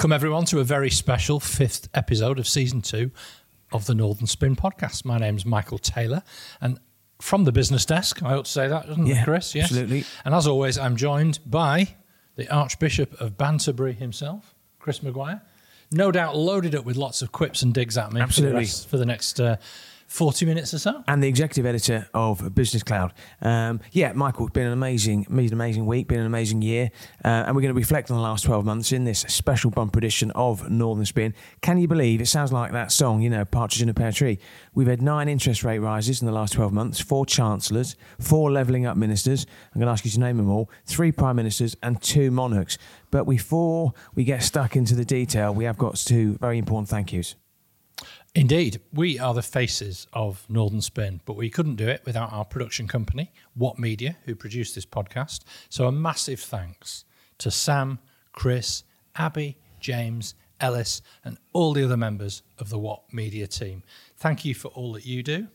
Welcome, 0.00 0.12
everyone, 0.12 0.46
to 0.46 0.60
a 0.60 0.64
very 0.64 0.88
special 0.88 1.40
fifth 1.40 1.90
episode 1.92 2.38
of 2.38 2.48
season 2.48 2.80
two 2.80 3.10
of 3.70 3.84
the 3.84 3.94
Northern 3.94 4.26
Spin 4.26 4.56
podcast. 4.56 5.04
My 5.04 5.18
name's 5.18 5.44
Michael 5.44 5.76
Taylor, 5.76 6.22
and 6.62 6.80
from 7.20 7.44
the 7.44 7.52
business 7.52 7.84
desk, 7.84 8.22
I 8.22 8.32
ought 8.32 8.46
to 8.46 8.50
say 8.50 8.66
that, 8.66 8.86
doesn't 8.86 9.04
Yeah, 9.04 9.20
it, 9.20 9.24
Chris? 9.26 9.54
Yes. 9.54 9.64
absolutely. 9.64 10.06
And 10.24 10.34
as 10.34 10.46
always, 10.46 10.78
I'm 10.78 10.96
joined 10.96 11.40
by 11.44 11.96
the 12.36 12.48
Archbishop 12.48 13.20
of 13.20 13.36
Banterbury 13.36 13.92
himself, 13.92 14.54
Chris 14.78 15.02
Maguire. 15.02 15.42
No 15.92 16.10
doubt 16.10 16.34
loaded 16.34 16.74
up 16.74 16.86
with 16.86 16.96
lots 16.96 17.20
of 17.20 17.30
quips 17.30 17.60
and 17.60 17.74
digs 17.74 17.98
at 17.98 18.10
me 18.10 18.22
Absolutely. 18.22 18.52
for 18.52 18.54
the, 18.54 18.58
rest, 18.58 18.88
for 18.88 18.96
the 18.96 19.04
next 19.04 19.38
uh, 19.38 19.56
40 20.10 20.44
minutes 20.44 20.74
or 20.74 20.80
so. 20.80 21.04
and 21.06 21.22
the 21.22 21.28
executive 21.28 21.64
editor 21.64 22.08
of 22.12 22.52
Business 22.52 22.82
Cloud. 22.82 23.14
Um, 23.40 23.80
yeah, 23.92 24.12
Michael, 24.12 24.46
it's 24.46 24.52
been 24.52 24.66
an 24.66 24.72
amazing, 24.72 25.22
been 25.30 25.46
an 25.46 25.52
amazing 25.52 25.86
week, 25.86 26.08
been 26.08 26.18
an 26.18 26.26
amazing 26.26 26.62
year, 26.62 26.90
uh, 27.24 27.28
and 27.28 27.54
we're 27.54 27.62
going 27.62 27.72
to 27.72 27.78
reflect 27.78 28.10
on 28.10 28.16
the 28.16 28.22
last 28.22 28.44
12 28.44 28.64
months 28.64 28.90
in 28.90 29.04
this 29.04 29.20
special 29.28 29.70
bumper 29.70 29.98
edition 29.98 30.32
of 30.32 30.68
Northern 30.68 31.06
Spin. 31.06 31.32
Can 31.60 31.78
you 31.78 31.86
believe 31.86 32.20
it 32.20 32.26
sounds 32.26 32.52
like 32.52 32.72
that 32.72 32.90
song, 32.90 33.22
you 33.22 33.30
know, 33.30 33.44
Partridge 33.44 33.82
in 33.82 33.88
a 33.88 33.94
Pear 33.94 34.10
Tree? 34.10 34.40
We've 34.74 34.88
had 34.88 35.00
nine 35.00 35.28
interest 35.28 35.62
rate 35.62 35.78
rises 35.78 36.20
in 36.20 36.26
the 36.26 36.32
last 36.32 36.54
12 36.54 36.72
months, 36.72 36.98
four 36.98 37.24
chancellors, 37.24 37.94
four 38.18 38.50
levelling 38.50 38.86
up 38.86 38.96
ministers. 38.96 39.46
I'm 39.72 39.78
going 39.80 39.86
to 39.86 39.92
ask 39.92 40.04
you 40.04 40.10
to 40.10 40.20
name 40.20 40.38
them 40.38 40.50
all, 40.50 40.68
three 40.86 41.12
prime 41.12 41.36
ministers, 41.36 41.76
and 41.84 42.02
two 42.02 42.32
monarchs. 42.32 42.78
But 43.12 43.28
before 43.28 43.92
we 44.16 44.24
get 44.24 44.42
stuck 44.42 44.74
into 44.74 44.96
the 44.96 45.04
detail, 45.04 45.54
we 45.54 45.64
have 45.64 45.78
got 45.78 45.94
two 45.94 46.36
very 46.38 46.58
important 46.58 46.88
thank 46.88 47.12
yous. 47.12 47.36
Indeed, 48.34 48.80
we 48.92 49.18
are 49.18 49.34
the 49.34 49.42
faces 49.42 50.06
of 50.12 50.46
Northern 50.48 50.80
Spin, 50.80 51.20
but 51.24 51.34
we 51.34 51.50
couldn't 51.50 51.74
do 51.74 51.88
it 51.88 52.02
without 52.06 52.32
our 52.32 52.44
production 52.44 52.86
company, 52.86 53.32
What 53.54 53.76
Media, 53.76 54.16
who 54.24 54.36
produced 54.36 54.76
this 54.76 54.86
podcast. 54.86 55.40
So 55.68 55.86
a 55.86 55.92
massive 55.92 56.38
thanks 56.38 57.04
to 57.38 57.50
Sam, 57.50 57.98
Chris, 58.32 58.84
Abby, 59.16 59.56
James, 59.80 60.34
Ellis, 60.60 61.02
and 61.24 61.38
all 61.52 61.72
the 61.72 61.82
other 61.82 61.96
members 61.96 62.42
of 62.58 62.68
the 62.68 62.78
What 62.78 63.02
Media 63.12 63.48
team. 63.48 63.82
Thank 64.16 64.44
you 64.44 64.54
for 64.54 64.68
all 64.68 64.92
that 64.92 65.04
you 65.04 65.24
do. 65.24 65.48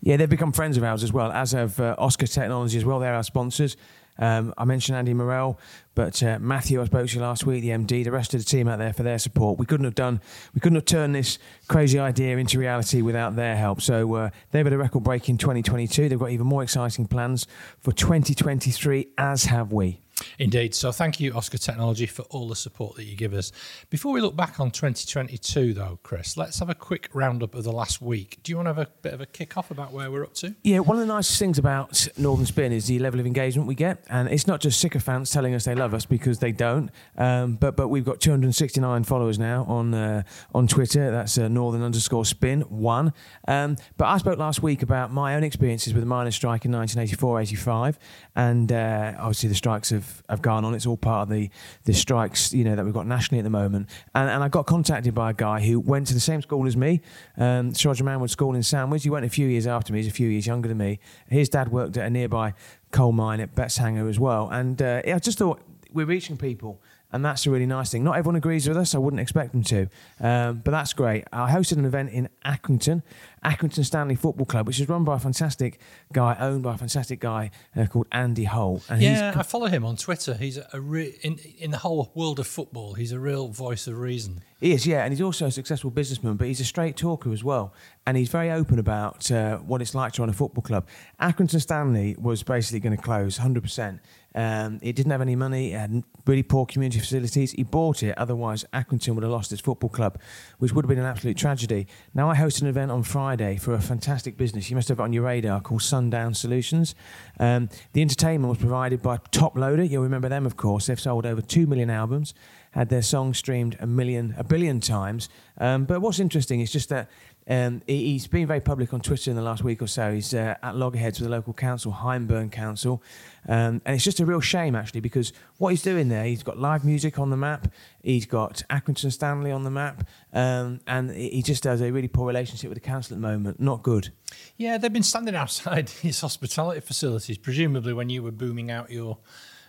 Yeah, 0.00 0.16
they've 0.16 0.28
become 0.28 0.52
friends 0.52 0.76
of 0.76 0.82
ours 0.82 1.04
as 1.04 1.12
well, 1.12 1.30
as 1.30 1.52
have 1.52 1.78
uh, 1.78 1.94
Oscar 1.98 2.26
Technology 2.26 2.78
as 2.78 2.84
well. 2.84 2.98
They're 2.98 3.14
our 3.14 3.22
sponsors. 3.22 3.76
Um, 4.18 4.52
I 4.58 4.64
mentioned 4.64 4.98
Andy 4.98 5.14
Morell, 5.14 5.58
but 5.94 6.22
uh, 6.22 6.38
Matthew, 6.40 6.80
I 6.80 6.84
spoke 6.86 7.08
to 7.08 7.20
last 7.20 7.46
week, 7.46 7.62
the 7.62 7.70
MD, 7.70 8.04
the 8.04 8.10
rest 8.10 8.34
of 8.34 8.40
the 8.40 8.44
team 8.44 8.68
out 8.68 8.78
there 8.78 8.92
for 8.92 9.02
their 9.02 9.18
support. 9.18 9.58
We 9.58 9.66
couldn't 9.66 9.84
have 9.84 9.94
done, 9.94 10.20
we 10.54 10.60
couldn't 10.60 10.76
have 10.76 10.84
turned 10.84 11.14
this 11.14 11.38
crazy 11.68 11.98
idea 11.98 12.36
into 12.36 12.58
reality 12.58 13.02
without 13.02 13.36
their 13.36 13.56
help. 13.56 13.80
So 13.80 14.14
uh, 14.14 14.30
they've 14.50 14.64
had 14.64 14.72
a 14.72 14.78
record 14.78 15.04
break 15.04 15.28
in 15.28 15.38
2022. 15.38 16.08
They've 16.08 16.18
got 16.18 16.30
even 16.30 16.46
more 16.46 16.62
exciting 16.62 17.06
plans 17.06 17.46
for 17.80 17.92
2023, 17.92 19.08
as 19.18 19.44
have 19.44 19.72
we. 19.72 20.00
Indeed. 20.38 20.74
So 20.74 20.92
thank 20.92 21.20
you, 21.20 21.32
Oscar 21.34 21.58
Technology, 21.58 22.06
for 22.06 22.22
all 22.30 22.48
the 22.48 22.56
support 22.56 22.96
that 22.96 23.04
you 23.04 23.16
give 23.16 23.32
us. 23.32 23.52
Before 23.90 24.12
we 24.12 24.20
look 24.20 24.36
back 24.36 24.60
on 24.60 24.70
2022, 24.70 25.74
though, 25.74 25.98
Chris, 26.02 26.36
let's 26.36 26.58
have 26.58 26.70
a 26.70 26.74
quick 26.74 27.08
roundup 27.12 27.54
of 27.54 27.64
the 27.64 27.72
last 27.72 28.00
week. 28.00 28.38
Do 28.42 28.52
you 28.52 28.56
want 28.56 28.66
to 28.66 28.74
have 28.74 28.78
a 28.78 28.90
bit 29.02 29.14
of 29.14 29.20
a 29.20 29.26
kick 29.26 29.56
off 29.56 29.70
about 29.70 29.92
where 29.92 30.10
we're 30.10 30.24
up 30.24 30.34
to? 30.34 30.54
Yeah, 30.62 30.80
one 30.80 30.96
of 30.96 31.00
the 31.00 31.12
nicest 31.12 31.38
things 31.38 31.58
about 31.58 32.08
Northern 32.16 32.46
Spin 32.46 32.72
is 32.72 32.86
the 32.86 32.98
level 32.98 33.20
of 33.20 33.26
engagement 33.26 33.68
we 33.68 33.74
get, 33.74 34.04
and 34.08 34.28
it's 34.28 34.46
not 34.46 34.60
just 34.60 34.80
sycophants 34.80 35.30
telling 35.30 35.54
us 35.54 35.64
they 35.64 35.74
love 35.74 35.94
us 35.94 36.06
because 36.06 36.38
they 36.38 36.52
don't. 36.52 36.90
Um, 37.16 37.56
but 37.56 37.76
but 37.76 37.88
we've 37.88 38.04
got 38.04 38.20
269 38.20 39.04
followers 39.04 39.38
now 39.38 39.64
on 39.64 39.94
uh, 39.94 40.22
on 40.54 40.66
Twitter. 40.66 41.10
That's 41.10 41.38
uh, 41.38 41.48
Northern 41.48 41.82
underscore 41.82 42.24
Spin 42.24 42.62
one. 42.62 43.12
Um, 43.46 43.76
but 43.96 44.06
I 44.06 44.18
spoke 44.18 44.38
last 44.38 44.62
week 44.62 44.82
about 44.82 45.12
my 45.12 45.34
own 45.34 45.44
experiences 45.44 45.94
with 45.94 46.02
the 46.02 46.08
miners' 46.08 46.34
strike 46.34 46.64
in 46.64 46.72
1984-85, 46.72 47.96
and 48.36 48.72
uh, 48.72 49.14
obviously 49.18 49.48
the 49.48 49.54
strikes 49.54 49.92
have, 50.08 50.22
have 50.28 50.42
gone 50.42 50.64
on. 50.64 50.74
It's 50.74 50.86
all 50.86 50.96
part 50.96 51.28
of 51.28 51.34
the 51.34 51.50
the 51.84 51.94
strikes 51.94 52.52
you 52.52 52.64
know 52.64 52.76
that 52.76 52.84
we've 52.84 52.94
got 52.94 53.06
nationally 53.06 53.40
at 53.40 53.44
the 53.44 53.50
moment. 53.50 53.88
And, 54.14 54.28
and 54.30 54.42
I 54.42 54.48
got 54.48 54.66
contacted 54.66 55.14
by 55.14 55.30
a 55.30 55.34
guy 55.34 55.60
who 55.60 55.80
went 55.80 56.06
to 56.08 56.14
the 56.14 56.20
same 56.20 56.42
school 56.42 56.66
as 56.66 56.76
me, 56.76 57.00
um, 57.36 57.72
Roger 57.84 58.04
Manwood 58.04 58.30
School 58.30 58.54
in 58.54 58.62
Sandwich. 58.62 59.02
He 59.02 59.10
went 59.10 59.24
a 59.24 59.30
few 59.30 59.46
years 59.46 59.66
after 59.66 59.92
me. 59.92 60.00
He's 60.00 60.08
a 60.08 60.12
few 60.12 60.28
years 60.28 60.46
younger 60.46 60.68
than 60.68 60.78
me. 60.78 60.98
His 61.28 61.48
dad 61.48 61.70
worked 61.70 61.96
at 61.96 62.06
a 62.06 62.10
nearby 62.10 62.54
coal 62.90 63.12
mine 63.12 63.40
at 63.40 63.54
Betteshanger 63.54 64.08
as 64.08 64.18
well. 64.18 64.48
And 64.50 64.80
uh, 64.80 65.02
I 65.06 65.18
just 65.18 65.38
thought 65.38 65.60
we're 65.92 66.06
reaching 66.06 66.36
people. 66.36 66.80
And 67.10 67.24
that's 67.24 67.46
a 67.46 67.50
really 67.50 67.66
nice 67.66 67.90
thing. 67.90 68.04
Not 68.04 68.16
everyone 68.18 68.36
agrees 68.36 68.68
with 68.68 68.76
us. 68.76 68.94
I 68.94 68.98
wouldn't 68.98 69.20
expect 69.20 69.52
them 69.52 69.62
to. 69.64 69.88
Um, 70.20 70.60
but 70.62 70.72
that's 70.72 70.92
great. 70.92 71.24
I 71.32 71.50
hosted 71.50 71.78
an 71.78 71.86
event 71.86 72.10
in 72.10 72.28
Accrington, 72.44 73.02
Accrington 73.42 73.84
Stanley 73.84 74.14
Football 74.14 74.44
Club, 74.44 74.66
which 74.66 74.78
is 74.78 74.88
run 74.90 75.04
by 75.04 75.16
a 75.16 75.18
fantastic 75.18 75.80
guy, 76.12 76.36
owned 76.38 76.62
by 76.62 76.74
a 76.74 76.76
fantastic 76.76 77.18
guy 77.18 77.50
uh, 77.74 77.86
called 77.86 78.08
Andy 78.12 78.44
Holt. 78.44 78.84
And 78.90 79.00
Yeah, 79.00 79.30
he's 79.30 79.40
I 79.40 79.42
follow 79.42 79.68
him 79.68 79.86
on 79.86 79.96
Twitter. 79.96 80.34
He's 80.34 80.58
a 80.72 80.80
re- 80.80 81.16
in 81.22 81.38
in 81.58 81.70
the 81.70 81.78
whole 81.78 82.12
world 82.14 82.38
of 82.40 82.46
football. 82.46 82.92
He's 82.92 83.12
a 83.12 83.18
real 83.18 83.48
voice 83.48 83.86
of 83.86 83.98
reason. 83.98 84.42
He 84.60 84.72
is, 84.72 84.86
yeah, 84.86 85.04
and 85.04 85.12
he's 85.12 85.22
also 85.22 85.46
a 85.46 85.50
successful 85.50 85.90
businessman, 85.90 86.34
but 86.34 86.48
he's 86.48 86.60
a 86.60 86.64
straight 86.64 86.96
talker 86.96 87.32
as 87.32 87.44
well. 87.44 87.72
And 88.06 88.16
he's 88.16 88.28
very 88.28 88.50
open 88.50 88.78
about 88.78 89.30
uh, 89.30 89.58
what 89.58 89.80
it's 89.80 89.94
like 89.94 90.14
to 90.14 90.22
run 90.22 90.28
a 90.28 90.32
football 90.32 90.62
club. 90.62 90.88
Accrington 91.20 91.60
Stanley 91.60 92.16
was 92.18 92.42
basically 92.42 92.80
going 92.80 92.96
to 92.96 93.02
close 93.02 93.38
100%. 93.38 94.00
Um, 94.34 94.78
it 94.82 94.94
didn't 94.94 95.10
have 95.10 95.22
any 95.22 95.36
money, 95.36 95.72
it 95.72 95.78
had 95.78 96.04
really 96.26 96.42
poor 96.42 96.66
community 96.66 97.00
facilities. 97.00 97.52
He 97.52 97.62
bought 97.62 98.02
it, 98.02 98.16
otherwise, 98.18 98.64
Accrington 98.72 99.14
would 99.14 99.22
have 99.22 99.32
lost 99.32 99.52
its 99.52 99.60
football 99.60 99.90
club, 99.90 100.18
which 100.58 100.72
would 100.72 100.84
have 100.84 100.88
been 100.88 100.98
an 100.98 101.06
absolute 101.06 101.36
tragedy. 101.36 101.86
Now, 102.14 102.30
I 102.30 102.36
hosted 102.36 102.62
an 102.62 102.68
event 102.68 102.90
on 102.90 103.02
Friday 103.02 103.56
for 103.56 103.74
a 103.74 103.80
fantastic 103.80 104.36
business. 104.36 104.68
You 104.68 104.76
must 104.76 104.88
have 104.88 105.00
it 105.00 105.02
on 105.02 105.12
your 105.12 105.24
radar 105.24 105.60
called 105.60 105.82
Sundown 105.82 106.34
Solutions. 106.34 106.94
Um, 107.40 107.68
the 107.94 108.02
entertainment 108.02 108.50
was 108.50 108.58
provided 108.58 109.02
by 109.02 109.16
Toploader. 109.16 109.88
You'll 109.88 110.02
remember 110.02 110.28
them, 110.28 110.44
of 110.44 110.56
course. 110.56 110.86
They've 110.86 111.00
sold 111.00 111.24
over 111.24 111.40
2 111.40 111.66
million 111.66 111.90
albums 111.90 112.34
had 112.72 112.88
their 112.88 113.02
song 113.02 113.34
streamed 113.34 113.76
a 113.80 113.86
million, 113.86 114.34
a 114.38 114.44
billion 114.44 114.80
times. 114.80 115.28
Um, 115.58 115.84
but 115.84 116.00
what's 116.00 116.20
interesting 116.20 116.60
is 116.60 116.70
just 116.70 116.88
that 116.90 117.10
um, 117.48 117.82
he- 117.86 118.12
he's 118.12 118.26
been 118.26 118.46
very 118.46 118.60
public 118.60 118.92
on 118.92 119.00
Twitter 119.00 119.30
in 119.30 119.36
the 119.36 119.42
last 119.42 119.64
week 119.64 119.80
or 119.82 119.86
so. 119.86 120.12
He's 120.12 120.34
uh, 120.34 120.54
at 120.62 120.76
loggerheads 120.76 121.18
with 121.18 121.28
the 121.28 121.34
local 121.34 121.54
council, 121.54 121.92
Hyndburn 121.92 122.50
Council, 122.52 123.02
um, 123.48 123.80
and 123.84 123.94
it's 123.96 124.04
just 124.04 124.20
a 124.20 124.26
real 124.26 124.40
shame 124.40 124.74
actually 124.74 125.00
because 125.00 125.32
what 125.56 125.70
he's 125.70 125.82
doing 125.82 126.08
there, 126.08 126.24
he's 126.24 126.42
got 126.42 126.58
live 126.58 126.84
music 126.84 127.18
on 127.18 127.30
the 127.30 127.36
map, 127.36 127.72
he's 128.02 128.26
got 128.26 128.62
Accrington 128.68 129.10
Stanley 129.12 129.50
on 129.50 129.64
the 129.64 129.70
map, 129.70 130.06
um, 130.32 130.80
and 130.86 131.10
he 131.10 131.30
he 131.30 131.42
just 131.42 131.64
has 131.64 131.80
a 131.80 131.90
really 131.90 132.08
poor 132.08 132.26
relationship 132.26 132.68
with 132.68 132.76
the 132.76 132.86
council 132.86 133.14
at 133.16 133.20
the 133.22 133.26
moment. 133.26 133.58
Not 133.60 133.82
good. 133.82 134.12
Yeah, 134.56 134.76
they've 134.76 134.92
been 134.92 135.02
standing 135.02 135.34
outside 135.34 135.88
his 136.02 136.20
hospitality 136.20 136.80
facilities, 136.80 137.38
presumably 137.38 137.92
when 137.92 138.10
you 138.10 138.22
were 138.22 138.32
booming 138.32 138.70
out 138.70 138.90
your 138.90 139.18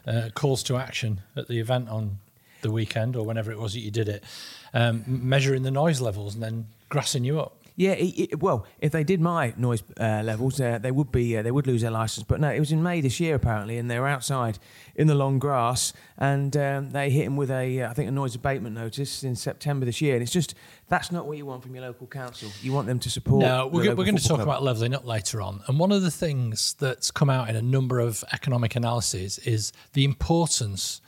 uh, 0.05 0.29
calls 0.33 0.63
to 0.63 0.77
action 0.77 1.21
at 1.35 1.47
the 1.47 1.59
event 1.59 1.87
on 1.89 2.19
the 2.61 2.71
weekend 2.71 3.15
or 3.15 3.25
whenever 3.25 3.51
it 3.51 3.57
was 3.59 3.71
that 3.73 3.79
you 3.79 3.91
did 3.91 4.09
it, 4.09 4.23
um, 4.73 5.03
measuring 5.07 5.63
the 5.63 5.71
noise 5.71 6.01
levels 6.01 6.33
and 6.33 6.43
then 6.43 6.67
grassing 6.89 7.23
you 7.23 7.39
up. 7.39 7.55
Yeah, 7.79 7.91
it, 7.91 8.31
it, 8.33 8.39
well, 8.41 8.65
if 8.79 8.91
they 8.91 9.05
did 9.05 9.21
my 9.21 9.53
noise 9.55 9.83
uh, 9.97 10.21
levels, 10.21 10.59
uh, 10.59 10.79
they 10.79 10.91
would 10.91 11.13
be 11.13 11.37
uh, 11.37 11.43
they 11.43 11.51
would 11.51 11.65
lose 11.65 11.79
their 11.79 11.91
license. 11.91 12.25
But 12.27 12.41
no, 12.41 12.51
it 12.51 12.59
was 12.59 12.73
in 12.73 12.83
May 12.83 12.99
this 12.99 13.21
year 13.21 13.35
apparently, 13.35 13.77
and 13.77 13.89
they 13.89 13.97
were 13.97 14.07
outside 14.09 14.59
in 14.95 15.07
the 15.07 15.15
long 15.15 15.39
grass, 15.39 15.93
and 16.17 16.57
um, 16.57 16.89
they 16.89 17.09
hit 17.09 17.23
him 17.23 17.37
with 17.37 17.49
a 17.49 17.83
uh, 17.83 17.93
think 17.93 18.09
a 18.09 18.11
noise 18.11 18.35
abatement 18.35 18.75
notice 18.75 19.23
in 19.23 19.33
September 19.33 19.85
this 19.85 20.01
year. 20.01 20.15
And 20.15 20.21
it's 20.21 20.33
just 20.33 20.55
that's 20.89 21.09
not 21.09 21.25
what 21.25 21.37
you 21.37 21.45
want 21.45 21.63
from 21.63 21.73
your 21.73 21.85
local 21.85 22.05
council. 22.05 22.49
You 22.61 22.73
want 22.73 22.87
them 22.87 22.99
to 22.99 23.09
support. 23.09 23.43
No, 23.43 23.67
we're, 23.67 23.85
go- 23.85 23.95
we're 23.95 24.03
going 24.03 24.17
to 24.17 24.27
talk 24.27 24.39
club. 24.39 24.49
about 24.49 24.61
levelling 24.61 24.93
up 24.93 25.05
later 25.05 25.41
on. 25.41 25.61
And 25.67 25.79
one 25.79 25.93
of 25.93 26.01
the 26.01 26.11
things 26.11 26.75
that's 26.79 27.11
come 27.11 27.29
out 27.29 27.49
in 27.49 27.55
a 27.55 27.61
number 27.61 28.01
of 28.01 28.25
economic 28.33 28.75
analyses 28.75 29.39
is 29.39 29.71
the 29.93 30.03
importance 30.03 30.99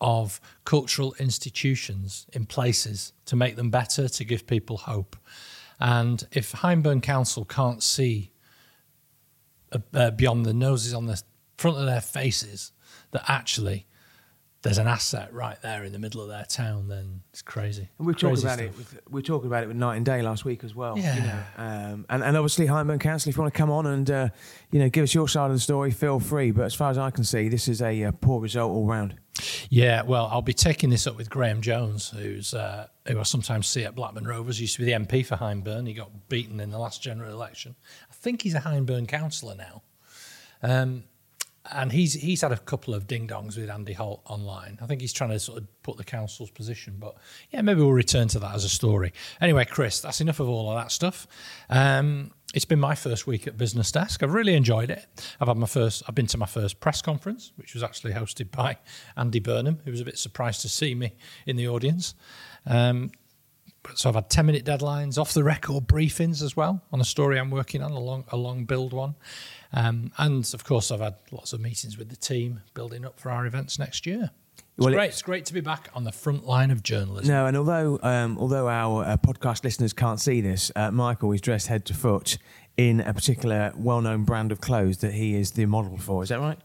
of 0.00 0.40
cultural 0.64 1.14
institutions 1.18 2.26
in 2.32 2.46
places 2.46 3.12
to 3.26 3.36
make 3.36 3.56
them 3.56 3.68
better, 3.68 4.08
to 4.08 4.24
give 4.24 4.46
people 4.46 4.78
hope. 4.78 5.16
And 5.80 6.26
if 6.32 6.52
Hyndburn 6.52 7.02
Council 7.02 7.44
can't 7.44 7.82
see 7.82 8.30
uh, 9.92 10.10
beyond 10.10 10.46
the 10.46 10.54
noses 10.54 10.94
on 10.94 11.06
the 11.06 11.20
front 11.58 11.78
of 11.78 11.86
their 11.86 12.00
faces 12.00 12.72
that 13.10 13.24
actually 13.28 13.86
there's 14.64 14.78
an 14.78 14.88
asset 14.88 15.32
right 15.32 15.60
there 15.62 15.84
in 15.84 15.92
the 15.92 15.98
middle 15.98 16.20
of 16.22 16.28
their 16.28 16.44
town, 16.46 16.88
then 16.88 17.20
it's 17.30 17.42
crazy. 17.42 17.88
And 17.98 18.06
we 18.06 18.12
were 18.12 18.14
talking 18.18 18.30
Crazy 18.30 18.46
about 18.46 18.58
it. 18.60 18.76
With, 18.76 18.98
we 19.08 19.18
were 19.18 19.22
talking 19.22 19.46
about 19.46 19.62
it 19.62 19.68
with 19.68 19.76
Night 19.76 19.96
and 19.96 20.04
Day 20.06 20.22
last 20.22 20.44
week 20.44 20.64
as 20.64 20.74
well. 20.74 20.96
You 20.96 21.04
Yeah. 21.04 21.24
know, 21.24 21.62
um, 21.62 22.06
and, 22.08 22.24
and 22.24 22.36
obviously, 22.36 22.66
Hyndburn 22.66 22.98
Council, 22.98 23.28
if 23.30 23.36
you 23.36 23.42
want 23.42 23.54
to 23.54 23.58
come 23.58 23.70
on 23.70 23.86
and 23.86 24.10
uh, 24.10 24.28
you 24.72 24.80
know 24.80 24.88
give 24.88 25.04
us 25.04 25.14
your 25.14 25.28
side 25.28 25.46
of 25.46 25.52
the 25.52 25.60
story, 25.60 25.90
feel 25.92 26.18
free. 26.18 26.50
But 26.50 26.64
as 26.64 26.74
far 26.74 26.90
as 26.90 26.98
I 26.98 27.10
can 27.10 27.22
see, 27.24 27.48
this 27.48 27.68
is 27.68 27.80
a 27.82 28.04
uh, 28.04 28.12
poor 28.20 28.40
result 28.40 28.72
all 28.72 28.86
round. 28.86 29.14
Yeah, 29.68 30.02
well, 30.02 30.28
I'll 30.32 30.42
be 30.42 30.52
taking 30.54 30.90
this 30.90 31.06
up 31.06 31.16
with 31.16 31.28
Graham 31.28 31.60
Jones, 31.60 32.08
who's 32.10 32.54
uh, 32.54 32.86
who 33.06 33.20
I 33.20 33.22
sometimes 33.24 33.66
see 33.66 33.84
at 33.84 33.94
Blackburn 33.94 34.26
Rovers. 34.26 34.60
Used 34.60 34.76
to 34.76 34.84
be 34.84 34.86
the 34.86 34.98
MP 34.98 35.26
for 35.26 35.36
Hyndburn. 35.36 35.86
He 35.86 35.92
got 35.94 36.28
beaten 36.28 36.58
in 36.58 36.70
the 36.70 36.78
last 36.78 37.02
general 37.02 37.30
election. 37.32 37.74
I 38.10 38.14
think 38.14 38.42
he's 38.42 38.54
a 38.54 38.60
Hyndburn 38.60 39.08
councillor 39.08 39.56
now. 39.56 39.82
Um, 40.62 41.04
and 41.72 41.92
he's 41.92 42.14
he's 42.14 42.42
had 42.42 42.52
a 42.52 42.58
couple 42.58 42.94
of 42.94 43.06
ding 43.06 43.26
dongs 43.26 43.56
with 43.56 43.70
Andy 43.70 43.94
Holt 43.94 44.20
online. 44.26 44.78
I 44.82 44.86
think 44.86 45.00
he's 45.00 45.12
trying 45.12 45.30
to 45.30 45.40
sort 45.40 45.58
of 45.58 45.82
put 45.82 45.96
the 45.96 46.04
council's 46.04 46.50
position, 46.50 46.96
but 46.98 47.16
yeah, 47.50 47.62
maybe 47.62 47.80
we'll 47.80 47.92
return 47.92 48.28
to 48.28 48.38
that 48.40 48.54
as 48.54 48.64
a 48.64 48.68
story. 48.68 49.12
Anyway, 49.40 49.64
Chris, 49.64 50.00
that's 50.00 50.20
enough 50.20 50.40
of 50.40 50.48
all 50.48 50.70
of 50.70 50.82
that 50.82 50.92
stuff. 50.92 51.26
Um, 51.70 52.32
it's 52.52 52.64
been 52.64 52.78
my 52.78 52.94
first 52.94 53.26
week 53.26 53.46
at 53.46 53.56
Business 53.56 53.90
Desk. 53.90 54.22
I've 54.22 54.32
really 54.32 54.54
enjoyed 54.54 54.90
it. 54.90 55.06
I've 55.40 55.48
had 55.48 55.56
my 55.56 55.66
first. 55.66 56.02
I've 56.06 56.14
been 56.14 56.28
to 56.28 56.38
my 56.38 56.46
first 56.46 56.80
press 56.80 57.02
conference, 57.02 57.52
which 57.56 57.74
was 57.74 57.82
actually 57.82 58.12
hosted 58.12 58.50
by 58.50 58.78
Andy 59.16 59.40
Burnham, 59.40 59.80
who 59.84 59.90
was 59.90 60.00
a 60.00 60.04
bit 60.04 60.18
surprised 60.18 60.60
to 60.62 60.68
see 60.68 60.94
me 60.94 61.14
in 61.46 61.56
the 61.56 61.66
audience. 61.66 62.14
Um, 62.66 63.10
so 63.94 64.08
I've 64.08 64.14
had 64.14 64.30
ten 64.30 64.46
minute 64.46 64.64
deadlines, 64.64 65.18
off 65.18 65.34
the 65.34 65.44
record 65.44 65.86
briefings 65.86 66.42
as 66.42 66.56
well 66.56 66.80
on 66.92 67.00
a 67.00 67.04
story 67.04 67.38
I'm 67.38 67.50
working 67.50 67.82
on, 67.82 67.90
a 67.90 67.98
long 67.98 68.24
a 68.28 68.36
long 68.36 68.64
build 68.64 68.92
one, 68.92 69.14
um, 69.74 70.10
and 70.18 70.48
of 70.54 70.64
course 70.64 70.90
I've 70.90 71.00
had 71.00 71.16
lots 71.30 71.52
of 71.52 71.60
meetings 71.60 71.98
with 71.98 72.08
the 72.08 72.16
team 72.16 72.62
building 72.72 73.04
up 73.04 73.20
for 73.20 73.30
our 73.30 73.44
events 73.46 73.78
next 73.78 74.06
year. 74.06 74.30
It's 74.76 74.84
Well, 74.84 74.92
great. 74.94 75.08
it's 75.10 75.22
great 75.22 75.44
to 75.46 75.54
be 75.54 75.60
back 75.60 75.88
on 75.94 76.02
the 76.04 76.10
front 76.12 76.46
line 76.46 76.70
of 76.70 76.82
journalism. 76.82 77.28
No, 77.32 77.46
and 77.46 77.56
although 77.56 77.98
um, 78.02 78.38
although 78.38 78.68
our 78.68 79.04
uh, 79.04 79.16
podcast 79.18 79.62
listeners 79.64 79.92
can't 79.92 80.18
see 80.20 80.40
this, 80.40 80.72
uh, 80.74 80.90
Michael 80.90 81.30
is 81.32 81.40
dressed 81.40 81.68
head 81.68 81.84
to 81.86 81.94
foot 81.94 82.38
in 82.76 83.00
a 83.00 83.14
particular 83.14 83.72
well-known 83.76 84.24
brand 84.24 84.50
of 84.50 84.60
clothes 84.60 84.98
that 84.98 85.12
he 85.12 85.36
is 85.36 85.52
the 85.52 85.66
model 85.66 85.96
for. 85.98 86.22
Is 86.24 86.30
that 86.30 86.40
right? 86.40 86.58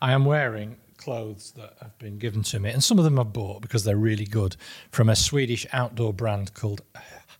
I 0.00 0.12
am 0.12 0.24
wearing 0.24 0.76
clothes 0.98 1.52
that 1.56 1.74
have 1.82 1.98
been 1.98 2.18
given 2.18 2.42
to 2.44 2.60
me, 2.60 2.70
and 2.70 2.82
some 2.82 2.96
of 2.98 3.04
them 3.04 3.18
I've 3.18 3.32
bought 3.32 3.60
because 3.62 3.82
they're 3.82 3.96
really 3.96 4.24
good 4.24 4.54
from 4.92 5.08
a 5.08 5.16
Swedish 5.16 5.66
outdoor 5.72 6.12
brand 6.12 6.54
called 6.54 6.82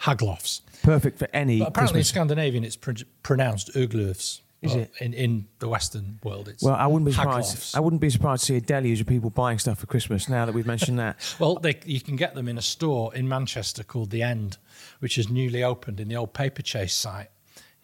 Haglofs. 0.03 0.61
Perfect 0.83 1.19
for 1.19 1.29
any 1.33 1.59
But 1.61 1.69
apparently 1.69 2.01
in 2.01 2.03
Christmas. 2.03 2.09
Scandinavian 2.09 2.65
it's 2.65 2.77
pr- 2.77 2.93
pronounced 3.23 3.73
Uglufs. 3.75 4.41
Is 4.61 4.73
but 4.73 4.81
it? 4.81 4.93
In, 5.01 5.15
in 5.15 5.49
the 5.61 5.69
Western 5.69 6.19
world, 6.25 6.49
it's 6.49 6.63
Well, 6.63 6.75
I 6.75 6.87
wouldn't 6.87 7.07
be 7.07 7.13
surprised. 7.13 7.77
I 7.77 7.81
wouldn't 7.81 8.03
be 8.03 8.11
surprised 8.11 8.43
to 8.43 8.47
see 8.47 8.57
a 8.57 8.61
deluge 8.61 9.01
of 9.01 9.07
people 9.07 9.31
buying 9.31 9.59
stuff 9.59 9.79
for 9.79 9.87
Christmas. 9.87 10.29
Now 10.29 10.47
that 10.47 10.55
we've 10.55 10.67
mentioned 10.67 10.99
that, 10.99 11.17
Well, 11.39 11.57
they, 11.57 11.79
you 11.85 12.01
can 12.01 12.17
get 12.17 12.35
them 12.35 12.49
in 12.49 12.59
a 12.59 12.63
store 12.63 13.15
in 13.15 13.29
Manchester 13.29 13.85
called 13.85 14.11
The 14.11 14.23
End, 14.23 14.59
which 14.99 15.17
is 15.17 15.29
newly 15.29 15.63
opened 15.63 16.01
in 16.01 16.09
the 16.09 16.17
old 16.17 16.35
Paperchase 16.35 16.93
site. 16.93 17.31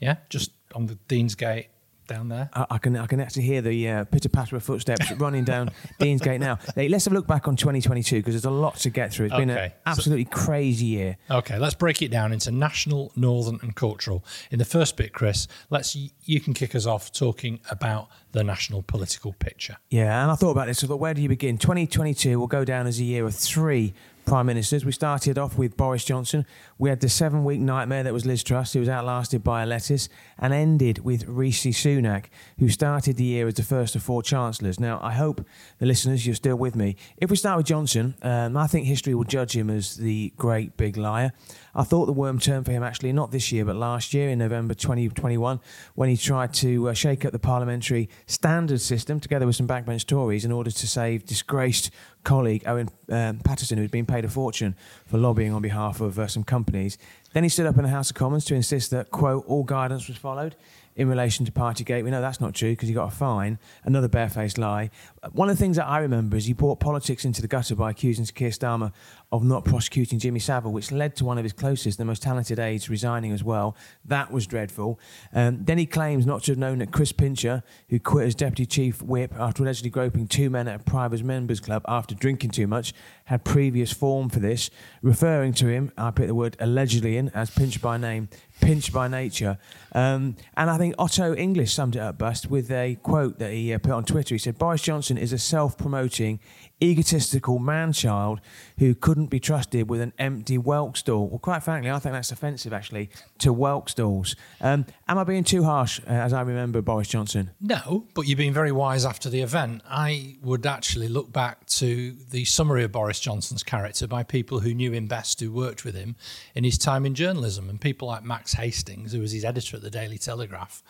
Yeah, 0.01 0.17
just 0.29 0.51
on 0.75 0.87
the 0.87 0.99
Deansgate 1.09 1.67
down 2.07 2.29
there. 2.29 2.51
I, 2.53 2.67
I 2.73 2.79
can 2.79 2.97
I 2.97 3.07
can 3.07 3.21
actually 3.21 3.43
hear 3.45 3.61
the 3.63 3.89
uh, 3.89 4.05
pitter 4.05 4.29
patter 4.29 4.57
of 4.57 4.63
footsteps 4.63 5.11
running 5.19 5.45
down 5.45 5.71
Deansgate 6.01 6.41
now. 6.41 6.59
Hey, 6.75 6.89
let's 6.89 7.05
have 7.05 7.13
a 7.13 7.17
look 7.17 7.27
back 7.27 7.49
on 7.49 7.57
2022 7.57 8.17
because 8.17 8.35
there's 8.35 8.45
a 8.45 8.51
lot 8.51 8.77
to 8.79 8.91
get 8.91 9.13
through. 9.13 9.27
It's 9.27 9.35
been 9.37 9.51
an 9.51 9.59
Okay. 9.59 9.75
absolutely 9.87 10.25
crazy 10.27 10.87
year. 10.87 11.17
Okay, 11.31 11.59
let's 11.59 11.75
break 11.75 12.03
it 12.03 12.11
down 12.11 12.33
into 12.33 12.51
national, 12.51 13.13
northern, 13.17 13.59
and 13.63 13.75
cultural. 13.75 14.25
In 14.51 14.59
the 14.59 14.65
first 14.65 14.97
bit, 14.97 15.13
Chris, 15.13 15.49
let's 15.71 15.95
you 15.97 16.41
can 16.41 16.55
kick 16.55 16.75
us 16.75 16.87
off 16.87 17.13
talking 17.13 17.61
about 17.71 18.09
the 18.33 18.43
national 18.45 18.83
political 18.83 19.33
picture. 19.35 19.77
Yeah, 19.91 20.23
and 20.23 20.31
I 20.31 20.35
thought 20.35 20.51
about 20.51 20.67
this. 20.67 20.83
I 20.83 20.87
thought, 20.89 20.99
where 21.01 21.15
do 21.15 21.23
you 21.23 21.29
begin? 21.29 21.57
2022 21.59 22.39
will 22.39 22.47
go 22.49 22.65
down 22.65 22.87
as 22.87 22.99
a 22.99 23.05
year 23.05 23.25
of 23.25 23.35
three 23.35 23.95
prime 24.25 24.47
ministers. 24.47 24.85
We 24.85 24.93
started 24.93 25.39
off 25.39 25.59
with 25.59 25.77
Boris 25.77 26.05
Johnson. 26.05 26.47
We 26.79 26.89
had 26.89 27.01
the 27.01 27.09
seven 27.09 27.45
week 27.45 27.61
nightmare 27.61 28.03
that 28.03 28.13
was 28.13 28.27
Liz 28.27 28.43
Truss, 28.43 28.73
who 28.73 28.81
was 28.81 28.89
outlasted 28.89 29.45
by 29.45 29.63
a 29.63 29.67
lettuce, 29.67 30.09
and 30.39 30.53
ended 30.53 31.05
with 31.05 31.27
Rishi 31.27 31.73
Sunak, 31.73 32.27
who 32.59 32.69
started 32.69 33.17
the 33.17 33.25
year 33.25 33.47
as 33.47 33.55
the 33.55 33.63
first 33.63 33.97
of 33.97 34.03
four 34.03 34.23
chancellors. 34.23 34.81
Now, 34.81 35.01
I 35.03 35.13
hope 35.13 35.47
the 35.79 35.87
listeners, 35.87 36.27
you're 36.27 36.35
still 36.35 36.57
with 36.57 36.77
me. 36.77 36.97
If 37.17 37.31
we 37.31 37.37
start 37.37 37.59
with 37.59 37.67
Johnson, 37.67 38.15
um, 38.23 38.57
I 38.57 38.67
think 38.67 38.87
history 38.87 39.15
will 39.15 39.25
judge 39.25 39.57
him 39.57 39.71
as 39.71 39.97
the 39.97 40.33
great 40.37 40.77
big 40.77 40.97
liar. 40.97 41.33
I 41.75 41.83
thought 41.83 42.07
the 42.07 42.13
worm 42.13 42.39
turned 42.39 42.67
for 42.67 42.73
him 42.73 42.83
actually 42.83 43.13
not 43.13 43.33
this 43.33 43.51
year, 43.51 43.65
but 43.65 43.77
last 43.77 44.15
year 44.15 44.29
in 44.31 44.39
November 44.39 44.75
2021, 44.75 45.61
when 45.95 46.09
he 46.09 46.17
tried 46.17 46.55
to 46.55 46.89
uh, 46.89 46.95
shake 46.95 47.25
up 47.25 47.33
the 47.33 47.39
parliamentary 47.39 48.09
standard 48.27 48.81
system 48.81 49.21
together 49.21 49.47
with 49.47 49.57
some 49.57 49.67
backbench 49.67 50.07
Tories 50.07 50.45
in 50.45 50.53
order 50.53 50.71
to 50.71 50.87
save 50.87 51.25
disgraced 51.27 51.91
colleague 52.25 52.65
Owen 52.67 52.89
um, 53.11 53.39
Paterson, 53.39 53.79
who'd 53.79 53.91
been 53.91 54.07
paid 54.07 54.25
a 54.25 54.29
fortune 54.29 54.75
for 55.07 55.19
lobbying 55.19 55.53
on 55.53 55.63
behalf 55.63 56.01
of 56.01 56.19
uh, 56.19 56.27
some 56.27 56.45
companies. 56.45 56.99
Then 57.33 57.43
he 57.43 57.49
stood 57.49 57.67
up 57.67 57.77
in 57.77 57.85
the 57.85 57.91
House 57.91 58.11
of 58.11 58.17
Commons 58.17 58.45
to 58.47 58.55
insist 58.55 58.91
that, 58.91 59.11
quote, 59.11 59.45
all 59.47 59.65
guidance 59.65 60.09
was 60.09 60.17
followed 60.17 60.57
in 60.97 61.09
relation 61.09 61.45
to 61.47 61.53
Partygate. 61.53 62.05
We 62.05 62.11
know 62.11 62.21
that's 62.21 62.41
not 62.41 62.55
true 62.55 62.73
because 62.73 62.89
he 62.89 62.95
got 62.95 63.13
a 63.13 63.17
fine, 63.17 63.59
another 63.85 64.09
barefaced 64.09 64.59
lie. 64.59 64.91
One 65.33 65.51
of 65.51 65.57
the 65.57 65.61
things 65.61 65.77
that 65.77 65.87
I 65.87 65.99
remember 65.99 66.37
is 66.37 66.47
he 66.47 66.53
brought 66.53 66.81
politics 66.81 67.25
into 67.25 67.43
the 67.43 67.49
gutter 67.49 67.75
by 67.75 67.91
accusing 67.91 68.25
Keir 68.27 68.51
Starmer 68.51 68.93
of 69.33 69.43
not 69.43 69.65
prosecuting 69.65 70.19
Jimmy 70.19 70.39
Savile, 70.39 70.73
which 70.73 70.93
led 70.93 71.17
to 71.17 71.25
one 71.25 71.39
of 71.39 71.45
his 71.45 71.53
closest, 71.53 71.99
the 71.99 72.05
most 72.05 72.23
talented 72.23 72.59
aides, 72.59 72.89
resigning 72.89 73.33
as 73.33 73.43
well. 73.43 73.77
That 74.05 74.31
was 74.31 74.47
dreadful. 74.47 75.01
Um, 75.33 75.65
then 75.65 75.79
he 75.79 75.87
claims 75.87 76.25
not 76.25 76.45
to 76.45 76.53
have 76.53 76.59
known 76.59 76.79
that 76.79 76.93
Chris 76.93 77.11
Pincher, 77.11 77.63
who 77.89 77.99
quit 77.99 78.29
as 78.29 78.35
deputy 78.35 78.67
chief 78.67 79.03
whip 79.03 79.35
after 79.39 79.63
allegedly 79.63 79.91
groping 79.91 80.29
two 80.29 80.51
men 80.51 80.69
at 80.69 80.81
a 80.81 80.85
private 80.85 81.25
members 81.25 81.61
club 81.61 81.83
after 81.89 82.15
drinking 82.15 82.51
too 82.51 82.67
much, 82.67 82.95
had 83.25 83.45
previous 83.45 83.93
form 83.93 84.29
for 84.29 84.39
this, 84.39 84.71
referring 85.03 85.53
to 85.55 85.67
him, 85.67 85.91
I 85.99 86.11
put 86.11 86.29
the 86.29 86.35
word 86.35 86.57
allegedly 86.61 87.17
in, 87.17 87.31
as 87.31 87.51
Pinch 87.51 87.81
by 87.83 87.97
name, 87.97 88.29
Pinch 88.65 88.93
by 88.93 89.09
nature. 89.09 89.59
Um, 89.93 90.37
and 90.57 90.71
I 90.71 90.79
think 90.79 90.95
Otto 90.99 91.35
English 91.35 91.75
summed 91.75 91.97
it 91.97 92.01
up 92.01 92.17
best 92.17 92.51
with 92.51 92.71
a 92.71 92.97
quote 93.03 93.39
that 93.39 93.53
he 93.53 93.75
uh, 93.75 93.79
put 93.79 93.93
on 93.93 94.05
Twitter. 94.05 94.35
He 94.35 94.39
said, 94.39 94.59
Boris 94.59 94.81
Johnson 94.81 95.19
is 95.19 95.33
a 95.33 95.39
self 95.39 95.77
promoting, 95.77 96.41
egotistical 96.85 97.59
man 97.59 97.93
child 97.93 98.41
who 98.79 98.95
couldn't 98.95 99.27
be 99.27 99.41
trusted 99.41 99.89
with 99.89 100.01
an 100.01 100.13
empty 100.19 100.59
whelk 100.59 100.97
stall. 100.97 101.29
Well, 101.29 101.39
quite 101.39 101.63
frankly, 101.63 101.91
I 101.91 101.99
think 101.99 102.13
that's 102.13 102.33
offensive 102.33 102.73
actually 102.73 103.11
to 103.39 103.53
whelk 103.53 103.89
stalls. 103.89 104.37
Um, 104.61 104.87
am 105.09 105.19
I 105.19 105.25
being 105.25 105.45
too 105.45 105.65
harsh 105.65 106.01
uh, 106.01 106.11
as 106.11 106.33
I 106.33 106.43
remember 106.43 106.83
Boris 106.83 107.09
Johnson? 107.09 107.51
No, 107.61 108.07
but 108.15 108.23
you've 108.23 108.39
been 108.39 108.53
very 108.53 108.73
wise 108.73 109.05
after 109.05 109.29
the 109.29 109.41
event. 109.41 109.83
I 109.89 110.37
would 110.43 110.67
actually 110.67 111.09
look 111.09 111.33
back 111.33 111.67
to 111.67 112.13
the 112.31 112.45
summary 112.45 112.85
of 112.85 112.93
Boris 112.93 113.21
Johnson's 113.21 113.63
character 113.63 114.07
by 114.07 114.23
people 114.23 114.61
who 114.61 114.75
knew 114.75 114.93
him 114.93 115.07
best, 115.07 115.41
who 115.41 115.53
worked 115.53 115.85
with 115.85 115.95
him 115.95 116.17
in 116.55 116.65
his 116.65 116.79
time 116.79 117.07
in 117.07 117.15
journalism. 117.15 117.69
And 117.69 117.81
people 117.81 118.09
like 118.09 118.25
Max 118.25 118.55
Hastings, 118.55 119.13
who 119.13 119.21
was 119.21 119.33
his 119.33 119.45
editor 119.45 119.77
at 119.77 119.83
the 119.83 119.91
Daily 119.91 120.19
Telegraph, 120.19 120.83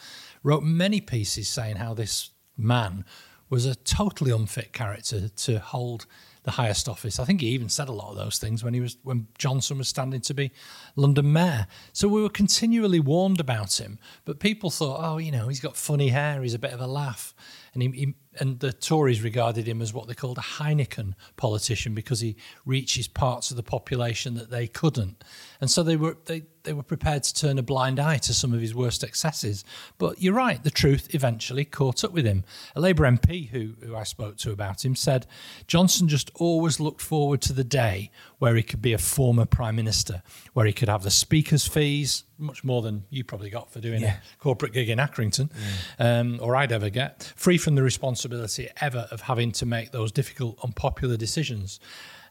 wrote 0.43 0.63
many 0.63 1.01
pieces 1.01 1.49
saying 1.49 1.77
how 1.77 1.95
this 1.95 2.31
man 2.57 3.05
was 3.51 3.67
a 3.67 3.75
totally 3.75 4.31
unfit 4.31 4.73
character 4.73 5.29
to 5.29 5.59
hold 5.59 6.07
the 6.45 6.53
highest 6.53 6.89
office. 6.89 7.19
I 7.19 7.25
think 7.25 7.41
he 7.41 7.49
even 7.49 7.69
said 7.69 7.89
a 7.89 7.93
lot 7.93 8.11
of 8.11 8.17
those 8.17 8.39
things 8.39 8.63
when 8.63 8.75
he 8.75 8.81
was 8.81 8.99
when 9.03 9.27
Johnson 9.39 9.79
was 9.79 9.89
standing 9.89 10.21
to 10.23 10.35
be 10.35 10.53
London 10.95 11.33
mayor. 11.33 11.67
So 11.93 12.07
we 12.07 12.23
were 12.23 12.29
continually 12.29 13.01
warned 13.01 13.41
about 13.41 13.81
him, 13.81 13.99
but 14.25 14.41
people 14.41 14.71
thought, 14.71 15.01
oh, 15.03 15.19
you 15.19 15.33
know, 15.33 15.49
he's 15.49 15.61
got 15.61 15.77
funny 15.77 16.09
hair, 16.09 16.43
he's 16.43 16.55
a 16.55 16.59
bit 16.59 16.73
of 16.73 16.81
a 16.81 16.87
laugh, 16.87 17.35
and 17.75 17.83
he, 17.83 17.91
he 17.91 18.15
and 18.41 18.61
the 18.61 18.73
Tories 18.73 19.23
regarded 19.23 19.69
him 19.69 19.81
as 19.81 19.93
what 19.93 20.09
they 20.09 20.15
called 20.15 20.39
a 20.39 20.43
Heineken 20.43 21.15
politician 21.37 21.95
because 21.95 22.21
he 22.21 22.37
reaches 22.65 23.07
parts 23.07 23.51
of 23.51 23.57
the 23.57 23.63
population 23.63 24.35
that 24.35 24.51
they 24.51 24.67
couldn't, 24.67 25.23
and 25.61 25.71
so 25.71 25.83
they 25.83 25.97
were 25.97 26.17
they 26.25 26.45
they 26.65 26.73
were 26.73 26.83
prepared 26.83 27.23
to 27.23 27.35
turn 27.35 27.59
a 27.59 27.63
blind 27.63 28.01
eye 28.01 28.17
to 28.17 28.35
some 28.35 28.53
of 28.53 28.61
his 28.61 28.75
worst 28.75 29.05
excesses. 29.05 29.65
But 29.99 30.21
you're 30.21 30.35
right, 30.35 30.63
the 30.63 30.71
truth 30.71 31.15
eventually 31.15 31.65
caught 31.65 32.03
up 32.03 32.13
with 32.13 32.25
him. 32.25 32.45
A 32.75 32.81
Labour 32.81 33.05
MP 33.05 33.51
who, 33.51 33.75
who 33.85 33.95
I 33.95 34.03
spoke 34.05 34.37
to 34.39 34.51
about 34.51 34.85
him 34.85 34.97
said 34.97 35.27
Johnson 35.67 36.09
just 36.09 36.31
always 36.35 36.81
looked 36.81 37.03
forward 37.03 37.43
to 37.43 37.53
the 37.53 37.65
day 37.65 38.11
where 38.39 38.57
he 38.57 38.63
could 38.63 38.83
be 38.83 38.93
a 38.93 38.99
former 38.99 39.45
Prime 39.45 39.77
Minister, 39.77 40.23
where 40.55 40.67
he 40.67 40.73
could 40.73 40.89
have 40.89 41.03
the 41.03 41.11
Speaker's 41.11 41.67
fees, 41.67 42.25
much 42.39 42.65
more 42.65 42.83
than 42.83 43.05
you 43.11 43.25
probably 43.25 43.51
got 43.51 43.71
for 43.71 43.81
doing 43.81 44.03
Yeah. 44.03 44.17
a 44.17 44.43
corporate 44.43 44.73
gig 44.73 44.89
in 44.89 44.99
Accrington, 44.99 45.51
um, 45.99 46.39
or 46.43 46.57
I'd 46.57 46.73
ever 46.73 46.91
get, 46.91 47.33
free 47.37 47.59
from 47.59 47.75
the 47.75 47.83
responsibility 47.83 48.69
ever 48.81 49.07
of 49.11 49.23
having 49.23 49.53
to 49.53 49.67
make 49.67 49.93
those 49.93 50.11
difficult, 50.13 50.59
unpopular 50.65 51.17
decisions. 51.17 51.79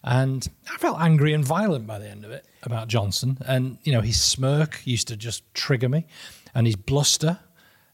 And 0.03 0.45
I 0.69 0.77
felt 0.77 1.00
angry 1.00 1.31
and 1.33 1.45
violent 1.45 1.88
by 1.88 1.98
the 2.00 2.10
end 2.10 2.25
of 2.25 2.31
it 2.31 2.45
about 2.63 2.89
Johnson. 2.89 3.38
And, 3.45 3.77
you 3.83 3.93
know, 3.93 4.01
his 4.01 4.22
smirk 4.22 4.81
used 4.86 5.07
to 5.07 5.15
just 5.15 5.43
trigger 5.53 5.88
me, 5.88 6.05
and 6.53 6.67
his 6.67 6.75
bluster. 6.75 7.39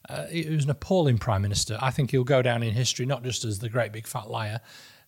Uh, 0.10 0.26
he 0.26 0.50
was 0.50 0.64
an 0.66 0.72
appalling 0.72 1.20
prime 1.20 1.44
minister. 1.44 1.78
I 1.80 1.92
think 1.92 2.10
he'll 2.12 2.24
go 2.24 2.42
down 2.42 2.64
in 2.64 2.74
history 2.74 3.06
not 3.06 3.24
just 3.24 3.46
as 3.46 3.60
the 3.60 3.70
great 3.70 3.92
big 3.92 4.08
fat 4.08 4.28
liar, 4.30 4.60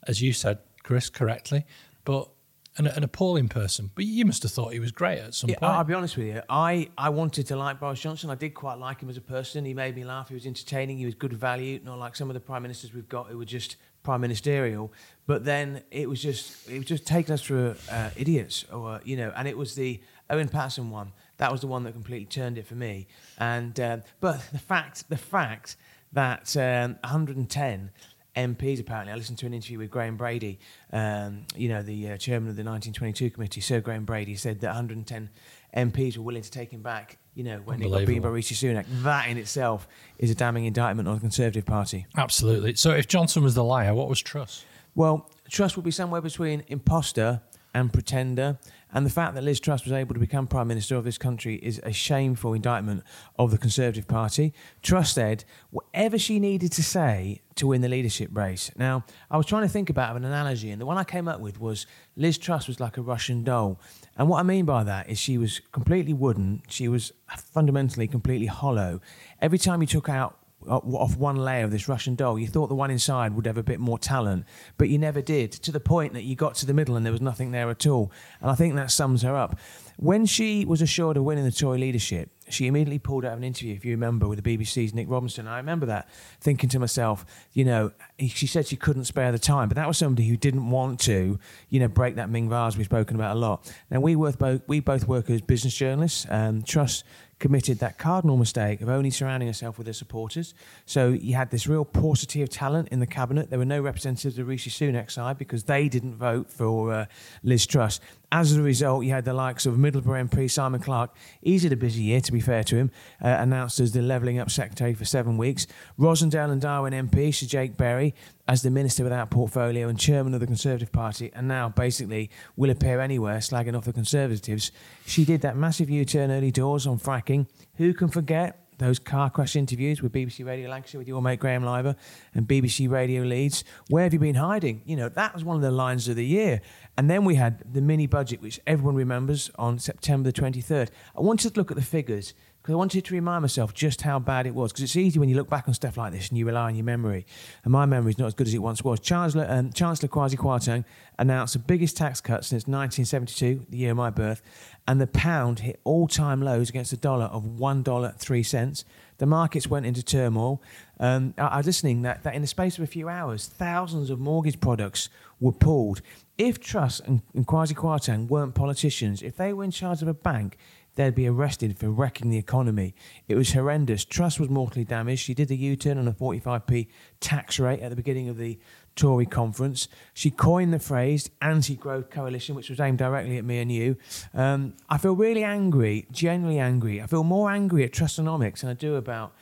as 0.08 0.22
you 0.22 0.32
said, 0.32 0.60
Chris, 0.84 1.10
correctly, 1.10 1.66
but 2.06 2.30
an, 2.78 2.88
an 2.88 3.04
appalling 3.04 3.50
person. 3.50 3.92
But 3.96 4.06
you 4.06 4.26
must 4.26 4.44
have 4.44 4.52
thought 4.52 4.74
he 4.74 4.80
was 4.80 4.92
great 4.92 5.20
at 5.20 5.34
some 5.34 5.50
Yeah, 5.50 5.60
point. 5.60 5.74
I'll 5.74 5.84
be 5.84 5.94
honest 5.94 6.18
with 6.18 6.28
you. 6.28 6.42
I, 6.50 6.90
I 6.98 7.10
wanted 7.10 7.48
to 7.48 7.56
like 7.56 7.80
Boris 7.80 8.00
Johnson. 8.00 8.30
I 8.30 8.36
did 8.36 8.52
quite 8.54 8.78
like 8.78 9.02
him 9.02 9.10
as 9.10 9.18
a 9.18 9.22
person. 9.22 9.66
He 9.66 9.74
made 9.74 9.96
me 9.96 10.04
laugh. 10.04 10.30
He 10.30 10.34
was 10.36 10.46
entertaining. 10.46 10.98
He 10.98 11.06
was 11.06 11.16
good 11.16 11.34
value. 11.34 11.80
Not 11.84 12.00
like 12.00 12.16
some 12.16 12.30
of 12.30 12.34
the 12.34 12.40
prime 12.40 12.62
ministers 12.62 12.94
we've 12.94 13.10
got 13.10 13.28
who 13.28 13.38
were 13.38 13.46
just 13.46 13.76
prime 14.04 14.22
ministerial. 14.22 14.92
But 15.28 15.44
then 15.46 15.84
it 15.92 16.10
was 16.10 16.22
just 16.22 16.70
it 16.70 16.78
was 16.78 16.88
just 16.88 17.06
taking 17.06 17.34
us 17.34 17.42
for 17.42 17.76
uh, 17.92 18.10
idiots, 18.16 18.66
or 18.72 19.02
you 19.04 19.18
know. 19.18 19.34
And 19.36 19.48
it 19.48 19.58
was 19.58 19.76
the 19.76 20.02
Owen 20.30 20.50
Paterson 20.50 20.90
one. 20.90 21.12
That 21.38 21.52
was 21.52 21.62
the 21.62 21.68
one 21.68 21.84
that 21.84 21.94
completely 21.94 22.26
turned 22.26 22.58
it 22.58 22.66
for 22.66 22.76
me. 22.76 23.08
And 23.38 23.80
um, 23.80 24.04
but 24.20 24.42
the 24.52 24.60
fact 24.60 25.10
the 25.10 25.18
fact 25.18 25.76
that 26.14 26.56
um, 26.58 26.98
110 27.04 27.92
MPs 28.36 28.80
apparently. 28.80 29.12
I 29.12 29.16
listened 29.16 29.38
to 29.40 29.46
an 29.46 29.54
interview 29.54 29.78
with 29.80 29.90
Graham 29.90 30.18
Brady, 30.18 30.60
um, 30.94 31.46
you 31.56 31.70
know, 31.70 31.84
the 31.84 32.12
uh, 32.12 32.18
chairman 32.18 32.50
of 32.50 32.56
the 32.56 32.64
1922 32.64 33.30
committee, 33.32 33.62
Sir 33.62 33.82
Graham 33.82 34.06
Brady, 34.06 34.36
said 34.36 34.62
that 34.62 34.68
110 34.68 35.30
MPs 35.76 36.18
were 36.18 36.24
willing 36.24 36.42
to 36.42 36.52
take 36.52 36.72
him 36.72 36.82
back, 36.82 37.18
you 37.34 37.44
know, 37.44 37.62
when 37.66 37.82
he 37.82 37.90
got 37.90 38.06
beaten 38.06 38.24
by 38.24 38.30
Rishi 38.30 38.56
Sunak. 38.56 38.86
That 39.04 39.30
in 39.30 39.38
itself 39.38 39.88
is 40.18 40.30
a 40.30 40.36
damning 40.36 40.66
indictment 40.66 41.08
on 41.08 41.16
the 41.16 41.22
Conservative 41.22 41.66
Party. 41.66 42.06
Absolutely. 42.18 42.76
So 42.76 42.92
if 42.92 43.08
Johnson 43.08 43.44
was 43.44 43.56
the 43.56 43.64
liar, 43.64 43.94
what 43.94 44.08
was 44.08 44.22
Truss? 44.22 44.66
Well, 44.96 45.30
Truss 45.50 45.76
would 45.76 45.86
be 45.86 45.92
somewhere 45.92 46.22
between 46.22 46.64
imposter, 46.68 47.42
and 47.74 47.92
pretender. 47.92 48.58
And 48.94 49.06
the 49.06 49.10
fact 49.10 49.36
that 49.36 49.44
Liz 49.44 49.60
Truss 49.60 49.86
was 49.86 49.94
able 49.94 50.14
to 50.14 50.20
become 50.20 50.48
Prime 50.48 50.68
Minister 50.68 50.98
of 50.98 51.06
this 51.06 51.18
country 51.18 51.56
is 51.56 51.80
a 51.84 51.94
shameful 51.94 52.54
indictment 52.54 53.04
of 53.40 53.52
the 53.52 53.58
Conservative 53.58 54.08
Party. 54.08 54.54
Truss 54.82 55.14
said 55.14 55.46
whatever 55.70 56.18
she 56.18 56.40
needed 56.40 56.74
to 56.74 56.84
say 56.84 57.42
to 57.56 57.68
win 57.68 57.82
the 57.82 57.88
leadership 57.88 58.30
race. 58.34 58.70
Now, 58.76 59.06
I 59.30 59.38
was 59.38 59.46
trying 59.46 59.64
to 59.64 59.70
think 59.70 59.90
about 59.90 60.16
an 60.18 60.26
analogy, 60.26 60.72
and 60.72 60.82
the 60.82 60.86
one 60.86 60.98
I 60.98 61.06
came 61.06 61.28
up 61.28 61.40
with 61.40 61.60
was 61.60 61.86
Liz 62.18 62.38
Truss 62.38 62.68
was 62.68 62.80
like 62.82 62.98
a 62.98 63.02
Russian 63.02 63.44
doll. 63.44 63.80
And 64.18 64.28
what 64.28 64.40
I 64.40 64.44
mean 64.44 64.66
by 64.66 64.84
that 64.84 65.10
is 65.10 65.18
she 65.18 65.38
was 65.38 65.62
completely 65.72 66.14
wooden, 66.14 66.64
she 66.68 66.90
was 66.90 67.14
fundamentally 67.54 68.08
completely 68.08 68.48
hollow. 68.48 69.00
Every 69.42 69.58
time 69.58 69.80
you 69.82 69.88
took 69.88 70.10
out 70.10 70.38
off 70.68 71.18
one 71.18 71.36
layer 71.36 71.64
of 71.64 71.72
this 71.72 71.88
Russian 71.88 72.16
doll. 72.16 72.38
You 72.38 72.48
thought 72.48 72.68
the 72.68 72.76
one 72.76 72.92
inside 72.92 73.36
would 73.36 73.46
have 73.46 73.58
a 73.58 73.64
bit 73.64 73.80
more 73.80 73.98
talent, 73.98 74.46
but 74.78 74.90
you 74.90 74.98
never 74.98 75.22
did, 75.22 75.52
to 75.52 75.72
the 75.72 75.80
point 75.80 76.14
that 76.14 76.24
you 76.24 76.36
got 76.36 76.56
to 76.56 76.66
the 76.66 76.74
middle 76.74 76.96
and 76.96 77.06
there 77.06 77.12
was 77.12 77.22
nothing 77.22 77.52
there 77.52 77.70
at 77.70 77.86
all. 77.88 78.12
And 78.42 78.50
I 78.50 78.56
think 78.56 78.76
that 78.76 78.92
sums 78.92 79.22
her 79.24 79.36
up. 79.36 79.60
When 79.98 80.26
she 80.26 80.66
was 80.66 80.82
assured 80.82 81.18
of 81.18 81.24
winning 81.24 81.44
the 81.44 81.52
Tory 81.52 81.78
leadership, 81.78 82.30
she 82.50 82.68
immediately 82.68 83.00
pulled 83.00 83.24
out 83.24 83.38
an 83.38 83.44
interview, 83.44 83.76
if 83.76 83.86
you 83.86 83.92
remember, 83.92 84.28
with 84.28 84.44
the 84.44 84.58
BBC's 84.58 84.94
Nick 84.94 85.10
Robinson. 85.10 85.48
I 85.48 85.58
remember 85.58 85.86
that, 85.86 86.10
thinking 86.40 86.70
to 86.70 86.80
myself, 86.80 87.26
you 87.54 87.64
know, 87.64 87.92
she 88.20 88.48
said 88.48 88.68
she 88.68 88.76
couldn't 88.76 89.06
spare 89.06 89.32
the 89.32 89.40
time, 89.40 89.70
but 89.70 89.76
that 89.76 89.88
was 89.88 89.98
somebody 89.98 90.28
who 90.28 90.38
didn't 90.38 90.70
want 90.70 91.00
to, 91.02 91.40
you 91.70 91.80
know, 91.80 91.88
break 91.88 92.16
that 92.16 92.30
Ming 92.30 92.50
vase 92.50 92.78
we've 92.78 92.86
spoken 92.86 93.16
about 93.16 93.36
a 93.36 93.40
lot. 93.40 93.72
Now, 93.90 94.00
we, 94.00 94.16
both, 94.16 94.62
we 94.68 94.80
both 94.80 95.08
work 95.08 95.30
as 95.30 95.42
business 95.42 95.76
journalists. 95.76 96.26
Um, 96.30 96.64
Truss 96.64 97.04
committed 97.42 97.80
that 97.80 97.98
cardinal 97.98 98.38
mistake 98.38 98.80
of 98.82 98.88
only 98.88 99.10
surrounding 99.10 99.48
herself 99.48 99.78
with 99.78 99.88
her 99.88 99.94
supporters. 99.94 100.54
So 100.86 101.10
you 101.10 101.34
had 101.34 101.50
this 101.50 101.68
real 101.68 101.84
paucity 101.84 102.42
of 102.42 102.50
talent 102.50 102.88
in 102.90 103.00
the 103.00 103.08
cabinet. 103.08 103.50
There 103.50 103.60
were 103.60 103.66
no 103.66 103.82
representatives 103.82 104.38
of 104.38 104.48
Rishi 104.48 104.70
Sunak's 104.70 105.16
side 105.16 105.38
because 105.38 105.64
they 105.64 105.90
didn't 105.90 106.16
vote 106.16 106.50
for 106.50 106.94
uh, 106.94 107.06
Liz 107.44 107.66
Truss. 107.66 108.00
As 108.34 108.56
a 108.56 108.62
result, 108.62 109.04
you 109.04 109.12
had 109.12 109.26
the 109.26 109.34
likes 109.34 109.66
of 109.66 109.76
Middlesbrough 109.76 110.30
MP 110.30 110.50
Simon 110.50 110.80
Clarke, 110.80 111.14
he's 111.42 111.64
had 111.64 111.74
a 111.74 111.76
busy 111.76 112.04
year, 112.04 112.22
to 112.22 112.32
be 112.32 112.40
fair 112.40 112.64
to 112.64 112.78
him, 112.78 112.92
uh, 113.22 113.28
announced 113.28 113.82
as 113.82 113.92
the 113.92 114.02
Levelling 114.02 114.40
Up 114.40 114.50
Secretary 114.50 114.94
for 114.94 115.04
seven 115.04 115.38
weeks. 115.38 115.68
Rossendale 116.00 116.50
and 116.50 116.62
Darwen 116.62 116.94
MP 116.94 117.34
Sir 117.34 117.46
Jake 117.46 117.76
Berry 117.76 118.16
as 118.48 118.62
the 118.62 118.72
Minister 118.72 119.04
without 119.04 119.32
portfolio 119.32 119.90
and 119.90 120.00
Chairman 120.00 120.34
of 120.34 120.40
the 120.40 120.48
Conservative 120.48 120.94
Party, 120.94 121.30
and 121.36 121.50
now 121.50 121.68
basically 121.68 122.30
will 122.56 122.70
appear 122.70 123.02
anywhere 123.02 123.40
slagging 123.40 123.76
off 123.76 123.84
the 123.84 123.92
Conservatives. 123.92 124.72
She 125.06 125.26
did 125.26 125.42
that 125.42 125.58
massive 125.58 125.90
U 125.90 126.06
turn 126.06 126.32
early 126.32 126.52
doors 126.52 126.88
on 126.88 127.00
fracking. 127.00 127.48
Who 127.76 127.94
can 127.94 128.08
forget 128.08 128.66
those 128.82 129.00
car 129.00 129.30
crash 129.30 129.56
interviews 129.56 130.02
with 130.02 130.12
BBC 130.12 130.46
Radio 130.46 130.70
Lancashire 130.70 131.00
with 131.00 131.08
your 131.08 131.22
mate 131.22 131.40
Graham 131.40 131.64
Liver 131.64 131.96
and 132.34 132.48
BBC 132.48 132.90
Radio 132.90 133.24
Leeds. 133.24 133.64
Where 133.90 134.04
have 134.04 134.14
you 134.14 134.20
been 134.20 134.36
hiding? 134.36 134.82
You 134.86 134.96
know, 134.96 135.10
that 135.10 135.34
was 135.34 135.44
one 135.44 135.56
of 135.56 135.62
the 135.62 135.72
lines 135.72 136.08
of 136.08 136.16
the 136.16 136.26
year. 136.26 136.62
And 136.98 137.10
then 137.10 137.24
we 137.24 137.36
had 137.36 137.64
the 137.74 137.82
mini 137.82 138.08
budget, 138.08 138.42
which 138.42 138.60
everyone 138.68 138.96
remembers 138.96 139.50
on 139.58 139.80
September 139.80 140.32
the 140.32 140.42
23rd. 140.42 140.90
I 141.16 141.22
wanted 141.22 141.54
to 141.54 141.60
look 141.60 141.72
at 141.72 141.78
the 141.78 141.84
figures 141.84 142.34
because 142.62 142.74
I 142.74 142.76
wanted 142.76 143.06
to 143.06 143.14
remind 143.16 143.42
myself 143.42 143.74
just 143.74 144.04
how 144.04 144.20
bad 144.20 144.46
it 144.46 144.54
was. 144.54 144.72
Because 144.72 144.84
it's 144.84 144.96
easy 144.96 145.18
when 145.18 145.30
you 145.30 145.36
look 145.36 145.50
back 145.50 145.68
on 145.68 145.74
stuff 145.74 145.98
like 145.98 146.14
this 146.14 146.30
and 146.30 146.38
you 146.38 146.46
rely 146.46 146.68
on 146.68 146.76
your 146.76 146.86
memory. 146.86 147.26
And 147.64 147.72
my 147.72 147.88
memory 147.88 148.12
is 148.12 148.20
not 148.20 148.28
as 148.28 148.34
good 148.36 148.46
as 148.46 148.54
it 148.54 148.60
once 148.60 148.84
was. 148.84 149.00
Chancellor, 149.00 149.48
um, 149.50 149.74
Chancellor 149.74 150.08
Kwasi 150.08 150.36
Kwarteng 150.38 150.86
announced 151.18 151.54
the 151.54 151.60
biggest 151.60 151.98
tax 151.98 152.22
cut 152.22 152.46
since 152.46 152.68
1972, 152.68 153.66
the 153.70 153.78
year 153.78 153.92
of 153.92 153.98
my 153.98 154.12
birth, 154.12 154.44
and 154.88 155.02
the 155.02 155.08
pound 155.08 155.60
hit 155.60 155.80
all-time 155.84 156.42
lows 156.44 156.70
against 156.70 156.92
the 156.92 156.98
dollar 156.98 157.26
of 157.26 157.46
one 157.46 157.82
dollar 157.82 158.14
three 158.20 158.44
cents. 158.44 158.86
The 159.18 159.26
markets 159.26 159.68
went 159.68 159.88
into 159.88 160.04
turmoil. 160.04 160.62
Um, 161.00 161.34
I, 161.40 161.48
I 161.48 161.58
was 161.58 161.66
listening 161.66 162.04
that, 162.04 162.22
that 162.24 162.36
in 162.36 162.42
the 162.42 162.48
space 162.48 162.78
of 162.78 162.84
a 162.84 162.88
few 162.88 163.10
hours, 163.10 163.48
thousands 163.48 164.12
of 164.12 164.20
mortgage 164.20 164.60
products 164.60 165.10
were 165.40 165.52
pulled. 165.52 166.02
If 166.38 166.60
Truss 166.60 167.00
and, 167.00 167.22
and 167.34 167.48
Kwasi 167.48 167.74
Kwarteng 167.74 168.28
weren't 168.28 168.54
politicians, 168.54 169.24
if 169.24 169.36
they 169.36 169.52
were 169.52 169.64
in 169.64 169.72
charge 169.72 170.02
of 170.02 170.08
a 170.08 170.14
bank, 170.14 170.58
they'd 170.96 171.16
be 171.16 171.28
arrested 171.28 171.78
for 171.78 171.90
wrecking 171.90 172.30
the 172.30 172.38
economy. 172.38 172.94
It 173.28 173.36
was 173.36 173.54
horrendous. 173.54 174.06
Truss 174.06 174.40
was 174.40 174.50
mortally 174.50 174.86
damaged. 174.86 175.24
She 175.24 175.34
did 175.34 175.48
the 175.48 175.58
U 175.58 175.76
turn 175.76 175.98
on 175.98 176.08
a 176.08 176.14
45p 176.14 176.88
tax 177.20 177.60
rate 177.60 177.80
at 177.80 177.90
the 177.90 177.96
beginning 177.96 178.30
of 178.30 178.38
the 178.38 178.60
Tory 178.96 179.26
conference. 179.26 179.88
She 180.14 180.30
coined 180.32 180.74
the 180.74 180.80
phrase 180.80 181.30
anti 181.42 181.76
growth 181.76 182.10
coalition, 182.10 182.56
which 182.56 182.70
was 182.70 182.80
aimed 182.80 182.98
directly 182.98 183.38
at 183.38 183.46
me 183.46 183.60
and 183.60 183.72
you. 183.72 183.96
Um, 184.34 184.74
I 184.90 184.98
feel 184.98 185.16
really 185.16 185.44
angry, 185.44 186.08
genuinely 186.12 186.60
angry. 186.60 187.02
I 187.02 187.08
feel 187.08 187.24
more 187.24 187.50
angry 187.50 187.86
at 187.86 187.92
Trussonomics 187.92 188.60
than 188.62 188.70
I 188.70 188.74
do 188.74 188.96
about 188.96 189.34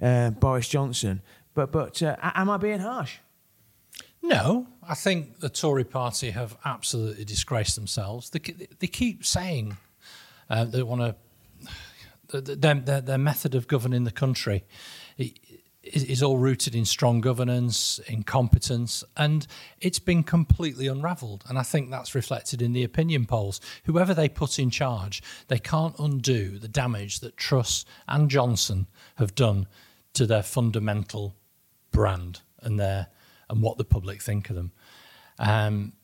uh, 0.00 0.30
Boris 0.30 0.68
Johnson. 0.68 1.22
But, 1.54 1.72
but 1.72 2.02
uh, 2.02 2.16
am 2.22 2.50
I 2.50 2.58
being 2.58 2.80
harsh? 2.80 3.16
No, 4.20 4.66
I 4.86 4.94
think 4.94 5.40
the 5.40 5.48
Tory 5.48 5.84
party 5.84 6.30
have 6.30 6.56
absolutely 6.64 7.24
disgraced 7.24 7.76
themselves. 7.76 8.30
They, 8.30 8.40
they 8.78 8.86
keep 8.86 9.24
saying 9.24 9.76
uh, 10.50 10.64
they 10.64 10.82
want 10.82 11.00
to 11.00 11.14
their, 12.30 12.74
their, 12.74 13.00
their, 13.00 13.18
method 13.18 13.54
of 13.54 13.66
governing 13.66 14.04
the 14.04 14.10
country 14.10 14.64
is, 15.16 16.04
is, 16.04 16.22
all 16.22 16.36
rooted 16.36 16.74
in 16.74 16.84
strong 16.84 17.20
governance, 17.20 17.98
in 18.06 18.22
competence, 18.22 19.02
and 19.16 19.46
it's 19.80 19.98
been 19.98 20.22
completely 20.22 20.86
unravelled. 20.86 21.44
And 21.48 21.58
I 21.58 21.62
think 21.62 21.90
that's 21.90 22.14
reflected 22.14 22.60
in 22.60 22.72
the 22.72 22.84
opinion 22.84 23.24
polls. 23.26 23.60
Whoever 23.84 24.12
they 24.12 24.28
put 24.28 24.58
in 24.58 24.70
charge, 24.70 25.22
they 25.48 25.58
can't 25.58 25.94
undo 25.98 26.58
the 26.58 26.68
damage 26.68 27.20
that 27.20 27.36
Truss 27.36 27.84
and 28.06 28.28
Johnson 28.30 28.86
have 29.16 29.34
done 29.34 29.66
to 30.14 30.26
their 30.26 30.42
fundamental 30.42 31.34
brand 31.90 32.42
and 32.60 32.78
their 32.78 33.08
and 33.50 33.62
what 33.62 33.78
the 33.78 33.84
public 33.84 34.20
think 34.20 34.50
of 34.50 34.56
them. 34.56 34.72
Um, 35.38 35.94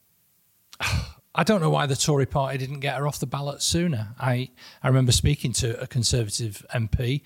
I 1.34 1.42
don't 1.42 1.60
know 1.60 1.70
why 1.70 1.86
the 1.86 1.96
Tory 1.96 2.26
party 2.26 2.58
didn't 2.58 2.80
get 2.80 2.96
her 2.96 3.08
off 3.08 3.18
the 3.18 3.26
ballot 3.26 3.60
sooner. 3.60 4.14
I, 4.20 4.50
I 4.82 4.88
remember 4.88 5.10
speaking 5.10 5.52
to 5.54 5.80
a 5.80 5.86
Conservative 5.86 6.64
MP 6.72 7.22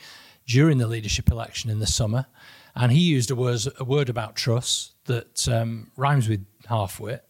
during 0.47 0.79
the 0.79 0.87
leadership 0.87 1.31
election 1.31 1.69
in 1.69 1.79
the 1.79 1.87
summer, 1.87 2.27
and 2.75 2.91
he 2.91 3.01
used 3.01 3.31
a 3.31 3.35
word, 3.35 3.61
a 3.79 3.85
word 3.85 4.09
about 4.09 4.35
Truss 4.35 4.95
that 5.05 5.47
um, 5.49 5.91
rhymes 5.97 6.27
with 6.27 6.47
half-wit, 6.67 7.23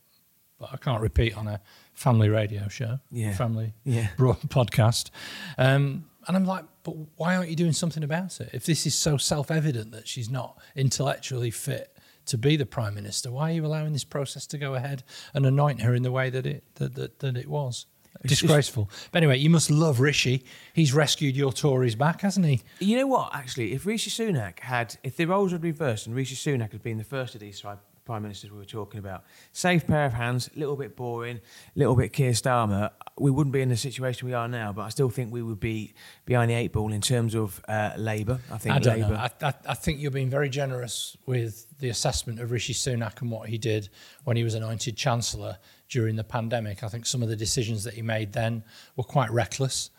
but 0.61 0.71
I 0.73 0.77
can't 0.77 1.03
repeat 1.03 1.37
on 1.37 1.49
a 1.49 1.61
family 1.95 2.29
radio 2.29 2.69
show, 2.69 3.01
yeah. 3.11 3.35
family 3.35 3.75
yeah. 3.85 4.09
podcast. 4.19 5.11
Um, 5.57 6.05
and 6.29 6.37
I'm 6.37 6.45
like, 6.45 6.65
but 6.85 6.95
why 7.17 7.37
aren't 7.37 7.51
you 7.51 7.57
doing 7.57 7.73
something 7.73 8.05
about 8.05 8.41
it? 8.41 8.51
If 8.53 8.67
this 8.67 8.87
is 8.87 8.95
so 8.95 9.17
self-evident 9.17 9.91
that 9.93 10.07
she's 10.07 10.31
not 10.31 10.59
intellectually 10.77 11.51
fit 11.51 11.98
to 12.29 12.39
be 12.39 12.57
the 12.57 12.67
prime 12.67 12.95
minister. 12.95 13.31
Why 13.31 13.51
are 13.51 13.55
you 13.55 13.67
allowing 13.67 13.93
this 13.93 14.05
process 14.05 14.47
to 14.49 14.59
go 14.59 14.75
ahead 14.75 15.03
and 15.35 15.45
anoint 15.45 15.83
her 15.83 15.95
in 15.95 16.03
the 16.03 16.13
way 16.13 16.31
that 16.31 16.47
it 16.47 16.65
that, 16.77 16.95
that, 16.95 17.19
that 17.21 17.37
it 17.37 17.49
was? 17.49 17.87
Disgraceful. 18.27 18.91
But 19.13 19.19
anyway, 19.19 19.39
you 19.39 19.51
must 19.51 19.71
love 19.71 20.01
Rishi. 20.01 20.45
He's 20.73 20.93
rescued 20.93 21.37
your 21.37 21.53
Tories 21.53 21.95
back, 21.95 22.23
hasn't 22.23 22.47
he? 22.47 22.63
You 22.81 22.97
know 22.97 23.07
what? 23.07 23.35
Actually, 23.35 23.73
if 23.75 23.87
Rishi 23.87 24.11
Sunak 24.11 24.61
had, 24.61 24.97
if 25.05 25.17
the 25.17 25.27
roles 25.27 25.53
had 25.53 25.63
reversed 25.63 26.07
and 26.07 26.17
Rishi 26.17 26.35
Sunak 26.35 26.73
had 26.73 26.83
been 26.83 26.99
the 26.99 27.05
first 27.05 27.35
of 27.35 27.41
these 27.41 27.61
prime 28.09 28.23
ministers 28.23 28.51
we 28.51 28.57
were 28.57 28.65
talking 28.65 28.99
about. 28.99 29.23
Safe 29.53 29.87
pair 29.87 30.07
of 30.07 30.15
hands, 30.15 30.49
a 30.57 30.59
little 30.59 30.77
bit 30.77 30.97
boring, 30.97 31.37
a 31.37 31.79
little 31.79 31.95
bit 31.95 32.11
Keir 32.11 32.31
Starmer. 32.33 32.91
We 33.19 33.31
wouldn't 33.31 33.53
be 33.53 33.61
in 33.61 33.69
the 33.69 33.77
situation 33.77 34.27
we 34.27 34.33
are 34.33 34.49
now, 34.49 34.73
but 34.73 34.81
I 34.81 34.89
still 34.89 35.11
think 35.11 35.31
we 35.31 35.43
would 35.43 35.61
be 35.61 35.93
behind 36.25 36.51
the 36.51 36.55
eight 36.55 36.73
ball 36.73 36.91
in 36.91 37.03
terms 37.03 37.35
of 37.35 37.63
uh, 37.69 37.93
Labour. 37.99 38.41
I 38.51 38.57
think 38.57 38.75
I 38.75 38.79
don't 38.79 39.01
Labour. 39.01 39.13
Know. 39.13 39.19
I, 39.19 39.31
I, 39.43 39.55
I, 39.69 39.75
think 39.75 40.01
you're 40.01 40.11
being 40.11 40.31
very 40.31 40.49
generous 40.49 41.19
with 41.27 41.67
the 41.81 41.91
assessment 41.91 42.41
of 42.41 42.51
Rishi 42.51 42.73
Sunak 42.73 43.21
and 43.21 43.31
what 43.31 43.51
he 43.51 43.59
did 43.59 43.91
when 44.25 44.39
he 44.39 44.43
was 44.43 44.55
anointed 44.55 44.97
Chancellor 44.97 45.59
during 45.91 46.17
the 46.17 46.25
pandemic. 46.25 46.83
I 46.83 46.89
think 46.89 47.05
some 47.05 47.23
of 47.23 47.29
the 47.29 47.37
decisions 47.37 47.85
that 47.85 47.93
he 47.93 48.01
made 48.01 48.33
then 48.33 48.65
were 48.97 49.05
quite 49.05 49.31
reckless 49.31 49.91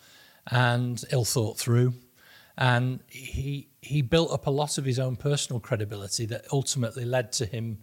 and 0.50 1.04
ill 1.12 1.26
thought 1.26 1.60
through 1.60 1.94
and 2.60 3.00
he 3.08 3.70
he 3.82 4.02
built 4.02 4.32
up 4.32 4.46
a 4.46 4.50
lot 4.50 4.78
of 4.78 4.84
his 4.84 5.00
own 5.00 5.16
personal 5.16 5.60
credibility 5.62 6.26
that 6.26 6.46
ultimately 6.52 7.06
led 7.06 7.32
to 7.32 7.46
him 7.46 7.80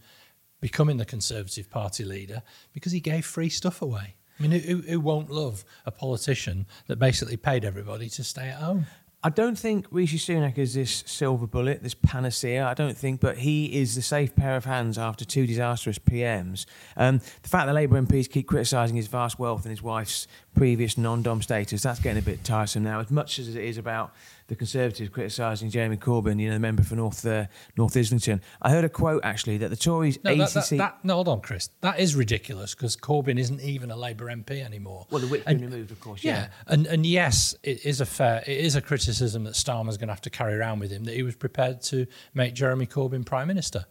becoming 0.61 0.97
the 0.97 1.05
Conservative 1.05 1.71
Party 1.71 2.05
leader 2.05 2.43
because 2.73 2.93
he 2.93 3.01
gave 3.01 3.25
free 3.25 3.49
stuff 3.49 3.83
away. 3.83 4.15
I 4.39 4.43
mean, 4.43 4.61
who, 4.61 4.83
who 4.83 5.01
won't 5.01 5.31
love 5.31 5.65
a 5.87 5.91
politician 5.91 6.67
that 6.89 6.99
basically 6.99 7.37
paid 7.37 7.65
everybody 7.65 8.09
to 8.11 8.25
stay 8.25 8.49
at 8.49 8.59
home? 8.59 8.87
I 9.23 9.31
don't 9.31 9.59
think 9.59 9.87
Rishi 9.91 10.19
Sunak 10.19 10.57
is 10.57 10.75
this 10.75 11.03
silver 11.07 11.49
bullet, 11.49 11.83
this 11.83 11.95
panacea. 11.95 12.65
I 12.65 12.75
don't 12.75 12.97
think, 12.97 13.21
but 13.21 13.39
he 13.39 13.81
is 13.81 13.97
the 13.97 14.03
safe 14.03 14.37
pair 14.37 14.57
of 14.57 14.67
hands 14.67 14.99
after 14.99 15.25
two 15.25 15.47
disastrous 15.49 15.99
PMs. 15.99 16.65
Um, 16.97 17.19
the 17.43 17.49
fact 17.49 17.67
that 17.67 17.75
Labour 17.75 18.01
MPs 18.01 18.31
keep 18.31 18.47
criticising 18.47 18.95
his 18.95 19.09
vast 19.09 19.39
wealth 19.39 19.65
and 19.65 19.71
his 19.71 19.83
wife's 19.83 20.29
previous 20.57 20.97
non-dom 20.97 21.43
status, 21.43 21.83
that's 21.83 22.01
getting 22.01 22.19
a 22.19 22.25
bit 22.25 22.43
tiresome 22.43 22.83
now, 22.83 22.99
as 22.99 23.11
much 23.11 23.39
as 23.39 23.55
it 23.55 23.63
is 23.63 23.79
about 23.79 24.15
the 24.49 24.57
Conservatives 24.57 25.11
criticising 25.11 25.71
Jeremy 25.71 25.97
Corbyn, 25.97 26.41
you 26.41 26.49
know, 26.49 26.55
the 26.55 26.61
member 26.61 26.83
for 26.83 26.97
North 26.97 27.25
uh, 27.27 27.47
North 27.77 27.97
Islington. 27.97 28.41
I 28.63 28.71
heard 28.71 28.85
a 28.85 28.89
quote 28.89 29.21
actually 29.25 29.59
that 29.59 29.69
the 29.69 29.77
Tories 29.77 30.19
no, 30.25 30.33
ACC. 30.33 30.39
That, 30.39 30.55
that, 30.55 30.77
that, 30.79 31.05
no, 31.05 31.15
hold 31.15 31.29
on, 31.29 31.41
Chris. 31.41 31.69
That 31.83 32.01
is 32.01 32.15
ridiculous 32.15 32.75
because 32.75 32.97
Corbyn 32.97 33.39
isn't 33.39 33.61
even 33.61 33.91
a 33.91 33.97
Labour 33.97 34.27
MP 34.27 34.65
anymore. 34.65 35.07
Well, 35.11 35.21
the 35.21 35.27
whip's 35.27 35.45
been 35.45 35.61
removed, 35.61 35.91
of 35.91 36.01
course. 36.01 36.25
Yeah. 36.25 36.33
yeah, 36.33 36.49
and 36.67 36.87
and 36.87 37.05
yes, 37.05 37.55
it 37.63 37.85
is 37.85 38.01
a 38.01 38.07
fair, 38.07 38.43
it 38.47 38.59
is 38.59 38.77
a 38.77 38.81
criticism 38.81 39.45
that 39.45 39.55
Starmer's 39.55 39.99
going 39.99 40.09
to 40.09 40.15
have 40.15 40.23
to 40.23 40.31
carry 40.31 40.55
around 40.55 40.79
with 40.79 40.91
him 40.91 41.05
that 41.05 41.15
he 41.15 41.23
was 41.23 41.37
prepared 41.37 41.83
to 41.83 42.07
make 42.35 42.55
Jeremy 42.55 42.87
Corbyn 42.87 43.27
prime 43.27 43.49
minister, 43.49 43.85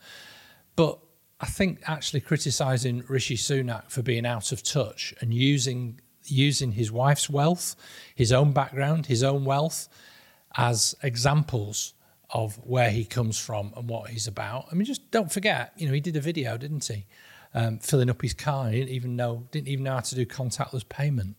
but 0.75 0.99
I 1.39 1.47
think 1.47 1.81
actually 1.85 2.21
criticising 2.21 3.03
Rishi 3.07 3.35
Sunak 3.35 3.89
for 3.89 4.01
being 4.01 4.25
out 4.25 4.51
of 4.51 4.63
touch 4.63 5.13
and 5.19 5.33
using 5.33 5.99
using 6.25 6.71
his 6.73 6.91
wife's 6.91 7.29
wealth, 7.29 7.75
his 8.13 8.31
own 8.31 8.51
background, 8.51 9.05
his 9.05 9.23
own 9.23 9.45
wealth 9.45 9.87
as 10.57 10.95
examples 11.03 11.93
of 12.29 12.55
where 12.65 12.89
he 12.89 13.05
comes 13.05 13.39
from 13.39 13.73
and 13.75 13.87
what 13.87 14.09
he's 14.09 14.27
about. 14.27 14.65
I 14.71 14.75
mean, 14.75 14.85
just 14.85 15.09
don't 15.11 15.31
forget, 15.31 15.73
you 15.77 15.87
know, 15.87 15.93
he 15.93 16.01
did 16.01 16.15
a 16.15 16.21
video, 16.21 16.57
didn't 16.57 16.85
he? 16.85 17.05
Um, 17.53 17.79
filling 17.79 18.09
up 18.09 18.21
his 18.21 18.33
car. 18.33 18.69
He 18.69 18.79
didn't 18.79 18.91
even 18.91 19.15
know 19.15 19.47
didn't 19.51 19.69
even 19.69 19.85
know 19.85 19.93
how 19.93 20.01
to 20.01 20.15
do 20.15 20.25
contactless 20.25 20.87
payment. 20.87 21.37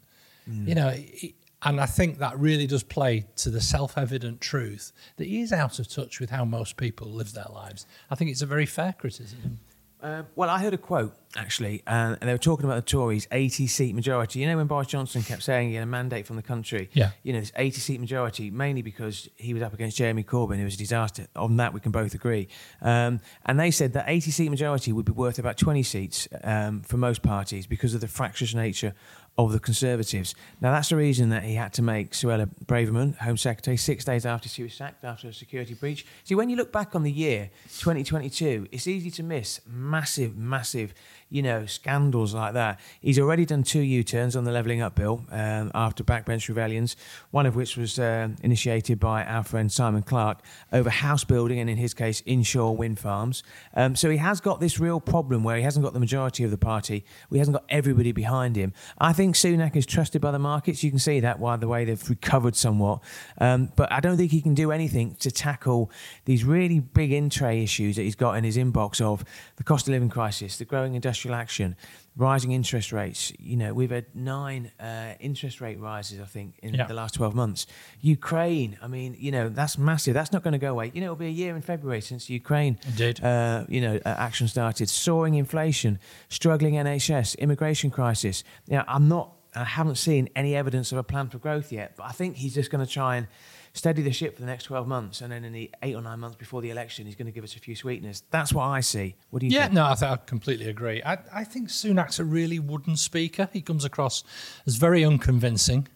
Mm. 0.48 0.68
You 0.68 0.74
know, 0.74 0.90
he, 0.90 1.34
and 1.62 1.80
I 1.80 1.86
think 1.86 2.18
that 2.18 2.38
really 2.38 2.66
does 2.66 2.82
play 2.82 3.26
to 3.36 3.50
the 3.50 3.60
self-evident 3.60 4.40
truth 4.40 4.92
that 5.16 5.26
he 5.26 5.40
is 5.40 5.52
out 5.52 5.78
of 5.78 5.88
touch 5.88 6.20
with 6.20 6.30
how 6.30 6.44
most 6.44 6.76
people 6.76 7.08
live 7.08 7.32
their 7.32 7.46
lives. 7.52 7.86
I 8.10 8.14
think 8.14 8.30
it's 8.30 8.42
a 8.42 8.46
very 8.46 8.66
fair 8.66 8.94
criticism. 8.98 9.58
Uh, 10.06 10.22
well, 10.36 10.48
I 10.48 10.60
heard 10.60 10.72
a 10.72 10.78
quote 10.78 11.16
actually, 11.36 11.82
and 11.84 12.16
they 12.20 12.30
were 12.30 12.38
talking 12.38 12.64
about 12.64 12.76
the 12.76 12.88
Tories' 12.88 13.26
80 13.32 13.66
seat 13.66 13.92
majority. 13.92 14.38
You 14.38 14.46
know, 14.46 14.56
when 14.56 14.68
Boris 14.68 14.86
Johnson 14.86 15.22
kept 15.22 15.42
saying 15.42 15.70
he 15.70 15.74
had 15.74 15.82
a 15.82 15.86
mandate 15.86 16.26
from 16.26 16.36
the 16.36 16.42
country, 16.42 16.88
yeah. 16.92 17.10
you 17.24 17.32
know, 17.32 17.40
this 17.40 17.50
80 17.56 17.80
seat 17.80 18.00
majority, 18.00 18.48
mainly 18.50 18.82
because 18.82 19.28
he 19.34 19.52
was 19.52 19.64
up 19.64 19.74
against 19.74 19.96
Jeremy 19.96 20.22
Corbyn, 20.22 20.58
who 20.58 20.64
was 20.64 20.76
a 20.76 20.78
disaster. 20.78 21.26
On 21.34 21.56
that, 21.56 21.74
we 21.74 21.80
can 21.80 21.90
both 21.90 22.14
agree. 22.14 22.46
Um, 22.80 23.20
and 23.46 23.58
they 23.58 23.72
said 23.72 23.94
that 23.94 24.04
80 24.06 24.30
seat 24.30 24.48
majority 24.48 24.92
would 24.92 25.06
be 25.06 25.12
worth 25.12 25.40
about 25.40 25.56
20 25.56 25.82
seats 25.82 26.28
um, 26.44 26.82
for 26.82 26.98
most 26.98 27.22
parties 27.22 27.66
because 27.66 27.92
of 27.92 28.00
the 28.00 28.08
fractious 28.08 28.54
nature 28.54 28.94
of 29.38 29.52
the 29.52 29.60
Conservatives. 29.60 30.34
Now, 30.60 30.72
that's 30.72 30.88
the 30.88 30.96
reason 30.96 31.28
that 31.28 31.42
he 31.42 31.54
had 31.54 31.72
to 31.74 31.82
make 31.82 32.12
Suella 32.12 32.48
Braverman 32.64 33.16
Home 33.18 33.36
Secretary 33.36 33.76
six 33.76 34.04
days 34.04 34.24
after 34.24 34.48
she 34.48 34.62
was 34.62 34.74
sacked 34.74 35.04
after 35.04 35.28
a 35.28 35.32
security 35.32 35.74
breach. 35.74 36.06
See, 36.24 36.34
when 36.34 36.48
you 36.48 36.56
look 36.56 36.72
back 36.72 36.94
on 36.94 37.02
the 37.02 37.12
year 37.12 37.50
2022, 37.78 38.68
it's 38.72 38.86
easy 38.86 39.10
to 39.10 39.22
miss 39.22 39.60
massive, 39.66 40.36
massive 40.36 40.94
you 41.28 41.42
know, 41.42 41.66
scandals 41.66 42.32
like 42.34 42.54
that. 42.54 42.78
He's 43.00 43.18
already 43.18 43.44
done 43.44 43.64
two 43.64 43.80
U 43.80 44.04
turns 44.04 44.36
on 44.36 44.44
the 44.44 44.52
Levelling 44.52 44.80
Up 44.80 44.94
Bill 44.94 45.24
um, 45.30 45.72
after 45.74 46.04
backbench 46.04 46.48
rebellions, 46.48 46.94
one 47.32 47.46
of 47.46 47.56
which 47.56 47.76
was 47.76 47.98
uh, 47.98 48.28
initiated 48.42 49.00
by 49.00 49.24
our 49.24 49.42
friend 49.42 49.70
Simon 49.70 50.02
Clarke 50.02 50.38
over 50.72 50.88
house 50.88 51.24
building 51.24 51.58
and, 51.58 51.68
in 51.68 51.78
his 51.78 51.94
case, 51.94 52.22
inshore 52.26 52.76
wind 52.76 53.00
farms. 53.00 53.42
Um, 53.74 53.96
so 53.96 54.08
he 54.08 54.18
has 54.18 54.40
got 54.40 54.60
this 54.60 54.78
real 54.78 55.00
problem 55.00 55.42
where 55.42 55.56
he 55.56 55.62
hasn't 55.64 55.84
got 55.84 55.94
the 55.94 56.00
majority 56.00 56.44
of 56.44 56.52
the 56.52 56.58
party, 56.58 57.04
he 57.30 57.38
hasn't 57.38 57.56
got 57.56 57.64
everybody 57.68 58.12
behind 58.12 58.54
him. 58.54 58.72
I 58.98 59.12
think 59.12 59.34
Sunak 59.34 59.74
is 59.74 59.84
trusted 59.84 60.22
by 60.22 60.30
the 60.30 60.38
markets. 60.38 60.84
You 60.84 60.90
can 60.90 61.00
see 61.00 61.18
that 61.20 61.40
by 61.40 61.56
the 61.56 61.66
way 61.66 61.84
they've 61.84 62.08
recovered 62.08 62.54
somewhat. 62.54 63.00
Um, 63.38 63.72
but 63.74 63.90
I 63.90 63.98
don't 63.98 64.16
think 64.16 64.30
he 64.30 64.40
can 64.40 64.54
do 64.54 64.70
anything 64.70 65.16
to 65.16 65.30
tackle 65.32 65.90
these 66.24 66.44
really 66.44 66.78
big 66.78 67.12
in 67.12 67.30
tray 67.30 67.62
issues 67.62 67.96
that 67.96 68.02
he's 68.02 68.14
got 68.14 68.34
in 68.34 68.44
his 68.44 68.56
inbox 68.56 69.00
of 69.00 69.24
the 69.56 69.64
cost 69.64 69.88
of 69.88 69.92
living 69.92 70.08
crisis, 70.08 70.56
the 70.56 70.64
growing 70.64 70.94
industrial 70.94 71.15
industrial 71.16 71.34
action, 71.34 71.76
rising 72.16 72.52
interest 72.52 72.92
rates. 72.92 73.32
You 73.38 73.56
know, 73.56 73.72
we've 73.72 73.90
had 73.90 74.06
nine 74.14 74.70
uh, 74.78 75.14
interest 75.20 75.60
rate 75.60 75.80
rises, 75.80 76.20
I 76.20 76.24
think, 76.24 76.58
in 76.62 76.74
yeah. 76.74 76.86
the 76.86 76.94
last 76.94 77.14
12 77.14 77.34
months. 77.34 77.66
Ukraine, 78.00 78.76
I 78.82 78.88
mean, 78.88 79.16
you 79.18 79.30
know, 79.30 79.48
that's 79.48 79.78
massive. 79.78 80.14
That's 80.14 80.32
not 80.32 80.42
going 80.42 80.52
to 80.52 80.58
go 80.58 80.72
away. 80.72 80.90
You 80.94 81.00
know, 81.00 81.06
it'll 81.06 81.16
be 81.16 81.26
a 81.26 81.38
year 81.42 81.56
in 81.56 81.62
February 81.62 82.00
since 82.00 82.28
Ukraine, 82.28 82.78
Indeed. 82.86 83.22
Uh, 83.22 83.64
you 83.68 83.80
know, 83.80 83.96
uh, 84.04 84.08
action 84.08 84.48
started. 84.48 84.88
Soaring 84.88 85.34
inflation, 85.34 85.98
struggling 86.28 86.74
NHS, 86.74 87.38
immigration 87.38 87.90
crisis. 87.90 88.44
Yeah, 88.66 88.84
I'm 88.86 89.08
not, 89.08 89.32
I 89.54 89.64
haven't 89.64 89.96
seen 89.96 90.28
any 90.36 90.54
evidence 90.54 90.92
of 90.92 90.98
a 90.98 91.02
plan 91.02 91.28
for 91.28 91.38
growth 91.38 91.72
yet, 91.72 91.96
but 91.96 92.04
I 92.04 92.12
think 92.12 92.36
he's 92.36 92.54
just 92.54 92.70
going 92.70 92.84
to 92.84 92.90
try 92.90 93.16
and 93.16 93.26
steady 93.76 94.02
the 94.02 94.12
ship 94.12 94.34
for 94.34 94.40
the 94.40 94.46
next 94.46 94.64
12 94.64 94.88
months, 94.88 95.20
and 95.20 95.30
then 95.30 95.44
in 95.44 95.52
the 95.52 95.70
eight 95.82 95.94
or 95.94 96.02
nine 96.02 96.18
months 96.18 96.36
before 96.36 96.62
the 96.62 96.70
election, 96.70 97.06
he's 97.06 97.14
going 97.14 97.26
to 97.26 97.32
give 97.32 97.44
us 97.44 97.54
a 97.56 97.58
few 97.58 97.76
sweeteners. 97.76 98.22
That's 98.30 98.52
what 98.52 98.64
I 98.64 98.80
see. 98.80 99.16
What 99.30 99.40
do 99.40 99.46
you 99.46 99.52
yeah, 99.52 99.64
think? 99.64 99.74
no, 99.74 99.86
I, 99.86 99.94
th- 99.94 100.10
I 100.10 100.16
completely 100.16 100.68
agree. 100.68 101.02
I, 101.02 101.18
I 101.32 101.44
think 101.44 101.68
Sunak's 101.68 102.18
a 102.18 102.24
really 102.24 102.58
wooden 102.58 102.96
speaker. 102.96 103.48
He 103.52 103.60
comes 103.60 103.84
across 103.84 104.24
as 104.66 104.76
very 104.76 105.04
unconvincing. 105.04 105.88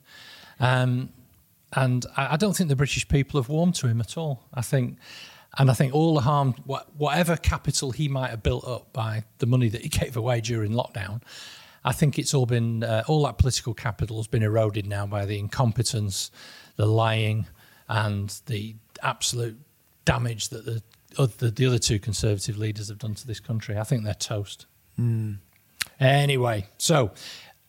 Um, 0.58 1.10
and 1.72 2.04
I, 2.16 2.34
I 2.34 2.36
don't 2.36 2.56
think 2.56 2.68
the 2.68 2.76
British 2.76 3.08
people 3.08 3.40
have 3.40 3.48
warmed 3.48 3.76
to 3.76 3.86
him 3.86 4.00
at 4.00 4.16
all. 4.16 4.44
I 4.52 4.62
think 4.62 4.98
and 5.58 5.70
I 5.70 5.74
think 5.74 5.94
all 5.94 6.14
the 6.14 6.20
harm, 6.20 6.52
whatever 6.96 7.36
capital 7.36 7.90
he 7.90 8.08
might 8.08 8.30
have 8.30 8.42
built 8.42 8.66
up 8.66 8.92
by 8.92 9.24
the 9.38 9.46
money 9.46 9.68
that 9.68 9.82
he 9.82 9.88
gave 9.88 10.16
away 10.16 10.40
during 10.40 10.72
lockdown, 10.72 11.22
I 11.84 11.92
think 11.92 12.18
it's 12.18 12.34
all 12.34 12.46
been, 12.46 12.84
uh, 12.84 13.04
all 13.08 13.24
that 13.24 13.38
political 13.38 13.74
capital 13.74 14.18
has 14.18 14.26
been 14.26 14.42
eroded 14.42 14.86
now 14.86 15.06
by 15.06 15.24
the 15.24 15.38
incompetence, 15.38 16.30
the 16.76 16.86
lying, 16.86 17.46
and 17.90 18.40
the 18.46 18.76
absolute 19.02 19.58
damage 20.04 20.48
that 20.48 20.64
the 20.64 20.82
other, 21.18 21.50
the 21.50 21.66
other 21.66 21.78
two 21.78 21.98
Conservative 21.98 22.56
leaders 22.56 22.88
have 22.88 22.98
done 22.98 23.14
to 23.16 23.26
this 23.26 23.40
country. 23.40 23.76
I 23.76 23.82
think 23.82 24.04
they're 24.04 24.14
toast. 24.14 24.66
Mm. 24.98 25.38
Anyway, 25.98 26.68
so 26.78 27.10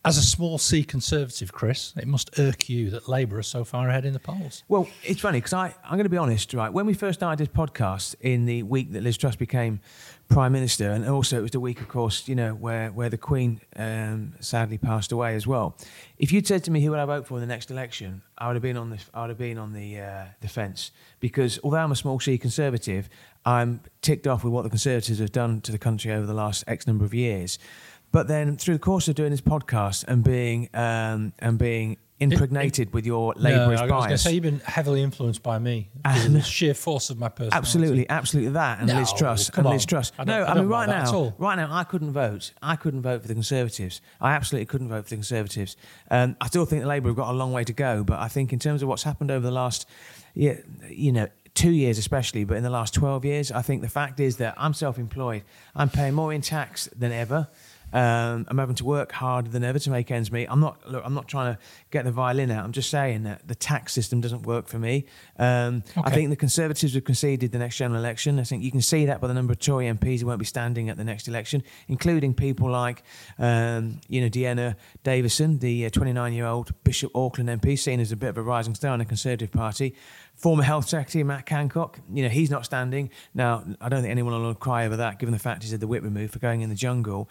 as 0.04 0.18
a 0.18 0.22
small 0.22 0.58
C 0.58 0.82
Conservative, 0.82 1.52
Chris, 1.52 1.94
it 1.96 2.08
must 2.08 2.38
irk 2.38 2.68
you 2.68 2.90
that 2.90 3.08
Labour 3.08 3.38
are 3.38 3.42
so 3.42 3.64
far 3.64 3.88
ahead 3.88 4.04
in 4.04 4.12
the 4.12 4.18
polls. 4.18 4.64
Well, 4.68 4.88
it's 5.04 5.20
funny 5.20 5.38
because 5.38 5.52
I'm 5.52 5.72
going 5.90 6.02
to 6.02 6.08
be 6.08 6.16
honest, 6.16 6.52
right? 6.54 6.72
When 6.72 6.86
we 6.86 6.94
first 6.94 7.20
started 7.20 7.38
this 7.38 7.54
podcast 7.54 8.16
in 8.20 8.46
the 8.46 8.64
week 8.64 8.92
that 8.92 9.02
Liz 9.04 9.16
Truss 9.16 9.36
became 9.36 9.80
Prime 10.28 10.52
Minister, 10.52 10.90
and 10.90 11.08
also 11.08 11.38
it 11.38 11.42
was 11.42 11.50
the 11.52 11.60
week, 11.60 11.80
of 11.80 11.88
course, 11.88 12.26
you 12.26 12.34
know, 12.34 12.54
where, 12.54 12.90
where 12.90 13.10
the 13.10 13.18
Queen 13.18 13.60
um, 13.76 14.34
sadly 14.40 14.78
passed 14.78 15.12
away 15.12 15.36
as 15.36 15.46
well. 15.46 15.76
If 16.18 16.32
you'd 16.32 16.46
said 16.48 16.64
to 16.64 16.70
me 16.72 16.82
who 16.82 16.90
would 16.90 16.98
I 16.98 17.04
vote 17.04 17.26
for 17.26 17.34
in 17.34 17.40
the 17.40 17.46
next 17.46 17.70
election, 17.70 18.22
I 18.38 18.48
would 18.48 18.56
have 18.56 18.62
been 18.62 18.76
on 18.76 18.90
the 18.90 18.98
I 19.14 19.20
would 19.20 19.30
have 19.30 19.38
been 19.38 19.58
on 19.58 19.72
the 19.72 20.00
uh, 20.00 20.24
the 20.40 20.48
fence 20.48 20.90
because 21.20 21.60
although 21.62 21.78
I'm 21.78 21.92
a 21.92 21.96
small 21.96 22.18
C 22.18 22.38
Conservative, 22.38 23.08
I'm 23.44 23.80
ticked 24.00 24.26
off 24.26 24.42
with 24.42 24.52
what 24.52 24.62
the 24.62 24.70
Conservatives 24.70 25.20
have 25.20 25.32
done 25.32 25.60
to 25.60 25.70
the 25.70 25.78
country 25.78 26.10
over 26.12 26.26
the 26.26 26.34
last 26.34 26.64
X 26.66 26.86
number 26.86 27.04
of 27.04 27.14
years. 27.14 27.58
But 28.12 28.28
then 28.28 28.56
through 28.56 28.74
the 28.74 28.80
course 28.80 29.08
of 29.08 29.14
doing 29.14 29.30
this 29.30 29.40
podcast 29.40 30.04
and 30.06 30.22
being 30.22 30.68
um, 30.74 31.32
and 31.38 31.58
being 31.58 31.96
impregnated 32.22 32.88
it, 32.88 32.94
with 32.94 33.04
your 33.04 33.34
Labourist 33.34 33.82
no, 33.82 33.88
bias. 33.88 33.90
I 33.90 33.96
was 33.96 34.04
going 34.04 34.10
to 34.10 34.18
say 34.18 34.32
you've 34.34 34.42
been 34.42 34.60
heavily 34.60 35.02
influenced 35.02 35.42
by 35.42 35.58
me. 35.58 35.88
And 36.04 36.36
the 36.36 36.42
sheer 36.42 36.74
force 36.74 37.10
of 37.10 37.18
my 37.18 37.28
personality. 37.28 37.56
Absolutely, 37.56 38.08
absolutely 38.08 38.52
that, 38.52 38.78
and 38.80 38.88
no, 38.88 38.98
Liz 38.98 39.12
Truss, 39.12 39.48
and 39.50 39.66
Liz 39.66 39.86
Truss. 39.86 40.12
I 40.18 40.24
no, 40.24 40.42
I, 40.42 40.52
I 40.52 40.54
mean 40.54 40.66
right 40.66 40.88
now, 40.88 41.34
right 41.38 41.56
now, 41.56 41.68
I 41.70 41.84
couldn't 41.84 42.12
vote. 42.12 42.52
I 42.60 42.76
couldn't 42.76 43.02
vote 43.02 43.22
for 43.22 43.28
the 43.28 43.34
Conservatives. 43.34 44.00
I 44.20 44.32
absolutely 44.32 44.66
couldn't 44.66 44.88
vote 44.88 45.04
for 45.04 45.10
the 45.10 45.16
Conservatives. 45.16 45.76
Um, 46.10 46.36
I 46.40 46.46
still 46.48 46.66
think 46.66 46.82
the 46.82 46.88
Labour 46.88 47.08
have 47.08 47.16
got 47.16 47.30
a 47.30 47.36
long 47.36 47.52
way 47.52 47.64
to 47.64 47.72
go, 47.72 48.04
but 48.04 48.20
I 48.20 48.28
think 48.28 48.52
in 48.52 48.58
terms 48.58 48.82
of 48.82 48.88
what's 48.88 49.02
happened 49.02 49.30
over 49.30 49.44
the 49.44 49.52
last, 49.52 49.88
yeah, 50.34 50.58
you 50.88 51.12
know, 51.12 51.28
two 51.54 51.70
years 51.70 51.98
especially, 51.98 52.44
but 52.44 52.56
in 52.56 52.62
the 52.62 52.70
last 52.70 52.94
12 52.94 53.24
years, 53.24 53.52
I 53.52 53.62
think 53.62 53.82
the 53.82 53.88
fact 53.88 54.20
is 54.20 54.36
that 54.36 54.54
I'm 54.56 54.74
self 54.74 54.98
employed. 54.98 55.42
I'm 55.74 55.88
paying 55.88 56.14
more 56.14 56.32
in 56.32 56.40
tax 56.40 56.88
than 56.96 57.12
ever. 57.12 57.48
Um, 57.92 58.46
I'm 58.48 58.58
having 58.58 58.74
to 58.76 58.84
work 58.84 59.12
harder 59.12 59.50
than 59.50 59.64
ever 59.64 59.78
to 59.78 59.90
make 59.90 60.10
ends 60.10 60.32
meet. 60.32 60.46
I'm 60.46 60.60
not. 60.60 60.90
Look, 60.90 61.02
I'm 61.04 61.14
not 61.14 61.28
trying 61.28 61.54
to 61.54 61.60
get 61.92 62.04
the 62.04 62.10
violin 62.10 62.50
out. 62.50 62.64
I'm 62.64 62.72
just 62.72 62.90
saying 62.90 63.22
that 63.24 63.46
the 63.46 63.54
tax 63.54 63.92
system 63.92 64.20
doesn't 64.20 64.42
work 64.42 64.66
for 64.66 64.78
me. 64.78 65.04
Um, 65.38 65.84
okay. 65.90 66.00
I 66.04 66.10
think 66.10 66.30
the 66.30 66.36
Conservatives 66.36 66.94
have 66.94 67.04
conceded 67.04 67.52
the 67.52 67.58
next 67.58 67.76
general 67.76 68.00
election. 68.00 68.40
I 68.40 68.44
think 68.44 68.64
you 68.64 68.70
can 68.70 68.80
see 68.80 69.04
that 69.06 69.20
by 69.20 69.28
the 69.28 69.34
number 69.34 69.52
of 69.52 69.58
Tory 69.58 69.86
MPs 69.86 70.20
who 70.20 70.26
won't 70.26 70.38
be 70.38 70.44
standing 70.44 70.88
at 70.88 70.96
the 70.96 71.04
next 71.04 71.28
election, 71.28 71.62
including 71.88 72.34
people 72.34 72.70
like, 72.70 73.02
um, 73.38 74.00
you 74.08 74.22
know, 74.22 74.28
Dehenna 74.28 74.74
Davison, 75.04 75.58
the 75.58 75.90
29 75.90 76.32
uh, 76.32 76.34
year 76.34 76.46
old 76.46 76.72
Bishop 76.82 77.14
Auckland 77.14 77.48
MP, 77.48 77.78
seen 77.78 78.00
as 78.00 78.10
a 78.10 78.16
bit 78.16 78.30
of 78.30 78.38
a 78.38 78.42
rising 78.42 78.74
star 78.74 78.94
in 78.94 78.98
the 78.98 79.04
Conservative 79.04 79.52
Party. 79.52 79.94
Former 80.34 80.62
Health 80.62 80.88
Secretary 80.88 81.22
Matt 81.22 81.48
Hancock, 81.48 82.00
you 82.12 82.22
know, 82.22 82.30
he's 82.30 82.50
not 82.50 82.64
standing. 82.64 83.10
Now, 83.34 83.64
I 83.80 83.90
don't 83.90 84.00
think 84.00 84.10
anyone 84.10 84.42
will 84.42 84.54
cry 84.54 84.86
over 84.86 84.96
that, 84.96 85.18
given 85.18 85.32
the 85.32 85.38
fact 85.38 85.62
he's 85.62 85.72
had 85.72 85.80
the 85.80 85.86
whip 85.86 86.02
removed 86.02 86.32
for 86.32 86.38
going 86.38 86.62
in 86.62 86.70
the 86.70 86.74
jungle. 86.74 87.28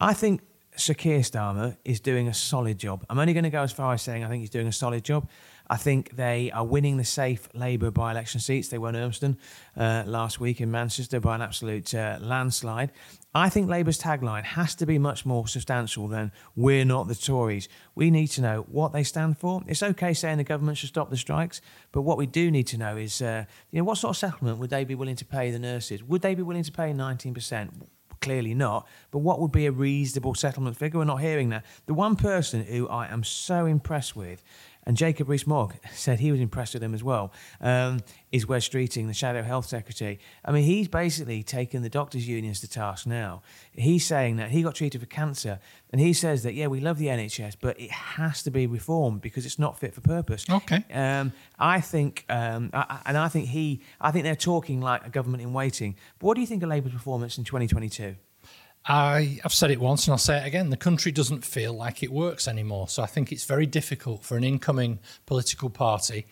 I 0.00 0.14
think 0.14 0.40
Sir 0.76 0.94
Keir 0.94 1.20
Starmer 1.20 1.76
is 1.84 2.00
doing 2.00 2.26
a 2.26 2.34
solid 2.34 2.78
job. 2.78 3.04
I'm 3.08 3.18
only 3.18 3.32
going 3.32 3.44
to 3.44 3.50
go 3.50 3.62
as 3.62 3.72
far 3.72 3.94
as 3.94 4.02
saying 4.02 4.24
I 4.24 4.28
think 4.28 4.40
he's 4.40 4.50
doing 4.50 4.66
a 4.66 4.72
solid 4.72 5.04
job. 5.04 5.28
I 5.70 5.76
think 5.76 6.16
they 6.16 6.50
are 6.50 6.64
winning 6.64 6.96
the 6.96 7.04
safe 7.04 7.48
Labour 7.54 7.90
by 7.90 8.10
election 8.10 8.40
seats. 8.40 8.68
They 8.68 8.78
won 8.78 8.94
Urmston 8.94 9.36
uh, 9.76 10.02
last 10.04 10.40
week 10.40 10.60
in 10.60 10.70
Manchester 10.70 11.20
by 11.20 11.36
an 11.36 11.42
absolute 11.42 11.94
uh, 11.94 12.18
landslide. 12.20 12.90
I 13.34 13.48
think 13.48 13.68
Labour's 13.68 13.98
tagline 13.98 14.42
has 14.42 14.74
to 14.76 14.86
be 14.86 14.98
much 14.98 15.24
more 15.24 15.46
substantial 15.48 16.08
than 16.08 16.32
we're 16.54 16.84
not 16.84 17.08
the 17.08 17.14
Tories. 17.14 17.68
We 17.94 18.10
need 18.10 18.28
to 18.28 18.42
know 18.42 18.66
what 18.68 18.92
they 18.92 19.04
stand 19.04 19.38
for. 19.38 19.62
It's 19.66 19.82
okay 19.82 20.12
saying 20.12 20.38
the 20.38 20.44
government 20.44 20.78
should 20.78 20.90
stop 20.90 21.08
the 21.08 21.16
strikes, 21.16 21.60
but 21.92 22.02
what 22.02 22.18
we 22.18 22.26
do 22.26 22.50
need 22.50 22.66
to 22.68 22.78
know 22.78 22.96
is, 22.96 23.22
uh, 23.22 23.44
you 23.70 23.78
know, 23.78 23.84
what 23.84 23.98
sort 23.98 24.10
of 24.10 24.16
settlement 24.18 24.58
would 24.58 24.70
they 24.70 24.84
be 24.84 24.94
willing 24.94 25.16
to 25.16 25.24
pay 25.24 25.50
the 25.50 25.58
nurses? 25.58 26.02
Would 26.02 26.22
they 26.22 26.34
be 26.34 26.42
willing 26.42 26.64
to 26.64 26.72
pay 26.72 26.92
19%? 26.92 27.70
Clearly 28.20 28.54
not. 28.54 28.88
But 29.10 29.18
what 29.18 29.40
would 29.40 29.52
be 29.52 29.66
a 29.66 29.72
reasonable 29.72 30.34
settlement 30.34 30.76
figure? 30.76 30.98
We're 30.98 31.04
not 31.04 31.20
hearing 31.20 31.50
that. 31.50 31.64
The 31.86 31.94
one 31.94 32.16
person 32.16 32.64
who 32.64 32.88
I 32.88 33.06
am 33.08 33.22
so 33.22 33.66
impressed 33.66 34.16
with 34.16 34.42
and 34.86 34.96
Jacob 34.96 35.28
Rees-Mogg 35.28 35.74
said 35.92 36.20
he 36.20 36.30
was 36.30 36.40
impressed 36.40 36.74
with 36.74 36.82
him 36.82 36.94
as 36.94 37.02
well. 37.02 37.32
Um, 37.60 38.00
is 38.32 38.46
Wes 38.46 38.68
Streeting, 38.68 39.06
the 39.06 39.14
Shadow 39.14 39.42
Health 39.42 39.66
Secretary? 39.66 40.18
I 40.44 40.52
mean, 40.52 40.64
he's 40.64 40.88
basically 40.88 41.42
taken 41.42 41.82
the 41.82 41.88
doctors' 41.88 42.26
unions 42.28 42.60
to 42.60 42.68
task 42.68 43.06
now. 43.06 43.42
He's 43.72 44.04
saying 44.04 44.36
that 44.36 44.50
he 44.50 44.62
got 44.62 44.74
treated 44.74 45.00
for 45.00 45.06
cancer, 45.06 45.60
and 45.90 46.00
he 46.00 46.12
says 46.12 46.42
that 46.42 46.54
yeah, 46.54 46.66
we 46.66 46.80
love 46.80 46.98
the 46.98 47.06
NHS, 47.06 47.56
but 47.60 47.78
it 47.80 47.90
has 47.90 48.42
to 48.42 48.50
be 48.50 48.66
reformed 48.66 49.20
because 49.20 49.46
it's 49.46 49.58
not 49.58 49.78
fit 49.78 49.94
for 49.94 50.00
purpose. 50.00 50.44
Okay. 50.50 50.84
Um, 50.92 51.32
I 51.58 51.80
think, 51.80 52.24
um, 52.28 52.70
I, 52.72 53.00
and 53.06 53.16
I 53.16 53.28
think 53.28 53.48
he, 53.48 53.80
I 54.00 54.10
think 54.10 54.24
they're 54.24 54.36
talking 54.36 54.80
like 54.80 55.06
a 55.06 55.10
government 55.10 55.42
in 55.42 55.52
waiting. 55.52 55.96
But 56.18 56.26
what 56.26 56.34
do 56.34 56.40
you 56.40 56.46
think 56.46 56.62
of 56.62 56.68
Labour's 56.68 56.92
performance 56.92 57.38
in 57.38 57.44
2022? 57.44 58.16
I, 58.86 59.40
have 59.42 59.54
said 59.54 59.70
it 59.70 59.80
once 59.80 60.06
and 60.06 60.12
I'll 60.12 60.18
say 60.18 60.38
it 60.38 60.46
again. 60.46 60.70
The 60.70 60.76
country 60.76 61.10
doesn't 61.10 61.44
feel 61.44 61.72
like 61.72 62.02
it 62.02 62.12
works 62.12 62.46
anymore. 62.46 62.88
So 62.88 63.02
I 63.02 63.06
think 63.06 63.32
it's 63.32 63.44
very 63.44 63.66
difficult 63.66 64.22
for 64.24 64.36
an 64.36 64.44
incoming 64.44 64.98
political 65.26 65.70
party 65.70 66.26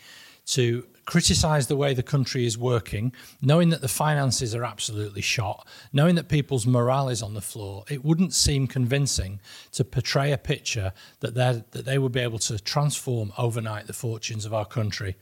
to 0.44 0.86
criticise 1.04 1.66
the 1.66 1.76
way 1.76 1.94
the 1.94 2.02
country 2.02 2.46
is 2.46 2.56
working, 2.58 3.12
knowing 3.40 3.70
that 3.70 3.80
the 3.80 3.88
finances 3.88 4.54
are 4.54 4.64
absolutely 4.64 5.22
shot, 5.22 5.66
knowing 5.92 6.14
that 6.14 6.28
people's 6.28 6.66
morale 6.66 7.08
is 7.08 7.22
on 7.22 7.34
the 7.34 7.40
floor. 7.40 7.84
It 7.88 8.04
wouldn't 8.04 8.34
seem 8.34 8.66
convincing 8.66 9.40
to 9.72 9.84
portray 9.84 10.32
a 10.32 10.38
picture 10.38 10.92
that, 11.20 11.34
that 11.34 11.72
they 11.72 11.98
would 11.98 12.12
be 12.12 12.20
able 12.20 12.38
to 12.40 12.58
transform 12.58 13.32
overnight 13.36 13.86
the 13.86 13.92
fortunes 13.92 14.44
of 14.44 14.54
our 14.54 14.66
country. 14.66 15.16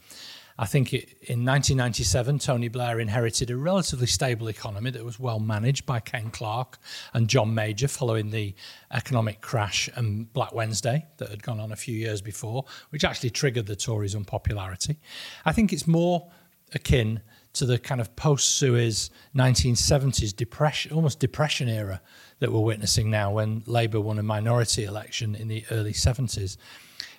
I 0.60 0.66
think 0.66 0.92
it, 0.92 1.08
in 1.22 1.46
1997, 1.46 2.38
Tony 2.38 2.68
Blair 2.68 3.00
inherited 3.00 3.50
a 3.50 3.56
relatively 3.56 4.06
stable 4.06 4.46
economy 4.48 4.90
that 4.90 5.02
was 5.02 5.18
well 5.18 5.40
managed 5.40 5.86
by 5.86 6.00
Ken 6.00 6.30
Clarke 6.30 6.78
and 7.14 7.28
John 7.28 7.54
Major 7.54 7.88
following 7.88 8.28
the 8.28 8.54
economic 8.90 9.40
crash 9.40 9.88
and 9.94 10.30
Black 10.34 10.52
Wednesday 10.52 11.06
that 11.16 11.30
had 11.30 11.42
gone 11.42 11.60
on 11.60 11.72
a 11.72 11.76
few 11.76 11.94
years 11.94 12.20
before, 12.20 12.66
which 12.90 13.04
actually 13.04 13.30
triggered 13.30 13.64
the 13.64 13.74
Tories' 13.74 14.14
unpopularity. 14.14 15.00
I 15.46 15.52
think 15.52 15.72
it's 15.72 15.86
more 15.86 16.30
akin 16.74 17.22
to 17.54 17.64
the 17.64 17.78
kind 17.78 18.02
of 18.02 18.14
post-Suez 18.14 19.10
1970s 19.34 20.36
depression, 20.36 20.92
almost 20.92 21.20
depression 21.20 21.70
era 21.70 22.02
that 22.40 22.52
we're 22.52 22.60
witnessing 22.60 23.10
now 23.10 23.32
when 23.32 23.62
Labour 23.64 24.02
won 24.02 24.18
a 24.18 24.22
minority 24.22 24.84
election 24.84 25.34
in 25.34 25.48
the 25.48 25.64
early 25.70 25.94
70s. 25.94 26.58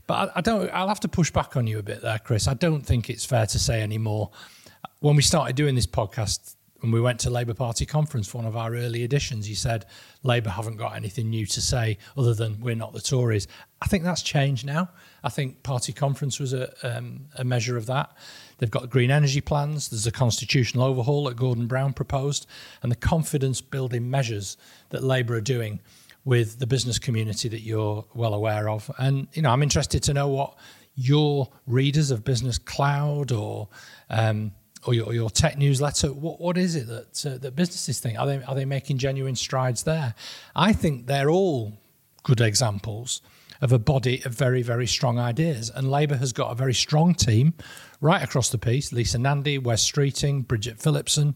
But 0.07 0.29
I, 0.29 0.39
I, 0.39 0.41
don't. 0.41 0.69
I'll 0.73 0.87
have 0.87 0.99
to 1.01 1.07
push 1.07 1.31
back 1.31 1.55
on 1.55 1.67
you 1.67 1.79
a 1.79 1.83
bit 1.83 2.01
there, 2.01 2.19
Chris. 2.19 2.47
I 2.47 2.53
don't 2.53 2.81
think 2.81 3.09
it's 3.09 3.25
fair 3.25 3.45
to 3.45 3.59
say 3.59 3.81
anymore. 3.81 4.31
When 4.99 5.15
we 5.15 5.21
started 5.21 5.55
doing 5.55 5.75
this 5.75 5.87
podcast, 5.87 6.55
when 6.81 6.91
we 6.91 6.99
went 6.99 7.19
to 7.21 7.29
Labour 7.29 7.53
Party 7.53 7.85
conference, 7.85 8.27
for 8.27 8.39
one 8.39 8.47
of 8.47 8.57
our 8.57 8.75
early 8.75 9.03
editions, 9.03 9.47
you 9.47 9.55
said 9.55 9.85
Labour 10.23 10.49
haven't 10.49 10.77
got 10.77 10.95
anything 10.95 11.29
new 11.29 11.45
to 11.45 11.61
say 11.61 11.99
other 12.17 12.33
than 12.33 12.59
we're 12.59 12.75
not 12.75 12.93
the 12.93 13.01
Tories. 13.01 13.47
I 13.81 13.85
think 13.85 14.03
that's 14.03 14.23
changed 14.23 14.65
now. 14.65 14.89
I 15.23 15.29
think 15.29 15.61
party 15.61 15.93
conference 15.93 16.39
was 16.39 16.53
a, 16.53 16.71
um, 16.83 17.27
a 17.37 17.43
measure 17.43 17.77
of 17.77 17.85
that. 17.85 18.15
They've 18.57 18.71
got 18.71 18.89
green 18.89 19.11
energy 19.11 19.41
plans. 19.41 19.89
There's 19.89 20.07
a 20.07 20.11
constitutional 20.11 20.85
overhaul 20.85 21.25
that 21.25 21.35
Gordon 21.35 21.67
Brown 21.67 21.93
proposed, 21.93 22.47
and 22.81 22.91
the 22.91 22.95
confidence 22.95 23.61
building 23.61 24.09
measures 24.09 24.57
that 24.89 25.03
Labour 25.03 25.35
are 25.35 25.41
doing 25.41 25.79
with 26.23 26.59
the 26.59 26.67
business 26.67 26.99
community 26.99 27.49
that 27.49 27.61
you're 27.61 28.05
well 28.13 28.33
aware 28.33 28.69
of. 28.69 28.91
And 28.97 29.27
you 29.33 29.41
know, 29.41 29.49
I'm 29.49 29.63
interested 29.63 30.03
to 30.03 30.13
know 30.13 30.27
what 30.27 30.55
your 30.95 31.49
readers 31.67 32.11
of 32.11 32.23
Business 32.23 32.57
Cloud 32.57 33.31
or 33.31 33.69
um, 34.09 34.51
or, 34.85 34.95
your, 34.95 35.13
your, 35.13 35.29
tech 35.29 35.59
newsletter, 35.59 36.11
what, 36.11 36.41
what 36.41 36.57
is 36.57 36.75
it 36.75 36.87
that 36.87 37.25
uh, 37.25 37.37
that 37.37 37.55
businesses 37.55 37.99
think? 37.99 38.19
Are 38.19 38.25
they 38.25 38.43
are 38.43 38.55
they 38.55 38.65
making 38.65 38.97
genuine 38.97 39.35
strides 39.35 39.83
there? 39.83 40.15
I 40.55 40.73
think 40.73 41.07
they're 41.07 41.29
all 41.29 41.79
good 42.23 42.41
examples 42.41 43.21
of 43.61 43.71
a 43.71 43.79
body 43.79 44.23
of 44.25 44.33
very 44.33 44.63
very 44.63 44.87
strong 44.87 45.19
ideas. 45.19 45.69
And 45.73 45.91
Labour 45.91 46.17
has 46.17 46.33
got 46.33 46.51
a 46.51 46.55
very 46.55 46.73
strong 46.73 47.13
team 47.13 47.53
right 47.99 48.23
across 48.23 48.49
the 48.49 48.57
piece. 48.57 48.91
Lisa 48.91 49.19
Nandy, 49.19 49.57
Wes 49.57 49.89
Streeting, 49.89 50.47
Bridget 50.47 50.79
Phillipson. 50.79 51.35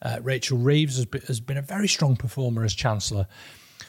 Uh, 0.00 0.18
Rachel 0.22 0.58
Reeves 0.58 0.96
has 0.96 1.06
has 1.26 1.40
been 1.40 1.56
a 1.56 1.62
very 1.62 1.88
strong 1.88 2.16
performer 2.16 2.64
as 2.64 2.74
Chancellor. 2.74 3.26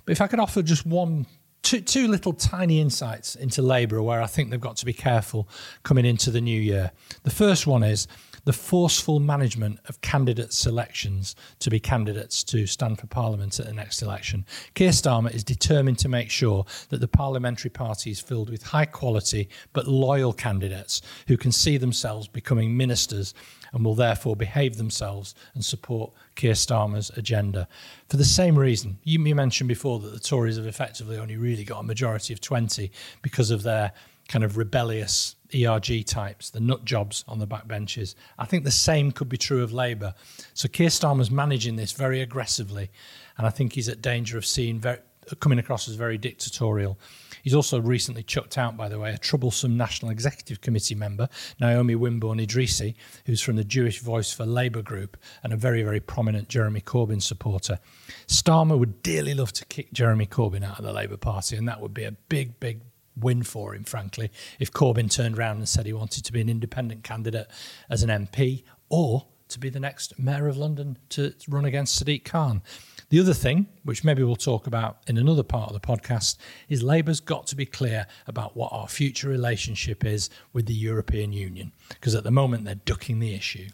But 0.07 0.13
if 0.13 0.21
I 0.21 0.27
could 0.27 0.39
offer 0.39 0.61
just 0.63 0.85
one, 0.85 1.25
two, 1.63 1.81
two 1.81 2.07
little 2.07 2.31
tiny 2.31 2.79
insights 2.79 3.35
into 3.35 3.61
Labour 3.61 4.01
where 4.01 4.21
I 4.21 4.25
think 4.25 4.49
they've 4.49 4.59
got 4.59 4.77
to 4.77 4.85
be 4.85 4.93
careful 4.93 5.49
coming 5.83 6.05
into 6.05 6.31
the 6.31 6.39
new 6.39 6.59
year. 6.59 6.91
The 7.23 7.29
first 7.29 7.67
one 7.67 7.83
is 7.83 8.07
the 8.45 8.53
forceful 8.53 9.19
management 9.19 9.81
of 9.89 9.99
candidate 9.99 10.53
selections 10.53 11.35
to 11.59 11.69
be 11.69 11.81
candidates 11.81 12.41
to 12.45 12.65
stand 12.65 12.99
for 12.99 13.07
Parliament 13.07 13.59
at 13.59 13.65
the 13.65 13.73
next 13.73 14.01
election. 14.01 14.45
Keir 14.75 14.91
Starmer 14.91 15.35
is 15.35 15.43
determined 15.43 15.99
to 15.99 16.07
make 16.07 16.31
sure 16.31 16.65
that 16.87 17.01
the 17.01 17.09
parliamentary 17.09 17.69
party 17.69 18.09
is 18.09 18.21
filled 18.21 18.49
with 18.49 18.63
high 18.63 18.85
quality 18.85 19.49
but 19.73 19.89
loyal 19.89 20.31
candidates 20.31 21.01
who 21.27 21.35
can 21.35 21.51
see 21.51 21.75
themselves 21.75 22.29
becoming 22.29 22.77
ministers 22.77 23.33
and 23.73 23.83
will 23.83 23.95
therefore 23.95 24.37
behave 24.37 24.77
themselves 24.77 25.35
and 25.53 25.65
support 25.65 26.13
Keir 26.37 26.53
Starmer's 26.53 27.09
agenda. 27.17 27.67
For 28.07 28.15
the 28.15 28.23
same 28.23 28.57
reason, 28.57 28.99
you, 29.03 29.19
mentioned 29.19 29.67
before 29.67 29.99
that 29.99 30.13
the 30.13 30.19
Tories 30.19 30.55
have 30.55 30.67
effectively 30.67 31.17
only 31.17 31.35
really 31.35 31.65
got 31.65 31.79
a 31.79 31.83
majority 31.83 32.33
of 32.33 32.39
20 32.39 32.89
because 33.21 33.51
of 33.51 33.63
their 33.63 33.91
kind 34.29 34.45
of 34.45 34.55
rebellious 34.55 35.35
ERG 35.53 36.05
types, 36.05 36.49
the 36.49 36.59
nut 36.59 36.85
jobs 36.85 37.23
on 37.27 37.39
the 37.39 37.47
backbenches. 37.47 38.15
I 38.37 38.45
think 38.45 38.63
the 38.63 38.71
same 38.71 39.11
could 39.11 39.29
be 39.29 39.37
true 39.37 39.63
of 39.63 39.73
Labour. 39.73 40.13
So 40.53 40.67
Keir 40.67 40.89
Starmer's 40.89 41.31
managing 41.31 41.75
this 41.75 41.91
very 41.91 42.21
aggressively, 42.21 42.89
and 43.37 43.47
I 43.47 43.49
think 43.49 43.73
he's 43.73 43.89
at 43.89 44.01
danger 44.01 44.37
of 44.37 44.45
seeing 44.45 44.79
very, 44.79 44.99
coming 45.39 45.59
across 45.59 45.87
as 45.87 45.95
very 45.95 46.17
dictatorial. 46.17 46.99
He's 47.47 47.55
also 47.55 47.79
recently 47.79 48.23
chucked 48.23 48.57
out, 48.57 48.75
by 48.75 48.89
the 48.89 48.99
way, 48.99 49.13
a 49.13 49.17
troublesome 49.17 49.77
National 49.77 50.11
Executive 50.11 50.59
Committee 50.59 50.95
member, 50.95 51.29
Naomi 51.61 51.95
Wimborne 51.95 52.45
Idrissi, 52.45 52.95
who's 53.25 53.39
from 53.39 53.55
the 53.55 53.63
Jewish 53.63 54.01
Voice 54.01 54.33
for 54.33 54.45
Labour 54.45 54.81
group 54.81 55.15
and 55.43 55.53
a 55.53 55.55
very, 55.55 55.81
very 55.81 56.01
prominent 56.01 56.49
Jeremy 56.49 56.81
Corbyn 56.81 57.21
supporter. 57.21 57.79
Starmer 58.27 58.77
would 58.77 59.01
dearly 59.01 59.33
love 59.33 59.53
to 59.53 59.65
kick 59.67 59.93
Jeremy 59.93 60.25
Corbyn 60.25 60.61
out 60.61 60.79
of 60.79 60.83
the 60.83 60.91
Labour 60.91 61.15
Party, 61.15 61.55
and 61.55 61.69
that 61.69 61.79
would 61.79 61.93
be 61.93 62.03
a 62.03 62.11
big, 62.11 62.59
big 62.59 62.81
win 63.15 63.43
for 63.43 63.73
him, 63.73 63.85
frankly, 63.85 64.29
if 64.59 64.69
Corbyn 64.73 65.09
turned 65.09 65.37
around 65.37 65.55
and 65.55 65.69
said 65.69 65.85
he 65.85 65.93
wanted 65.93 66.25
to 66.25 66.33
be 66.33 66.41
an 66.41 66.49
independent 66.49 67.05
candidate 67.05 67.47
as 67.89 68.03
an 68.03 68.09
MP 68.09 68.65
or 68.89 69.25
to 69.47 69.57
be 69.57 69.69
the 69.69 69.79
next 69.79 70.19
mayor 70.19 70.49
of 70.49 70.57
London 70.57 70.97
to 71.11 71.33
run 71.47 71.63
against 71.63 72.03
Sadiq 72.03 72.25
Khan. 72.25 72.61
The 73.09 73.21
other 73.21 73.33
thing, 73.33 73.67
which 73.83 74.03
maybe 74.03 74.21
we'll 74.21 74.35
talk 74.35 74.67
about 74.67 74.97
in 75.07 75.17
another 75.17 75.43
part 75.43 75.71
of 75.71 75.73
the 75.73 75.87
podcast, 75.87 76.35
is 76.67 76.83
Labour's 76.83 77.21
got 77.21 77.47
to 77.47 77.55
be 77.55 77.65
clear 77.65 78.05
about 78.27 78.57
what 78.57 78.73
our 78.73 78.89
future 78.89 79.29
relationship 79.29 80.03
is 80.03 80.29
with 80.51 80.65
the 80.65 80.73
European 80.73 81.31
Union, 81.31 81.71
because 81.87 82.15
at 82.15 82.25
the 82.25 82.31
moment 82.31 82.65
they're 82.65 82.75
ducking 82.75 83.19
the 83.19 83.33
issue. 83.33 83.67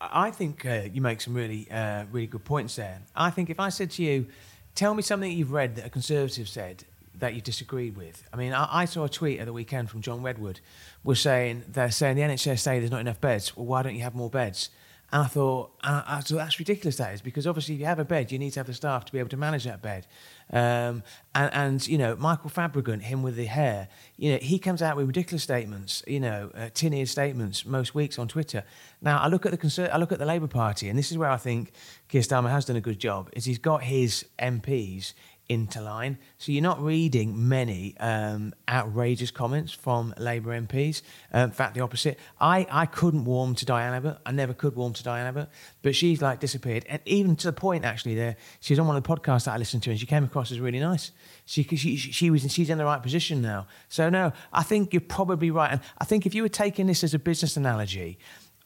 I 0.00 0.30
think 0.30 0.64
uh, 0.64 0.82
you 0.90 1.02
make 1.02 1.20
some 1.20 1.34
really, 1.34 1.70
uh, 1.70 2.04
really 2.10 2.26
good 2.26 2.44
points 2.44 2.76
there. 2.76 3.02
I 3.14 3.28
think 3.28 3.50
if 3.50 3.60
I 3.60 3.68
said 3.68 3.90
to 3.92 4.02
you, 4.02 4.26
tell 4.74 4.94
me 4.94 5.02
something 5.02 5.30
you've 5.30 5.52
read 5.52 5.76
that 5.76 5.84
a 5.84 5.90
Conservative 5.90 6.48
said 6.48 6.84
that 7.18 7.34
you 7.34 7.42
disagreed 7.42 7.96
with. 7.96 8.26
I 8.32 8.36
mean, 8.36 8.54
I, 8.54 8.66
I, 8.70 8.84
saw 8.86 9.04
a 9.04 9.08
tweet 9.08 9.40
at 9.40 9.46
the 9.46 9.52
weekend 9.52 9.90
from 9.90 10.00
John 10.00 10.22
Redwood, 10.22 10.60
was 11.04 11.20
saying 11.20 11.64
they're 11.68 11.90
saying 11.90 12.16
the 12.16 12.22
NHS 12.22 12.60
say 12.60 12.78
there's 12.80 12.90
not 12.90 13.00
enough 13.00 13.20
beds. 13.20 13.56
Well, 13.56 13.66
why 13.66 13.82
don't 13.82 13.94
you 13.94 14.02
have 14.02 14.14
more 14.14 14.30
beds? 14.30 14.70
And 15.12 15.22
I 15.22 15.26
thought, 15.26 15.70
and 15.82 15.96
I, 15.96 16.04
I 16.06 16.20
thought 16.20 16.36
that's 16.36 16.58
ridiculous. 16.58 16.96
That 16.96 17.14
is 17.14 17.20
because 17.20 17.46
obviously, 17.46 17.74
if 17.74 17.80
you 17.80 17.86
have 17.86 17.98
a 17.98 18.04
bed, 18.04 18.32
you 18.32 18.38
need 18.38 18.50
to 18.52 18.60
have 18.60 18.66
the 18.66 18.74
staff 18.74 19.04
to 19.04 19.12
be 19.12 19.18
able 19.18 19.28
to 19.28 19.36
manage 19.36 19.64
that 19.64 19.80
bed. 19.80 20.06
Um, 20.52 21.02
and, 21.34 21.52
and, 21.52 21.88
you 21.88 21.98
know, 21.98 22.16
Michael 22.16 22.50
Fabricant, 22.50 23.02
him 23.02 23.22
with 23.22 23.36
the 23.36 23.46
hair, 23.46 23.88
you 24.16 24.32
know, 24.32 24.38
he 24.38 24.58
comes 24.58 24.82
out 24.82 24.96
with 24.96 25.06
ridiculous 25.06 25.42
statements. 25.42 26.02
You 26.06 26.20
know, 26.20 26.50
uh, 26.54 26.70
tin-eared 26.74 27.08
statements 27.08 27.64
most 27.64 27.94
weeks 27.94 28.18
on 28.18 28.28
Twitter. 28.28 28.64
Now, 29.00 29.18
I 29.18 29.28
look 29.28 29.46
at 29.46 29.52
the 29.52 29.58
Conser- 29.58 29.92
I 29.92 29.98
look 29.98 30.12
at 30.12 30.18
the 30.18 30.26
Labour 30.26 30.48
Party, 30.48 30.88
and 30.88 30.98
this 30.98 31.10
is 31.10 31.18
where 31.18 31.30
I 31.30 31.36
think 31.36 31.72
Keir 32.08 32.22
Starmer 32.22 32.50
has 32.50 32.64
done 32.64 32.76
a 32.76 32.80
good 32.80 32.98
job. 32.98 33.30
Is 33.34 33.44
he's 33.44 33.58
got 33.58 33.82
his 33.84 34.24
MPs 34.38 35.12
interline. 35.48 36.16
So 36.38 36.52
you're 36.52 36.62
not 36.62 36.82
reading 36.82 37.48
many 37.48 37.96
um, 37.98 38.54
outrageous 38.68 39.30
comments 39.30 39.72
from 39.72 40.14
Labour 40.18 40.58
MPs. 40.60 41.02
Um, 41.32 41.44
in 41.44 41.50
fact, 41.50 41.74
the 41.74 41.80
opposite. 41.80 42.18
I, 42.40 42.66
I 42.70 42.86
couldn't 42.86 43.24
warm 43.24 43.54
to 43.56 43.66
Diane 43.66 43.94
Abbott. 43.94 44.18
I 44.24 44.32
never 44.32 44.54
could 44.54 44.76
warm 44.76 44.92
to 44.94 45.02
Diane 45.02 45.26
Abbott. 45.26 45.48
But 45.82 45.94
she's 45.94 46.22
like 46.22 46.40
disappeared. 46.40 46.84
And 46.88 47.00
even 47.04 47.36
to 47.36 47.46
the 47.48 47.52
point, 47.52 47.84
actually, 47.84 48.14
there, 48.14 48.36
she 48.60 48.72
was 48.72 48.78
on 48.78 48.86
one 48.86 48.96
of 48.96 49.02
the 49.02 49.08
podcasts 49.08 49.44
that 49.44 49.52
I 49.52 49.58
listened 49.58 49.82
to 49.84 49.90
and 49.90 49.98
she 49.98 50.06
came 50.06 50.24
across 50.24 50.50
as 50.50 50.60
really 50.60 50.80
nice. 50.80 51.12
She, 51.44 51.62
she, 51.62 51.96
she 51.96 52.30
was, 52.30 52.50
she's 52.50 52.70
in 52.70 52.78
the 52.78 52.84
right 52.84 53.02
position 53.02 53.42
now. 53.42 53.66
So, 53.88 54.08
no, 54.08 54.32
I 54.52 54.62
think 54.62 54.92
you're 54.92 55.00
probably 55.00 55.50
right. 55.50 55.72
And 55.72 55.80
I 55.98 56.04
think 56.04 56.26
if 56.26 56.34
you 56.34 56.42
were 56.42 56.48
taking 56.48 56.86
this 56.86 57.04
as 57.04 57.14
a 57.14 57.18
business 57.18 57.56
analogy, 57.56 58.18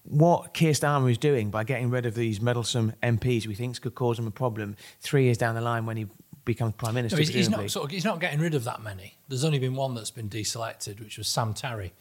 what 0.09 0.55
Keir 0.55 0.73
Starmer 0.73 1.11
is 1.11 1.19
doing 1.19 1.51
by 1.51 1.65
getting 1.65 1.91
rid 1.91 2.07
of 2.07 2.15
these 2.15 2.41
meddlesome 2.41 2.95
MPs 3.03 3.47
we 3.47 3.55
think 3.55 3.81
could 3.81 3.95
cause 3.95 4.19
him 4.19 4.27
a 4.27 4.31
problem 4.31 4.75
three 5.01 5.25
years 5.25 5.37
down 5.37 5.55
the 5.55 5.61
line 5.61 5.85
when 5.85 5.97
he 5.97 6.07
becomes 6.49 6.73
prime 6.75 6.95
minister. 6.95 7.17
No, 7.17 7.21
he's, 7.21 7.29
he's, 7.29 7.49
not 7.49 7.71
sort 7.71 7.85
of, 7.85 7.91
he's 7.93 8.05
not 8.05 8.19
getting 8.19 8.41
rid 8.41 8.55
of 8.55 8.65
that 8.65 8.83
many. 8.83 9.19
There's 9.29 9.45
only 9.45 9.61
been 9.61 9.75
one 9.75 9.95
that's 9.95 10.11
been 10.11 10.29
deselected, 10.29 10.99
which 10.99 11.19
was 11.19 11.29
Sam 11.29 11.55
Tarry 11.55 11.93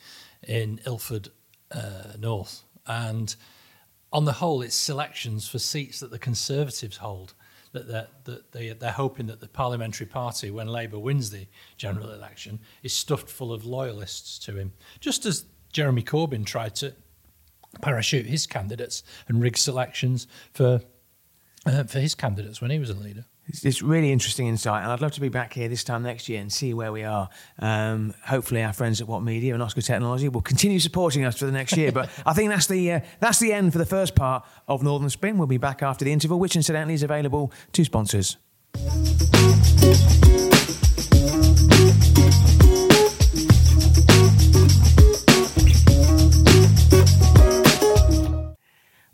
in 0.48 0.80
Ilford 0.88 1.30
uh, 1.72 2.14
North, 2.18 2.64
and 2.88 3.36
on 4.12 4.26
the 4.26 4.32
whole, 4.32 4.62
it's 4.62 4.74
selections 4.74 5.48
for 5.48 5.60
seats 5.60 6.00
that 6.00 6.12
the 6.12 6.18
Conservatives 6.20 6.98
hold. 6.98 7.34
That 7.74 7.90
they're, 7.90 8.08
that 8.24 8.54
they, 8.54 8.70
they're 8.70 8.92
hoping 8.92 9.28
that 9.28 9.42
the 9.42 9.48
parliamentary 9.50 10.08
party, 10.08 10.50
when 10.50 10.68
Labour 10.68 10.98
wins 10.98 11.30
the 11.30 11.48
general 11.76 12.12
election, 12.12 12.60
is 12.82 12.94
stuffed 12.94 13.30
full 13.30 13.52
of 13.52 13.66
loyalists 13.66 14.40
to 14.46 14.56
him. 14.56 14.72
Just 15.02 15.26
as 15.26 15.46
Jeremy 15.74 16.02
Corbyn 16.02 16.46
tried 16.46 16.76
to 16.76 16.94
parachute 17.82 18.26
his 18.26 18.48
candidates 18.48 19.04
and 19.28 19.42
rig 19.42 19.58
selections 19.58 20.28
for 20.54 20.80
uh, 21.66 21.84
for 21.84 22.00
his 22.00 22.16
candidates 22.16 22.62
when 22.62 22.72
he 22.72 22.80
was 22.80 22.90
a 22.90 22.94
leader. 22.94 23.26
It's, 23.48 23.64
it's, 23.64 23.82
really 23.82 24.12
interesting 24.12 24.48
insight, 24.48 24.84
and 24.84 24.92
I'd 24.92 25.02
love 25.02 25.14
to 25.14 25.22
be 25.22 25.30
back 25.30 25.54
here 25.54 25.70
this 25.70 25.84
time 25.84 26.04
next 26.04 26.28
year 26.28 26.42
and 26.42 26.52
see 26.52 26.74
where 26.74 26.92
we 26.92 27.04
are. 27.04 27.30
Um, 27.60 28.14
hopefully, 28.26 28.62
our 28.64 28.74
friends 28.74 29.00
at 29.00 29.08
What 29.08 29.24
Media 29.24 29.54
and 29.54 29.64
Oscar 29.64 29.82
Technology 29.82 30.28
will 30.28 30.42
continue 30.42 30.80
supporting 30.80 31.24
us 31.24 31.38
for 31.38 31.46
the 31.46 31.52
next 31.52 31.78
year. 31.78 31.92
But 31.92 32.10
I 32.26 32.34
think 32.34 32.50
that's 32.50 32.68
the 32.68 32.92
uh, 32.92 33.00
that's 33.20 33.40
the 33.40 33.54
end 33.54 33.72
for 33.72 33.78
the 33.78 33.86
first 33.86 34.16
part 34.16 34.46
of 34.68 34.84
Northern 34.84 35.10
Spin. 35.10 35.38
We'll 35.38 35.48
be 35.48 35.58
back 35.58 35.82
after 35.82 36.04
the 36.04 36.12
interval, 36.12 36.40
which 36.40 36.56
incidentally 36.56 36.94
is 36.94 37.04
available 37.04 37.54
to 37.72 37.86
sponsors. 37.86 38.38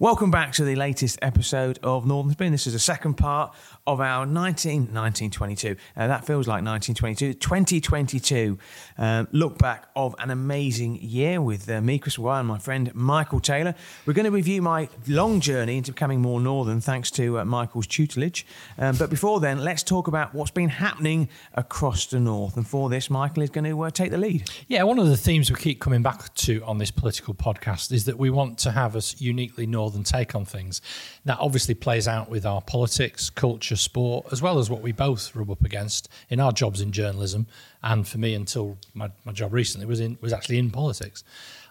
Welcome 0.04 0.32
back 0.32 0.52
to 0.56 0.66
the 0.66 0.76
latest 0.76 1.18
episode 1.22 1.80
of 1.82 2.06
Northern 2.06 2.34
Spin. 2.34 2.52
This 2.52 2.68
is 2.68 2.74
the 2.74 2.80
second 2.80 3.14
part 3.14 3.56
of 3.88 4.02
our 4.02 4.26
19, 4.26 4.94
1922. 4.94 5.78
Uh, 5.96 6.08
that 6.08 6.26
feels 6.26 6.46
like 6.46 6.62
1922. 6.62 7.36
2022. 7.36 8.60
Um, 8.98 9.30
look 9.32 9.58
back 9.58 9.88
of 9.96 10.14
an 10.20 10.30
amazing 10.30 10.98
year 11.02 11.40
with 11.40 11.70
uh, 11.70 11.80
me, 11.80 12.00
Chris 12.00 12.20
Wire, 12.20 12.42
and 12.42 12.50
my 12.50 12.58
friend 12.58 12.94
Michael 12.94 13.40
Taylor. 13.40 13.76
We're 14.06 14.12
going 14.12 14.26
to 14.26 14.32
review 14.32 14.62
my 14.62 14.90
long 15.08 15.40
journey 15.40 15.78
into 15.78 15.94
becoming 15.94 16.22
more 16.22 16.42
Northern 16.42 16.82
thanks 16.82 17.10
to 17.12 17.40
uh, 17.40 17.46
Michael's 17.46 17.88
tutelage. 17.88 18.46
Um, 18.78 18.98
but 18.98 19.10
before 19.10 19.40
then, 19.40 19.60
let's 19.60 19.84
talk 19.84 20.10
about 20.10 20.34
what's 20.34 20.52
been 20.52 20.68
happening 20.68 21.30
across 21.54 22.08
the 22.08 22.20
North. 22.20 22.58
And 22.58 22.68
for 22.68 22.90
this, 22.90 23.10
Michael 23.10 23.44
is 23.44 23.52
going 23.52 23.72
to 23.72 23.82
uh, 23.82 23.90
take 23.90 24.12
the 24.12 24.18
lead. 24.18 24.50
Yeah, 24.68 24.84
one 24.84 25.00
of 25.00 25.08
the 25.08 25.16
themes 25.16 25.50
we 25.50 25.56
keep 25.56 25.80
coming 25.80 26.04
back 26.04 26.34
to 26.36 26.62
on 26.66 26.78
this 26.78 26.92
political 26.92 27.34
podcast 27.34 27.94
is 27.94 28.04
that 28.04 28.18
we 28.18 28.30
want 28.30 28.58
to 28.60 28.72
have 28.72 28.98
a 28.98 29.02
uniquely 29.18 29.66
Northern 29.66 29.93
take 30.02 30.34
on 30.34 30.46
things. 30.46 30.82
That 31.26 31.38
obviously 31.40 31.76
plays 31.76 32.08
out 32.08 32.28
with 32.28 32.48
our 32.48 32.62
politics, 32.62 33.30
culture, 33.30 33.76
sport, 33.76 34.26
as 34.32 34.42
well 34.42 34.58
as 34.58 34.72
what 34.72 34.82
we 34.82 34.92
both 34.92 35.36
rub 35.36 35.52
up 35.52 35.64
against 35.64 36.10
in 36.30 36.40
our 36.40 36.52
jobs 36.52 36.82
in 36.82 36.92
journalism. 36.92 37.46
And 37.84 38.08
for 38.08 38.18
me, 38.18 38.34
until 38.34 38.80
my, 38.96 39.12
my 39.26 39.34
job 39.34 39.54
recently 39.54 39.86
was 39.86 40.00
in 40.00 40.18
was 40.22 40.34
actually 40.34 40.58
in 40.58 40.72
politics. 40.72 41.24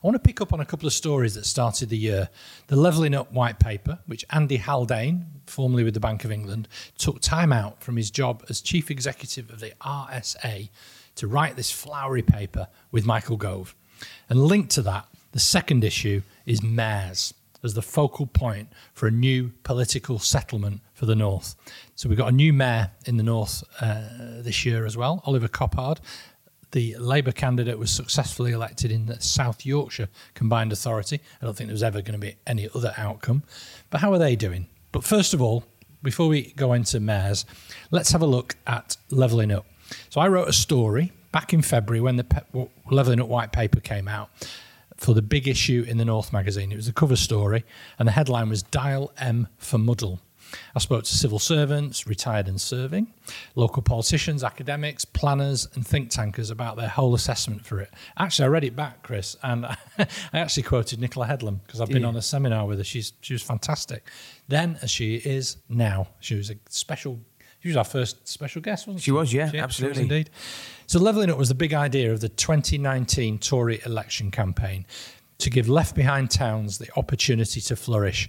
I 0.03 0.07
want 0.07 0.15
to 0.17 0.21
pick 0.21 0.41
up 0.41 0.53
on 0.53 0.61
a 0.61 0.65
couple 0.65 0.87
of 0.87 0.93
stories 0.93 1.35
that 1.35 1.47
started 1.47 1.89
the 1.89 1.97
year. 1.97 2.29
The 2.67 2.77
Levelling 2.77 3.15
Up 3.15 3.33
white 3.33 3.59
paper, 3.59 3.99
which 4.07 4.25
Andy 4.31 4.59
Haldane, 4.59 5.27
formerly 5.47 5.85
with 5.85 5.95
the 5.95 6.01
Bank 6.01 6.25
of 6.25 6.33
England, 6.33 6.69
took 6.99 7.21
time 7.21 7.53
out 7.53 7.83
from 7.83 7.97
his 7.97 8.11
job 8.11 8.45
as 8.49 8.61
chief 8.61 8.91
executive 8.91 9.51
of 9.51 9.61
the 9.61 9.73
RSA 9.81 10.69
to 11.15 11.27
write 11.27 11.57
this 11.57 11.71
flowery 11.71 12.23
paper 12.23 12.69
with 12.91 13.07
Michael 13.07 13.37
Gove. 13.37 13.75
And 14.29 14.43
linked 14.43 14.71
to 14.73 14.83
that, 14.83 15.07
the 15.33 15.39
second 15.39 15.85
issue 15.85 16.23
is 16.47 16.63
mayors 16.63 17.33
as 17.63 17.75
the 17.75 17.83
focal 17.83 18.27
point 18.27 18.69
for 18.95 19.07
a 19.07 19.11
new 19.11 19.53
political 19.63 20.19
settlement 20.19 20.81
for 20.95 21.07
the 21.07 21.15
North. 21.15 21.55
So 21.95 22.09
we've 22.09 22.19
got 22.19 22.29
a 22.29 22.37
new 22.37 22.53
mayor 22.53 22.91
in 23.07 23.17
the 23.17 23.23
North 23.23 23.63
uh, 23.81 24.03
this 24.43 24.65
year 24.65 24.87
as 24.87 24.97
well, 24.97 25.23
Oliver 25.25 25.49
Coppard. 25.49 25.99
The 26.73 26.97
Labour 26.97 27.33
candidate 27.33 27.79
was 27.79 27.91
successfully 27.91 28.53
elected 28.53 28.91
in 28.91 29.07
the 29.07 29.21
South 29.21 29.67
Yorkshire 29.67 30.09
Combined 30.35 30.73
Authority. 30.73 31.21
I 31.41 31.45
don't 31.45 31.55
think 31.55 31.69
there 31.69 31.75
was 31.75 31.83
ever 31.83 32.01
going 32.01 32.19
to 32.19 32.27
be 32.27 32.37
any 32.47 32.69
other 32.75 32.95
outcome. 32.97 33.43
But 33.91 34.01
how 34.01 34.13
are 34.13 34.19
they 34.19 34.37
doing? 34.37 34.69
But 34.91 35.05
first 35.05 35.35
of 35.35 35.43
all, 35.43 35.65
before 36.03 36.29
we 36.29 36.53
go 36.53 36.73
into 36.73 36.99
mayors, 36.99 37.45
let's 37.91 38.11
have 38.13 38.23
a 38.23 38.27
look 38.27 38.57
at 38.67 38.97
levelling 39.11 39.53
up. 39.53 39.67
So 40.09 40.21
I 40.21 40.29
wrote 40.29 40.49
a 40.49 40.53
story 40.53 41.13
back 41.31 41.53
in 41.53 41.63
February 41.63 42.01
when 42.01 42.17
the 42.17 42.25
Pe- 42.25 42.67
Levelling 42.91 43.21
Up 43.21 43.29
white 43.29 43.53
paper 43.53 43.81
came 43.81 44.09
out 44.09 44.31
for 45.03 45.15
the 45.15 45.23
big 45.23 45.49
issue 45.49 45.85
in 45.89 45.99
the 45.99 46.05
North 46.05 46.33
magazine. 46.33 46.71
It 46.71 46.77
was 46.77 46.87
a 46.87 46.93
cover 46.93 47.17
story, 47.17 47.65
and 47.99 48.07
the 48.07 48.13
headline 48.13 48.49
was 48.49 48.63
Dial 48.63 49.13
M 49.19 49.49
for 49.59 49.77
Muddle. 49.77 50.21
I 50.75 50.79
spoke 50.81 51.05
to 51.05 51.15
civil 51.17 51.39
servants, 51.39 52.07
retired 52.07 52.47
and 52.47 52.61
serving, 52.61 53.13
local 53.55 53.83
politicians, 53.83 54.45
academics, 54.45 55.05
planners, 55.05 55.67
and 55.75 55.85
think 55.87 56.11
tankers 56.11 56.51
about 56.51 56.77
their 56.77 56.89
whole 56.89 57.15
assessment 57.15 57.65
for 57.65 57.81
it. 57.81 57.91
Actually, 58.19 58.45
I 58.45 58.49
read 58.49 58.65
it 58.65 58.77
back, 58.77 59.03
Chris, 59.03 59.35
and 59.43 59.67
I 59.99 60.07
actually 60.35 60.65
quoted 60.65 61.01
Nicola 61.01 61.27
Headlam 61.27 61.61
because 61.67 61.81
I've 61.81 61.89
been 61.89 62.05
on 62.05 62.17
a 62.17 62.23
seminar 62.23 62.67
with 62.67 62.79
her. 62.79 62.85
She's 62.85 63.13
she 63.23 63.33
was 63.33 63.43
fantastic. 63.43 64.09
Then, 64.47 64.79
as 64.83 64.91
she 64.91 65.17
is 65.17 65.57
now, 65.69 66.09
she 66.21 66.35
was 66.37 66.51
a 66.51 66.57
special. 66.69 67.19
She 67.61 67.69
was 67.69 67.77
our 67.77 67.85
first 67.85 68.27
special 68.27 68.61
guest, 68.61 68.89
wasn't 68.89 69.03
she? 69.03 69.05
She 69.05 69.11
was, 69.13 69.33
yeah, 69.33 69.49
absolutely, 69.55 70.03
was 70.03 70.11
indeed. 70.11 70.31
So, 70.93 70.99
levelling 70.99 71.31
up 71.31 71.39
was 71.39 71.49
the 71.49 71.55
big 71.55 71.73
idea 71.73 72.13
of 72.13 72.21
the 72.21 72.29
2019 72.29 73.39
Tory 73.39 73.81
election 73.87 74.31
campaign 74.31 74.85
to 75.39 75.49
give 75.49 75.67
left 75.67 75.97
behind 75.97 76.31
towns 76.31 76.77
the 76.77 76.91
opportunity 76.99 77.63
to 77.63 77.77
flourish. 77.77 78.29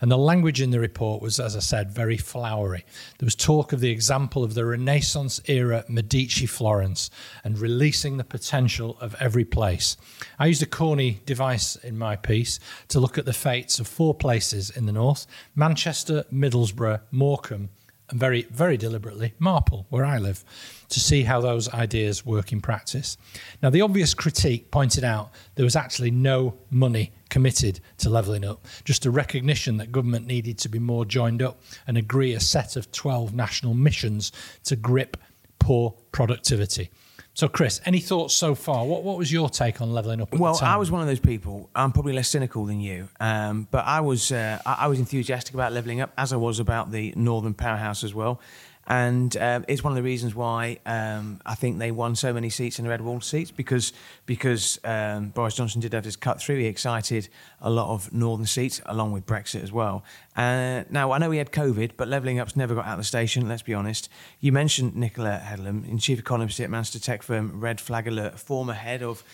And 0.00 0.10
the 0.10 0.18
language 0.18 0.60
in 0.60 0.72
the 0.72 0.80
report 0.80 1.22
was, 1.22 1.38
as 1.38 1.54
I 1.54 1.60
said, 1.60 1.92
very 1.92 2.16
flowery. 2.16 2.84
There 3.18 3.26
was 3.26 3.36
talk 3.36 3.72
of 3.72 3.78
the 3.78 3.92
example 3.92 4.42
of 4.42 4.54
the 4.54 4.64
Renaissance 4.64 5.40
era 5.44 5.84
Medici 5.88 6.46
Florence 6.46 7.10
and 7.44 7.56
releasing 7.56 8.16
the 8.16 8.24
potential 8.24 8.98
of 9.00 9.14
every 9.20 9.44
place. 9.44 9.96
I 10.36 10.46
used 10.46 10.64
a 10.64 10.66
corny 10.66 11.20
device 11.26 11.76
in 11.76 11.96
my 11.96 12.16
piece 12.16 12.58
to 12.88 12.98
look 12.98 13.18
at 13.18 13.24
the 13.24 13.32
fates 13.32 13.78
of 13.78 13.86
four 13.86 14.16
places 14.16 14.68
in 14.68 14.86
the 14.86 14.92
north 14.92 15.28
Manchester, 15.54 16.24
Middlesbrough, 16.32 17.02
Morecambe, 17.12 17.68
very, 18.12 18.42
very 18.50 18.76
deliberately, 18.76 19.34
Marple, 19.38 19.86
where 19.90 20.04
I 20.04 20.18
live, 20.18 20.44
to 20.88 21.00
see 21.00 21.22
how 21.22 21.40
those 21.40 21.68
ideas 21.72 22.24
work 22.24 22.52
in 22.52 22.60
practice. 22.60 23.16
Now, 23.62 23.70
the 23.70 23.80
obvious 23.80 24.14
critique 24.14 24.70
pointed 24.70 25.04
out 25.04 25.30
there 25.54 25.64
was 25.64 25.76
actually 25.76 26.10
no 26.10 26.58
money 26.70 27.12
committed 27.28 27.80
to 27.98 28.10
levelling 28.10 28.44
up, 28.44 28.66
just 28.84 29.06
a 29.06 29.10
recognition 29.10 29.76
that 29.76 29.92
government 29.92 30.26
needed 30.26 30.58
to 30.58 30.68
be 30.68 30.78
more 30.78 31.04
joined 31.04 31.42
up 31.42 31.62
and 31.86 31.96
agree 31.96 32.34
a 32.34 32.40
set 32.40 32.76
of 32.76 32.90
12 32.92 33.34
national 33.34 33.74
missions 33.74 34.32
to 34.64 34.76
grip 34.76 35.16
poor 35.58 35.94
productivity. 36.12 36.90
So, 37.34 37.48
Chris, 37.48 37.80
any 37.86 38.00
thoughts 38.00 38.34
so 38.34 38.54
far? 38.54 38.84
What 38.84 39.02
what 39.02 39.16
was 39.16 39.32
your 39.32 39.48
take 39.48 39.80
on 39.80 39.92
levelling 39.92 40.20
up? 40.20 40.32
well, 40.34 40.58
I 40.62 40.76
was 40.76 40.90
one 40.90 41.00
of 41.00 41.06
those 41.06 41.20
people. 41.20 41.70
I'm 41.74 41.92
probably 41.92 42.12
less 42.12 42.28
cynical 42.28 42.66
than 42.66 42.80
you, 42.80 43.08
um, 43.20 43.68
but 43.70 43.84
I 43.86 44.00
was 44.00 44.32
uh, 44.32 44.60
I, 44.66 44.78
I 44.80 44.86
was 44.88 44.98
enthusiastic 44.98 45.54
about 45.54 45.72
levelling 45.72 46.00
up, 46.00 46.12
as 46.18 46.32
I 46.32 46.36
was 46.36 46.58
about 46.58 46.90
the 46.90 47.14
Northern 47.16 47.54
Powerhouse 47.54 48.04
as 48.04 48.14
well. 48.14 48.40
And 48.90 49.36
um, 49.36 49.64
it's 49.68 49.84
one 49.84 49.92
of 49.92 49.96
the 49.96 50.02
reasons 50.02 50.34
why 50.34 50.80
um, 50.84 51.40
I 51.46 51.54
think 51.54 51.78
they 51.78 51.92
won 51.92 52.16
so 52.16 52.32
many 52.32 52.50
seats 52.50 52.80
in 52.80 52.84
the 52.84 52.88
red 52.88 53.00
wall 53.00 53.20
seats 53.20 53.52
because 53.52 53.92
because 54.26 54.80
um, 54.82 55.28
Boris 55.28 55.54
Johnson 55.54 55.80
did 55.80 55.92
have 55.92 56.04
his 56.04 56.16
cut 56.16 56.40
through. 56.42 56.58
He 56.58 56.66
excited 56.66 57.28
a 57.60 57.70
lot 57.70 57.94
of 57.94 58.12
northern 58.12 58.46
seats 58.46 58.80
along 58.86 59.12
with 59.12 59.26
Brexit 59.26 59.62
as 59.62 59.70
well. 59.70 60.02
Uh, 60.36 60.84
now 60.90 61.10
I 61.10 61.18
know 61.18 61.28
we 61.28 61.38
had 61.38 61.50
COVID, 61.50 61.92
but 61.96 62.06
levelling 62.08 62.38
up's 62.38 62.56
never 62.56 62.74
got 62.74 62.86
out 62.86 62.92
of 62.92 62.98
the 62.98 63.04
station. 63.04 63.48
Let's 63.48 63.62
be 63.62 63.74
honest. 63.74 64.08
You 64.38 64.52
mentioned 64.52 64.94
Nicola 64.94 65.40
Headlam, 65.42 65.88
in 65.88 65.98
chief 65.98 66.18
economist 66.18 66.60
at 66.60 66.70
Manchester 66.70 67.00
tech 67.00 67.22
firm 67.22 67.60
Red 67.60 67.80
Flag 67.80 68.06
Alert, 68.06 68.38
former 68.38 68.72
head 68.72 69.02
of 69.02 69.24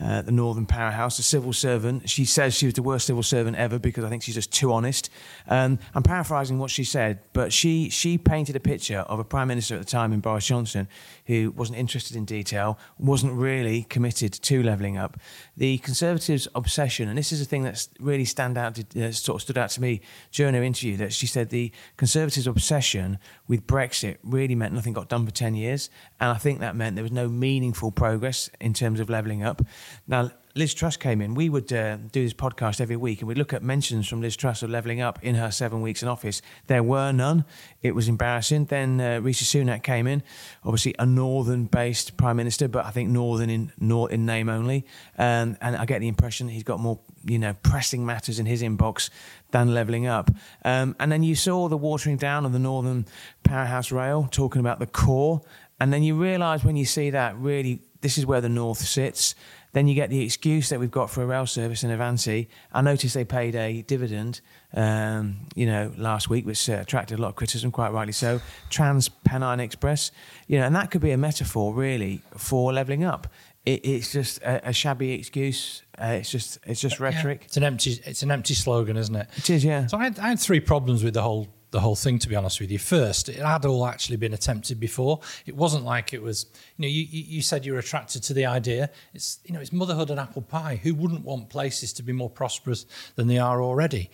uh, 0.00 0.22
the 0.22 0.32
Northern 0.32 0.66
Powerhouse, 0.66 1.18
a 1.18 1.22
civil 1.22 1.52
servant. 1.52 2.08
She 2.08 2.24
says 2.24 2.54
she 2.54 2.66
was 2.66 2.74
the 2.74 2.82
worst 2.82 3.06
civil 3.06 3.22
servant 3.22 3.56
ever 3.56 3.78
because 3.78 4.04
I 4.04 4.08
think 4.08 4.22
she's 4.22 4.34
just 4.34 4.52
too 4.52 4.72
honest. 4.72 5.10
Um, 5.46 5.78
I'm 5.94 6.02
paraphrasing 6.02 6.58
what 6.58 6.70
she 6.70 6.84
said, 6.84 7.20
but 7.32 7.52
she 7.52 7.90
she 7.90 8.18
painted 8.18 8.56
a 8.56 8.60
picture 8.60 9.00
of 9.00 9.18
a 9.18 9.24
prime 9.24 9.48
minister 9.48 9.74
at 9.74 9.80
the 9.80 9.86
time 9.86 10.12
in 10.12 10.20
Boris 10.20 10.46
Johnson 10.46 10.88
who 11.26 11.50
wasn't 11.56 11.78
interested 11.78 12.16
in 12.16 12.24
detail, 12.24 12.78
wasn't 12.98 13.32
really 13.32 13.82
committed 13.84 14.32
to 14.32 14.62
levelling 14.62 14.96
up. 14.96 15.18
The 15.56 15.78
Conservatives' 15.78 16.46
obsession, 16.54 17.08
and 17.08 17.16
this 17.16 17.32
is 17.32 17.40
a 17.40 17.44
thing 17.44 17.62
that's 17.62 17.88
really 17.98 18.26
stand 18.26 18.58
out, 18.58 18.78
uh, 18.96 19.12
sort 19.12 19.36
of 19.36 19.42
stood 19.42 19.56
out 19.56 19.70
to 19.70 19.80
me 19.80 20.02
during 20.32 20.54
her 20.54 20.62
interview, 20.62 20.96
that 20.98 21.12
she 21.12 21.26
said 21.26 21.48
the 21.48 21.72
Conservatives' 21.96 22.46
obsession 22.46 23.18
with 23.48 23.66
Brexit 23.66 24.18
really 24.22 24.54
meant 24.54 24.74
nothing 24.74 24.92
got 24.92 25.08
done 25.08 25.24
for 25.24 25.32
10 25.32 25.54
years. 25.54 25.88
And 26.20 26.30
I 26.30 26.38
think 26.38 26.60
that 26.60 26.76
meant 26.76 26.96
there 26.96 27.02
was 27.02 27.12
no 27.12 27.28
meaningful 27.28 27.90
progress 27.90 28.50
in 28.60 28.74
terms 28.74 29.00
of 29.00 29.08
levelling 29.08 29.42
up. 29.42 29.62
Now, 30.06 30.30
Liz 30.56 30.72
Truss 30.72 30.96
came 30.96 31.20
in. 31.20 31.34
We 31.34 31.50
would 31.50 31.70
uh, 31.70 31.98
do 31.98 32.24
this 32.24 32.32
podcast 32.32 32.80
every 32.80 32.96
week 32.96 33.20
and 33.20 33.28
we'd 33.28 33.36
look 33.36 33.52
at 33.52 33.62
mentions 33.62 34.08
from 34.08 34.22
Liz 34.22 34.36
Truss 34.36 34.62
of 34.62 34.70
levelling 34.70 35.02
up 35.02 35.18
in 35.22 35.34
her 35.34 35.50
seven 35.50 35.82
weeks 35.82 36.02
in 36.02 36.08
office. 36.08 36.40
There 36.66 36.82
were 36.82 37.12
none. 37.12 37.44
It 37.82 37.94
was 37.94 38.08
embarrassing. 38.08 38.64
Then 38.64 38.98
uh, 38.98 39.20
Rishi 39.20 39.44
Sunak 39.44 39.82
came 39.82 40.06
in, 40.06 40.22
obviously 40.64 40.94
a 40.98 41.04
northern 41.04 41.66
based 41.66 42.16
prime 42.16 42.38
minister, 42.38 42.68
but 42.68 42.86
I 42.86 42.90
think 42.90 43.10
northern 43.10 43.50
in, 43.50 43.70
nor- 43.78 44.10
in 44.10 44.24
name 44.24 44.48
only. 44.48 44.86
Um, 45.18 45.58
and 45.60 45.76
I 45.76 45.84
get 45.84 46.00
the 46.00 46.08
impression 46.08 46.48
he's 46.48 46.62
got 46.62 46.80
more 46.80 47.00
you 47.22 47.38
know, 47.38 47.54
pressing 47.62 48.06
matters 48.06 48.38
in 48.38 48.46
his 48.46 48.62
inbox 48.62 49.10
than 49.50 49.74
levelling 49.74 50.06
up. 50.06 50.30
Um, 50.64 50.96
and 50.98 51.12
then 51.12 51.22
you 51.22 51.34
saw 51.34 51.68
the 51.68 51.76
watering 51.76 52.16
down 52.16 52.46
of 52.46 52.52
the 52.52 52.58
Northern 52.58 53.04
Powerhouse 53.42 53.92
Rail, 53.92 54.26
talking 54.30 54.60
about 54.60 54.78
the 54.78 54.86
core. 54.86 55.42
And 55.78 55.92
then 55.92 56.02
you 56.02 56.14
realise 56.14 56.64
when 56.64 56.76
you 56.76 56.86
see 56.86 57.10
that, 57.10 57.36
really, 57.36 57.82
this 58.00 58.16
is 58.16 58.24
where 58.24 58.40
the 58.40 58.48
North 58.48 58.78
sits. 58.78 59.34
Then 59.76 59.88
you 59.88 59.94
get 59.94 60.08
the 60.08 60.24
excuse 60.24 60.70
that 60.70 60.80
we've 60.80 60.90
got 60.90 61.10
for 61.10 61.22
a 61.22 61.26
rail 61.26 61.44
service 61.44 61.84
in 61.84 61.90
Avanti. 61.90 62.48
I 62.72 62.80
noticed 62.80 63.14
they 63.14 63.26
paid 63.26 63.54
a 63.54 63.82
dividend, 63.82 64.40
um, 64.72 65.48
you 65.54 65.66
know, 65.66 65.92
last 65.98 66.30
week, 66.30 66.46
which 66.46 66.70
uh, 66.70 66.78
attracted 66.80 67.18
a 67.18 67.20
lot 67.20 67.28
of 67.28 67.36
criticism, 67.36 67.70
quite 67.70 67.92
rightly 67.92 68.14
so. 68.14 68.40
Trans 68.70 69.10
Pennine 69.10 69.60
Express, 69.60 70.12
you 70.46 70.58
know, 70.58 70.64
and 70.64 70.74
that 70.74 70.90
could 70.90 71.02
be 71.02 71.10
a 71.10 71.18
metaphor 71.18 71.74
really 71.74 72.22
for 72.38 72.72
levelling 72.72 73.04
up. 73.04 73.28
It, 73.66 73.84
it's 73.84 74.12
just 74.12 74.38
a, 74.38 74.70
a, 74.70 74.72
shabby 74.72 75.12
excuse. 75.12 75.82
Uh, 76.00 76.06
it's 76.20 76.30
just 76.30 76.58
it's 76.64 76.80
just 76.80 76.98
rhetoric. 76.98 77.40
Yeah, 77.42 77.44
it's 77.44 77.56
an 77.58 77.64
empty 77.64 78.00
it's 78.06 78.22
an 78.22 78.30
empty 78.30 78.54
slogan, 78.54 78.96
isn't 78.96 79.14
it? 79.14 79.28
It 79.36 79.50
is, 79.50 79.62
yeah. 79.62 79.88
So 79.88 79.98
I 79.98 80.04
had, 80.04 80.18
I 80.18 80.28
had 80.28 80.40
three 80.40 80.60
problems 80.60 81.04
with 81.04 81.12
the 81.12 81.22
whole 81.22 81.48
the 81.70 81.80
whole 81.80 81.96
thing, 81.96 82.18
to 82.20 82.28
be 82.28 82.36
honest 82.36 82.60
with 82.60 82.70
you. 82.70 82.78
First, 82.78 83.28
it 83.28 83.36
had 83.36 83.64
all 83.64 83.86
actually 83.86 84.16
been 84.16 84.32
attempted 84.32 84.78
before. 84.78 85.20
It 85.46 85.56
wasn't 85.56 85.84
like 85.84 86.12
it 86.12 86.22
was, 86.22 86.46
you 86.76 86.82
know, 86.82 86.88
you, 86.88 87.06
you 87.10 87.42
said 87.42 87.66
you 87.66 87.72
were 87.72 87.78
attracted 87.78 88.22
to 88.24 88.34
the 88.34 88.46
idea. 88.46 88.90
It's, 89.14 89.40
you 89.44 89.52
know, 89.52 89.60
it's 89.60 89.72
motherhood 89.72 90.10
and 90.10 90.20
apple 90.20 90.42
pie. 90.42 90.80
Who 90.82 90.94
wouldn't 90.94 91.24
want 91.24 91.48
places 91.48 91.92
to 91.94 92.02
be 92.02 92.12
more 92.12 92.30
prosperous 92.30 92.86
than 93.16 93.26
they 93.26 93.38
are 93.38 93.60
already? 93.60 94.10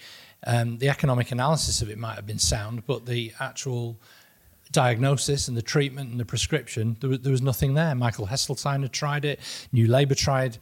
Um, 0.47 0.79
the 0.79 0.88
economic 0.88 1.31
analysis 1.31 1.83
of 1.83 1.91
it 1.91 1.99
might 1.99 2.15
have 2.15 2.27
been 2.27 2.38
sound, 2.38 2.85
but 2.87 3.07
the 3.07 3.33
actual 3.38 4.01
diagnosis 4.73 5.47
and 5.47 5.57
the 5.57 5.62
treatment 5.62 6.11
and 6.11 6.19
the 6.19 6.25
prescription, 6.25 6.97
there 7.01 7.11
was, 7.11 7.21
there 7.21 7.33
was 7.33 7.43
nothing 7.43 7.75
there. 7.75 7.95
Michael 7.95 8.27
Heseltine 8.27 8.83
had 8.83 8.93
tried 8.93 9.25
it. 9.25 9.38
New 9.71 9.87
Labour 9.87 10.15
tried 10.15 10.59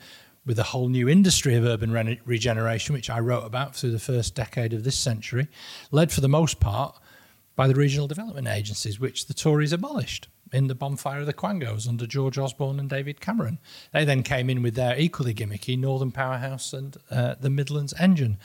with 0.46 0.58
a 0.58 0.64
whole 0.64 0.88
new 0.88 1.08
industry 1.08 1.54
of 1.54 1.64
urban 1.64 1.92
re- 1.92 2.20
regeneration, 2.24 2.94
which 2.94 3.10
I 3.10 3.20
wrote 3.20 3.44
about 3.44 3.76
through 3.76 3.92
the 3.92 3.98
first 3.98 4.34
decade 4.34 4.72
of 4.72 4.84
this 4.84 4.96
century, 4.96 5.48
led 5.90 6.10
for 6.10 6.20
the 6.20 6.28
most 6.28 6.60
part 6.60 6.98
by 7.56 7.68
the 7.68 7.74
regional 7.74 8.08
development 8.08 8.48
agencies, 8.48 8.98
which 8.98 9.26
the 9.26 9.34
Tories 9.34 9.72
abolished 9.72 10.28
in 10.52 10.66
the 10.66 10.74
bonfire 10.74 11.20
of 11.20 11.26
the 11.26 11.32
Quangos 11.32 11.88
under 11.88 12.06
George 12.06 12.38
Osborne 12.38 12.80
and 12.80 12.88
David 12.90 13.20
Cameron. 13.20 13.58
They 13.92 14.04
then 14.04 14.22
came 14.22 14.50
in 14.50 14.62
with 14.62 14.74
their 14.74 14.98
equally 14.98 15.34
gimmicky 15.34 15.78
Northern 15.78 16.10
Powerhouse 16.10 16.72
and 16.72 16.96
uh, 17.10 17.36
the 17.40 17.50
Midlands 17.50 17.94
Engine. 17.98 18.38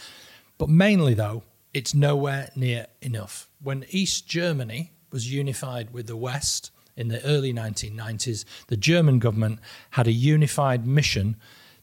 But 0.58 0.70
mainly, 0.70 1.14
though, 1.14 1.44
it's 1.74 1.94
nowhere 1.94 2.50
near 2.56 2.88
enough. 3.02 3.50
When 3.62 3.86
East 3.90 4.28
Germany 4.28 4.92
was 5.12 5.32
unified 5.32 5.92
with 5.94 6.08
the 6.08 6.18
West 6.18 6.72
in 6.96 7.08
the 7.08 7.24
early 7.26 7.54
1990s, 7.54 8.46
the 8.68 8.78
German 8.78 9.20
government 9.20 9.60
had 9.92 10.08
a 10.08 10.12
unified 10.12 10.86
mission 10.86 11.36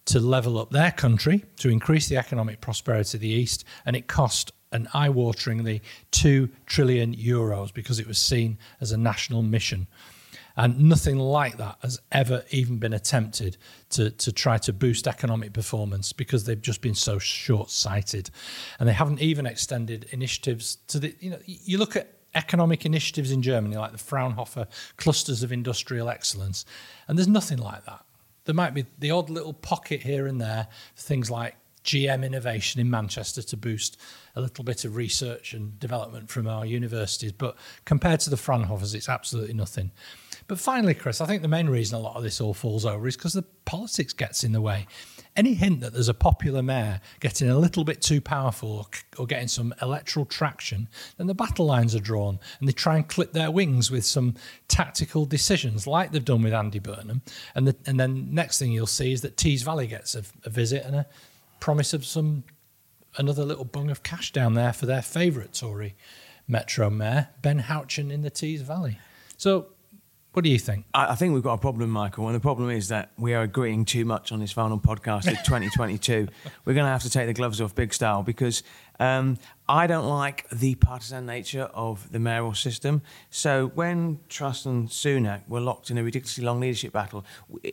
to 0.06 0.20
level 0.20 0.58
up 0.58 0.70
their 0.70 0.90
country, 0.90 1.44
to 1.56 1.68
increase 1.68 2.08
the 2.08 2.16
economic 2.16 2.60
prosperity 2.60 3.16
of 3.16 3.22
the 3.22 3.28
East, 3.28 3.64
and 3.86 3.94
it 3.96 4.08
cost 4.08 4.52
an 4.72 4.88
eye-wateringly 4.94 5.80
2 6.12 6.48
trillion 6.66 7.14
euros 7.14 7.72
because 7.72 7.98
it 7.98 8.06
was 8.06 8.18
seen 8.18 8.58
as 8.80 8.90
a 8.90 8.96
national 8.96 9.42
mission. 9.42 9.86
And 10.56 10.80
nothing 10.80 11.18
like 11.18 11.56
that 11.58 11.76
has 11.80 12.00
ever 12.10 12.44
even 12.50 12.78
been 12.78 12.92
attempted 12.92 13.56
to, 13.90 14.10
to 14.10 14.32
try 14.32 14.58
to 14.58 14.72
boost 14.72 15.06
economic 15.06 15.52
performance 15.52 16.12
because 16.12 16.44
they've 16.44 16.60
just 16.60 16.82
been 16.82 16.94
so 16.94 17.18
short 17.18 17.70
sighted. 17.70 18.30
And 18.78 18.88
they 18.88 18.92
haven't 18.92 19.20
even 19.20 19.46
extended 19.46 20.06
initiatives 20.10 20.76
to 20.88 20.98
the, 20.98 21.14
you 21.20 21.30
know, 21.30 21.38
you 21.46 21.78
look 21.78 21.96
at 21.96 22.18
economic 22.34 22.84
initiatives 22.84 23.30
in 23.30 23.42
Germany, 23.42 23.76
like 23.76 23.92
the 23.92 23.98
Fraunhofer 23.98 24.66
clusters 24.96 25.42
of 25.42 25.52
industrial 25.52 26.08
excellence. 26.08 26.64
And 27.08 27.16
there's 27.16 27.28
nothing 27.28 27.58
like 27.58 27.84
that. 27.86 28.04
There 28.44 28.54
might 28.54 28.74
be 28.74 28.86
the 28.98 29.10
odd 29.10 29.30
little 29.30 29.52
pocket 29.52 30.02
here 30.02 30.26
and 30.26 30.40
there, 30.40 30.68
things 30.96 31.30
like 31.30 31.56
GM 31.84 32.24
innovation 32.24 32.80
in 32.80 32.90
Manchester 32.90 33.42
to 33.42 33.56
boost 33.56 33.98
a 34.36 34.40
little 34.40 34.64
bit 34.64 34.84
of 34.84 34.96
research 34.96 35.52
and 35.52 35.78
development 35.78 36.30
from 36.30 36.46
our 36.46 36.64
universities. 36.64 37.32
But 37.32 37.56
compared 37.84 38.20
to 38.20 38.30
the 38.30 38.36
Fraunhofers, 38.36 38.94
it's 38.94 39.08
absolutely 39.08 39.54
nothing. 39.54 39.90
But 40.48 40.58
finally, 40.58 40.94
Chris, 40.94 41.20
I 41.20 41.26
think 41.26 41.42
the 41.42 41.48
main 41.48 41.68
reason 41.68 41.96
a 41.96 42.00
lot 42.00 42.16
of 42.16 42.22
this 42.22 42.40
all 42.40 42.54
falls 42.54 42.84
over 42.84 43.06
is 43.06 43.16
because 43.16 43.32
the 43.32 43.42
politics 43.64 44.12
gets 44.12 44.44
in 44.44 44.52
the 44.52 44.60
way 44.60 44.86
any 45.36 45.54
hint 45.54 45.80
that 45.80 45.92
there's 45.92 46.08
a 46.08 46.14
popular 46.14 46.62
mayor 46.62 47.00
getting 47.20 47.48
a 47.48 47.58
little 47.58 47.84
bit 47.84 48.02
too 48.02 48.20
powerful 48.20 48.88
or, 49.18 49.26
getting 49.26 49.48
some 49.48 49.74
electoral 49.80 50.26
traction, 50.26 50.88
then 51.16 51.26
the 51.26 51.34
battle 51.34 51.64
lines 51.64 51.94
are 51.94 52.00
drawn 52.00 52.38
and 52.58 52.68
they 52.68 52.72
try 52.72 52.96
and 52.96 53.08
clip 53.08 53.32
their 53.32 53.50
wings 53.50 53.90
with 53.90 54.04
some 54.04 54.34
tactical 54.68 55.24
decisions, 55.24 55.86
like 55.86 56.12
they've 56.12 56.24
done 56.24 56.42
with 56.42 56.52
Andy 56.52 56.78
Burnham. 56.78 57.22
And, 57.54 57.68
the, 57.68 57.76
and 57.86 57.98
then 57.98 58.34
next 58.34 58.58
thing 58.58 58.72
you'll 58.72 58.86
see 58.86 59.12
is 59.12 59.22
that 59.22 59.36
Tees 59.36 59.62
Valley 59.62 59.86
gets 59.86 60.14
a, 60.14 60.22
a 60.44 60.50
visit 60.50 60.84
and 60.84 60.96
a 60.96 61.06
promise 61.60 61.92
of 61.94 62.04
some 62.04 62.44
another 63.16 63.44
little 63.44 63.64
bung 63.64 63.90
of 63.90 64.02
cash 64.02 64.32
down 64.32 64.54
there 64.54 64.72
for 64.72 64.86
their 64.86 65.02
favourite 65.02 65.52
Tory 65.52 65.94
Metro 66.48 66.90
Mayor, 66.90 67.28
Ben 67.40 67.60
Houchen 67.60 68.10
in 68.10 68.22
the 68.22 68.30
Tees 68.30 68.62
Valley. 68.62 68.98
So 69.36 69.66
what 70.32 70.44
do 70.44 70.50
you 70.50 70.58
think? 70.58 70.86
I, 70.94 71.14
think 71.14 71.34
we've 71.34 71.42
got 71.42 71.54
a 71.54 71.58
problem, 71.58 71.90
Michael, 71.90 72.26
and 72.26 72.34
the 72.34 72.40
problem 72.40 72.70
is 72.70 72.88
that 72.88 73.10
we 73.18 73.34
are 73.34 73.42
agreeing 73.42 73.84
too 73.84 74.06
much 74.06 74.32
on 74.32 74.40
this 74.40 74.50
final 74.50 74.78
podcast 74.78 75.26
of 75.26 75.36
2022. 75.44 76.26
We're 76.64 76.72
going 76.72 76.86
to 76.86 76.90
have 76.90 77.02
to 77.02 77.10
take 77.10 77.26
the 77.26 77.34
gloves 77.34 77.60
off 77.60 77.74
big 77.74 77.92
style 77.92 78.22
because 78.22 78.62
um, 78.98 79.36
I 79.68 79.86
don't 79.86 80.08
like 80.08 80.48
the 80.48 80.74
partisan 80.76 81.26
nature 81.26 81.64
of 81.74 82.10
the 82.12 82.18
mayoral 82.18 82.54
system. 82.54 83.02
So 83.28 83.72
when 83.74 84.20
Truss 84.30 84.64
and 84.64 84.88
Sunak 84.88 85.46
were 85.48 85.60
locked 85.60 85.90
in 85.90 85.98
a 85.98 86.04
ridiculously 86.04 86.44
long 86.44 86.60
leadership 86.60 86.92
battle, 86.92 87.26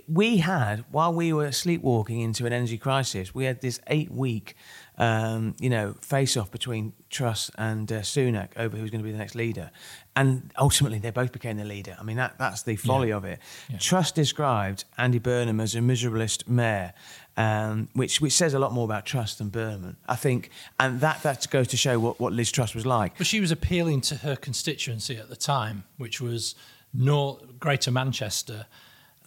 we 0.07 0.37
had, 0.37 0.83
while 0.91 1.13
we 1.13 1.31
were 1.31 1.53
sleepwalking 1.53 2.19
into 2.19 2.45
an 2.45 2.51
energy 2.51 2.77
crisis, 2.77 3.33
we 3.33 3.45
had 3.45 3.61
this 3.61 3.79
eight-week 3.87 4.55
um, 4.99 5.55
you 5.59 5.69
know, 5.69 5.95
face 6.01 6.35
off 6.35 6.51
between 6.51 6.91
Truss 7.09 7.49
and 7.57 7.89
uh, 7.91 8.01
Sunak 8.01 8.49
over 8.57 8.75
who's 8.75 8.89
going 8.91 8.99
to 8.99 9.05
be 9.05 9.13
the 9.13 9.17
next 9.17 9.33
leader. 9.33 9.71
And 10.15 10.51
ultimately, 10.59 10.99
they 10.99 11.11
both 11.11 11.31
became 11.31 11.55
the 11.55 11.63
leader. 11.63 11.95
I 11.97 12.03
mean, 12.03 12.17
that, 12.17 12.37
that's 12.37 12.63
the 12.63 12.75
folly 12.75 13.09
yeah. 13.09 13.15
of 13.15 13.23
it. 13.23 13.39
Yeah. 13.69 13.77
Truss 13.77 14.11
described 14.11 14.83
Andy 14.97 15.17
Burnham 15.19 15.61
as 15.61 15.73
a 15.73 15.79
miserablest 15.79 16.49
mayor, 16.49 16.93
um, 17.37 17.87
which, 17.93 18.19
which 18.19 18.33
says 18.33 18.53
a 18.53 18.59
lot 18.59 18.73
more 18.73 18.83
about 18.83 19.05
Truss 19.05 19.35
than 19.35 19.47
Burnham, 19.47 19.95
I 20.07 20.17
think. 20.17 20.49
And 20.77 20.99
that, 20.99 21.23
that 21.23 21.49
goes 21.49 21.69
to 21.69 21.77
show 21.77 21.97
what, 21.97 22.19
what 22.19 22.33
Liz 22.33 22.51
Truss 22.51 22.75
was 22.75 22.85
like. 22.85 23.17
But 23.17 23.27
she 23.27 23.39
was 23.39 23.51
appealing 23.51 24.01
to 24.01 24.15
her 24.15 24.35
constituency 24.35 25.15
at 25.15 25.29
the 25.29 25.37
time, 25.37 25.85
which 25.97 26.19
was 26.19 26.55
North, 26.93 27.57
Greater 27.57 27.91
Manchester. 27.91 28.65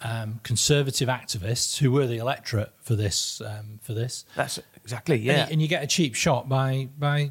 Um, 0.04 0.40
conservative 0.42 1.08
activists 1.08 1.78
who 1.78 1.92
were 1.92 2.06
the 2.06 2.18
electorate 2.18 2.72
for 2.80 2.96
this. 2.96 3.40
Um, 3.40 3.78
for 3.82 3.94
this, 3.94 4.24
that's 4.34 4.58
exactly 4.76 5.16
yeah. 5.16 5.44
And, 5.44 5.52
and, 5.52 5.62
you 5.62 5.68
get 5.68 5.82
a 5.82 5.86
cheap 5.86 6.14
shot 6.14 6.48
by 6.48 6.88
by 6.98 7.30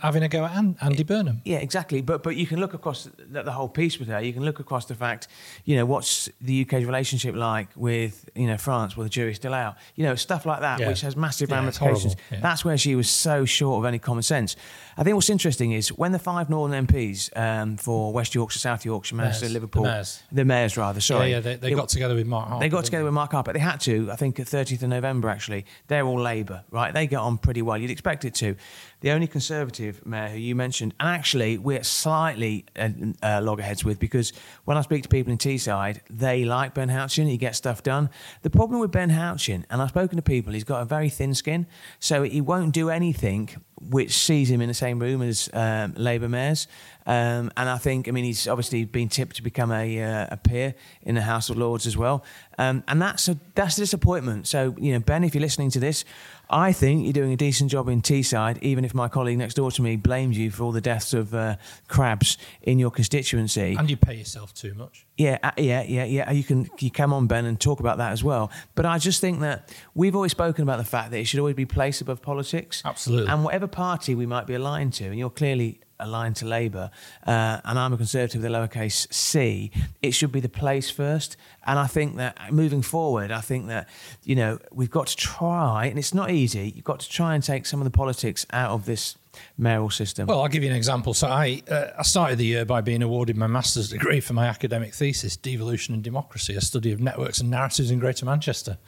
having 0.00 0.22
a 0.22 0.28
go 0.28 0.44
at 0.44 0.52
Andy 0.80 1.02
Burnham. 1.02 1.40
Yeah, 1.44 1.58
exactly. 1.58 2.00
But 2.00 2.22
but 2.22 2.36
you 2.36 2.46
can 2.46 2.60
look 2.60 2.74
across 2.74 3.08
the, 3.18 3.42
the, 3.42 3.52
whole 3.52 3.68
piece 3.68 3.98
with 3.98 4.08
her. 4.08 4.20
You 4.20 4.32
can 4.32 4.44
look 4.44 4.60
across 4.60 4.86
the 4.86 4.94
fact, 4.94 5.28
you 5.64 5.76
know, 5.76 5.86
what's 5.86 6.28
the 6.40 6.62
UK's 6.62 6.84
relationship 6.84 7.34
like 7.34 7.68
with 7.76 8.28
you 8.34 8.46
know 8.46 8.56
France, 8.56 8.96
where 8.96 9.04
the 9.04 9.10
jury's 9.10 9.36
still 9.36 9.54
out. 9.54 9.76
You 9.94 10.04
know, 10.04 10.14
stuff 10.14 10.46
like 10.46 10.60
that, 10.60 10.80
yeah. 10.80 10.88
which 10.88 11.00
has 11.02 11.16
massive 11.16 11.50
yeah, 11.50 11.56
ramifications. 11.56 12.16
Yeah. 12.30 12.40
That's 12.40 12.64
where 12.64 12.78
she 12.78 12.94
was 12.94 13.08
so 13.08 13.44
short 13.44 13.80
of 13.80 13.84
any 13.86 13.98
common 13.98 14.22
sense. 14.22 14.56
I 14.96 15.04
think 15.04 15.14
what's 15.14 15.30
interesting 15.30 15.72
is 15.72 15.88
when 15.90 16.12
the 16.12 16.18
five 16.18 16.50
Northern 16.50 16.86
MPs 16.86 17.36
um, 17.36 17.76
for 17.76 18.12
West 18.12 18.34
Yorkshire, 18.34 18.58
South 18.58 18.84
Yorkshire, 18.84 19.14
Manchester, 19.14 19.48
Liverpool, 19.48 19.84
the 19.84 19.90
mayors. 19.90 20.22
the 20.32 20.44
mayors 20.44 20.76
rather, 20.76 21.00
sorry, 21.00 21.30
yeah, 21.30 21.36
yeah 21.36 21.40
they, 21.40 21.56
they 21.56 21.72
it, 21.72 21.76
got 21.76 21.88
together 21.88 22.14
with 22.14 22.26
Mark 22.26 22.48
Harper. 22.48 22.64
They 22.64 22.68
got 22.68 22.84
together 22.84 23.04
they? 23.04 23.08
with 23.08 23.14
Mark 23.14 23.32
Harper. 23.32 23.52
They 23.52 23.58
had 23.60 23.80
to, 23.82 24.10
I 24.10 24.16
think, 24.16 24.40
at 24.40 24.46
30th 24.46 24.82
of 24.82 24.88
November. 24.88 25.28
Actually, 25.28 25.66
they're 25.86 26.04
all 26.04 26.20
Labour, 26.20 26.64
right? 26.70 26.92
They 26.92 27.06
get 27.06 27.20
on 27.20 27.38
pretty 27.38 27.62
well. 27.62 27.78
You'd 27.78 27.90
expect 27.90 28.24
it 28.24 28.34
to. 28.36 28.56
The 29.00 29.12
only 29.12 29.28
Conservative 29.28 30.04
mayor 30.04 30.28
who 30.28 30.38
you 30.38 30.56
mentioned, 30.56 30.92
and 30.98 31.08
actually 31.08 31.56
we're 31.56 31.84
slightly 31.84 32.64
uh, 32.76 32.88
uh, 33.22 33.40
loggerheads 33.42 33.84
with 33.84 34.00
because 34.00 34.32
when 34.64 34.76
I 34.76 34.80
speak 34.80 35.04
to 35.04 35.08
people 35.08 35.30
in 35.30 35.38
Teesside, 35.38 36.00
they 36.10 36.44
like 36.44 36.74
Ben 36.74 36.88
Houchen. 36.88 37.28
He 37.28 37.36
gets 37.36 37.58
stuff 37.58 37.82
done. 37.82 38.10
The 38.42 38.50
problem 38.50 38.80
with 38.80 38.90
Ben 38.90 39.10
Houchen, 39.10 39.64
and 39.70 39.80
I've 39.80 39.90
spoken 39.90 40.16
to 40.16 40.22
people, 40.22 40.52
he's 40.52 40.64
got 40.64 40.82
a 40.82 40.84
very 40.84 41.10
thin 41.10 41.34
skin, 41.34 41.66
so 42.00 42.24
he 42.24 42.40
won't 42.40 42.74
do 42.74 42.90
anything 42.90 43.50
which 43.80 44.12
sees 44.12 44.50
him 44.50 44.60
in 44.60 44.68
the 44.68 44.74
same 44.74 44.98
room 44.98 45.22
as 45.22 45.48
um, 45.52 45.94
Labour 45.96 46.28
mayors. 46.28 46.66
Um, 47.06 47.50
and 47.56 47.68
I 47.68 47.78
think, 47.78 48.08
I 48.08 48.10
mean, 48.10 48.24
he's 48.24 48.48
obviously 48.48 48.84
been 48.84 49.08
tipped 49.08 49.36
to 49.36 49.42
become 49.42 49.70
a, 49.72 50.02
uh, 50.02 50.26
a 50.32 50.36
peer 50.36 50.74
in 51.02 51.14
the 51.14 51.22
House 51.22 51.48
of 51.48 51.56
Lords 51.56 51.86
as 51.86 51.96
well. 51.96 52.24
Um, 52.58 52.82
and 52.88 53.00
that's 53.00 53.28
a, 53.28 53.38
that's 53.54 53.78
a 53.78 53.82
disappointment. 53.82 54.48
So, 54.48 54.74
you 54.78 54.92
know, 54.92 54.98
Ben, 54.98 55.24
if 55.24 55.34
you're 55.34 55.40
listening 55.42 55.70
to 55.70 55.80
this, 55.80 56.04
I 56.50 56.72
think 56.72 57.04
you're 57.04 57.12
doing 57.12 57.32
a 57.32 57.36
decent 57.36 57.70
job 57.70 57.88
in 57.88 58.02
Teesside, 58.02 58.58
even 58.62 58.84
if 58.84 58.94
my 58.94 59.08
colleague 59.08 59.38
next 59.38 59.54
door 59.54 59.70
to 59.70 59.82
me 59.82 59.96
blames 59.96 60.36
you 60.36 60.50
for 60.50 60.64
all 60.64 60.72
the 60.72 60.80
deaths 60.80 61.12
of 61.12 61.34
uh, 61.34 61.56
crabs 61.88 62.38
in 62.62 62.78
your 62.78 62.90
constituency. 62.90 63.76
And 63.78 63.90
you 63.90 63.96
pay 63.96 64.14
yourself 64.14 64.54
too 64.54 64.74
much. 64.74 65.06
Yeah, 65.18 65.38
uh, 65.42 65.50
yeah, 65.56 65.82
yeah, 65.82 66.04
yeah. 66.04 66.30
You 66.30 66.42
can 66.42 66.68
you 66.78 66.90
come 66.90 67.12
on, 67.12 67.26
Ben, 67.26 67.44
and 67.44 67.60
talk 67.60 67.80
about 67.80 67.98
that 67.98 68.12
as 68.12 68.24
well. 68.24 68.50
But 68.74 68.86
I 68.86 68.98
just 68.98 69.20
think 69.20 69.40
that 69.40 69.74
we've 69.94 70.14
always 70.14 70.32
spoken 70.32 70.62
about 70.62 70.78
the 70.78 70.84
fact 70.84 71.10
that 71.10 71.18
it 71.18 71.24
should 71.26 71.40
always 71.40 71.56
be 71.56 71.66
placed 71.66 72.00
above 72.00 72.22
politics. 72.22 72.82
Absolutely. 72.84 73.30
And 73.30 73.44
whatever 73.44 73.66
party 73.66 74.14
we 74.14 74.26
might 74.26 74.46
be 74.46 74.54
aligned 74.54 74.94
to, 74.94 75.04
and 75.04 75.18
you're 75.18 75.30
clearly 75.30 75.80
aligned 76.00 76.36
to 76.36 76.46
Labour, 76.46 76.90
uh, 77.26 77.60
and 77.64 77.78
I'm 77.78 77.92
a 77.92 77.96
Conservative 77.96 78.42
with 78.42 78.50
a 78.50 78.54
lowercase 78.54 79.12
c, 79.12 79.70
it 80.02 80.12
should 80.12 80.32
be 80.32 80.40
the 80.40 80.48
place 80.48 80.90
first. 80.90 81.36
And 81.66 81.78
I 81.78 81.86
think 81.86 82.16
that 82.16 82.52
moving 82.52 82.82
forward, 82.82 83.30
I 83.30 83.40
think 83.40 83.68
that, 83.68 83.88
you 84.24 84.34
know, 84.36 84.58
we've 84.72 84.90
got 84.90 85.08
to 85.08 85.16
try, 85.16 85.86
and 85.86 85.98
it's 85.98 86.14
not 86.14 86.30
easy, 86.30 86.72
you've 86.74 86.84
got 86.84 87.00
to 87.00 87.08
try 87.08 87.34
and 87.34 87.42
take 87.42 87.66
some 87.66 87.80
of 87.80 87.84
the 87.84 87.90
politics 87.90 88.46
out 88.50 88.70
of 88.70 88.84
this 88.84 89.16
mayoral 89.56 89.90
system? 89.90 90.26
Well, 90.26 90.42
I'll 90.42 90.48
give 90.48 90.62
you 90.62 90.70
an 90.70 90.76
example. 90.76 91.14
So 91.14 91.28
I, 91.28 91.62
uh, 91.70 91.88
I 91.98 92.02
started 92.02 92.38
the 92.38 92.46
year 92.46 92.64
by 92.64 92.80
being 92.80 93.02
awarded 93.02 93.36
my 93.36 93.46
master's 93.46 93.90
degree 93.90 94.20
for 94.20 94.32
my 94.32 94.46
academic 94.46 94.94
thesis, 94.94 95.36
Devolution 95.36 95.94
and 95.94 96.02
Democracy, 96.02 96.54
a 96.54 96.60
study 96.60 96.92
of 96.92 97.00
networks 97.00 97.40
and 97.40 97.50
narratives 97.50 97.90
in 97.90 97.98
Greater 97.98 98.26
Manchester 98.26 98.78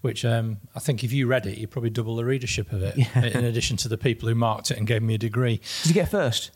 which 0.00 0.24
um, 0.24 0.58
I 0.74 0.80
think 0.80 1.04
if 1.04 1.12
you 1.12 1.26
read 1.26 1.46
it, 1.46 1.58
you 1.58 1.66
probably 1.66 1.90
double 1.90 2.16
the 2.16 2.24
readership 2.24 2.72
of 2.72 2.82
it. 2.82 2.96
Yeah. 3.14 3.24
In 3.24 3.44
addition 3.44 3.76
to 3.78 3.88
the 3.88 3.98
people 3.98 4.28
who 4.28 4.34
marked 4.34 4.70
it 4.70 4.78
and 4.78 4.86
gave 4.86 5.02
me 5.02 5.14
a 5.14 5.18
degree. 5.18 5.60
Did 5.82 5.88
you 5.88 5.94
get 5.94 6.10
first? 6.10 6.50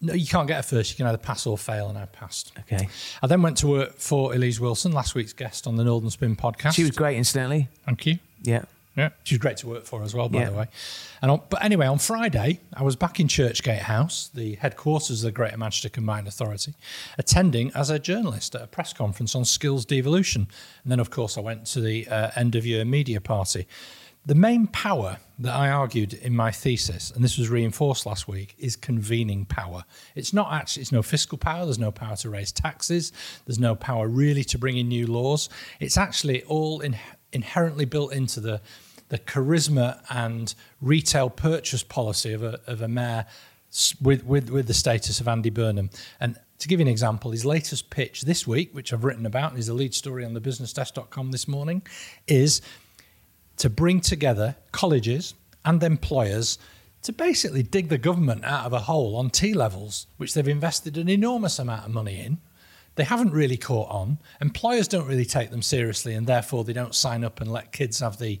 No, 0.00 0.14
you 0.14 0.26
can't 0.26 0.48
get 0.48 0.60
a 0.60 0.62
first. 0.62 0.90
You 0.90 0.96
can 0.96 1.06
either 1.06 1.18
pass 1.18 1.46
or 1.46 1.58
fail, 1.58 1.88
and 1.88 1.98
I 1.98 2.06
passed. 2.06 2.52
Okay. 2.60 2.88
I 3.22 3.26
then 3.26 3.42
went 3.42 3.58
to 3.58 3.66
work 3.66 3.98
for 3.98 4.34
Elise 4.34 4.58
Wilson, 4.58 4.92
last 4.92 5.14
week's 5.14 5.34
guest 5.34 5.66
on 5.66 5.76
the 5.76 5.84
Northern 5.84 6.08
Spin 6.10 6.36
podcast. 6.36 6.74
She 6.74 6.82
was 6.82 6.92
great, 6.92 7.16
incidentally. 7.18 7.68
Thank 7.84 8.06
you. 8.06 8.18
Yeah. 8.42 8.62
Yeah, 8.96 9.10
she's 9.22 9.38
great 9.38 9.56
to 9.58 9.68
work 9.68 9.84
for 9.84 10.02
as 10.02 10.14
well, 10.14 10.28
by 10.28 10.40
yeah. 10.40 10.50
the 10.50 10.56
way. 10.56 10.68
And 11.22 11.30
on, 11.30 11.42
but 11.48 11.64
anyway, 11.64 11.86
on 11.86 11.98
Friday, 11.98 12.60
I 12.74 12.82
was 12.82 12.96
back 12.96 13.20
in 13.20 13.28
Churchgate 13.28 13.82
House, 13.82 14.30
the 14.34 14.56
headquarters 14.56 15.22
of 15.22 15.28
the 15.28 15.32
Greater 15.32 15.56
Manchester 15.56 15.88
Combined 15.88 16.26
Authority, 16.26 16.74
attending 17.16 17.70
as 17.74 17.88
a 17.88 18.00
journalist 18.00 18.54
at 18.56 18.62
a 18.62 18.66
press 18.66 18.92
conference 18.92 19.36
on 19.36 19.44
skills 19.44 19.84
devolution. 19.84 20.48
And 20.82 20.90
then, 20.90 20.98
of 20.98 21.10
course, 21.10 21.38
I 21.38 21.40
went 21.40 21.66
to 21.66 21.80
the 21.80 22.08
uh, 22.08 22.30
end 22.34 22.56
of 22.56 22.66
year 22.66 22.84
media 22.84 23.20
party. 23.20 23.66
the 24.26 24.34
main 24.34 24.66
power 24.66 25.18
that 25.38 25.54
I 25.54 25.70
argued 25.70 26.12
in 26.12 26.36
my 26.36 26.50
thesis, 26.50 27.10
and 27.10 27.24
this 27.24 27.38
was 27.38 27.48
reinforced 27.48 28.04
last 28.04 28.28
week, 28.28 28.54
is 28.58 28.76
convening 28.76 29.46
power. 29.46 29.84
It's 30.14 30.34
not 30.34 30.52
actually, 30.52 30.82
it's 30.82 30.92
no 30.92 31.02
fiscal 31.02 31.38
power, 31.38 31.64
there's 31.64 31.78
no 31.78 31.90
power 31.90 32.16
to 32.16 32.28
raise 32.28 32.52
taxes, 32.52 33.12
there's 33.46 33.58
no 33.58 33.74
power 33.74 34.06
really 34.06 34.44
to 34.44 34.58
bring 34.58 34.76
in 34.76 34.88
new 34.88 35.06
laws. 35.06 35.48
It's 35.80 35.96
actually 35.96 36.42
all 36.42 36.80
in, 36.80 36.96
inherently 37.32 37.84
built 37.84 38.12
into 38.12 38.40
the, 38.40 38.60
the 39.08 39.18
charisma 39.18 40.02
and 40.10 40.54
retail 40.80 41.30
purchase 41.30 41.82
policy 41.82 42.32
of 42.32 42.42
a, 42.42 42.60
of 42.66 42.82
a 42.82 42.88
mayor 42.88 43.26
with, 44.00 44.24
with, 44.24 44.50
with 44.50 44.66
the 44.66 44.74
status 44.74 45.20
of 45.20 45.28
Andy 45.28 45.50
Burnham. 45.50 45.90
And 46.18 46.38
to 46.58 46.68
give 46.68 46.80
you 46.80 46.86
an 46.86 46.90
example, 46.90 47.30
his 47.30 47.44
latest 47.44 47.90
pitch 47.90 48.22
this 48.22 48.46
week, 48.46 48.74
which 48.74 48.92
I've 48.92 49.04
written 49.04 49.26
about, 49.26 49.52
and 49.52 49.58
is 49.58 49.68
a 49.68 49.74
lead 49.74 49.94
story 49.94 50.24
on 50.24 50.34
the 50.34 50.40
businessdesk.com 50.40 51.30
this 51.30 51.48
morning, 51.48 51.82
is 52.26 52.60
to 53.56 53.70
bring 53.70 54.00
together 54.00 54.56
colleges 54.72 55.34
and 55.64 55.82
employers 55.82 56.58
to 57.02 57.12
basically 57.12 57.62
dig 57.62 57.88
the 57.88 57.98
government 57.98 58.44
out 58.44 58.66
of 58.66 58.72
a 58.72 58.80
hole 58.80 59.16
on 59.16 59.30
T 59.30 59.54
levels, 59.54 60.06
which 60.18 60.34
they've 60.34 60.46
invested 60.46 60.98
an 60.98 61.08
enormous 61.08 61.58
amount 61.58 61.86
of 61.86 61.92
money 61.92 62.20
in. 62.20 62.38
They 63.00 63.04
haven't 63.04 63.32
really 63.32 63.56
caught 63.56 63.88
on. 63.88 64.18
Employers 64.42 64.86
don't 64.86 65.08
really 65.08 65.24
take 65.24 65.50
them 65.50 65.62
seriously, 65.62 66.12
and 66.12 66.26
therefore 66.26 66.64
they 66.64 66.74
don't 66.74 66.94
sign 66.94 67.24
up 67.24 67.40
and 67.40 67.50
let 67.50 67.72
kids 67.72 68.00
have 68.00 68.18
the 68.18 68.38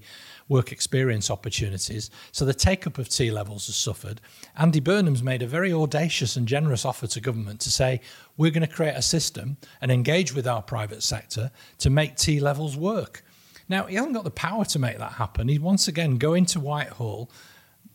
work 0.50 0.70
experience 0.70 1.30
opportunities. 1.30 2.10
So 2.30 2.44
the 2.44 2.52
take 2.52 2.86
up 2.86 2.98
of 2.98 3.08
T 3.08 3.30
levels 3.30 3.68
has 3.68 3.76
suffered. 3.76 4.20
Andy 4.58 4.80
Burnham's 4.80 5.22
made 5.22 5.40
a 5.40 5.46
very 5.46 5.72
audacious 5.72 6.36
and 6.36 6.46
generous 6.46 6.84
offer 6.84 7.06
to 7.06 7.20
government 7.22 7.60
to 7.60 7.70
say, 7.70 8.02
we're 8.36 8.50
going 8.50 8.68
to 8.68 8.74
create 8.74 8.96
a 8.96 9.00
system 9.00 9.56
and 9.80 9.90
engage 9.90 10.34
with 10.34 10.46
our 10.46 10.60
private 10.60 11.02
sector 11.02 11.50
to 11.78 11.88
make 11.88 12.16
T 12.16 12.38
levels 12.38 12.76
work. 12.76 13.24
Now, 13.66 13.86
he 13.86 13.94
hasn't 13.94 14.12
got 14.12 14.24
the 14.24 14.30
power 14.30 14.66
to 14.66 14.78
make 14.78 14.98
that 14.98 15.12
happen. 15.12 15.48
He's 15.48 15.58
once 15.58 15.88
again 15.88 16.18
going 16.18 16.44
to 16.44 16.60
Whitehall, 16.60 17.30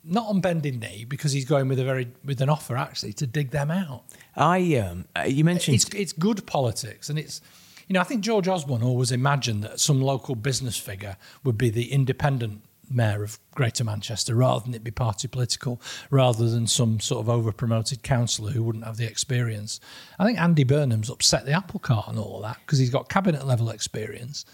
not 0.05 0.27
on 0.27 0.39
bending 0.39 0.79
knee, 0.79 1.05
because 1.07 1.31
he's 1.31 1.45
going 1.45 1.67
with 1.67 1.79
a 1.79 1.83
very 1.83 2.07
with 2.23 2.41
an 2.41 2.49
offer 2.49 2.77
actually 2.77 3.13
to 3.13 3.27
dig 3.27 3.51
them 3.51 3.71
out. 3.71 4.03
I 4.35 4.75
um, 4.75 5.05
uh, 5.15 5.23
you 5.23 5.43
mentioned 5.43 5.75
it's, 5.75 5.89
it's 5.89 6.13
good 6.13 6.45
politics, 6.45 7.09
and 7.09 7.17
it's 7.17 7.41
you 7.87 7.93
know 7.93 8.01
I 8.01 8.03
think 8.03 8.21
George 8.21 8.47
Osborne 8.47 8.83
always 8.83 9.11
imagined 9.11 9.63
that 9.63 9.79
some 9.79 10.01
local 10.01 10.35
business 10.35 10.77
figure 10.77 11.17
would 11.43 11.57
be 11.57 11.69
the 11.69 11.91
independent 11.91 12.61
mayor 12.89 13.23
of 13.23 13.39
Greater 13.55 13.83
Manchester 13.83 14.35
rather 14.35 14.63
than 14.63 14.73
it 14.73 14.83
be 14.83 14.91
party 14.91 15.27
political, 15.27 15.81
rather 16.09 16.49
than 16.49 16.67
some 16.67 16.99
sort 16.99 17.21
of 17.21 17.29
over 17.29 17.51
promoted 17.51 18.03
councillor 18.03 18.51
who 18.51 18.63
wouldn't 18.63 18.85
have 18.85 18.97
the 18.97 19.07
experience. 19.07 19.79
I 20.19 20.25
think 20.25 20.39
Andy 20.39 20.63
Burnham's 20.63 21.09
upset 21.09 21.45
the 21.45 21.53
apple 21.53 21.79
cart 21.79 22.07
and 22.07 22.19
all 22.19 22.37
of 22.37 22.43
that 22.43 22.57
because 22.65 22.79
he's 22.79 22.89
got 22.89 23.09
cabinet 23.09 23.45
level 23.45 23.69
experience. 23.69 24.45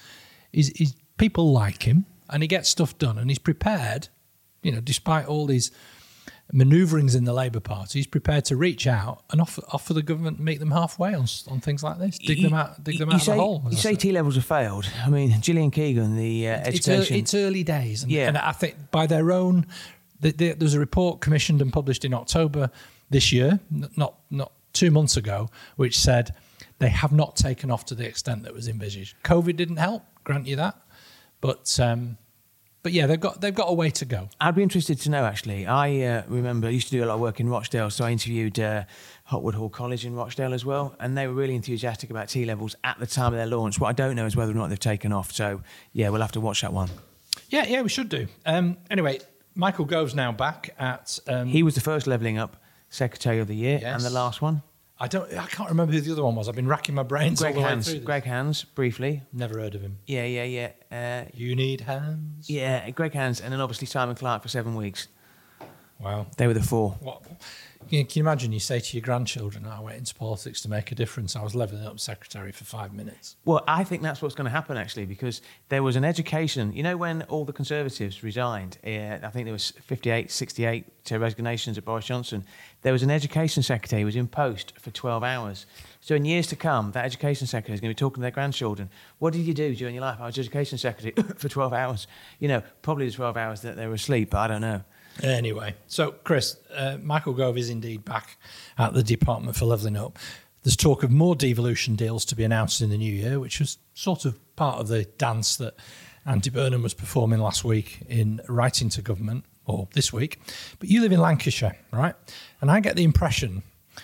He's, 0.51 0.69
he's 0.69 0.95
people 1.17 1.51
like 1.51 1.83
him 1.83 2.05
and 2.29 2.43
he 2.43 2.47
gets 2.47 2.69
stuff 2.69 2.97
done 2.97 3.17
and 3.17 3.29
he's 3.29 3.39
prepared, 3.39 4.09
you 4.63 4.71
know, 4.71 4.81
despite 4.81 5.25
all 5.25 5.45
these 5.45 5.71
manoeuvrings 6.53 7.15
in 7.15 7.23
the 7.23 7.33
Labour 7.33 7.59
Party, 7.59 7.99
he's 7.99 8.07
prepared 8.07 8.45
to 8.45 8.55
reach 8.55 8.85
out 8.85 9.23
and 9.31 9.39
offer, 9.39 9.61
offer 9.71 9.93
the 9.93 10.01
government 10.01 10.39
meet 10.39 10.59
them 10.59 10.71
halfway 10.71 11.13
on, 11.13 11.25
on 11.47 11.59
things 11.61 11.83
like 11.83 11.97
this, 11.97 12.17
dig 12.17 12.39
you, 12.39 12.49
them 12.49 12.53
out, 12.53 12.83
dig 12.83 12.99
them 12.99 13.09
out 13.09 13.21
say, 13.21 13.31
of 13.31 13.37
the 13.37 13.43
hole. 13.43 13.63
You 13.69 13.77
say 13.77 13.95
T 13.95 14.11
levels 14.11 14.35
have 14.35 14.45
failed. 14.45 14.87
I 15.05 15.09
mean, 15.09 15.39
Gillian 15.41 15.71
Keegan, 15.71 16.17
the 16.17 16.49
uh, 16.49 16.59
it's 16.65 16.87
education, 16.87 17.13
early, 17.13 17.19
it's 17.21 17.33
early 17.33 17.63
days, 17.63 18.03
and, 18.03 18.11
yeah. 18.11 18.27
and 18.27 18.37
I 18.37 18.51
think 18.51 18.75
by 18.91 19.07
their 19.07 19.31
own, 19.31 19.65
the, 20.19 20.31
the, 20.31 20.53
there's 20.53 20.73
a 20.73 20.79
report 20.79 21.21
commissioned 21.21 21.61
and 21.61 21.71
published 21.71 22.05
in 22.05 22.13
October 22.13 22.69
this 23.09 23.31
year, 23.31 23.59
not 23.95 24.15
not 24.29 24.51
two 24.73 24.91
months 24.91 25.17
ago, 25.17 25.49
which 25.75 25.97
said 25.99 26.33
they 26.79 26.89
have 26.89 27.11
not 27.11 27.35
taken 27.35 27.69
off 27.69 27.85
to 27.85 27.95
the 27.95 28.05
extent 28.05 28.43
that 28.43 28.53
was 28.53 28.67
envisaged. 28.67 29.15
COVID 29.23 29.55
didn't 29.55 29.77
help, 29.77 30.03
grant 30.23 30.47
you 30.47 30.55
that. 30.55 30.75
But 31.39 31.79
um, 31.79 32.17
but 32.83 32.93
yeah, 32.93 33.05
they've 33.05 33.19
got 33.19 33.41
they've 33.41 33.53
got 33.53 33.69
a 33.69 33.73
way 33.73 33.89
to 33.91 34.05
go. 34.05 34.29
I'd 34.39 34.55
be 34.55 34.63
interested 34.63 34.99
to 35.01 35.09
know 35.09 35.25
actually. 35.25 35.67
I 35.67 36.01
uh, 36.01 36.23
remember 36.27 36.67
I 36.67 36.71
used 36.71 36.87
to 36.87 36.97
do 36.97 37.03
a 37.03 37.07
lot 37.07 37.15
of 37.15 37.19
work 37.19 37.39
in 37.39 37.49
Rochdale, 37.49 37.89
so 37.89 38.05
I 38.05 38.11
interviewed 38.11 38.59
uh, 38.59 38.83
Hopwood 39.25 39.55
Hall 39.55 39.69
College 39.69 40.05
in 40.05 40.15
Rochdale 40.15 40.53
as 40.53 40.65
well, 40.65 40.95
and 40.99 41.17
they 41.17 41.27
were 41.27 41.33
really 41.33 41.55
enthusiastic 41.55 42.09
about 42.09 42.29
T 42.29 42.45
levels 42.45 42.75
at 42.83 42.99
the 42.99 43.07
time 43.07 43.33
of 43.33 43.37
their 43.37 43.45
launch. 43.45 43.79
What 43.79 43.89
I 43.89 43.93
don't 43.93 44.15
know 44.15 44.25
is 44.25 44.35
whether 44.35 44.51
or 44.51 44.55
not 44.55 44.69
they've 44.69 44.79
taken 44.79 45.11
off. 45.11 45.31
So 45.31 45.61
yeah, 45.93 46.09
we'll 46.09 46.21
have 46.21 46.31
to 46.33 46.41
watch 46.41 46.61
that 46.61 46.73
one. 46.73 46.89
Yeah, 47.49 47.65
yeah, 47.65 47.81
we 47.81 47.89
should 47.89 48.09
do. 48.09 48.27
Um, 48.45 48.77
anyway, 48.89 49.19
Michael 49.55 49.85
Gove's 49.85 50.15
now 50.15 50.31
back 50.31 50.73
at. 50.79 51.19
Um, 51.27 51.47
he 51.47 51.63
was 51.63 51.75
the 51.75 51.81
first 51.81 52.07
levelling 52.07 52.37
up 52.37 52.57
Secretary 52.89 53.39
of 53.39 53.47
the 53.47 53.55
Year, 53.55 53.79
yes. 53.81 53.93
and 53.93 54.03
the 54.03 54.09
last 54.09 54.41
one. 54.41 54.63
I 55.01 55.07
don't. 55.07 55.33
I 55.33 55.47
can't 55.47 55.69
remember 55.69 55.93
who 55.93 55.99
the 55.99 56.11
other 56.11 56.23
one 56.23 56.35
was. 56.35 56.47
I've 56.47 56.55
been 56.55 56.67
racking 56.67 56.93
my 56.93 57.01
brains. 57.01 57.41
Greg 57.41 57.55
all 57.55 57.63
the 57.63 57.67
Hands. 57.67 57.87
Way 57.87 57.93
through 57.93 58.05
Greg 58.05 58.23
Hands, 58.23 58.63
briefly. 58.75 59.23
Never 59.33 59.59
heard 59.59 59.73
of 59.73 59.81
him. 59.81 59.97
Yeah, 60.05 60.25
yeah, 60.25 60.43
yeah. 60.43 61.25
Uh, 61.25 61.29
you 61.33 61.55
need 61.55 61.81
hands. 61.81 62.47
Yeah, 62.47 62.87
Greg 62.91 63.13
Hands, 63.13 63.41
and 63.41 63.51
then 63.51 63.59
obviously 63.61 63.87
Simon 63.87 64.15
Clarke 64.15 64.43
for 64.43 64.47
seven 64.47 64.75
weeks. 64.75 65.07
Wow. 65.99 66.27
They 66.37 66.45
were 66.45 66.53
the 66.53 66.61
four. 66.61 66.91
What? 66.99 67.23
Can 67.89 68.07
you 68.13 68.21
imagine 68.21 68.51
you 68.51 68.59
say 68.59 68.79
to 68.79 68.97
your 68.97 69.01
grandchildren, 69.01 69.65
I 69.65 69.79
went 69.81 69.97
into 69.97 70.15
politics 70.15 70.61
to 70.61 70.69
make 70.69 70.91
a 70.91 70.95
difference. 70.95 71.35
I 71.35 71.43
was 71.43 71.55
levelling 71.55 71.85
up 71.85 71.99
secretary 71.99 72.51
for 72.51 72.63
five 72.63 72.93
minutes. 72.93 73.35
Well, 73.43 73.63
I 73.67 73.83
think 73.83 74.01
that's 74.01 74.21
what's 74.21 74.35
going 74.35 74.45
to 74.45 74.51
happen, 74.51 74.77
actually, 74.77 75.05
because 75.05 75.41
there 75.69 75.83
was 75.83 75.95
an 75.95 76.05
education. 76.05 76.73
You 76.73 76.83
know, 76.83 76.95
when 76.95 77.23
all 77.23 77.43
the 77.43 77.53
Conservatives 77.53 78.23
resigned, 78.23 78.77
uh, 78.85 79.17
I 79.23 79.29
think 79.33 79.45
there 79.45 79.53
was 79.53 79.71
58, 79.71 80.31
68 80.31 80.85
resignations 81.11 81.77
at 81.77 81.83
Boris 81.83 82.05
Johnson, 82.05 82.45
there 82.81 82.93
was 82.93 83.03
an 83.03 83.11
education 83.11 83.63
secretary 83.63 84.01
who 84.01 84.05
was 84.05 84.15
in 84.15 84.27
post 84.27 84.73
for 84.79 84.91
12 84.91 85.23
hours. 85.23 85.65
So 85.99 86.15
in 86.15 86.25
years 86.25 86.47
to 86.47 86.55
come, 86.55 86.91
that 86.91 87.05
education 87.05 87.47
secretary 87.47 87.75
is 87.75 87.81
going 87.81 87.91
to 87.91 87.95
be 87.95 87.99
talking 87.99 88.15
to 88.15 88.21
their 88.21 88.31
grandchildren. 88.31 88.89
What 89.19 89.33
did 89.33 89.41
you 89.41 89.53
do 89.53 89.75
during 89.75 89.95
your 89.95 90.01
life? 90.01 90.17
I 90.19 90.25
was 90.25 90.37
education 90.37 90.77
secretary 90.77 91.13
for 91.37 91.47
12 91.47 91.73
hours. 91.73 92.07
You 92.39 92.47
know, 92.47 92.63
probably 92.81 93.07
the 93.07 93.13
12 93.13 93.37
hours 93.37 93.61
that 93.61 93.75
they 93.75 93.87
were 93.87 93.93
asleep, 93.93 94.31
but 94.31 94.39
I 94.39 94.47
don't 94.47 94.61
know. 94.61 94.81
Anyway, 95.21 95.75
so 95.87 96.11
Chris, 96.11 96.57
uh, 96.73 96.97
Michael 97.01 97.33
Gove 97.33 97.57
is 97.57 97.69
indeed 97.69 98.03
back 98.05 98.37
at 98.77 98.93
the 98.93 99.03
Department 99.03 99.55
for 99.55 99.65
Levelling 99.65 99.97
Up. 99.97 100.17
There's 100.63 100.75
talk 100.75 101.03
of 101.03 101.11
more 101.11 101.35
devolution 101.35 101.95
deals 101.95 102.23
to 102.25 102.35
be 102.35 102.43
announced 102.43 102.81
in 102.81 102.89
the 102.89 102.97
new 102.97 103.13
year, 103.13 103.39
which 103.39 103.59
was 103.59 103.77
sort 103.93 104.25
of 104.25 104.39
part 104.55 104.79
of 104.79 104.87
the 104.87 105.03
dance 105.03 105.57
that 105.57 105.75
Andy 106.25 106.49
Burnham 106.49 106.83
was 106.83 106.93
performing 106.93 107.39
last 107.39 107.63
week 107.63 107.99
in 108.07 108.41
writing 108.47 108.89
to 108.89 109.01
government, 109.01 109.43
or 109.71 109.87
this 109.93 110.11
week. 110.11 110.39
But 110.79 110.89
you 110.89 111.01
live 111.01 111.11
in 111.11 111.19
Lancashire, 111.19 111.77
right? 111.91 112.15
And 112.59 112.69
I 112.69 112.79
get 112.79 112.95
the 112.95 113.03
impression, 113.03 113.63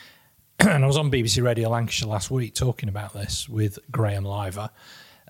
and 0.59 0.83
I 0.83 0.87
was 0.87 0.97
on 0.97 1.11
BBC 1.11 1.43
Radio 1.43 1.69
Lancashire 1.69 2.09
last 2.09 2.31
week 2.31 2.55
talking 2.55 2.89
about 2.89 3.13
this 3.13 3.47
with 3.47 3.79
Graham 3.91 4.23
Liver, 4.23 4.69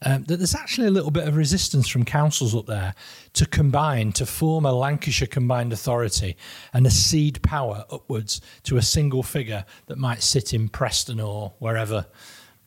um, 0.03 0.23
that 0.25 0.38
there's 0.38 0.55
actually 0.55 0.88
a 0.88 0.91
little 0.91 1.11
bit 1.11 1.27
of 1.27 1.35
resistance 1.35 1.88
from 1.88 2.05
councils 2.05 2.55
up 2.55 2.67
there 2.67 2.93
to 3.33 3.45
combine, 3.45 4.11
to 4.13 4.25
form 4.25 4.65
a 4.65 4.71
Lancashire 4.71 5.27
Combined 5.27 5.73
Authority 5.73 6.38
and 6.73 6.85
a 6.85 6.91
cede 6.91 7.41
power 7.41 7.83
upwards 7.89 8.39
to 8.63 8.77
a 8.77 8.81
single 8.81 9.23
figure 9.23 9.65
that 9.88 9.97
might 9.97 10.21
sit 10.21 10.53
in 10.53 10.69
Preston 10.69 11.19
or 11.19 11.53
wherever, 11.59 12.05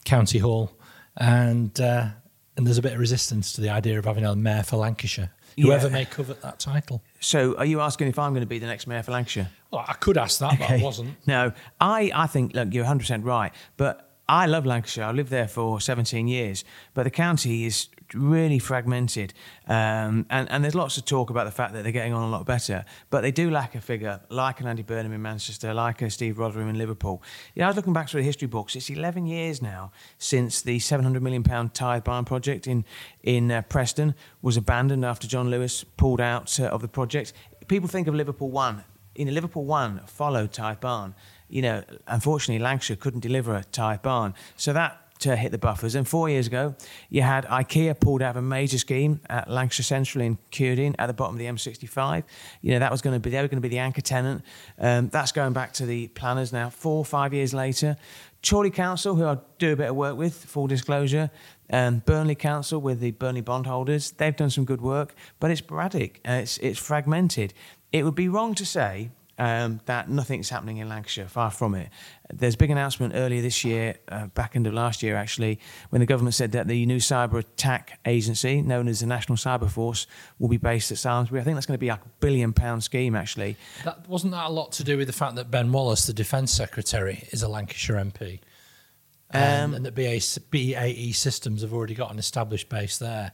County 0.04 0.38
Hall. 0.38 0.72
And, 1.16 1.78
uh, 1.80 2.08
and 2.56 2.66
there's 2.66 2.78
a 2.78 2.82
bit 2.82 2.94
of 2.94 2.98
resistance 2.98 3.52
to 3.52 3.60
the 3.60 3.70
idea 3.70 3.98
of 3.98 4.06
having 4.06 4.24
a 4.24 4.34
mayor 4.34 4.64
for 4.64 4.76
Lancashire, 4.76 5.30
whoever 5.59 5.86
yeah. 5.86 5.92
may 5.92 6.05
covet 6.05 6.42
that 6.42 6.59
title. 6.59 7.03
So, 7.20 7.57
are 7.57 7.64
you 7.64 7.80
asking 7.80 8.09
if 8.09 8.18
I'm 8.18 8.32
going 8.32 8.42
to 8.42 8.48
be 8.48 8.59
the 8.59 8.66
next 8.66 8.86
mayor 8.86 9.03
for 9.03 9.12
Lancashire? 9.12 9.51
Well, 9.70 9.84
I 9.86 9.94
could 9.94 10.16
ask 10.18 10.38
that, 10.40 10.55
okay. 10.55 10.66
but 10.66 10.70
I 10.80 10.82
wasn't. 10.82 11.14
No, 11.26 11.53
I, 11.80 12.11
I 12.14 12.26
think, 12.26 12.55
look, 12.55 12.72
you're 12.72 12.84
100% 12.84 13.24
right. 13.24 13.53
But 13.76 14.11
I 14.28 14.46
love 14.46 14.64
Lancashire. 14.66 15.05
I 15.05 15.12
lived 15.12 15.30
there 15.30 15.48
for 15.48 15.80
17 15.80 16.28
years, 16.28 16.64
but 16.94 17.03
the 17.03 17.11
county 17.11 17.64
is 17.64 17.88
really 18.14 18.58
fragmented, 18.58 19.32
um, 19.66 20.26
and, 20.30 20.50
and 20.50 20.64
there's 20.64 20.74
lots 20.74 20.96
of 20.96 21.04
talk 21.04 21.30
about 21.30 21.44
the 21.44 21.50
fact 21.50 21.72
that 21.72 21.82
they're 21.82 21.92
getting 21.92 22.12
on 22.12 22.22
a 22.22 22.30
lot 22.30 22.46
better, 22.46 22.84
but 23.11 23.20
they 23.22 23.30
do 23.30 23.50
lack 23.50 23.74
a 23.74 23.80
figure 23.80 24.20
like 24.28 24.61
an 24.61 24.66
Andy 24.66 24.82
Burnham 24.82 25.12
in 25.12 25.22
Manchester, 25.22 25.74
like 25.74 26.02
a 26.02 26.11
Steve 26.11 26.36
Rotheram 26.36 26.68
in 26.68 26.78
Liverpool. 26.78 27.22
You 27.54 27.61
know, 27.61 27.66
I 27.66 27.68
was 27.68 27.76
looking 27.76 27.92
back 27.92 28.08
through 28.08 28.20
the 28.20 28.26
history 28.26 28.48
books. 28.48 28.76
It's 28.76 28.90
11 28.90 29.26
years 29.26 29.62
now 29.62 29.92
since 30.18 30.62
the 30.62 30.78
700 30.78 31.22
million 31.22 31.42
pound 31.42 31.74
tithe 31.74 32.04
barn 32.04 32.24
project 32.24 32.66
in 32.66 32.84
in 33.22 33.50
uh, 33.50 33.62
Preston 33.62 34.14
was 34.42 34.56
abandoned 34.56 35.04
after 35.04 35.26
John 35.26 35.50
Lewis 35.50 35.84
pulled 35.84 36.20
out 36.20 36.58
uh, 36.58 36.64
of 36.64 36.82
the 36.82 36.88
project. 36.88 37.32
People 37.68 37.88
think 37.88 38.08
of 38.08 38.14
Liverpool 38.14 38.50
One. 38.50 38.84
You 39.14 39.26
know, 39.26 39.32
Liverpool 39.32 39.64
One 39.64 40.00
followed 40.06 40.52
tithe 40.52 40.80
barn 40.80 41.14
you 41.50 41.62
know, 41.62 41.82
unfortunately, 42.06 42.62
Lancashire 42.62 42.96
couldn't 42.96 43.20
deliver 43.20 43.54
a 43.54 43.64
tithe 43.64 44.02
barn. 44.02 44.34
So 44.56 44.72
that 44.72 44.99
to 45.20 45.36
hit 45.36 45.52
the 45.52 45.58
buffers. 45.58 45.94
And 45.94 46.06
four 46.06 46.28
years 46.28 46.46
ago, 46.46 46.74
you 47.08 47.22
had 47.22 47.44
IKEA 47.46 47.98
pulled 47.98 48.22
out 48.22 48.30
of 48.30 48.36
a 48.36 48.42
major 48.42 48.78
scheme 48.78 49.20
at 49.28 49.50
Lancashire 49.50 49.84
Central 49.84 50.24
in 50.24 50.38
Cuerden 50.50 50.94
at 50.98 51.06
the 51.06 51.12
bottom 51.12 51.34
of 51.34 51.38
the 51.38 51.46
M65. 51.46 52.24
You 52.62 52.72
know, 52.72 52.78
that 52.80 52.90
was 52.90 53.02
going 53.02 53.14
to 53.14 53.20
be, 53.20 53.30
they 53.30 53.40
were 53.40 53.48
going 53.48 53.62
to 53.62 53.68
be 53.68 53.68
the 53.68 53.78
anchor 53.78 54.00
tenant. 54.00 54.42
Um, 54.78 55.08
that's 55.08 55.32
going 55.32 55.52
back 55.52 55.72
to 55.74 55.86
the 55.86 56.08
planners 56.08 56.52
now, 56.52 56.70
four 56.70 56.98
or 56.98 57.04
five 57.04 57.32
years 57.32 57.54
later. 57.54 57.96
Chorley 58.42 58.70
Council, 58.70 59.14
who 59.14 59.26
I 59.26 59.36
do 59.58 59.72
a 59.72 59.76
bit 59.76 59.90
of 59.90 59.96
work 59.96 60.16
with, 60.16 60.34
full 60.34 60.66
disclosure, 60.66 61.30
um, 61.70 62.02
Burnley 62.06 62.34
Council 62.34 62.80
with 62.80 63.00
the 63.00 63.10
Burnley 63.10 63.42
bondholders, 63.42 64.12
they've 64.12 64.34
done 64.34 64.50
some 64.50 64.64
good 64.64 64.80
work, 64.80 65.14
but 65.38 65.50
it's 65.50 65.60
sporadic, 65.60 66.20
uh, 66.26 66.32
it's, 66.32 66.58
it's 66.58 66.78
fragmented. 66.78 67.52
It 67.92 68.04
would 68.04 68.14
be 68.14 68.28
wrong 68.28 68.54
to 68.54 68.64
say 68.64 69.10
um, 69.41 69.80
that 69.86 70.11
nothing's 70.11 70.51
happening 70.51 70.76
in 70.76 70.88
Lancashire. 70.91 71.26
Far 71.26 71.51
from 71.51 71.74
it. 71.74 71.88
There's 72.30 72.55
a 72.55 72.59
big 72.59 72.70
announcement 72.70 73.14
earlier 73.16 73.41
this 73.41 73.64
year, 73.64 73.97
uh, 74.09 74.26
back 74.26 74.55
end 74.55 74.66
of 74.66 74.74
last 74.74 75.03
year 75.03 75.16
actually, 75.16 75.59
when 75.88 76.01
the 76.01 76.07
government 76.07 76.34
said 76.34 76.53
that 76.53 76.68
the 76.68 76.84
new 76.84 76.99
cyber 76.99 77.38
attack 77.38 77.99
agency, 78.05 78.61
known 78.61 78.86
as 78.86 79.01
the 79.01 79.07
National 79.07 79.36
Cyber 79.36 79.68
Force, 79.70 80.07
will 80.38 80.49
be 80.49 80.59
based 80.59 80.93
at 80.93 80.99
Samlesbury. 80.99 81.41
I 81.41 81.45
think 81.45 81.57
that's 81.57 81.64
going 81.64 81.78
to 81.78 81.80
be 81.80 81.88
like 81.88 82.05
a 82.05 82.09
billion 82.20 82.53
pound 82.53 82.84
scheme 82.84 83.16
actually. 83.16 83.57
That 83.84 84.07
wasn't 84.07 84.32
that 84.32 84.47
a 84.47 84.53
lot 84.53 84.72
to 84.72 84.84
do 84.84 84.99
with 84.99 85.07
the 85.07 85.14
fact 85.14 85.36
that 85.36 85.51
Ben 85.51 85.72
Wallace, 85.72 86.07
the 86.07 86.12
Defence 86.12 86.53
Secretary, 86.53 87.26
is 87.32 87.43
a 87.43 87.49
Lancashire 87.49 87.97
MP. 87.97 88.41
Um, 89.32 89.74
and 89.74 89.86
that 89.86 89.95
BAE, 89.95 90.20
BAE 90.51 91.12
Systems 91.12 91.62
have 91.62 91.72
already 91.72 91.95
got 91.95 92.12
an 92.12 92.18
established 92.18 92.68
base 92.68 92.99
there. 92.99 93.32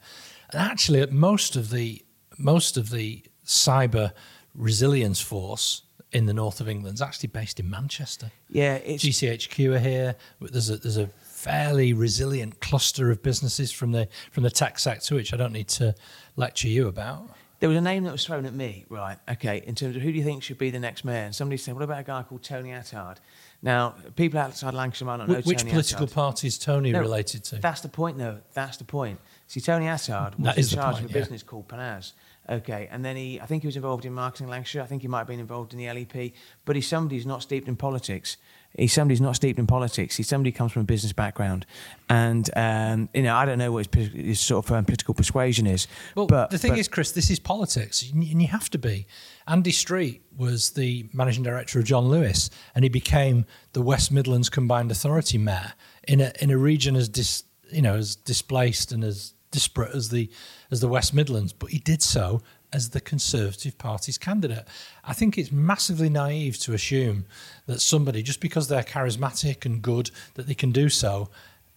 And 0.52 0.60
actually, 0.60 1.04
most 1.06 1.56
of 1.56 1.70
the 1.70 2.04
most 2.38 2.76
of 2.76 2.90
the 2.90 3.24
cyber 3.44 4.12
resilience 4.54 5.20
force 5.20 5.82
in 6.16 6.24
the 6.24 6.32
north 6.32 6.62
of 6.62 6.68
England 6.68 6.94
is 6.94 7.02
actually 7.02 7.26
based 7.28 7.60
in 7.60 7.68
Manchester. 7.68 8.30
Yeah, 8.48 8.76
it's 8.76 9.04
GCHQ 9.04 9.74
are 9.74 9.78
here. 9.78 10.16
There's 10.40 10.70
a 10.70 10.78
there's 10.78 10.96
a 10.96 11.08
fairly 11.20 11.92
resilient 11.92 12.58
cluster 12.60 13.10
of 13.10 13.22
businesses 13.22 13.70
from 13.70 13.92
the 13.92 14.08
from 14.32 14.42
the 14.42 14.50
tech 14.50 14.78
sector, 14.78 15.14
which 15.14 15.34
I 15.34 15.36
don't 15.36 15.52
need 15.52 15.68
to 15.68 15.94
lecture 16.36 16.68
you 16.68 16.88
about. 16.88 17.28
There 17.60 17.68
was 17.68 17.76
a 17.76 17.82
name 17.82 18.04
that 18.04 18.12
was 18.12 18.24
thrown 18.24 18.46
at 18.46 18.54
me, 18.54 18.86
right? 18.88 19.18
Okay, 19.30 19.62
in 19.66 19.74
terms 19.74 19.94
of 19.96 20.00
who 20.02 20.10
do 20.10 20.16
you 20.18 20.24
think 20.24 20.42
should 20.42 20.56
be 20.58 20.70
the 20.70 20.78
next 20.78 21.04
mayor? 21.04 21.24
And 21.24 21.34
somebody 21.34 21.58
said, 21.58 21.74
"What 21.74 21.82
about 21.84 22.00
a 22.00 22.04
guy 22.04 22.22
called 22.22 22.42
Tony 22.42 22.70
Attard?" 22.70 23.18
Now, 23.62 23.94
people 24.14 24.40
outside 24.40 24.72
Lancashire 24.72 25.06
might 25.06 25.16
not 25.18 25.28
know 25.28 25.40
Which 25.40 25.58
Tony 25.58 25.70
political 25.70 26.06
Attard. 26.06 26.12
party 26.14 26.46
is 26.46 26.58
Tony 26.58 26.92
No, 26.92 27.00
related 27.00 27.44
to? 27.44 27.56
That's 27.56 27.80
the 27.82 27.88
point, 27.88 28.16
though. 28.16 28.38
That's 28.54 28.76
the 28.78 28.84
point. 28.84 29.18
See, 29.48 29.60
Tony 29.60 29.86
Attard 29.86 30.38
was 30.38 30.44
That 30.46 30.58
in 30.58 30.64
charge 30.64 30.94
point, 30.96 31.04
of 31.06 31.10
a 31.10 31.14
yeah. 31.14 31.20
business 31.20 31.42
called 31.42 31.68
Panaz. 31.68 32.12
Okay, 32.48 32.88
and 32.92 33.04
then 33.04 33.16
he, 33.16 33.40
I 33.40 33.46
think 33.46 33.62
he 33.62 33.66
was 33.66 33.76
involved 33.76 34.04
in 34.04 34.12
marketing 34.12 34.48
Lancashire. 34.48 34.82
I 34.82 34.86
think 34.86 35.02
he 35.02 35.08
might 35.08 35.18
have 35.18 35.26
been 35.26 35.40
involved 35.40 35.72
in 35.72 35.78
the 35.78 35.86
LEP. 35.92 36.32
But 36.64 36.76
he's 36.76 36.86
somebody 36.86 37.16
who's 37.16 37.26
not 37.26 37.42
steeped 37.42 37.66
in 37.66 37.74
politics. 37.74 38.36
He's 38.78 38.92
somebody 38.92 39.14
who's 39.14 39.20
not 39.20 39.34
steeped 39.34 39.58
in 39.58 39.66
politics. 39.66 40.16
He's 40.16 40.28
somebody 40.28 40.50
who 40.50 40.56
comes 40.56 40.70
from 40.70 40.82
a 40.82 40.84
business 40.84 41.12
background, 41.12 41.66
and 42.08 42.48
um, 42.54 43.08
you 43.14 43.22
know, 43.22 43.34
I 43.34 43.46
don't 43.46 43.58
know 43.58 43.72
what 43.72 43.92
his, 43.92 44.08
his 44.08 44.40
sort 44.40 44.66
of 44.66 44.72
um, 44.72 44.84
political 44.84 45.14
persuasion 45.14 45.66
is. 45.66 45.88
Well, 46.14 46.26
but 46.26 46.50
the 46.50 46.58
thing 46.58 46.72
but- 46.72 46.78
is, 46.78 46.88
Chris, 46.88 47.12
this 47.12 47.30
is 47.30 47.38
politics, 47.38 48.02
and 48.10 48.22
you 48.22 48.30
and 48.30 48.42
you 48.42 48.48
have 48.48 48.70
to 48.70 48.78
be. 48.78 49.06
Andy 49.48 49.72
Street 49.72 50.22
was 50.36 50.70
the 50.72 51.08
managing 51.12 51.42
director 51.42 51.78
of 51.78 51.84
John 51.84 52.08
Lewis, 52.08 52.50
and 52.74 52.84
he 52.84 52.88
became 52.88 53.46
the 53.72 53.82
West 53.82 54.12
Midlands 54.12 54.50
Combined 54.50 54.90
Authority 54.90 55.38
mayor 55.38 55.72
in 56.06 56.20
a 56.20 56.32
in 56.40 56.50
a 56.50 56.58
region 56.58 56.96
as 56.96 57.08
dis, 57.08 57.44
you 57.70 57.82
know 57.82 57.94
as 57.94 58.14
displaced 58.14 58.92
and 58.92 59.02
as 59.02 59.32
disparate 59.56 59.94
as 59.94 60.10
the 60.10 60.28
as 60.70 60.80
the 60.80 60.88
West 60.88 61.14
Midlands. 61.14 61.54
But 61.54 61.70
he 61.70 61.78
did 61.78 62.02
so 62.02 62.42
as 62.74 62.90
the 62.90 63.00
Conservative 63.00 63.78
Party's 63.78 64.18
candidate. 64.18 64.66
I 65.02 65.14
think 65.14 65.38
it's 65.38 65.50
massively 65.50 66.10
naive 66.10 66.58
to 66.58 66.74
assume 66.74 67.24
that 67.64 67.80
somebody, 67.80 68.22
just 68.22 68.40
because 68.40 68.68
they're 68.68 68.82
charismatic 68.82 69.64
and 69.64 69.80
good, 69.80 70.10
that 70.34 70.46
they 70.46 70.54
can 70.54 70.72
do 70.72 70.90
so 70.90 71.30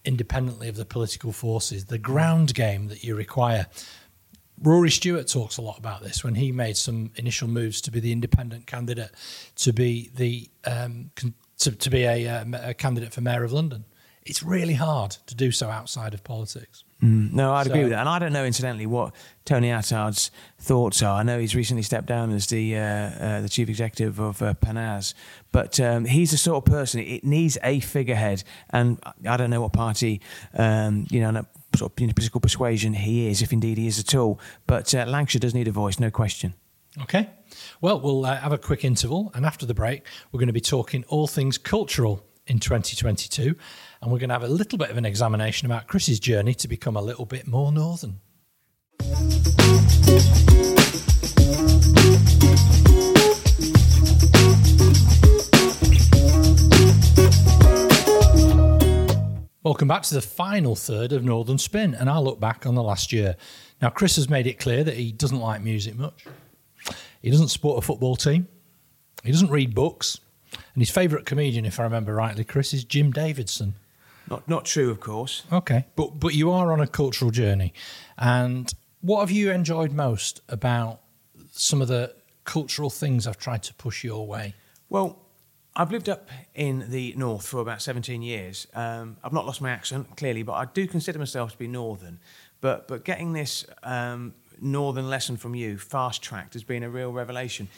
independently 0.04 0.68
of 0.68 0.76
the 0.76 0.84
political 0.84 1.32
forces. 1.32 1.86
The 1.86 1.98
ground 1.98 2.54
game 2.54 2.88
that 2.88 3.02
you 3.02 3.14
require. 3.14 3.66
Rory 4.62 4.90
Stewart 4.90 5.26
talks 5.26 5.56
a 5.56 5.62
lot 5.62 5.78
about 5.78 6.02
this 6.02 6.22
when 6.22 6.34
he 6.34 6.52
made 6.52 6.76
some 6.76 7.12
initial 7.16 7.48
moves 7.48 7.80
to 7.80 7.90
be 7.90 7.98
the 7.98 8.12
independent 8.12 8.66
candidate, 8.66 9.12
to 9.56 9.72
be 9.72 10.10
the 10.14 10.50
um, 10.66 11.12
to, 11.16 11.70
to 11.70 11.88
be 11.88 12.04
a, 12.04 12.28
um, 12.28 12.52
a 12.52 12.74
candidate 12.74 13.14
for 13.14 13.22
mayor 13.22 13.42
of 13.42 13.52
London. 13.52 13.86
It's 14.30 14.44
really 14.44 14.74
hard 14.74 15.10
to 15.26 15.34
do 15.34 15.50
so 15.50 15.70
outside 15.70 16.14
of 16.14 16.22
politics. 16.22 16.84
Mm, 17.02 17.32
no, 17.32 17.52
I'd 17.52 17.66
agree 17.66 17.80
with 17.80 17.90
that. 17.90 17.98
And 17.98 18.08
I 18.08 18.20
don't 18.20 18.32
know, 18.32 18.44
incidentally, 18.44 18.86
what 18.86 19.12
Tony 19.44 19.70
Attard's 19.70 20.30
thoughts 20.56 21.02
are. 21.02 21.18
I 21.18 21.24
know 21.24 21.40
he's 21.40 21.56
recently 21.56 21.82
stepped 21.82 22.06
down 22.06 22.30
as 22.30 22.46
the 22.46 22.76
uh, 22.76 22.80
uh, 22.80 23.40
the 23.40 23.48
chief 23.48 23.68
executive 23.68 24.20
of 24.20 24.40
uh, 24.40 24.54
Panaz, 24.54 25.14
but 25.50 25.80
um, 25.80 26.04
he's 26.04 26.30
the 26.30 26.36
sort 26.36 26.64
of 26.64 26.72
person. 26.72 27.00
It 27.00 27.24
needs 27.24 27.58
a 27.64 27.80
figurehead, 27.80 28.44
and 28.70 29.02
I 29.28 29.36
don't 29.36 29.50
know 29.50 29.62
what 29.62 29.72
party, 29.72 30.20
um, 30.54 31.08
you 31.10 31.20
know, 31.20 31.44
sort 31.74 31.90
of 31.90 31.96
political 31.96 32.40
persuasion 32.40 32.94
he 32.94 33.26
is, 33.26 33.42
if 33.42 33.52
indeed 33.52 33.78
he 33.78 33.88
is 33.88 33.98
at 33.98 34.14
all. 34.14 34.38
But 34.68 34.94
uh, 34.94 35.06
Lancashire 35.08 35.40
does 35.40 35.54
need 35.54 35.66
a 35.66 35.72
voice, 35.72 35.98
no 35.98 36.12
question. 36.12 36.54
Okay. 37.02 37.30
Well, 37.80 38.00
we'll 38.00 38.24
uh, 38.24 38.36
have 38.36 38.52
a 38.52 38.58
quick 38.58 38.84
interval, 38.84 39.32
and 39.34 39.44
after 39.44 39.66
the 39.66 39.74
break, 39.74 40.04
we're 40.30 40.38
going 40.38 40.46
to 40.46 40.52
be 40.52 40.60
talking 40.60 41.04
all 41.08 41.26
things 41.26 41.58
cultural 41.58 42.24
in 42.46 42.58
2022, 42.58 43.54
and 44.02 44.10
we're 44.12 44.18
going 44.18 44.28
to 44.28 44.34
have 44.34 44.42
a 44.42 44.48
little 44.48 44.78
bit 44.78 44.90
of 44.90 44.96
an 44.96 45.04
examination 45.04 45.66
about 45.66 45.86
Chris's 45.86 46.20
journey 46.20 46.54
to 46.54 46.68
become 46.68 46.96
a 46.96 47.02
little 47.02 47.26
bit 47.26 47.46
more 47.46 47.72
northern. 47.72 48.20
Welcome 59.62 59.88
back 59.88 60.02
to 60.04 60.14
the 60.14 60.22
final 60.22 60.74
third 60.74 61.12
of 61.12 61.22
Northern 61.22 61.58
Spin, 61.58 61.94
and 61.94 62.08
I'll 62.08 62.24
look 62.24 62.40
back 62.40 62.66
on 62.66 62.74
the 62.74 62.82
last 62.82 63.12
year. 63.12 63.36
Now, 63.82 63.90
Chris 63.90 64.16
has 64.16 64.28
made 64.28 64.46
it 64.46 64.58
clear 64.58 64.82
that 64.82 64.96
he 64.96 65.12
doesn't 65.12 65.38
like 65.38 65.62
music 65.62 65.96
much. 65.96 66.24
He 67.22 67.30
doesn't 67.30 67.48
support 67.48 67.82
a 67.82 67.86
football 67.86 68.16
team. 68.16 68.48
He 69.22 69.30
doesn't 69.30 69.50
read 69.50 69.74
books. 69.74 70.18
And 70.52 70.82
his 70.82 70.90
favourite 70.90 71.26
comedian, 71.26 71.64
if 71.64 71.78
I 71.78 71.84
remember 71.84 72.14
rightly, 72.14 72.44
Chris, 72.44 72.74
is 72.74 72.84
Jim 72.84 73.12
Davidson. 73.12 73.74
Not 74.28 74.48
not 74.48 74.64
true, 74.64 74.90
of 74.90 75.00
course. 75.00 75.44
Okay. 75.52 75.86
But 75.96 76.20
but 76.20 76.34
you 76.34 76.50
are 76.50 76.72
on 76.72 76.80
a 76.80 76.86
cultural 76.86 77.30
journey. 77.30 77.72
And 78.18 78.72
what 79.00 79.20
have 79.20 79.30
you 79.30 79.50
enjoyed 79.50 79.92
most 79.92 80.40
about 80.48 81.00
some 81.52 81.82
of 81.82 81.88
the 81.88 82.14
cultural 82.44 82.90
things 82.90 83.26
I've 83.26 83.38
tried 83.38 83.62
to 83.64 83.74
push 83.74 84.04
your 84.04 84.26
way? 84.26 84.54
Well, 84.88 85.18
I've 85.74 85.92
lived 85.92 86.08
up 86.08 86.28
in 86.54 86.90
the 86.90 87.14
north 87.16 87.46
for 87.46 87.60
about 87.60 87.80
17 87.80 88.22
years. 88.22 88.66
Um, 88.74 89.16
I've 89.22 89.32
not 89.32 89.46
lost 89.46 89.60
my 89.60 89.70
accent, 89.70 90.16
clearly, 90.16 90.42
but 90.42 90.54
I 90.54 90.64
do 90.64 90.86
consider 90.86 91.18
myself 91.18 91.52
to 91.52 91.58
be 91.58 91.68
northern. 91.68 92.18
But, 92.60 92.88
but 92.88 93.04
getting 93.04 93.32
this 93.32 93.64
um, 93.82 94.34
northern 94.60 95.08
lesson 95.08 95.36
from 95.36 95.54
you 95.54 95.78
fast 95.78 96.22
tracked 96.22 96.54
has 96.54 96.64
been 96.64 96.82
a 96.82 96.90
real 96.90 97.12
revelation. 97.12 97.68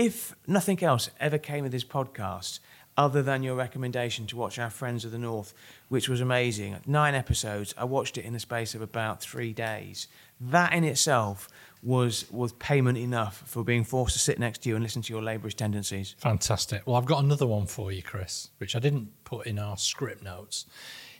If 0.00 0.36
nothing 0.46 0.80
else 0.84 1.10
ever 1.18 1.38
came 1.38 1.64
of 1.64 1.72
this 1.72 1.82
podcast, 1.82 2.60
other 2.96 3.20
than 3.20 3.42
your 3.42 3.56
recommendation 3.56 4.28
to 4.28 4.36
watch 4.36 4.56
Our 4.56 4.70
Friends 4.70 5.04
of 5.04 5.10
the 5.10 5.18
North, 5.18 5.52
which 5.88 6.08
was 6.08 6.20
amazing, 6.20 6.76
nine 6.86 7.16
episodes, 7.16 7.74
I 7.76 7.82
watched 7.82 8.16
it 8.16 8.24
in 8.24 8.32
the 8.32 8.38
space 8.38 8.76
of 8.76 8.80
about 8.80 9.20
three 9.20 9.52
days. 9.52 10.06
That 10.40 10.72
in 10.72 10.84
itself 10.84 11.48
was, 11.82 12.30
was 12.30 12.52
payment 12.52 12.96
enough 12.96 13.42
for 13.44 13.64
being 13.64 13.82
forced 13.82 14.12
to 14.12 14.20
sit 14.20 14.38
next 14.38 14.62
to 14.62 14.68
you 14.68 14.76
and 14.76 14.84
listen 14.84 15.02
to 15.02 15.12
your 15.12 15.20
laborious 15.20 15.54
tendencies. 15.54 16.14
Fantastic. 16.18 16.86
Well, 16.86 16.94
I've 16.94 17.04
got 17.04 17.24
another 17.24 17.48
one 17.48 17.66
for 17.66 17.90
you, 17.90 18.04
Chris, 18.04 18.50
which 18.58 18.76
I 18.76 18.78
didn't 18.78 19.24
put 19.24 19.48
in 19.48 19.58
our 19.58 19.76
script 19.76 20.22
notes. 20.22 20.66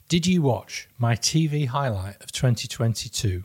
Did 0.06 0.24
you 0.24 0.40
watch 0.40 0.88
my 0.98 1.16
TV 1.16 1.66
highlight 1.66 2.22
of 2.22 2.30
2022, 2.30 3.42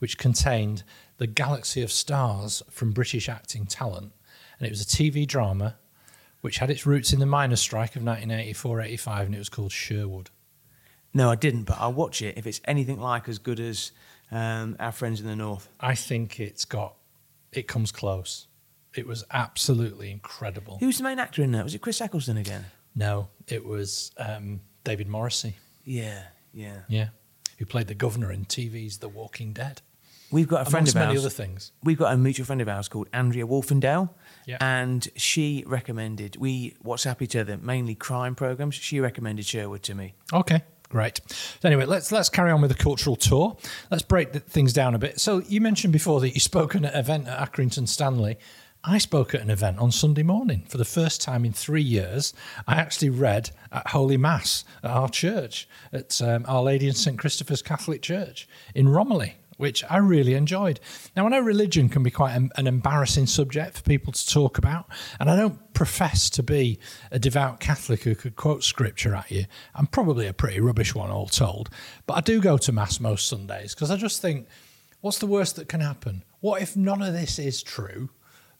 which 0.00 0.18
contained 0.18 0.82
the 1.18 1.28
galaxy 1.28 1.82
of 1.82 1.92
stars 1.92 2.64
from 2.68 2.90
British 2.90 3.28
acting 3.28 3.64
talent? 3.64 4.10
And 4.62 4.68
it 4.68 4.70
was 4.70 4.82
a 4.82 4.84
TV 4.84 5.26
drama 5.26 5.74
which 6.40 6.58
had 6.58 6.70
its 6.70 6.86
roots 6.86 7.12
in 7.12 7.18
the 7.18 7.26
miners' 7.26 7.60
strike 7.60 7.96
of 7.96 8.02
1984 8.04 8.80
85, 8.80 9.26
and 9.26 9.34
it 9.34 9.38
was 9.38 9.48
called 9.48 9.72
Sherwood. 9.72 10.30
No, 11.12 11.30
I 11.30 11.34
didn't, 11.34 11.64
but 11.64 11.78
I'll 11.80 11.92
watch 11.92 12.22
it 12.22 12.38
if 12.38 12.46
it's 12.46 12.60
anything 12.64 13.00
like 13.00 13.28
as 13.28 13.38
good 13.40 13.58
as 13.58 13.90
um, 14.30 14.76
our 14.78 14.92
friends 14.92 15.20
in 15.20 15.26
the 15.26 15.34
north. 15.34 15.68
I 15.80 15.96
think 15.96 16.38
it's 16.38 16.64
got, 16.64 16.94
it 17.52 17.66
comes 17.66 17.90
close. 17.90 18.46
It 18.94 19.04
was 19.04 19.24
absolutely 19.32 20.12
incredible. 20.12 20.78
Who 20.78 20.86
was 20.86 20.98
the 20.98 21.04
main 21.04 21.18
actor 21.18 21.42
in 21.42 21.50
that? 21.52 21.64
Was 21.64 21.74
it 21.74 21.80
Chris 21.80 22.00
Eccleston 22.00 22.36
again? 22.36 22.66
No, 22.94 23.30
it 23.48 23.64
was 23.64 24.12
um, 24.16 24.60
David 24.84 25.08
Morrissey, 25.08 25.56
Yeah, 25.84 26.22
yeah. 26.52 26.82
yeah, 26.88 27.08
who 27.58 27.66
played 27.66 27.88
the 27.88 27.94
governor 27.94 28.30
in 28.30 28.44
TV's 28.44 28.98
The 28.98 29.08
Walking 29.08 29.52
Dead. 29.52 29.82
We've 30.32 30.48
got 30.48 30.66
a 30.66 30.70
friend 30.70 30.86
amongst 30.88 30.96
of 30.96 31.00
many 31.08 31.18
other 31.18 31.28
things. 31.28 31.72
We've 31.84 31.98
got 31.98 32.14
a 32.14 32.16
mutual 32.16 32.46
friend 32.46 32.62
of 32.62 32.68
ours 32.68 32.88
called 32.88 33.08
Andrea 33.12 33.46
Wolfendale, 33.46 34.08
Yeah. 34.46 34.58
and 34.60 35.08
she 35.16 35.64
recommended 35.66 36.36
we 36.36 36.74
WhatsApp 36.84 37.22
each 37.22 37.36
other 37.36 37.56
mainly 37.56 37.94
crime 37.94 38.34
programs. 38.34 38.74
She 38.74 39.00
recommended 39.00 39.46
Sherwood 39.46 39.82
to 39.84 39.94
me. 39.94 40.14
Okay, 40.32 40.62
great. 40.88 41.20
So 41.28 41.68
anyway, 41.68 41.86
let's 41.86 42.10
let's 42.10 42.28
carry 42.28 42.50
on 42.50 42.60
with 42.60 42.70
the 42.70 42.76
cultural 42.76 43.16
tour. 43.16 43.56
Let's 43.90 44.02
break 44.02 44.32
the, 44.32 44.40
things 44.40 44.72
down 44.72 44.94
a 44.94 44.98
bit. 44.98 45.20
So 45.20 45.42
you 45.48 45.60
mentioned 45.60 45.92
before 45.92 46.20
that 46.20 46.30
you 46.30 46.40
spoke 46.40 46.74
at 46.74 46.84
an 46.84 46.94
event 46.94 47.28
at 47.28 47.52
Accrington 47.52 47.88
Stanley. 47.88 48.36
I 48.84 48.98
spoke 48.98 49.32
at 49.32 49.40
an 49.40 49.50
event 49.50 49.78
on 49.78 49.92
Sunday 49.92 50.24
morning 50.24 50.64
for 50.66 50.76
the 50.76 50.84
first 50.84 51.22
time 51.22 51.44
in 51.44 51.52
three 51.52 51.82
years. 51.82 52.34
I 52.66 52.74
actually 52.74 53.10
read 53.10 53.50
at 53.70 53.86
Holy 53.86 54.16
Mass 54.16 54.64
at 54.82 54.90
our 54.90 55.08
church, 55.08 55.68
at 55.92 56.20
um, 56.20 56.44
Our 56.48 56.64
Lady 56.64 56.88
and 56.88 56.96
St 56.96 57.16
Christopher's 57.16 57.62
Catholic 57.62 58.02
Church 58.02 58.48
in 58.74 58.88
Romiley, 58.88 59.34
which 59.62 59.84
I 59.88 59.98
really 59.98 60.34
enjoyed. 60.34 60.80
Now, 61.14 61.24
I 61.24 61.28
know 61.28 61.38
religion 61.38 61.88
can 61.88 62.02
be 62.02 62.10
quite 62.10 62.34
an, 62.34 62.66
embarrassing 62.66 63.28
subject 63.28 63.76
for 63.76 63.82
people 63.84 64.12
to 64.12 64.28
talk 64.28 64.58
about, 64.58 64.86
and 65.20 65.30
I 65.30 65.36
don't 65.36 65.72
profess 65.72 66.28
to 66.30 66.42
be 66.42 66.80
a 67.12 67.20
devout 67.20 67.60
Catholic 67.60 68.02
who 68.02 68.16
could 68.16 68.34
quote 68.34 68.64
scripture 68.64 69.14
at 69.14 69.30
you. 69.30 69.44
I'm 69.76 69.86
probably 69.86 70.26
a 70.26 70.32
pretty 70.32 70.58
rubbish 70.58 70.96
one, 70.96 71.12
all 71.12 71.28
told. 71.28 71.70
But 72.08 72.14
I 72.14 72.22
do 72.22 72.40
go 72.40 72.58
to 72.58 72.72
Mass 72.72 72.98
most 72.98 73.28
Sundays 73.28 73.72
because 73.72 73.92
I 73.92 73.96
just 73.96 74.20
think, 74.20 74.48
what's 75.00 75.20
the 75.20 75.28
worst 75.28 75.54
that 75.54 75.68
can 75.68 75.78
happen? 75.78 76.24
What 76.40 76.60
if 76.60 76.76
none 76.76 77.00
of 77.00 77.12
this 77.12 77.38
is 77.38 77.62
true? 77.62 78.10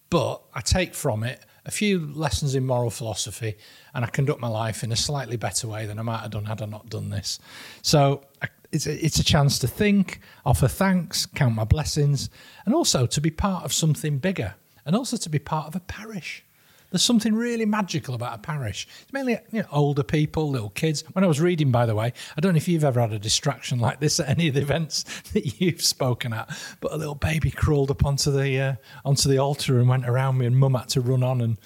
But 0.08 0.40
I 0.54 0.60
take 0.60 0.94
from 0.94 1.24
it 1.24 1.44
a 1.66 1.72
few 1.72 2.12
lessons 2.14 2.54
in 2.54 2.64
moral 2.64 2.90
philosophy, 2.90 3.56
and 3.92 4.04
I 4.04 4.08
conduct 4.08 4.38
my 4.38 4.46
life 4.46 4.84
in 4.84 4.92
a 4.92 4.96
slightly 4.96 5.36
better 5.36 5.66
way 5.66 5.84
than 5.84 5.98
I 5.98 6.02
might 6.02 6.20
have 6.20 6.30
done 6.30 6.44
had 6.44 6.62
I 6.62 6.66
not 6.66 6.90
done 6.90 7.10
this. 7.10 7.40
So 7.82 8.22
I, 8.40 8.46
it's 8.72 8.86
a, 8.86 9.04
it's 9.04 9.18
a 9.18 9.24
chance 9.24 9.58
to 9.60 9.68
think, 9.68 10.20
offer 10.44 10.66
thanks, 10.66 11.26
count 11.26 11.54
my 11.54 11.64
blessings, 11.64 12.30
and 12.64 12.74
also 12.74 13.06
to 13.06 13.20
be 13.20 13.30
part 13.30 13.64
of 13.64 13.72
something 13.72 14.18
bigger, 14.18 14.54
and 14.84 14.96
also 14.96 15.16
to 15.18 15.28
be 15.28 15.38
part 15.38 15.68
of 15.68 15.76
a 15.76 15.80
parish. 15.80 16.44
There's 16.90 17.02
something 17.02 17.34
really 17.34 17.64
magical 17.64 18.14
about 18.14 18.34
a 18.34 18.38
parish. 18.38 18.86
It's 19.00 19.12
mainly 19.14 19.38
you 19.50 19.62
know, 19.62 19.68
older 19.72 20.02
people, 20.02 20.50
little 20.50 20.68
kids. 20.70 21.02
When 21.14 21.24
I 21.24 21.26
was 21.26 21.40
reading, 21.40 21.70
by 21.70 21.86
the 21.86 21.94
way, 21.94 22.12
I 22.36 22.40
don't 22.40 22.52
know 22.52 22.58
if 22.58 22.68
you've 22.68 22.84
ever 22.84 23.00
had 23.00 23.14
a 23.14 23.18
distraction 23.18 23.78
like 23.78 23.98
this 23.98 24.20
at 24.20 24.28
any 24.28 24.48
of 24.48 24.54
the 24.54 24.60
events 24.60 25.04
that 25.32 25.60
you've 25.60 25.82
spoken 25.82 26.34
at, 26.34 26.50
but 26.80 26.92
a 26.92 26.96
little 26.96 27.14
baby 27.14 27.50
crawled 27.50 27.90
up 27.90 28.04
onto 28.04 28.30
the 28.30 28.58
uh, 28.58 28.74
onto 29.06 29.28
the 29.30 29.38
altar 29.38 29.78
and 29.78 29.88
went 29.88 30.06
around 30.06 30.38
me, 30.38 30.44
and 30.44 30.56
Mum 30.56 30.74
had 30.74 30.88
to 30.90 31.00
run 31.00 31.22
on 31.22 31.40
and 31.40 31.56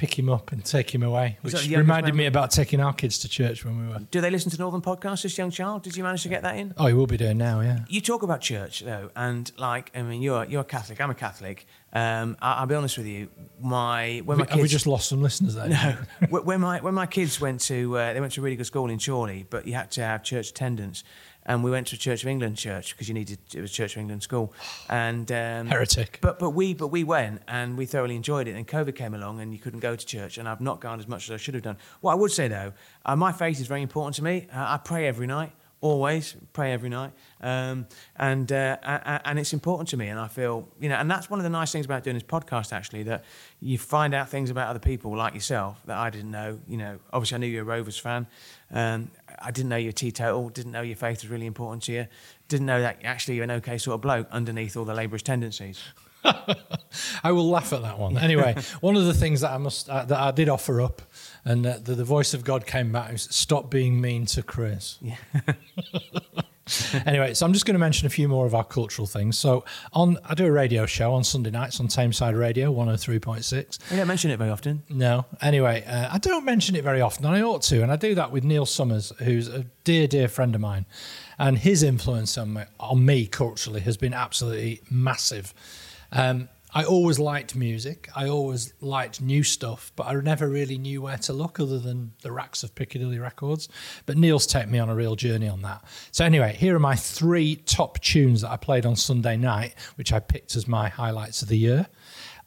pick 0.00 0.18
him 0.18 0.30
up 0.30 0.50
and 0.50 0.64
take 0.64 0.94
him 0.94 1.02
away, 1.02 1.36
which 1.42 1.52
that 1.52 1.60
the 1.60 1.68
youngest 1.68 1.88
reminded 1.88 2.14
me 2.14 2.24
about 2.24 2.50
taking 2.50 2.80
our 2.80 2.94
kids 2.94 3.18
to 3.18 3.28
church 3.28 3.66
when 3.66 3.78
we 3.78 3.92
were. 3.92 3.98
Do 4.10 4.22
they 4.22 4.30
listen 4.30 4.50
to 4.50 4.56
Northern 4.56 4.80
podcasts, 4.80 5.24
this 5.24 5.36
young 5.36 5.50
child? 5.50 5.82
Did 5.82 5.94
you 5.94 6.02
manage 6.02 6.22
to 6.22 6.30
get 6.30 6.42
that 6.42 6.56
in? 6.56 6.72
Oh, 6.78 6.86
he 6.86 6.94
will 6.94 7.06
be 7.06 7.18
doing 7.18 7.36
now, 7.36 7.60
yeah. 7.60 7.80
You 7.86 8.00
talk 8.00 8.22
about 8.22 8.40
church 8.40 8.80
though, 8.80 9.10
and 9.14 9.52
like 9.58 9.90
I 9.94 10.00
mean, 10.00 10.22
you're 10.22 10.46
you're 10.46 10.62
a 10.62 10.64
Catholic. 10.64 11.02
I'm 11.02 11.10
a 11.10 11.14
Catholic. 11.14 11.66
Um, 11.92 12.38
I, 12.40 12.54
I'll 12.54 12.66
be 12.66 12.74
honest 12.74 12.96
with 12.96 13.08
you. 13.08 13.28
My 13.60 14.22
when 14.24 14.38
my 14.38 14.46
Have 14.48 14.60
we 14.60 14.68
just 14.68 14.86
lost 14.86 15.06
some 15.06 15.20
listeners 15.20 15.54
there? 15.54 15.68
no, 16.30 16.40
when 16.40 16.62
my 16.62 16.80
when 16.80 16.94
my 16.94 17.06
kids 17.06 17.38
went 17.38 17.60
to 17.62 17.98
uh, 17.98 18.14
they 18.14 18.20
went 18.20 18.32
to 18.32 18.40
a 18.40 18.44
really 18.44 18.56
good 18.56 18.66
school 18.66 18.88
in 18.88 18.98
Chorley, 18.98 19.44
but 19.50 19.66
you 19.66 19.74
had 19.74 19.90
to 19.92 20.02
have 20.02 20.22
church 20.22 20.48
attendance, 20.48 21.04
and 21.50 21.64
we 21.64 21.70
went 21.70 21.88
to 21.88 21.96
a 21.96 21.98
Church 21.98 22.22
of 22.22 22.28
England 22.28 22.56
church 22.56 22.94
because 22.94 23.08
you 23.08 23.14
needed 23.14 23.38
it 23.52 23.60
was 23.60 23.72
Church 23.72 23.96
of 23.96 24.00
England 24.00 24.22
school, 24.22 24.54
and 24.88 25.30
um, 25.32 25.66
Heretic. 25.66 26.18
But 26.20 26.38
but 26.38 26.50
we 26.50 26.74
but 26.74 26.88
we 26.88 27.02
went 27.02 27.42
and 27.48 27.76
we 27.76 27.86
thoroughly 27.86 28.14
enjoyed 28.14 28.46
it. 28.46 28.54
And 28.54 28.68
COVID 28.68 28.94
came 28.94 29.14
along 29.14 29.40
and 29.40 29.52
you 29.52 29.58
couldn't 29.58 29.80
go 29.80 29.96
to 29.96 30.06
church, 30.06 30.38
and 30.38 30.48
I've 30.48 30.60
not 30.60 30.80
gone 30.80 31.00
as 31.00 31.08
much 31.08 31.24
as 31.28 31.32
I 31.32 31.38
should 31.38 31.54
have 31.54 31.64
done. 31.64 31.76
What 32.02 32.12
I 32.12 32.14
would 32.14 32.30
say 32.30 32.46
though, 32.46 32.72
uh, 33.04 33.16
my 33.16 33.32
faith 33.32 33.60
is 33.60 33.66
very 33.66 33.82
important 33.82 34.14
to 34.16 34.24
me. 34.24 34.46
Uh, 34.54 34.74
I 34.74 34.76
pray 34.78 35.08
every 35.08 35.26
night. 35.26 35.52
Always 35.82 36.36
pray 36.52 36.74
every 36.74 36.90
night, 36.90 37.12
um, 37.40 37.86
and 38.16 38.52
uh, 38.52 38.76
and 39.24 39.38
it's 39.38 39.54
important 39.54 39.88
to 39.88 39.96
me. 39.96 40.08
And 40.08 40.20
I 40.20 40.28
feel 40.28 40.68
you 40.78 40.90
know, 40.90 40.96
and 40.96 41.10
that's 41.10 41.30
one 41.30 41.40
of 41.40 41.44
the 41.44 41.48
nice 41.48 41.72
things 41.72 41.86
about 41.86 42.04
doing 42.04 42.16
this 42.16 42.22
podcast. 42.22 42.70
Actually, 42.70 43.04
that 43.04 43.24
you 43.60 43.78
find 43.78 44.12
out 44.12 44.28
things 44.28 44.50
about 44.50 44.68
other 44.68 44.78
people 44.78 45.16
like 45.16 45.32
yourself 45.32 45.80
that 45.86 45.96
I 45.96 46.10
didn't 46.10 46.32
know. 46.32 46.60
You 46.68 46.76
know, 46.76 46.98
obviously 47.14 47.36
I 47.36 47.38
knew 47.38 47.46
you're 47.46 47.62
a 47.62 47.64
Rovers 47.64 47.98
fan. 47.98 48.26
Um, 48.72 49.10
I 49.38 49.50
didn't 49.50 49.70
know 49.70 49.76
you're 49.76 49.92
teetotal. 49.92 50.48
Didn't 50.50 50.72
know 50.72 50.82
your 50.82 50.96
faith 50.96 51.22
was 51.22 51.30
really 51.30 51.46
important 51.46 51.84
to 51.84 51.92
you. 51.92 52.06
Didn't 52.48 52.66
know 52.66 52.80
that 52.80 52.98
actually 53.04 53.36
you're 53.36 53.44
an 53.44 53.50
okay 53.52 53.78
sort 53.78 53.94
of 53.94 54.00
bloke 54.00 54.28
underneath 54.30 54.76
all 54.76 54.84
the 54.84 54.94
labourers' 54.94 55.22
tendencies. 55.22 55.80
I 57.24 57.32
will 57.32 57.48
laugh 57.48 57.72
at 57.72 57.82
that 57.82 57.98
one. 57.98 58.18
Anyway, 58.18 58.54
one 58.80 58.96
of 58.96 59.06
the 59.06 59.14
things 59.14 59.40
that 59.40 59.52
I 59.52 59.58
must 59.58 59.88
uh, 59.88 60.04
that 60.04 60.18
I 60.18 60.30
did 60.32 60.48
offer 60.48 60.80
up, 60.80 61.02
and 61.44 61.66
uh, 61.66 61.78
the, 61.82 61.94
the 61.94 62.04
voice 62.04 62.34
of 62.34 62.44
God 62.44 62.66
came 62.66 62.92
back 62.92 63.12
was 63.12 63.22
stop 63.22 63.70
being 63.70 64.00
mean 64.00 64.26
to 64.26 64.42
Chris. 64.42 64.98
Yeah. 65.00 65.16
anyway, 67.06 67.34
so 67.34 67.46
I'm 67.46 67.52
just 67.52 67.66
going 67.66 67.74
to 67.74 67.80
mention 67.80 68.06
a 68.06 68.10
few 68.10 68.28
more 68.28 68.46
of 68.46 68.54
our 68.54 68.64
cultural 68.64 69.06
things. 69.06 69.38
So 69.38 69.64
on, 69.92 70.18
I 70.24 70.34
do 70.34 70.46
a 70.46 70.52
radio 70.52 70.86
show 70.86 71.12
on 71.12 71.24
Sunday 71.24 71.50
nights 71.50 71.80
on 71.80 71.88
Tameside 71.88 72.38
Radio 72.38 72.72
103.6. 72.72 73.90
We 73.90 73.96
don't 73.96 74.06
mention 74.06 74.30
it 74.30 74.36
very 74.38 74.50
often. 74.50 74.82
No. 74.88 75.26
Anyway, 75.40 75.84
uh, 75.84 76.08
I 76.12 76.18
don't 76.18 76.44
mention 76.44 76.76
it 76.76 76.84
very 76.84 77.00
often, 77.00 77.26
I 77.26 77.42
ought 77.42 77.62
to. 77.62 77.82
And 77.82 77.90
I 77.90 77.96
do 77.96 78.14
that 78.14 78.30
with 78.32 78.44
Neil 78.44 78.66
Summers, 78.66 79.12
who's 79.18 79.48
a 79.48 79.64
dear, 79.84 80.06
dear 80.06 80.28
friend 80.28 80.54
of 80.54 80.60
mine. 80.60 80.86
And 81.38 81.58
his 81.58 81.82
influence 81.82 82.36
on 82.36 82.54
me, 82.54 82.62
on 82.78 83.04
me 83.04 83.26
culturally 83.26 83.80
has 83.80 83.96
been 83.96 84.14
absolutely 84.14 84.82
massive. 84.90 85.54
Um, 86.12 86.48
I 86.72 86.84
always 86.84 87.18
liked 87.18 87.56
music. 87.56 88.08
I 88.14 88.28
always 88.28 88.72
liked 88.80 89.20
new 89.20 89.42
stuff, 89.42 89.92
but 89.96 90.06
I 90.06 90.14
never 90.20 90.48
really 90.48 90.78
knew 90.78 91.02
where 91.02 91.18
to 91.18 91.32
look 91.32 91.58
other 91.58 91.78
than 91.78 92.12
the 92.22 92.32
racks 92.32 92.62
of 92.62 92.74
Piccadilly 92.74 93.18
records. 93.18 93.68
But 94.06 94.16
Neil's 94.16 94.46
taken 94.46 94.70
me 94.70 94.78
on 94.78 94.88
a 94.88 94.94
real 94.94 95.16
journey 95.16 95.48
on 95.48 95.62
that. 95.62 95.84
So, 96.12 96.24
anyway, 96.24 96.54
here 96.54 96.76
are 96.76 96.80
my 96.80 96.96
three 96.96 97.56
top 97.56 98.00
tunes 98.00 98.42
that 98.42 98.50
I 98.50 98.56
played 98.56 98.86
on 98.86 98.96
Sunday 98.96 99.36
night, 99.36 99.74
which 99.96 100.12
I 100.12 100.20
picked 100.20 100.54
as 100.56 100.68
my 100.68 100.88
highlights 100.88 101.42
of 101.42 101.48
the 101.48 101.58
year 101.58 101.86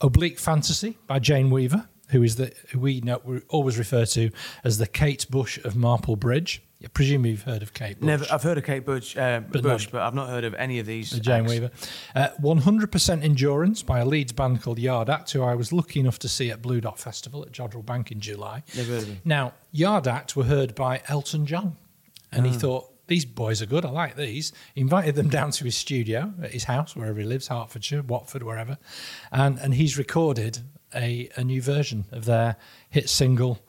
Oblique 0.02 0.40
Fantasy 0.40 0.98
by 1.08 1.20
Jane 1.20 1.50
Weaver, 1.50 1.88
who 2.10 2.24
is 2.24 2.36
the 2.36 2.54
who 2.70 2.80
we 2.80 3.02
know 3.02 3.22
we 3.24 3.42
always 3.50 3.78
refer 3.78 4.06
to 4.06 4.32
as 4.64 4.78
the 4.78 4.88
Kate 4.88 5.26
Bush 5.30 5.58
of 5.64 5.76
Marple 5.76 6.16
Bridge. 6.16 6.62
I 6.84 6.88
presume 6.88 7.26
you've 7.26 7.44
heard 7.44 7.62
of 7.64 7.74
Kate 7.74 8.00
Bush. 8.00 8.08
Never. 8.08 8.26
I've 8.32 8.44
heard 8.44 8.58
of 8.58 8.66
Kate 8.66 8.86
Bush, 8.86 9.16
uh, 9.16 9.40
But 9.50 9.62
Bush, 9.64 9.86
no- 9.88 9.92
but 9.94 10.02
I've 10.02 10.14
not 10.14 10.30
heard 10.30 10.44
of 10.44 10.54
any 10.56 10.80
of 10.80 10.86
these. 10.86 11.12
The 11.12 11.20
Jane 11.22 11.44
acts. 11.44 11.52
Weaver. 11.52 11.72
Uh, 12.14 12.28
100% 12.42 13.24
Endurance 13.24 13.84
by 13.84 14.00
a 14.00 14.06
Leeds 14.06 14.34
band 14.34 14.62
called 14.62 14.80
Yard 14.80 15.10
Act, 15.10 15.32
who 15.32 15.42
I 15.44 15.56
was 15.56 15.72
lucky 15.72 16.00
enough 16.00 16.20
to 16.20 16.30
see 16.30 16.52
at 16.52 16.62
Blue 16.62 16.82
Dot 16.82 17.00
Festival 17.00 17.44
at 17.44 17.52
Jodrell 17.52 17.86
Bank 17.86 18.12
in 18.12 18.20
July. 18.20 18.64
Never 18.76 18.92
heard 18.92 19.02
of 19.04 19.08
them. 19.08 19.22
Now, 19.24 19.54
Yard 19.72 20.08
Act 20.08 20.36
were 20.36 20.44
heard 20.44 20.76
by 20.76 21.02
Elton 21.08 21.46
John, 21.46 21.78
and 22.32 22.46
he 22.46 22.52
thought, 22.54 22.90
these 23.08 23.26
boys 23.26 23.62
are 23.62 23.66
good, 23.66 23.86
I 23.86 23.90
like 23.90 24.16
these. 24.16 24.54
He 24.74 24.82
invited 24.82 25.16
them 25.16 25.28
down 25.30 25.52
to 25.52 25.66
his 25.66 25.76
studio 25.76 26.34
at 26.42 26.52
his 26.52 26.64
house, 26.66 26.96
wherever 26.96 27.20
he 27.20 27.26
lives, 27.26 27.48
Hertfordshire, 27.48 28.02
Watford, 28.02 28.44
wherever. 28.44 28.78
And, 29.32 29.60
and 29.60 29.74
he's 29.76 29.98
recorded 29.98 30.60
a, 30.96 31.30
a 31.36 31.44
new 31.44 31.62
version 31.62 32.06
of 32.12 32.26
their 32.26 32.56
hit 32.90 33.10
single, 33.10 33.60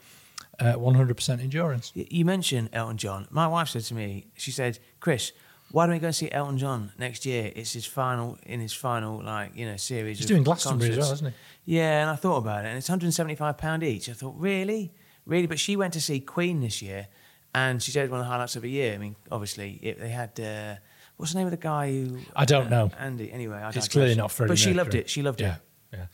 uh, 0.61 0.75
100% 0.75 1.41
Endurance. 1.41 1.93
You 1.95 2.25
mentioned 2.25 2.71
Elton 2.73 2.97
John. 2.97 3.27
My 3.31 3.47
wife 3.47 3.69
said 3.69 3.83
to 3.85 3.95
me, 3.95 4.27
she 4.35 4.51
said, 4.51 4.79
"Chris, 5.01 5.33
why 5.71 5.87
don't 5.87 5.95
we 5.95 5.99
go 5.99 6.09
and 6.09 6.17
see 6.17 6.31
Elton 6.31 6.59
John 6.59 6.93
next 6.99 7.27
year? 7.27 7.53
It's 7.55 7.73
his 7.73 7.87
final 7.87 8.39
in 8.45 8.61
his 8.61 8.73
final 8.73 9.23
like 9.23 9.57
you 9.57 9.67
know 9.67 9.77
series." 9.77 10.19
He's 10.19 10.27
doing 10.27 10.43
Glastonbury 10.43 10.91
as 10.91 10.99
well, 10.99 11.07
concerts." 11.09 11.23
isn't 11.23 11.35
he? 11.67 11.77
Yeah, 11.77 12.03
and 12.03 12.11
I 12.11 12.17
thought 12.17 12.39
about 12.39 12.65
it, 12.65 12.69
and 12.69 12.79
it's 12.79 12.89
175 12.89 13.57
pound 13.59 13.83
each. 13.83 14.09
I 14.09 14.13
thought, 14.13 14.35
really, 14.37 14.93
really, 15.27 15.47
but 15.47 15.59
she 15.59 15.77
went 15.77 15.95
to 15.95 16.01
see 16.01 16.21
Queen 16.21 16.61
this 16.61 16.83
year, 16.83 17.09
and 17.55 17.83
she 17.83 17.91
said 17.91 18.11
one 18.11 18.21
of 18.21 18.27
the 18.27 18.31
highlights 18.31 18.57
of 18.57 18.63
the 18.63 18.71
year. 18.71 18.95
I 18.95 18.99
mean, 18.99 19.17
obviously, 19.31 19.79
it, 19.83 20.01
they 20.01 20.11
had. 20.11 20.39
Uh, 20.39 20.77
What's 21.17 21.33
the 21.33 21.39
name 21.39 21.47
of 21.47 21.53
the 21.53 21.57
guy 21.57 21.93
who? 21.93 22.19
I 22.35 22.45
don't 22.45 22.67
uh, 22.67 22.71
know. 22.71 22.91
Andy. 22.99 23.31
Anyway, 23.31 23.57
I 23.57 23.69
It's 23.71 23.89
clearly 23.89 24.17
not 24.17 24.33
Freddie 24.33 24.49
But 24.49 24.59
she 24.59 24.75
loved 24.75 24.95
it. 24.95 25.09
She 25.09 25.23
loved 25.23 25.41
yeah, 25.41 25.55
it. 25.55 25.61
Yeah. 25.97 26.07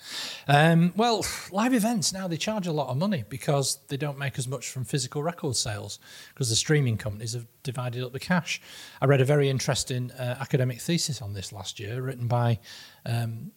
Um, 0.46 0.92
well, 0.96 1.24
live 1.50 1.74
events 1.74 2.12
now 2.12 2.28
they 2.28 2.36
charge 2.36 2.66
a 2.66 2.72
lot 2.72 2.88
of 2.88 2.96
money 2.96 3.24
because 3.28 3.78
they 3.88 3.96
don't 3.96 4.18
make 4.18 4.38
as 4.38 4.46
much 4.46 4.68
from 4.68 4.84
physical 4.84 5.22
record 5.22 5.56
sales 5.56 5.98
because 6.34 6.48
the 6.50 6.56
streaming 6.56 6.96
companies 6.96 7.32
have 7.32 7.46
divided 7.62 8.04
up 8.04 8.12
the 8.12 8.20
cash. 8.20 8.60
I 9.00 9.06
read 9.06 9.20
a 9.20 9.24
very 9.24 9.48
interesting 9.48 10.10
uh, 10.12 10.36
academic 10.40 10.80
thesis 10.80 11.22
on 11.22 11.34
this 11.34 11.52
last 11.52 11.80
year, 11.80 12.02
written 12.02 12.26
by 12.26 12.58
um, 13.06 13.52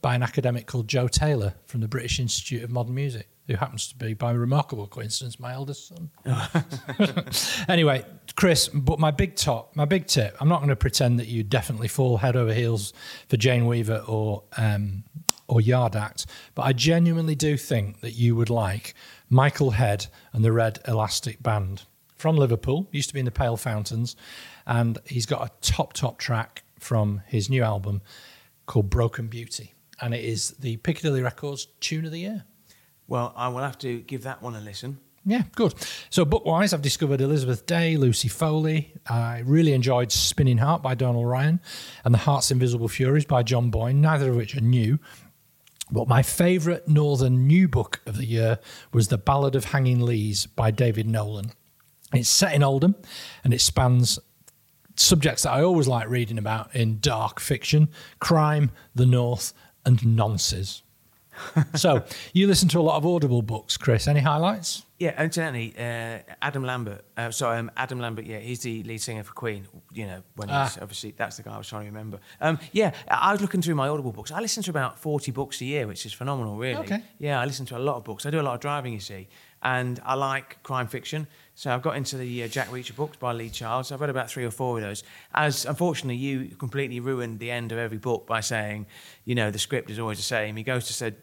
by 0.00 0.14
an 0.14 0.22
academic 0.22 0.66
called 0.66 0.88
Joe 0.88 1.08
Taylor 1.08 1.54
from 1.66 1.80
the 1.80 1.88
British 1.88 2.20
Institute 2.20 2.62
of 2.62 2.70
Modern 2.70 2.94
Music, 2.94 3.28
who 3.46 3.56
happens 3.56 3.88
to 3.88 3.96
be, 3.96 4.14
by 4.14 4.30
remarkable 4.30 4.86
coincidence, 4.86 5.40
my 5.40 5.52
eldest 5.52 5.88
son. 5.88 6.10
anyway, 7.68 8.04
Chris, 8.36 8.68
but 8.68 8.98
my 8.98 9.10
big 9.10 9.34
top, 9.34 9.74
my 9.74 9.84
big 9.84 10.06
tip. 10.06 10.36
I'm 10.40 10.48
not 10.48 10.58
going 10.58 10.68
to 10.68 10.76
pretend 10.76 11.18
that 11.18 11.26
you 11.26 11.42
definitely 11.42 11.88
fall 11.88 12.18
head 12.18 12.36
over 12.36 12.52
heels 12.52 12.92
for 13.28 13.36
Jane 13.36 13.66
Weaver 13.66 14.04
or 14.06 14.44
um, 14.56 15.04
or 15.48 15.60
Yard 15.60 15.96
Act, 15.96 16.26
but 16.54 16.62
I 16.62 16.72
genuinely 16.72 17.34
do 17.34 17.56
think 17.56 18.00
that 18.00 18.12
you 18.12 18.36
would 18.36 18.50
like 18.50 18.94
Michael 19.30 19.72
Head 19.72 20.06
and 20.32 20.44
the 20.44 20.52
Red 20.52 20.78
Elastic 20.86 21.42
Band 21.42 21.82
from 22.16 22.36
Liverpool. 22.36 22.86
Used 22.92 23.08
to 23.08 23.14
be 23.14 23.20
in 23.20 23.24
the 23.24 23.30
Pale 23.30 23.56
Fountains, 23.56 24.14
and 24.66 24.98
he's 25.06 25.26
got 25.26 25.42
a 25.42 25.50
top 25.60 25.94
top 25.94 26.18
track 26.18 26.62
from 26.78 27.22
his 27.26 27.50
new 27.50 27.62
album 27.62 28.02
called 28.66 28.90
Broken 28.90 29.26
Beauty, 29.26 29.74
and 30.00 30.14
it 30.14 30.24
is 30.24 30.50
the 30.52 30.76
Piccadilly 30.76 31.22
Records 31.22 31.66
Tune 31.80 32.04
of 32.04 32.12
the 32.12 32.20
Year. 32.20 32.44
Well, 33.06 33.32
I 33.34 33.48
will 33.48 33.62
have 33.62 33.78
to 33.78 34.00
give 34.00 34.24
that 34.24 34.42
one 34.42 34.54
a 34.54 34.60
listen. 34.60 34.98
Yeah, 35.24 35.42
good. 35.54 35.74
So, 36.10 36.24
book 36.24 36.46
wise, 36.46 36.72
I've 36.72 36.80
discovered 36.80 37.20
Elizabeth 37.20 37.66
Day, 37.66 37.96
Lucy 37.96 38.28
Foley. 38.28 38.94
I 39.06 39.40
really 39.44 39.72
enjoyed 39.74 40.10
Spinning 40.10 40.58
Heart 40.58 40.82
by 40.82 40.94
Donal 40.94 41.26
Ryan 41.26 41.60
and 42.04 42.14
The 42.14 42.18
Heart's 42.18 42.50
Invisible 42.50 42.88
Furies 42.88 43.26
by 43.26 43.42
John 43.42 43.70
Boyne, 43.70 44.00
neither 44.00 44.30
of 44.30 44.36
which 44.36 44.56
are 44.56 44.62
new. 44.62 44.98
But 45.90 46.08
my 46.08 46.22
favourite 46.22 46.86
Northern 46.86 47.46
new 47.46 47.68
book 47.68 48.00
of 48.06 48.16
the 48.16 48.26
year 48.26 48.58
was 48.92 49.08
The 49.08 49.18
Ballad 49.18 49.54
of 49.54 49.66
Hanging 49.66 50.00
Lees 50.00 50.46
by 50.46 50.70
David 50.70 51.06
Nolan. 51.06 51.52
It's 52.12 52.28
set 52.28 52.54
in 52.54 52.62
Oldham 52.62 52.94
and 53.44 53.54
it 53.54 53.60
spans 53.60 54.18
subjects 54.96 55.44
that 55.44 55.52
I 55.52 55.62
always 55.62 55.88
like 55.88 56.08
reading 56.08 56.38
about 56.38 56.74
in 56.74 56.98
dark 57.00 57.40
fiction 57.40 57.88
crime, 58.18 58.70
the 58.94 59.06
North, 59.06 59.52
and 59.84 59.98
nonces. 60.00 60.82
so, 61.74 62.04
you 62.32 62.46
listen 62.46 62.68
to 62.70 62.78
a 62.78 62.82
lot 62.82 62.96
of 62.96 63.06
Audible 63.06 63.42
books, 63.42 63.76
Chris. 63.76 64.06
Any 64.08 64.20
highlights? 64.20 64.84
Yeah, 64.98 65.22
incidentally, 65.22 65.72
uh, 65.78 66.18
Adam 66.42 66.64
Lambert. 66.64 67.04
Uh, 67.16 67.30
sorry, 67.30 67.58
um, 67.58 67.70
Adam 67.76 68.00
Lambert. 68.00 68.24
Yeah, 68.26 68.38
he's 68.40 68.60
the 68.60 68.82
lead 68.82 69.00
singer 69.00 69.22
for 69.22 69.32
Queen. 69.32 69.64
You 69.92 70.06
know, 70.06 70.22
when 70.34 70.48
he's 70.48 70.56
Ah. 70.56 70.78
obviously 70.82 71.12
that's 71.16 71.36
the 71.36 71.44
guy 71.44 71.54
I 71.54 71.58
was 71.58 71.68
trying 71.68 71.82
to 71.82 71.86
remember. 71.86 72.18
Um, 72.40 72.58
yeah, 72.72 72.90
I 73.06 73.30
was 73.30 73.40
looking 73.40 73.62
through 73.62 73.76
my 73.76 73.86
Audible 73.88 74.10
books. 74.10 74.32
I 74.32 74.40
listen 74.40 74.62
to 74.64 74.70
about 74.70 74.98
forty 74.98 75.30
books 75.30 75.60
a 75.60 75.66
year, 75.66 75.86
which 75.86 76.04
is 76.04 76.12
phenomenal, 76.12 76.56
really. 76.56 76.80
Okay. 76.80 77.00
Yeah, 77.20 77.40
I 77.40 77.44
listen 77.44 77.64
to 77.66 77.76
a 77.76 77.78
lot 77.78 77.94
of 77.96 78.02
books. 78.04 78.26
I 78.26 78.30
do 78.30 78.40
a 78.40 78.42
lot 78.42 78.54
of 78.54 78.60
driving, 78.60 78.92
you 78.92 78.98
see, 78.98 79.28
and 79.62 80.00
I 80.04 80.14
like 80.14 80.60
crime 80.64 80.88
fiction. 80.88 81.28
So 81.54 81.72
I've 81.72 81.82
got 81.82 81.96
into 81.96 82.16
the 82.16 82.42
uh, 82.42 82.48
Jack 82.48 82.68
Reacher 82.68 82.96
books 82.96 83.16
by 83.18 83.32
Lee 83.32 83.50
Childs. 83.50 83.92
I've 83.92 84.00
read 84.00 84.10
about 84.10 84.28
three 84.28 84.44
or 84.44 84.50
four 84.50 84.78
of 84.78 84.82
those. 84.82 85.04
As 85.32 85.64
unfortunately, 85.64 86.16
you 86.16 86.56
completely 86.56 86.98
ruined 86.98 87.38
the 87.38 87.52
end 87.52 87.70
of 87.70 87.78
every 87.78 87.98
book 87.98 88.26
by 88.26 88.40
saying, 88.40 88.86
you 89.24 89.36
know, 89.36 89.52
the 89.52 89.58
script 89.60 89.90
is 89.90 90.00
always 90.00 90.18
the 90.18 90.24
same. 90.24 90.56
He 90.56 90.64
goes 90.64 90.88
to 90.88 90.92
said 90.92 91.16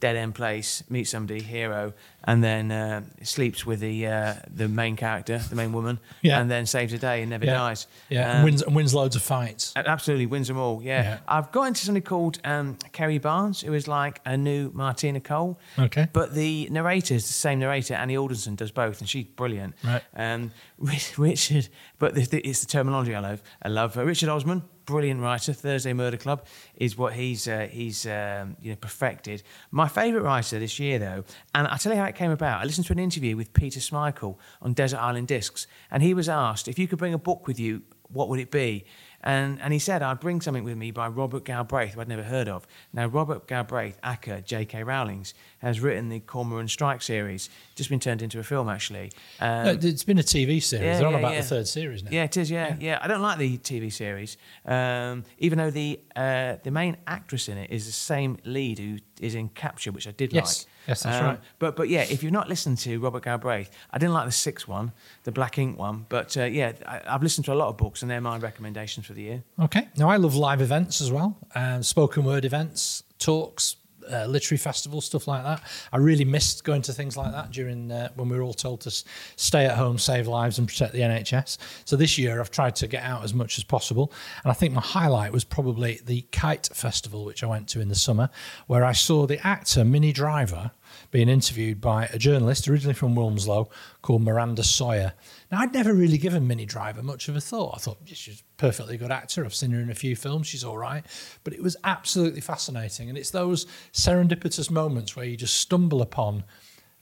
dead 0.00 0.16
end 0.16 0.34
place, 0.34 0.82
meets 0.90 1.10
somebody, 1.10 1.40
hero, 1.42 1.92
and 2.24 2.42
then 2.42 2.70
uh, 2.72 3.02
sleeps 3.22 3.64
with 3.64 3.80
the 3.80 4.06
uh, 4.06 4.34
the 4.52 4.68
main 4.68 4.96
character, 4.96 5.38
the 5.38 5.56
main 5.56 5.72
woman, 5.72 5.98
Yeah. 6.22 6.40
and 6.40 6.50
then 6.50 6.66
saves 6.66 6.92
the 6.92 6.98
day 6.98 7.22
and 7.22 7.30
never 7.30 7.46
Yeah. 7.46 7.54
dies. 7.54 7.86
Yeah, 8.08 8.28
Um, 8.30 8.36
and 8.36 8.44
wins 8.44 8.62
and 8.62 8.74
wins 8.76 8.94
loads 8.94 9.16
of 9.16 9.22
fights. 9.22 9.72
Absolutely 9.76 10.26
wins 10.26 10.48
them 10.48 10.58
all. 10.58 10.82
Yeah. 10.82 11.02
Yeah. 11.02 11.18
I've 11.28 11.50
got 11.52 11.64
into 11.64 11.84
something 11.84 12.02
called 12.02 12.38
um, 12.44 12.76
Kerry 12.92 13.18
Barnes, 13.18 13.60
who 13.60 13.72
is 13.74 13.86
like 13.88 14.20
a 14.24 14.36
new 14.36 14.70
Martina 14.74 15.20
Cole. 15.20 15.58
Okay. 15.78 16.08
But 16.12 16.34
the 16.34 16.68
narrator 16.70 17.14
is 17.14 17.26
the 17.26 17.32
same 17.32 17.58
narrator. 17.60 17.94
Annie 17.94 18.16
Alderson 18.16 18.54
does 18.56 18.70
both, 18.72 19.00
and 19.00 19.08
she's 19.08 19.24
brilliant. 19.24 19.74
Right. 19.84 20.02
Um, 20.16 20.52
Richard, 21.16 21.68
but 21.98 22.16
it's 22.16 22.60
the 22.60 22.66
terminology 22.66 23.14
I 23.14 23.20
love. 23.20 23.42
I 23.62 23.68
love 23.68 23.96
uh, 23.96 24.04
Richard 24.04 24.28
Osman, 24.28 24.62
brilliant 24.86 25.20
writer. 25.20 25.52
Thursday 25.52 25.92
Murder 25.92 26.16
Club 26.16 26.46
is 26.76 26.96
what 26.96 27.12
he's 27.12 27.46
uh, 27.46 27.68
he's 27.70 28.06
um, 28.06 28.56
you 28.60 28.70
know 28.70 28.76
perfected. 28.76 29.42
My 29.70 29.88
favourite 29.88 30.24
writer 30.24 30.58
this 30.58 30.78
year, 30.78 30.98
though, 30.98 31.24
and 31.54 31.66
I'll 31.66 31.78
tell 31.78 31.92
you 31.92 31.98
how 31.98 32.06
it 32.06 32.14
came 32.14 32.30
about. 32.30 32.62
I 32.62 32.64
listened 32.64 32.86
to 32.86 32.92
an 32.92 32.98
interview 32.98 33.36
with 33.36 33.52
Peter 33.52 33.80
Smikle 33.80 34.36
on 34.62 34.72
Desert 34.72 34.98
Island 34.98 35.28
Discs, 35.28 35.66
and 35.90 36.02
he 36.02 36.14
was 36.14 36.28
asked 36.28 36.68
if 36.68 36.78
you 36.78 36.88
could 36.88 36.98
bring 36.98 37.14
a 37.14 37.18
book 37.18 37.46
with 37.46 37.60
you, 37.60 37.82
what 38.08 38.28
would 38.28 38.40
it 38.40 38.50
be? 38.50 38.84
And, 39.26 39.60
and 39.60 39.72
he 39.72 39.80
said, 39.80 40.02
I'd 40.02 40.20
bring 40.20 40.40
something 40.40 40.62
with 40.62 40.76
me 40.76 40.92
by 40.92 41.08
Robert 41.08 41.44
Galbraith, 41.44 41.94
who 41.94 42.00
I'd 42.00 42.06
never 42.08 42.22
heard 42.22 42.48
of. 42.48 42.64
Now, 42.92 43.06
Robert 43.06 43.48
Galbraith, 43.48 43.98
aka 44.04 44.40
J.K. 44.40 44.84
Rowling's, 44.84 45.34
has 45.58 45.80
written 45.80 46.08
the 46.10 46.20
Cormoran 46.20 46.68
Strike 46.68 47.02
series, 47.02 47.50
just 47.74 47.90
been 47.90 47.98
turned 47.98 48.22
into 48.22 48.38
a 48.38 48.44
film, 48.44 48.68
actually. 48.68 49.10
Um, 49.40 49.64
No, 49.64 49.70
it's 49.82 50.04
been 50.04 50.18
a 50.20 50.22
TV 50.22 50.62
series. 50.62 50.84
yeah, 50.84 50.98
They're 50.98 51.06
on 51.08 51.16
about 51.16 51.32
yeah. 51.32 51.40
the 51.40 51.46
third 51.46 51.66
series 51.66 52.04
now. 52.04 52.10
yeah, 52.12 52.22
it 52.24 52.36
is. 52.36 52.50
Yeah, 52.52 52.76
yeah. 52.78 53.00
I 53.02 53.08
don't 53.08 53.20
like 53.20 53.38
the 53.38 53.58
TV 53.58 53.92
series, 53.92 54.36
um, 54.64 55.24
even 55.38 55.58
though 55.58 55.70
the 55.70 55.98
uh, 56.14 56.56
the 56.62 56.70
main 56.70 56.96
actress 57.08 57.48
in 57.48 57.58
it 57.58 57.70
is 57.70 57.86
the 57.86 57.92
same 57.92 58.38
lead 58.44 58.78
who 58.78 58.98
is 59.20 59.34
in 59.34 59.48
Capture, 59.50 59.92
which 59.92 60.06
I 60.06 60.10
did 60.12 60.32
Yes. 60.32 60.64
like. 60.66 60.72
Yes, 60.88 61.02
that's 61.02 61.16
Um, 61.18 61.24
right. 61.24 61.40
But 61.58 61.74
but 61.76 61.88
yeah, 61.88 62.02
if 62.02 62.22
you've 62.22 62.32
not 62.32 62.48
listened 62.48 62.78
to 62.78 62.98
Robert 63.00 63.24
Galbraith, 63.24 63.70
I 63.90 63.98
didn't 63.98 64.14
like 64.14 64.26
the 64.26 64.32
sixth 64.32 64.68
one, 64.68 64.92
the 65.24 65.32
Black 65.32 65.58
Ink 65.58 65.78
one. 65.78 66.06
But 66.08 66.36
uh, 66.36 66.44
yeah, 66.44 66.72
I, 66.86 67.00
I've 67.08 67.22
listened 67.22 67.44
to 67.46 67.52
a 67.52 67.58
lot 67.62 67.68
of 67.68 67.76
books, 67.76 68.02
and 68.02 68.10
they're 68.10 68.20
my 68.20 68.38
recommendations 68.38 69.06
for 69.06 69.12
the 69.14 69.22
year. 69.22 69.42
Okay. 69.58 69.88
Now 69.96 70.08
I 70.10 70.16
love 70.16 70.34
live 70.36 70.60
events 70.60 71.00
as 71.00 71.10
well, 71.10 71.36
um, 71.54 71.82
spoken 71.82 72.24
word 72.24 72.44
events, 72.44 73.02
talks, 73.18 73.76
uh, 74.10 74.26
literary 74.26 74.58
festivals, 74.58 75.04
stuff 75.04 75.26
like 75.28 75.42
that. 75.44 75.62
I 75.92 75.98
really 75.98 76.24
missed 76.24 76.64
going 76.64 76.82
to 76.82 76.92
things 76.92 77.16
like 77.16 77.32
that 77.32 77.50
during 77.50 77.90
uh, 77.90 78.10
when 78.14 78.28
we 78.28 78.36
were 78.36 78.42
all 78.42 78.54
told 78.54 78.80
to 78.82 78.90
stay 79.36 79.66
at 79.66 79.76
home, 79.76 79.98
save 79.98 80.26
lives, 80.26 80.58
and 80.58 80.68
protect 80.68 80.92
the 80.92 81.00
NHS. 81.00 81.58
So 81.84 81.96
this 81.96 82.18
year 82.18 82.40
I've 82.40 82.50
tried 82.50 82.76
to 82.76 82.86
get 82.86 83.02
out 83.02 83.24
as 83.24 83.34
much 83.34 83.58
as 83.58 83.64
possible, 83.64 84.12
and 84.44 84.50
I 84.50 84.54
think 84.54 84.74
my 84.74 84.80
highlight 84.80 85.32
was 85.32 85.44
probably 85.44 86.00
the 86.04 86.22
Kite 86.32 86.68
Festival, 86.72 87.24
which 87.24 87.42
I 87.42 87.46
went 87.46 87.68
to 87.68 87.80
in 87.80 87.88
the 87.88 87.94
summer, 87.94 88.30
where 88.66 88.84
I 88.84 88.92
saw 88.92 89.26
the 89.26 89.44
actor 89.46 89.84
Minnie 89.84 90.12
Driver 90.12 90.70
being 91.16 91.28
interviewed 91.30 91.80
by 91.80 92.04
a 92.12 92.18
journalist 92.18 92.68
originally 92.68 92.92
from 92.92 93.14
Wilmslow 93.14 93.70
called 94.02 94.20
Miranda 94.20 94.62
Sawyer. 94.62 95.14
Now, 95.50 95.60
I'd 95.60 95.72
never 95.72 95.94
really 95.94 96.18
given 96.18 96.46
Minnie 96.46 96.66
Driver 96.66 97.02
much 97.02 97.30
of 97.30 97.36
a 97.36 97.40
thought. 97.40 97.72
I 97.74 97.78
thought 97.78 97.96
"Yeah, 98.06 98.12
she's 98.14 98.40
a 98.40 98.42
perfectly 98.58 98.98
good 98.98 99.10
actor. 99.10 99.42
I've 99.42 99.54
seen 99.54 99.70
her 99.70 99.80
in 99.80 99.88
a 99.88 99.94
few 99.94 100.14
films. 100.14 100.46
She's 100.46 100.62
all 100.62 100.76
right. 100.76 101.06
But 101.42 101.54
it 101.54 101.62
was 101.62 101.74
absolutely 101.84 102.42
fascinating. 102.42 103.08
And 103.08 103.16
it's 103.16 103.30
those 103.30 103.64
serendipitous 103.94 104.70
moments 104.70 105.16
where 105.16 105.24
you 105.24 105.38
just 105.38 105.56
stumble 105.56 106.02
upon, 106.02 106.44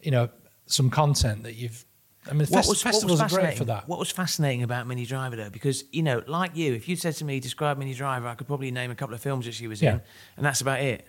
you 0.00 0.12
know, 0.12 0.28
some 0.66 0.90
content 0.90 1.42
that 1.42 1.56
you've. 1.56 1.84
I 2.30 2.34
mean, 2.34 2.46
fest- 2.46 2.84
festivals 2.84 3.20
are 3.20 3.28
great 3.28 3.58
for 3.58 3.64
that. 3.64 3.88
What 3.88 3.98
was 3.98 4.12
fascinating 4.12 4.62
about 4.62 4.86
Minnie 4.86 5.06
Driver 5.06 5.34
though, 5.34 5.50
because 5.50 5.82
you 5.90 6.04
know, 6.04 6.22
like 6.28 6.54
you, 6.54 6.72
if 6.74 6.88
you 6.88 6.94
said 6.94 7.16
to 7.16 7.24
me, 7.24 7.40
describe 7.40 7.78
Minnie 7.78 7.94
Driver, 7.94 8.28
I 8.28 8.36
could 8.36 8.46
probably 8.46 8.70
name 8.70 8.92
a 8.92 8.94
couple 8.94 9.16
of 9.16 9.20
films 9.20 9.44
that 9.46 9.54
she 9.54 9.66
was 9.66 9.82
Yeah. 9.82 9.94
in, 9.94 10.00
and 10.36 10.46
that's 10.46 10.60
about 10.60 10.80
it. 10.82 11.04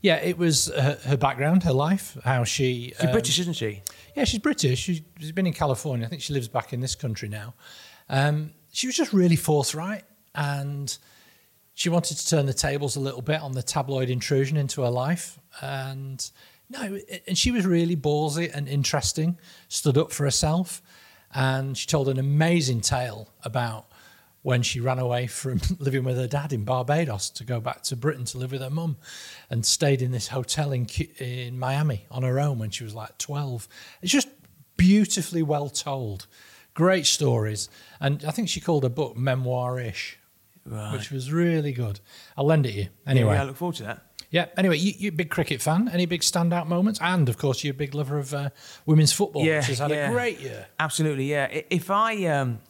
Yeah, 0.00 0.16
it 0.16 0.38
was 0.38 0.72
her, 0.74 0.98
her 1.04 1.16
background, 1.16 1.64
her 1.64 1.72
life, 1.72 2.16
how 2.24 2.44
she. 2.44 2.94
She's 2.96 3.04
um, 3.04 3.12
British, 3.12 3.38
isn't 3.40 3.54
she? 3.54 3.82
Yeah, 4.14 4.24
she's 4.24 4.40
British. 4.40 4.78
She's, 4.78 5.00
she's 5.18 5.32
been 5.32 5.46
in 5.46 5.52
California. 5.52 6.06
I 6.06 6.08
think 6.08 6.22
she 6.22 6.32
lives 6.32 6.48
back 6.48 6.72
in 6.72 6.80
this 6.80 6.94
country 6.94 7.28
now. 7.28 7.54
Um, 8.08 8.52
she 8.72 8.86
was 8.86 8.96
just 8.96 9.12
really 9.12 9.36
forthright 9.36 10.04
and 10.34 10.96
she 11.74 11.88
wanted 11.88 12.16
to 12.16 12.28
turn 12.28 12.46
the 12.46 12.54
tables 12.54 12.96
a 12.96 13.00
little 13.00 13.22
bit 13.22 13.40
on 13.40 13.52
the 13.52 13.62
tabloid 13.62 14.10
intrusion 14.10 14.56
into 14.56 14.82
her 14.82 14.90
life. 14.90 15.38
And 15.60 16.28
no, 16.70 16.98
and 17.26 17.36
she 17.36 17.50
was 17.50 17.66
really 17.66 17.96
ballsy 17.96 18.50
and 18.52 18.68
interesting, 18.68 19.38
stood 19.68 19.96
up 19.96 20.12
for 20.12 20.24
herself. 20.24 20.82
And 21.34 21.76
she 21.76 21.86
told 21.86 22.08
an 22.08 22.18
amazing 22.18 22.80
tale 22.80 23.28
about 23.44 23.87
when 24.48 24.62
she 24.62 24.80
ran 24.80 24.98
away 24.98 25.26
from 25.26 25.60
living 25.78 26.02
with 26.04 26.16
her 26.16 26.26
dad 26.26 26.54
in 26.54 26.64
Barbados 26.64 27.28
to 27.28 27.44
go 27.44 27.60
back 27.60 27.82
to 27.82 27.94
Britain 27.94 28.24
to 28.24 28.38
live 28.38 28.50
with 28.52 28.62
her 28.62 28.70
mum 28.70 28.96
and 29.50 29.66
stayed 29.66 30.00
in 30.00 30.10
this 30.10 30.28
hotel 30.28 30.72
in, 30.72 30.86
in 31.18 31.58
Miami 31.58 32.06
on 32.10 32.22
her 32.22 32.40
own 32.40 32.58
when 32.58 32.70
she 32.70 32.82
was 32.82 32.94
like 32.94 33.18
12. 33.18 33.68
It's 34.00 34.10
just 34.10 34.28
beautifully 34.78 35.42
well 35.42 35.68
told. 35.68 36.26
Great 36.72 37.04
stories. 37.04 37.68
And 38.00 38.24
I 38.24 38.30
think 38.30 38.48
she 38.48 38.58
called 38.58 38.84
her 38.84 38.88
book 38.88 39.18
Memoir 39.18 39.80
ish, 39.80 40.18
Right. 40.64 40.94
which 40.94 41.10
was 41.10 41.30
really 41.30 41.72
good. 41.72 42.00
I'll 42.34 42.46
lend 42.46 42.64
it 42.64 42.74
you. 42.74 42.88
Anyway. 43.06 43.34
yeah, 43.34 43.42
I 43.42 43.44
look 43.44 43.56
forward 43.56 43.76
to 43.76 43.82
that. 43.82 44.02
Yeah. 44.30 44.46
Anyway, 44.56 44.78
you, 44.78 44.92
you're 44.98 45.12
a 45.12 45.16
big 45.16 45.30
cricket 45.30 45.60
fan. 45.60 45.88
Any 45.92 46.06
big 46.06 46.20
standout 46.20 46.66
moments? 46.66 47.00
And 47.02 47.28
of 47.28 47.36
course, 47.38 47.64
you're 47.64 47.72
a 47.74 47.76
big 47.76 47.94
lover 47.94 48.18
of 48.18 48.32
uh, 48.34 48.50
women's 48.86 49.12
football, 49.12 49.44
Yeah, 49.44 49.58
which 49.58 49.66
has 49.66 49.78
had 49.78 49.90
yeah. 49.90 50.08
a 50.08 50.12
great 50.12 50.40
year. 50.40 50.66
Absolutely, 50.78 51.24
yeah. 51.30 51.46
If 51.70 51.90
I, 51.90 52.24
um, 52.26 52.60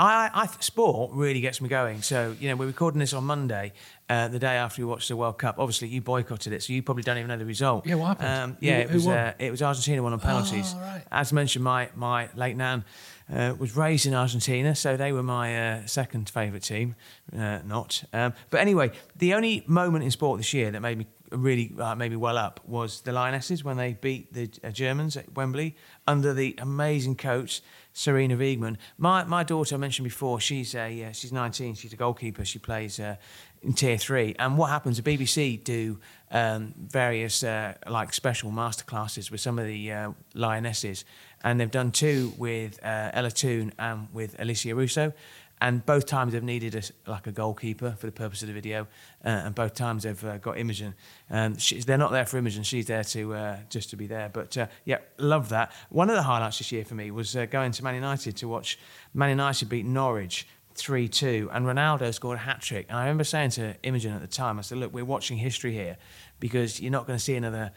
I, 0.00 0.30
I, 0.32 0.46
sport 0.60 1.12
really 1.12 1.42
gets 1.42 1.60
me 1.60 1.68
going. 1.68 2.00
So 2.00 2.34
you 2.40 2.48
know, 2.48 2.56
we're 2.56 2.66
recording 2.66 3.00
this 3.00 3.12
on 3.12 3.24
Monday, 3.24 3.74
uh, 4.08 4.28
the 4.28 4.38
day 4.38 4.56
after 4.56 4.80
we 4.80 4.86
watched 4.86 5.08
the 5.08 5.16
World 5.16 5.36
Cup. 5.38 5.58
Obviously, 5.58 5.88
you 5.88 6.00
boycotted 6.00 6.54
it, 6.54 6.62
so 6.62 6.72
you 6.72 6.82
probably 6.82 7.02
don't 7.02 7.18
even 7.18 7.28
know 7.28 7.36
the 7.36 7.44
result. 7.44 7.86
Yeah, 7.86 7.96
what 7.96 8.18
happened? 8.18 8.28
Um, 8.28 8.56
yeah, 8.60 8.82
Who- 8.84 8.88
it 8.88 8.94
was 8.94 9.06
won? 9.06 9.16
uh, 9.18 9.34
it 9.38 9.50
was 9.50 9.60
Argentina 9.60 10.02
won 10.02 10.14
on 10.14 10.20
penalties. 10.20 10.74
Oh, 10.74 10.80
right. 10.80 11.02
As 11.12 11.34
mentioned, 11.34 11.64
my 11.64 11.90
my 11.94 12.30
late 12.34 12.56
nan. 12.56 12.84
Uh, 13.32 13.54
was 13.60 13.76
raised 13.76 14.06
in 14.06 14.14
Argentina, 14.14 14.74
so 14.74 14.96
they 14.96 15.12
were 15.12 15.22
my 15.22 15.56
uh, 15.56 15.86
second 15.86 16.28
favourite 16.28 16.64
team. 16.64 16.96
Uh, 17.32 17.60
not, 17.64 18.02
um, 18.12 18.34
but 18.50 18.58
anyway, 18.58 18.90
the 19.14 19.34
only 19.34 19.62
moment 19.68 20.02
in 20.02 20.10
sport 20.10 20.40
this 20.40 20.52
year 20.52 20.68
that 20.72 20.80
made 20.80 20.98
me 20.98 21.06
really 21.30 21.72
uh, 21.78 21.94
made 21.94 22.10
me 22.10 22.16
well 22.16 22.36
up 22.36 22.58
was 22.66 23.02
the 23.02 23.12
Lionesses 23.12 23.62
when 23.62 23.76
they 23.76 23.92
beat 23.92 24.32
the 24.32 24.50
uh, 24.64 24.70
Germans 24.70 25.16
at 25.16 25.32
Wembley 25.36 25.76
under 26.08 26.34
the 26.34 26.56
amazing 26.58 27.14
coach 27.14 27.62
Sarina 28.00 28.34
Wiegman. 28.34 28.78
My 28.96 29.24
my 29.24 29.44
daughter 29.44 29.74
I 29.74 29.78
mentioned 29.78 30.04
before, 30.04 30.40
she's 30.40 30.74
a 30.74 31.04
uh, 31.04 31.12
she's 31.12 31.32
19. 31.32 31.74
She's 31.74 31.92
a 31.92 31.96
goalkeeper. 31.96 32.46
She 32.46 32.58
plays 32.58 32.98
uh, 32.98 33.16
in 33.60 33.74
Tier 33.74 33.98
Three. 33.98 34.34
And 34.38 34.56
what 34.56 34.70
happens? 34.70 34.96
The 34.98 35.02
BBC 35.02 35.62
do 35.62 36.00
um, 36.30 36.72
various 36.78 37.42
uh, 37.42 37.74
like 37.86 38.14
special 38.14 38.50
masterclasses 38.52 39.30
with 39.30 39.42
some 39.42 39.58
of 39.58 39.66
the 39.66 39.92
uh, 39.92 40.12
Lionesses, 40.32 41.04
and 41.44 41.60
they've 41.60 41.70
done 41.70 41.90
two 41.90 42.32
with 42.38 42.82
uh, 42.82 43.10
Ella 43.12 43.30
Toone 43.30 43.70
and 43.78 44.08
with 44.14 44.34
Alessia 44.38 44.74
Russo. 44.74 45.12
And 45.60 45.84
both 45.84 46.06
times 46.06 46.32
they've 46.32 46.42
needed 46.42 46.74
a, 46.74 47.10
like 47.10 47.26
a 47.26 47.32
goalkeeper 47.32 47.92
for 47.98 48.06
the 48.06 48.12
purpose 48.12 48.40
of 48.42 48.48
the 48.48 48.54
video, 48.54 48.82
uh, 49.24 49.28
and 49.28 49.54
both 49.54 49.74
times 49.74 50.04
they've 50.04 50.24
uh, 50.24 50.38
got 50.38 50.58
Imogen. 50.58 50.94
Um, 51.30 51.56
they're 51.86 51.98
not 51.98 52.12
there 52.12 52.24
for 52.24 52.38
Imogen; 52.38 52.62
she's 52.62 52.86
there 52.86 53.04
to 53.04 53.34
uh, 53.34 53.56
just 53.68 53.90
to 53.90 53.96
be 53.96 54.06
there. 54.06 54.30
But 54.32 54.56
uh, 54.56 54.66
yeah, 54.84 54.98
love 55.18 55.50
that. 55.50 55.72
One 55.90 56.08
of 56.08 56.16
the 56.16 56.22
highlights 56.22 56.58
this 56.58 56.72
year 56.72 56.84
for 56.84 56.94
me 56.94 57.10
was 57.10 57.36
uh, 57.36 57.44
going 57.44 57.72
to 57.72 57.84
Man 57.84 57.94
United 57.94 58.36
to 58.38 58.48
watch 58.48 58.78
Man 59.12 59.30
United 59.30 59.68
beat 59.68 59.86
Norwich. 59.86 60.46
3 60.76 61.08
2, 61.08 61.50
and 61.52 61.66
Ronaldo 61.66 62.14
scored 62.14 62.36
a 62.36 62.40
hat 62.40 62.62
trick. 62.62 62.86
And 62.88 62.96
I 62.96 63.02
remember 63.02 63.24
saying 63.24 63.50
to 63.50 63.74
Imogen 63.82 64.14
at 64.14 64.22
the 64.22 64.28
time, 64.28 64.58
I 64.58 64.62
said, 64.62 64.78
Look, 64.78 64.94
we're 64.94 65.04
watching 65.04 65.36
history 65.36 65.72
here 65.72 65.98
because 66.40 66.80
you're 66.80 66.90
not 66.90 67.06
going 67.06 67.18
to 67.18 67.22
see 67.22 67.36
another 67.36 67.70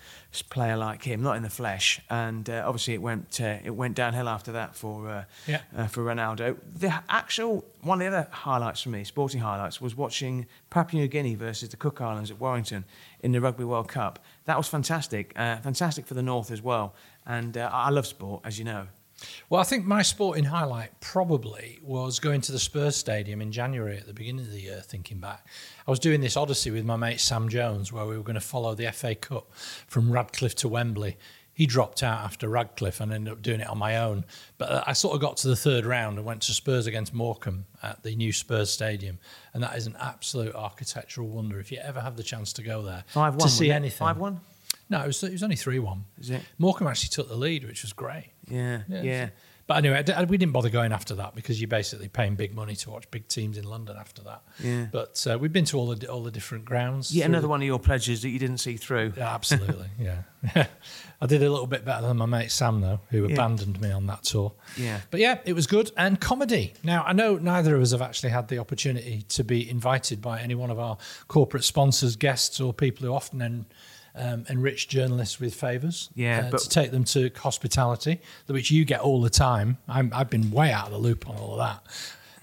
player 0.50 0.76
like 0.78 1.04
him, 1.04 1.22
not 1.22 1.36
in 1.38 1.44
the 1.44 1.50
flesh. 1.50 2.00
And 2.10 2.50
uh, 2.50 2.64
obviously, 2.66 2.94
it 2.96 3.02
went 3.02 3.40
uh, 3.42 3.58
it 3.64 3.72
went 3.72 3.96
downhill 3.96 4.28
after 4.30 4.54
that 4.54 4.76
for 4.76 5.10
uh, 5.10 5.24
Yeah. 5.48 5.62
uh, 5.78 5.88
for 5.88 6.04
Ronaldo. 6.04 6.58
The 6.74 6.94
actual 7.10 7.66
one 7.82 8.02
of 8.02 8.12
the 8.12 8.18
other 8.18 8.28
highlights 8.32 8.82
for 8.82 8.90
me, 8.90 9.04
sporting 9.04 9.42
highlights, 9.42 9.80
was 9.82 9.96
watching 9.96 10.48
Papua 10.70 11.02
New 11.02 11.08
Guinea 11.08 11.36
versus 11.36 11.70
the 11.70 11.78
Cook 11.78 12.02
Islands 12.02 12.32
at 12.32 12.40
Warrington 12.40 12.86
in 13.20 13.32
the 13.34 13.42
Rugby 13.42 13.66
World 13.66 13.88
Cup. 13.90 14.20
That 14.46 14.58
was 14.58 14.68
fantastic, 14.68 15.34
uh, 15.36 15.58
fantastic 15.58 16.06
for 16.08 16.14
the 16.14 16.24
North 16.24 16.50
as 16.52 16.62
well. 16.62 16.96
And 17.26 17.58
uh, 17.58 17.70
I 17.72 17.90
love 17.90 18.08
sport, 18.08 18.42
as 18.46 18.58
you 18.58 18.66
know. 18.66 18.88
Well, 19.50 19.62
I 19.62 19.64
think 19.64 19.86
my 19.86 20.02
sporting 20.02 20.46
highlight 20.46 21.00
probably 21.00 21.80
was 21.82 22.20
going 22.20 22.42
to 22.42 22.52
the 22.52 22.60
Spurs 22.60 22.96
Stadium 22.96 23.42
in 23.42 23.52
January 23.52 23.98
at 23.98 24.08
the 24.08 24.14
beginning 24.14 24.46
of 24.46 24.52
the 24.52 24.62
year, 24.62 24.82
thinking 24.82 25.20
back. 25.20 25.46
I 25.88 25.92
was 25.92 26.00
doing 26.00 26.22
this 26.22 26.38
Odyssey 26.38 26.72
with 26.72 26.86
my 26.86 26.96
mate 26.96 27.20
Sam 27.20 27.50
Jones, 27.50 27.92
where 27.92 28.06
we 28.06 28.18
were 28.18 28.24
going 28.24 28.36
to 28.36 28.42
follow 28.42 28.76
the 28.76 28.92
FA 28.92 29.16
Cup 29.16 29.52
from 29.88 30.12
Radcliffe 30.12 30.56
to 30.56 30.68
Wembley. 30.68 31.18
He 31.56 31.68
dropped 31.68 32.02
out 32.02 32.22
after 32.22 32.50
Radcliffe 32.50 33.00
and 33.00 33.14
ended 33.14 33.32
up 33.32 33.44
doing 33.44 33.60
it 33.60 33.68
on 33.68 33.78
my 33.78 33.98
own. 33.98 34.26
But 34.58 34.70
uh, 34.72 34.84
I 34.88 34.94
sort 34.94 35.14
of 35.14 35.22
got 35.22 35.38
to 35.38 35.48
the 35.48 35.56
third 35.56 35.86
round 35.86 36.18
and 36.18 36.26
went 36.26 36.42
to 36.44 36.52
Spurs 36.52 36.88
against 36.88 37.14
Morecambe 37.14 37.66
at 37.84 38.02
the 38.02 38.16
new 38.16 38.34
Spurs 38.34 38.72
Stadium. 38.72 39.20
And 39.54 39.62
that 39.62 39.78
is 39.78 39.86
an 39.86 39.96
absolute 40.02 40.56
architectural 40.56 41.28
wonder. 41.28 41.60
If 41.60 41.72
you 41.72 41.78
ever 41.78 42.02
have 42.02 42.18
the 42.18 42.24
chance 42.24 42.54
to 42.54 42.64
go 42.64 42.82
there 42.82 43.04
5 43.10 43.36
1. 43.36 43.40
to 43.48 43.54
see 43.54 43.70
anything. 43.70 44.00
5 44.00 44.18
1? 44.18 44.40
No, 44.94 45.04
it 45.04 45.08
was, 45.08 45.24
it 45.24 45.32
was 45.32 45.44
only 45.44 45.56
3 45.56 45.80
1. 45.80 46.06
Is 46.20 46.30
it? 46.30 46.42
Morecambe 46.58 46.88
actually 46.88 47.10
took 47.10 47.28
the 47.28 47.36
lead, 47.36 47.66
which 47.66 47.82
was 47.84 47.94
great. 47.94 48.32
Yeah, 48.50 48.82
Yeah, 48.88 49.02
yeah. 49.02 49.30
But 49.66 49.78
anyway, 49.78 50.00
I 50.00 50.02
d- 50.02 50.12
I- 50.12 50.24
we 50.26 50.38
didn't 50.38 50.52
bother 50.52 50.70
going 50.70 50.92
after 50.92 51.16
that 51.16 51.36
because 51.36 51.62
you're 51.62 51.70
basically 51.70 52.10
paying 52.10 52.36
big 52.36 52.54
money 52.54 52.76
to 52.76 52.92
watch 52.92 53.10
big 53.12 53.30
teams 53.30 53.58
in 53.58 53.64
London 53.64 53.96
after 53.98 54.22
that. 54.24 54.42
Yeah. 54.62 54.88
But 54.92 55.26
uh, 55.26 55.40
we've 55.40 55.54
been 55.54 55.64
to 55.72 55.78
all 55.78 55.96
the 55.96 56.06
all 56.12 56.22
the 56.22 56.32
different 56.32 56.66
grounds. 56.66 57.16
Yeah, 57.16 57.24
another 57.26 57.48
one 57.48 57.62
of 57.62 57.66
your 57.66 57.80
pledges 57.80 58.22
that 58.24 58.30
you 58.30 58.40
didn't 58.40 58.58
see 58.58 58.76
through. 58.76 59.14
Yeah, 59.16 59.34
absolutely. 59.34 59.88
yeah. 60.00 60.24
I 61.22 61.26
did 61.28 61.42
a 61.42 61.50
little 61.50 61.66
bit 61.66 61.86
better 61.86 62.06
than 62.08 62.18
my 62.18 62.26
mate 62.26 62.52
Sam, 62.52 62.82
though, 62.82 63.00
who 63.10 63.26
Yeah. 63.26 63.34
abandoned 63.36 63.80
me 63.80 63.90
on 63.92 64.06
that 64.08 64.24
tour. 64.24 64.52
Yeah. 64.76 65.00
But 65.12 65.22
yeah, 65.22 65.38
it 65.46 65.54
was 65.54 65.66
good. 65.66 65.92
And 65.96 66.20
comedy. 66.20 66.74
Now, 66.84 67.06
I 67.08 67.14
know 67.14 67.38
neither 67.38 67.74
of 67.78 67.82
us 67.82 67.92
have 67.92 68.02
actually 68.02 68.32
had 68.32 68.50
the 68.50 68.58
opportunity 68.60 69.22
to 69.30 69.46
be 69.46 69.70
invited 69.70 70.22
by 70.22 70.42
any 70.42 70.56
one 70.56 70.72
of 70.72 70.78
our 70.80 70.98
corporate 71.30 71.64
sponsors, 71.64 72.18
guests, 72.18 72.60
or 72.60 72.74
people 72.74 73.08
who 73.08 73.14
often 73.14 73.42
en- 73.42 73.66
um, 74.16 74.46
enrich 74.50 74.88
journalists 74.88 75.40
with 75.40 75.54
favours. 75.56 76.10
Yeah, 76.16 76.46
uh, 76.48 76.52
but- 76.52 76.62
to 76.62 76.70
take 76.70 76.92
them 76.92 77.04
to 77.06 77.30
hospitality, 77.36 78.22
which 78.48 78.72
you 78.72 78.86
get 78.86 79.02
all 79.02 79.22
the 79.22 79.30
time. 79.30 79.78
I'm, 79.88 80.12
I've 80.14 80.30
been 80.30 80.52
way 80.52 80.72
out 80.72 80.88
of 80.88 80.92
the 80.92 80.98
loop 81.00 81.30
on 81.30 81.36
all 81.38 81.60
of 81.60 81.60
that. 81.60 81.84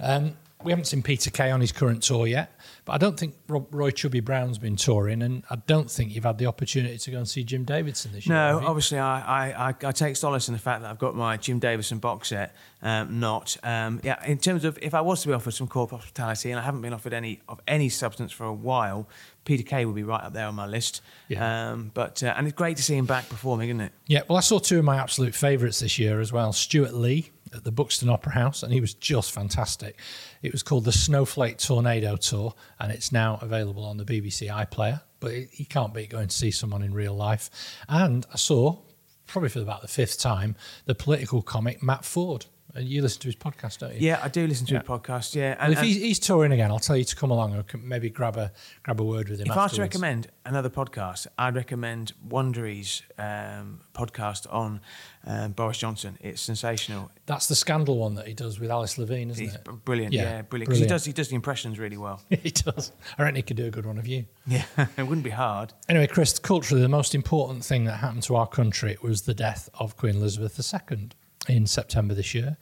Um, 0.01 0.37
we 0.63 0.73
haven't 0.73 0.85
seen 0.87 1.03
Peter 1.03 1.31
Kay 1.31 1.51
on 1.51 1.61
his 1.61 1.73
current 1.73 2.03
tour 2.03 2.27
yet, 2.27 2.53
but 2.85 2.93
I 2.93 2.99
don't 2.99 3.19
think 3.19 3.35
Rob, 3.49 3.75
Roy 3.75 3.91
Chubby 3.91 4.21
Brown's 4.21 4.59
been 4.59 4.77
touring, 4.77 5.23
and 5.23 5.45
I 5.51 5.57
don't 5.67 5.91
think 5.91 6.15
you've 6.15 6.25
had 6.25 6.39
the 6.39 6.47
opportunity 6.47 6.99
to 6.99 7.11
go 7.11 7.19
and 7.19 7.29
see 7.29 7.45
Jim 7.45 7.65
Davidson 7.65 8.13
this 8.13 8.27
year. 8.27 8.35
No, 8.37 8.63
obviously, 8.65 8.99
I, 8.99 9.21
I, 9.21 9.69
I, 9.69 9.75
I 9.85 9.93
take 9.93 10.17
solace 10.17 10.49
in 10.49 10.55
the 10.55 10.61
fact 10.61 10.83
that 10.83 10.91
I've 10.91 10.99
got 10.99 11.15
my 11.15 11.37
Jim 11.37 11.59
Davidson 11.59 11.99
box 11.99 12.29
set. 12.29 12.55
Um, 12.83 13.21
not, 13.21 13.57
um, 13.63 14.01
yeah. 14.03 14.25
In 14.25 14.39
terms 14.39 14.65
of 14.65 14.79
if 14.83 14.95
I 14.95 15.01
was 15.01 15.23
to 15.23 15.29
be 15.29 15.35
offered 15.35 15.53
some 15.53 15.69
corporate 15.69 16.01
hospitality, 16.01 16.51
and 16.51 16.59
I 16.59 16.63
haven't 16.63 16.83
been 16.83 16.93
offered 16.93 17.13
any 17.13 17.41
of 17.49 17.61
any 17.67 17.89
substance 17.89 18.33
for 18.33 18.45
a 18.45 18.53
while, 18.53 19.09
Peter 19.45 19.63
Kay 19.63 19.85
would 19.85 19.95
be 19.95 20.03
right 20.03 20.23
up 20.23 20.33
there 20.33 20.47
on 20.47 20.55
my 20.55 20.67
list. 20.67 21.03
Yeah. 21.29 21.71
Um, 21.71 21.91
but 21.95 22.23
uh, 22.23 22.35
and 22.37 22.47
it's 22.47 22.57
great 22.57 22.77
to 22.77 22.83
see 22.83 22.97
him 22.97 23.07
back 23.07 23.29
performing, 23.29 23.69
isn't 23.71 23.81
it? 23.81 23.93
Yeah, 24.07 24.23
well, 24.29 24.39
I 24.39 24.41
saw 24.41 24.59
two 24.59 24.79
of 24.79 24.85
my 24.85 24.97
absolute 24.97 25.35
favourites 25.35 25.81
this 25.81 25.99
year 25.99 26.21
as 26.21 26.33
well. 26.33 26.53
Stewart 26.53 26.95
Lee 26.95 27.31
at 27.55 27.65
the 27.65 27.73
Buxton 27.73 28.09
Opera 28.09 28.33
House, 28.33 28.63
and 28.63 28.73
he 28.73 28.81
was 28.81 28.95
just 28.95 29.33
fantastic. 29.33 29.99
It 30.43 30.53
was 30.53 30.63
called 30.63 30.85
the 30.85 30.93
Snowflake 30.93 31.59
Tornado 31.59 32.17
Tour, 32.17 32.55
and 32.79 32.93
it's 32.93 33.13
now 33.13 33.39
available 33.43 33.85
on 33.85 33.97
the 33.97 34.05
BBC 34.05 34.49
iPlayer. 34.49 35.03
But 35.21 35.33
it, 35.33 35.51
you 35.55 35.67
can't 35.67 35.93
beat 35.93 36.11
going 36.11 36.29
to 36.29 36.37
see 36.37 36.51
someone 36.51 36.83
in 36.83 36.95
real 36.95 37.15
life. 37.15 37.51
And 37.89 38.27
I 38.33 38.37
saw, 38.37 38.79
probably 39.27 39.51
for 39.51 39.61
about 39.61 39.83
the 39.83 39.89
fifth 39.89 40.19
time, 40.19 40.57
the 40.87 40.95
political 40.95 41.43
comic 41.43 41.83
Matt 41.83 42.03
Forde. 42.03 42.47
And 42.75 42.87
you 42.89 43.03
listen 43.03 43.21
to 43.23 43.29
his 43.29 43.37
podcast, 43.37 43.79
don't 43.79 43.95
you? 43.95 44.01
Yeah, 44.01 44.21
I 44.23 44.29
do 44.29 44.47
listen 44.47 44.67
to 44.69 44.75
Yeah. 44.75 44.81
a 44.81 44.83
podcast. 44.85 45.35
Yeah, 45.35 45.57
And, 45.59 45.73
if 45.73 45.79
and- 45.81 45.89
he's, 45.89 45.97
he's 45.97 46.19
touring 46.19 46.53
again, 46.53 46.71
I'll 46.71 46.79
tell 46.79 46.97
you 46.97 47.05
to 47.05 47.17
come 47.17 47.31
along 47.31 47.55
and 47.55 47.67
can 47.67 47.87
maybe 47.87 48.11
grab 48.11 48.37
a 48.37 48.53
grab 48.83 49.01
a 49.01 49.05
word 49.05 49.29
with 49.29 49.41
him. 49.41 49.47
If 49.51 49.57
I 49.57 49.65
was 49.65 49.73
to 49.73 49.81
recommend 49.81 50.29
another 50.45 50.71
podcast, 50.71 51.27
I'd 51.39 51.57
recommend 51.57 52.13
Wondery's 52.29 53.03
um, 53.19 53.81
podcast 53.95 54.53
on 54.53 54.81
um, 55.27 55.53
Boris 55.53 55.79
Johnson. 55.79 56.17
It's 56.21 56.41
sensational. 56.41 57.11
that's 57.27 57.47
the 57.47 57.55
scandal 57.55 57.99
one 57.99 58.15
that 58.15 58.27
he 58.27 58.35
does 58.35 58.59
with 58.59 58.71
Alice 58.71 58.99
Levine, 58.99 59.31
isn't 59.31 59.45
He's 59.45 59.55
it? 59.55 59.65
brilliant. 59.85 60.13
Yeah, 60.13 60.23
Yeah, 60.23 60.43
brilliant. 60.43 60.71
'Cause 60.71 60.79
he 60.79 60.87
does 60.87 61.05
he 61.05 61.13
does 61.13 61.29
the 61.29 61.35
impressions 61.35 61.79
really 61.79 61.97
well. 61.97 62.23
he 62.31 62.51
does. 62.51 62.93
I 63.19 63.23
reckon 63.23 63.37
he 63.37 63.43
could 63.43 63.57
do 63.57 63.67
a 63.67 63.71
good 63.71 63.87
one 63.87 63.99
of 63.99 64.07
you. 64.07 64.27
Yeah, 64.47 64.65
it 64.97 65.03
wouldn't 65.03 65.25
be 65.25 65.31
hard. 65.31 65.73
Anyway, 65.89 66.07
Chris, 66.07 66.39
culturally, 66.39 66.83
the 66.83 66.89
most 66.89 67.15
important 67.15 67.65
thing 67.65 67.85
that 67.85 67.97
happened 67.99 68.23
to 68.25 68.37
our 68.37 68.47
country 68.47 68.97
was 69.03 69.23
the 69.23 69.35
death 69.35 69.69
of 69.75 69.97
Queen 69.97 70.17
Elizabeth 70.17 70.59
II 70.59 71.09
in 71.51 71.67
September 71.67 72.15
this 72.15 72.35
year. 72.35 72.57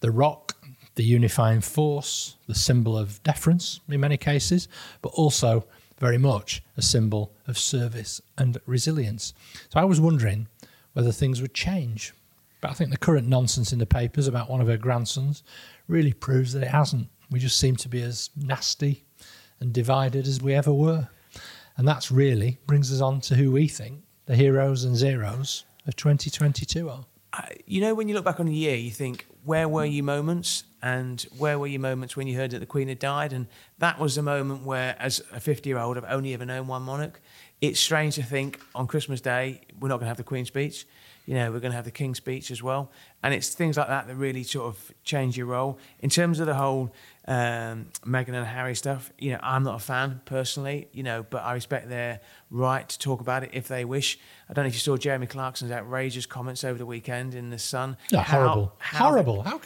The 0.00 0.10
rock, 0.10 0.56
the 0.94 1.04
unifying 1.04 1.60
force, 1.60 2.36
the 2.46 2.54
symbol 2.54 2.96
of 2.96 3.22
deference 3.22 3.80
in 3.88 4.00
many 4.00 4.16
cases, 4.16 4.68
but 5.02 5.10
also 5.10 5.64
very 5.98 6.18
much 6.18 6.62
a 6.76 6.82
symbol 6.82 7.32
of 7.46 7.58
service 7.58 8.20
and 8.38 8.58
resilience. 8.66 9.34
So 9.68 9.78
I 9.78 9.84
was 9.84 10.00
wondering 10.00 10.48
whether 10.94 11.12
things 11.12 11.40
would 11.40 11.54
change. 11.54 12.12
But 12.60 12.70
I 12.70 12.74
think 12.74 12.90
the 12.90 12.96
current 12.96 13.28
nonsense 13.28 13.72
in 13.72 13.78
the 13.78 13.86
papers 13.86 14.26
about 14.26 14.50
one 14.50 14.60
of 14.60 14.68
her 14.68 14.76
grandsons 14.76 15.42
really 15.88 16.12
proves 16.12 16.52
that 16.52 16.62
it 16.62 16.68
hasn't. 16.70 17.08
We 17.30 17.38
just 17.38 17.58
seem 17.58 17.76
to 17.76 17.88
be 17.88 18.02
as 18.02 18.30
nasty 18.36 19.04
and 19.60 19.72
divided 19.72 20.26
as 20.26 20.42
we 20.42 20.54
ever 20.54 20.72
were. 20.72 21.08
And 21.76 21.86
that's 21.86 22.10
really 22.10 22.58
brings 22.66 22.92
us 22.92 23.00
on 23.00 23.20
to 23.22 23.36
who 23.36 23.52
we 23.52 23.68
think 23.68 24.02
the 24.26 24.36
heroes 24.36 24.84
and 24.84 24.96
zeros 24.96 25.64
of 25.86 25.96
2022 25.96 26.90
are. 26.90 27.04
You 27.66 27.80
know, 27.80 27.94
when 27.94 28.08
you 28.08 28.14
look 28.14 28.24
back 28.24 28.40
on 28.40 28.46
the 28.46 28.54
year, 28.54 28.76
you 28.76 28.90
think, 28.90 29.26
where 29.44 29.68
were 29.68 29.84
you 29.84 30.02
moments? 30.02 30.64
And 30.82 31.20
where 31.38 31.58
were 31.58 31.66
you 31.66 31.78
moments 31.78 32.16
when 32.16 32.26
you 32.26 32.36
heard 32.36 32.50
that 32.52 32.58
the 32.58 32.66
Queen 32.66 32.88
had 32.88 32.98
died? 32.98 33.32
And 33.32 33.46
that 33.78 33.98
was 33.98 34.14
the 34.14 34.22
moment 34.22 34.64
where, 34.64 34.96
as 34.98 35.22
a 35.32 35.40
50 35.40 35.68
year 35.68 35.78
old, 35.78 35.96
I've 35.96 36.04
only 36.08 36.34
ever 36.34 36.44
known 36.44 36.66
one 36.66 36.82
monarch. 36.82 37.20
It's 37.60 37.78
strange 37.78 38.14
to 38.14 38.22
think 38.22 38.60
on 38.74 38.86
Christmas 38.86 39.20
Day, 39.20 39.60
we're 39.78 39.88
not 39.88 39.96
going 39.96 40.06
to 40.06 40.08
have 40.08 40.16
the 40.16 40.24
Queen's 40.24 40.48
speech. 40.48 40.86
You 41.26 41.34
know, 41.34 41.52
we're 41.52 41.60
going 41.60 41.72
to 41.72 41.76
have 41.76 41.84
the 41.84 41.90
King's 41.90 42.16
speech 42.16 42.50
as 42.50 42.62
well. 42.62 42.90
And 43.22 43.34
it's 43.34 43.54
things 43.54 43.76
like 43.76 43.88
that 43.88 44.08
that 44.08 44.14
really 44.16 44.42
sort 44.42 44.66
of 44.66 44.92
change 45.04 45.36
your 45.36 45.46
role. 45.46 45.78
In 46.00 46.10
terms 46.10 46.40
of 46.40 46.46
the 46.46 46.54
whole 46.54 46.92
um, 47.28 47.88
Meghan 48.04 48.34
and 48.34 48.46
Harry 48.46 48.74
stuff, 48.74 49.12
you 49.18 49.32
know, 49.32 49.38
I'm 49.42 49.62
not 49.62 49.76
a 49.76 49.78
fan 49.78 50.20
personally, 50.24 50.88
you 50.92 51.02
know, 51.02 51.24
but 51.28 51.42
I 51.44 51.52
respect 51.52 51.88
their 51.88 52.20
right 52.50 52.88
to 52.88 52.98
talk 52.98 53.20
about 53.20 53.44
it 53.44 53.50
if 53.52 53.68
they 53.68 53.84
wish. 53.84 54.18
I 54.48 54.52
don't 54.52 54.64
know 54.64 54.68
if 54.68 54.74
you 54.74 54.80
saw 54.80 54.96
Jeremy 54.96 55.26
Clarkson's 55.26 55.70
outrageous 55.70 56.26
comments 56.26 56.64
over 56.64 56.78
the 56.78 56.86
weekend 56.86 57.34
in 57.34 57.50
The 57.50 57.58
Sun. 57.58 57.96
How- 58.10 58.22
horrible. 58.22 58.72
how- 58.78 58.98
horrible. 59.10 59.42
How, 59.42 59.60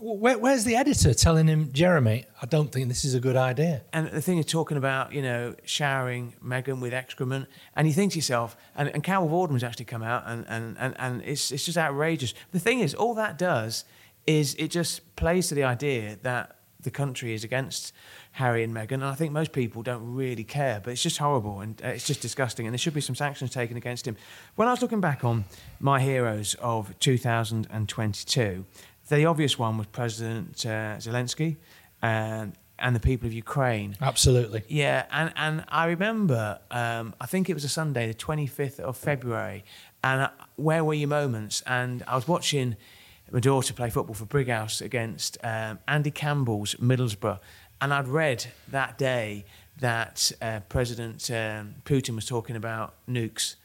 where, 0.00 0.38
where's 0.38 0.64
the 0.64 0.76
editor 0.76 1.14
telling 1.14 1.46
him, 1.46 1.72
Jeremy, 1.72 2.26
I 2.42 2.46
don't 2.46 2.70
think 2.70 2.88
this 2.88 3.04
is 3.04 3.14
a 3.14 3.20
good 3.20 3.36
idea? 3.36 3.82
And 3.92 4.08
the 4.08 4.20
thing 4.20 4.38
of 4.38 4.46
talking 4.46 4.76
about, 4.76 5.12
you 5.12 5.22
know, 5.22 5.54
showering 5.64 6.34
Meghan 6.44 6.80
with 6.80 6.92
excrement, 6.92 7.48
and 7.76 7.86
you 7.86 7.94
think 7.94 8.12
to 8.12 8.18
yourself, 8.18 8.56
and, 8.76 8.88
and 8.90 9.02
Carol 9.02 9.28
Vorderman's 9.28 9.64
actually 9.64 9.86
come 9.86 10.02
out, 10.02 10.24
and, 10.26 10.44
and, 10.48 10.76
and, 10.78 10.94
and 10.98 11.22
it's, 11.22 11.50
it's 11.50 11.64
just 11.64 11.78
outrageous. 11.78 12.34
The 12.50 12.58
thing 12.58 12.80
is, 12.80 12.94
all 12.94 13.14
that 13.14 13.38
does 13.38 13.84
is 14.26 14.54
it 14.54 14.68
just 14.68 15.16
plays 15.16 15.48
to 15.48 15.54
the 15.54 15.64
idea 15.64 16.18
that 16.22 16.56
the 16.82 16.90
country 16.90 17.32
is 17.32 17.44
against 17.44 17.92
Harry 18.32 18.64
and 18.64 18.74
Meghan, 18.74 18.94
and 18.94 19.04
I 19.04 19.14
think 19.14 19.32
most 19.32 19.52
people 19.52 19.82
don't 19.82 20.14
really 20.14 20.44
care, 20.44 20.80
but 20.82 20.90
it's 20.90 21.02
just 21.02 21.18
horrible 21.18 21.60
and 21.60 21.80
uh, 21.84 21.88
it's 21.88 22.06
just 22.06 22.20
disgusting, 22.20 22.66
and 22.66 22.72
there 22.72 22.78
should 22.78 22.94
be 22.94 23.00
some 23.00 23.14
sanctions 23.14 23.50
taken 23.50 23.76
against 23.76 24.06
him. 24.06 24.16
When 24.56 24.68
I 24.68 24.70
was 24.70 24.82
looking 24.82 25.00
back 25.00 25.24
on 25.24 25.44
my 25.80 26.00
heroes 26.00 26.54
of 26.60 26.98
2022, 26.98 28.64
the 29.08 29.24
obvious 29.26 29.58
one 29.58 29.78
was 29.78 29.86
President 29.88 30.64
uh, 30.64 30.96
Zelensky 30.96 31.56
and, 32.00 32.54
and 32.78 32.96
the 32.96 33.00
people 33.00 33.26
of 33.26 33.32
Ukraine. 33.32 33.96
Absolutely. 34.00 34.62
Yeah, 34.68 35.04
and, 35.10 35.32
and 35.36 35.64
I 35.68 35.86
remember, 35.86 36.58
um, 36.70 37.14
I 37.20 37.26
think 37.26 37.50
it 37.50 37.54
was 37.54 37.64
a 37.64 37.68
Sunday, 37.68 38.08
the 38.08 38.14
25th 38.14 38.80
of 38.80 38.96
February, 38.96 39.64
and 40.02 40.22
uh, 40.22 40.30
where 40.56 40.82
were 40.84 40.94
your 40.94 41.08
moments? 41.08 41.62
And 41.66 42.02
I 42.08 42.14
was 42.14 42.26
watching 42.26 42.76
my 43.32 43.40
daughter 43.40 43.72
play 43.72 43.88
football 43.88 44.14
for 44.14 44.26
Brighouse 44.26 44.82
against 44.82 45.38
um, 45.42 45.78
Andy 45.88 46.10
Campbell's 46.10 46.74
Middlesbrough, 46.74 47.40
and 47.80 47.92
I'd 47.92 48.06
read 48.06 48.44
that 48.68 48.98
day 48.98 49.46
that 49.80 50.30
uh, 50.42 50.60
President 50.68 51.30
um, 51.30 51.76
Putin 51.84 52.14
was 52.14 52.26
talking 52.26 52.56
about 52.56 52.94
nukes. 53.08 53.56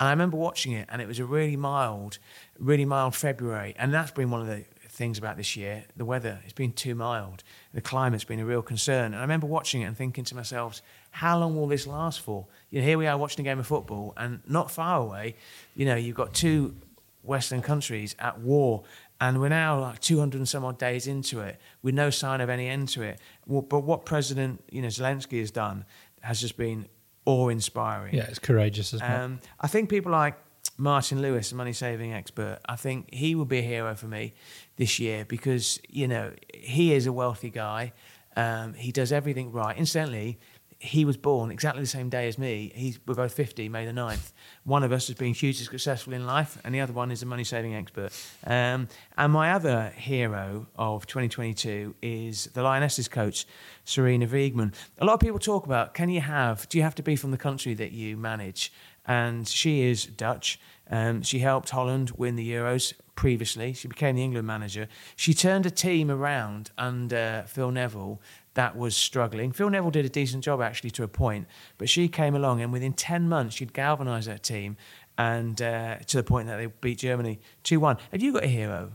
And 0.00 0.08
I 0.08 0.12
remember 0.12 0.38
watching 0.38 0.72
it, 0.72 0.88
and 0.90 1.02
it 1.02 1.06
was 1.06 1.18
a 1.18 1.26
really 1.26 1.56
mild, 1.56 2.18
really 2.58 2.86
mild 2.86 3.14
February. 3.14 3.74
And 3.78 3.92
that's 3.92 4.10
been 4.10 4.30
one 4.30 4.40
of 4.40 4.46
the 4.46 4.64
things 4.88 5.18
about 5.18 5.36
this 5.36 5.54
year. 5.54 5.84
The 5.94 6.06
weather 6.06 6.40
it's 6.44 6.54
been 6.54 6.72
too 6.72 6.94
mild. 6.94 7.44
The 7.74 7.82
climate's 7.82 8.24
been 8.24 8.40
a 8.40 8.46
real 8.46 8.62
concern. 8.62 9.12
And 9.12 9.16
I 9.16 9.20
remember 9.20 9.46
watching 9.46 9.82
it 9.82 9.84
and 9.84 9.96
thinking 9.96 10.24
to 10.24 10.34
myself, 10.34 10.80
how 11.10 11.38
long 11.38 11.54
will 11.54 11.68
this 11.68 11.86
last 11.86 12.22
for? 12.22 12.46
You 12.70 12.80
know, 12.80 12.86
here 12.86 12.96
we 12.96 13.06
are 13.06 13.18
watching 13.18 13.46
a 13.46 13.50
game 13.50 13.58
of 13.58 13.66
football, 13.66 14.14
and 14.16 14.40
not 14.48 14.70
far 14.70 14.98
away, 15.02 15.36
you 15.76 15.84
know, 15.84 15.96
you've 15.96 16.16
got 16.16 16.32
two 16.32 16.74
Western 17.22 17.62
countries 17.62 18.16
at 18.18 18.40
war. 18.40 18.82
And 19.20 19.40
we're 19.40 19.50
now 19.50 19.78
like 19.78 20.00
200 20.00 20.38
and 20.38 20.48
some 20.48 20.64
odd 20.64 20.78
days 20.78 21.06
into 21.06 21.40
it 21.40 21.60
with 21.82 21.94
no 21.94 22.08
sign 22.10 22.40
of 22.40 22.48
any 22.48 22.68
end 22.68 22.88
to 22.90 23.02
it. 23.02 23.20
Well, 23.46 23.62
But 23.62 23.80
what 23.80 24.06
President 24.06 24.64
you 24.70 24.80
know, 24.80 24.88
Zelensky 24.88 25.40
has 25.40 25.50
done 25.50 25.84
has 26.22 26.40
just 26.40 26.56
been 26.56 26.86
awe-inspiring. 27.26 28.14
Yeah, 28.14 28.24
it's 28.24 28.38
courageous 28.38 28.94
as 28.94 29.00
well. 29.00 29.24
Um, 29.24 29.40
I 29.60 29.66
think 29.66 29.90
people 29.90 30.10
like 30.10 30.36
Martin 30.78 31.20
Lewis, 31.20 31.50
the 31.50 31.56
money 31.56 31.72
saving 31.72 32.12
expert, 32.12 32.58
I 32.66 32.76
think 32.76 33.12
he 33.12 33.34
will 33.34 33.44
be 33.44 33.58
a 33.58 33.62
hero 33.62 33.94
for 33.94 34.06
me 34.06 34.32
this 34.76 34.98
year 34.98 35.24
because, 35.26 35.78
you 35.88 36.08
know, 36.08 36.32
he 36.54 36.94
is 36.94 37.06
a 37.06 37.12
wealthy 37.12 37.50
guy. 37.50 37.92
Um, 38.36 38.74
he 38.74 38.90
does 38.90 39.12
everything 39.12 39.52
right. 39.52 39.76
Incidentally, 39.76 40.38
he 40.82 41.04
was 41.04 41.18
born 41.18 41.50
exactly 41.50 41.82
the 41.82 41.86
same 41.86 42.08
day 42.08 42.26
as 42.26 42.38
me. 42.38 42.72
He's, 42.74 42.98
we're 43.06 43.14
both 43.14 43.34
50, 43.34 43.68
May 43.68 43.84
the 43.84 43.92
9th. 43.92 44.32
One 44.64 44.82
of 44.82 44.92
us 44.92 45.08
has 45.08 45.16
been 45.16 45.34
hugely 45.34 45.66
successful 45.66 46.14
in 46.14 46.24
life, 46.24 46.58
and 46.64 46.74
the 46.74 46.80
other 46.80 46.94
one 46.94 47.10
is 47.10 47.22
a 47.22 47.26
money 47.26 47.44
saving 47.44 47.74
expert. 47.74 48.12
Um, 48.46 48.88
and 49.18 49.30
my 49.30 49.52
other 49.52 49.92
hero 49.94 50.66
of 50.76 51.06
2022 51.06 51.96
is 52.00 52.46
the 52.54 52.62
Lionesses 52.62 53.08
coach, 53.08 53.46
Sarina 53.84 54.26
Wiegman. 54.26 54.72
A 54.98 55.04
lot 55.04 55.12
of 55.12 55.20
people 55.20 55.38
talk 55.38 55.66
about 55.66 55.92
can 55.92 56.08
you 56.08 56.22
have, 56.22 56.66
do 56.70 56.78
you 56.78 56.82
have 56.82 56.94
to 56.94 57.02
be 57.02 57.14
from 57.14 57.30
the 57.30 57.38
country 57.38 57.74
that 57.74 57.92
you 57.92 58.16
manage? 58.16 58.72
And 59.04 59.46
she 59.46 59.82
is 59.82 60.06
Dutch. 60.06 60.58
Um, 60.90 61.22
she 61.22 61.40
helped 61.40 61.70
Holland 61.70 62.12
win 62.16 62.36
the 62.36 62.52
Euros 62.52 62.94
previously. 63.14 63.74
She 63.74 63.86
became 63.86 64.16
the 64.16 64.24
England 64.24 64.46
manager. 64.46 64.88
She 65.14 65.34
turned 65.34 65.66
a 65.66 65.70
team 65.70 66.10
around 66.10 66.70
under 66.78 67.44
Phil 67.46 67.70
Neville 67.70 68.18
that 68.54 68.76
was 68.76 68.96
struggling. 68.96 69.52
Phil 69.52 69.70
Neville 69.70 69.90
did 69.90 70.04
a 70.04 70.08
decent 70.08 70.42
job 70.44 70.60
actually 70.60 70.90
to 70.92 71.02
a 71.02 71.08
point, 71.08 71.46
but 71.78 71.88
she 71.88 72.08
came 72.08 72.34
along 72.34 72.60
and 72.60 72.72
within 72.72 72.92
10 72.92 73.28
months 73.28 73.56
she'd 73.56 73.72
galvanised 73.72 74.28
her 74.28 74.38
team 74.38 74.76
and 75.16 75.60
uh, 75.62 75.96
to 76.06 76.16
the 76.16 76.22
point 76.22 76.48
that 76.48 76.56
they 76.56 76.66
beat 76.66 76.98
Germany 76.98 77.40
2 77.62 77.78
1. 77.78 77.98
Have 78.12 78.22
you 78.22 78.32
got 78.32 78.44
a 78.44 78.48
hero? 78.48 78.92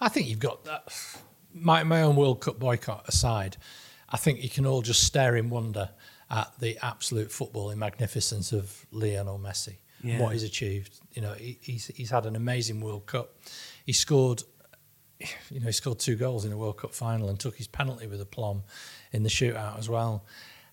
I 0.00 0.08
think 0.08 0.28
you've 0.28 0.38
got 0.38 0.64
that. 0.64 0.88
My, 1.52 1.82
my 1.82 2.02
own 2.02 2.14
World 2.14 2.40
Cup 2.40 2.58
boycott 2.58 3.08
aside, 3.08 3.56
I 4.10 4.16
think 4.16 4.42
you 4.42 4.48
can 4.48 4.64
all 4.66 4.82
just 4.82 5.02
stare 5.02 5.34
in 5.36 5.50
wonder 5.50 5.90
at 6.30 6.52
the 6.60 6.78
absolute 6.82 7.30
footballing 7.30 7.76
magnificence 7.78 8.52
of 8.52 8.86
Lionel 8.92 9.38
Messi, 9.38 9.76
Yeah. 10.04 10.20
what 10.20 10.34
he's 10.34 10.42
achieved. 10.44 11.00
You 11.14 11.22
know, 11.22 11.32
he, 11.32 11.58
he's, 11.62 11.86
he's 11.88 12.10
had 12.10 12.26
an 12.26 12.36
amazing 12.36 12.80
World 12.80 13.06
Cup. 13.06 13.34
He 13.86 13.92
scored, 13.92 14.42
you 15.50 15.60
know, 15.60 15.66
he 15.66 15.72
scored 15.72 15.98
two 15.98 16.16
goals 16.16 16.44
in 16.44 16.50
the 16.50 16.56
World 16.56 16.78
Cup 16.78 16.94
final 16.94 17.28
and 17.28 17.38
took 17.38 17.56
his 17.56 17.66
penalty 17.66 18.06
with 18.06 18.20
aplomb 18.20 18.62
in 19.12 19.22
the 19.22 19.28
shootout 19.28 19.78
as 19.78 19.88
well. 19.88 20.24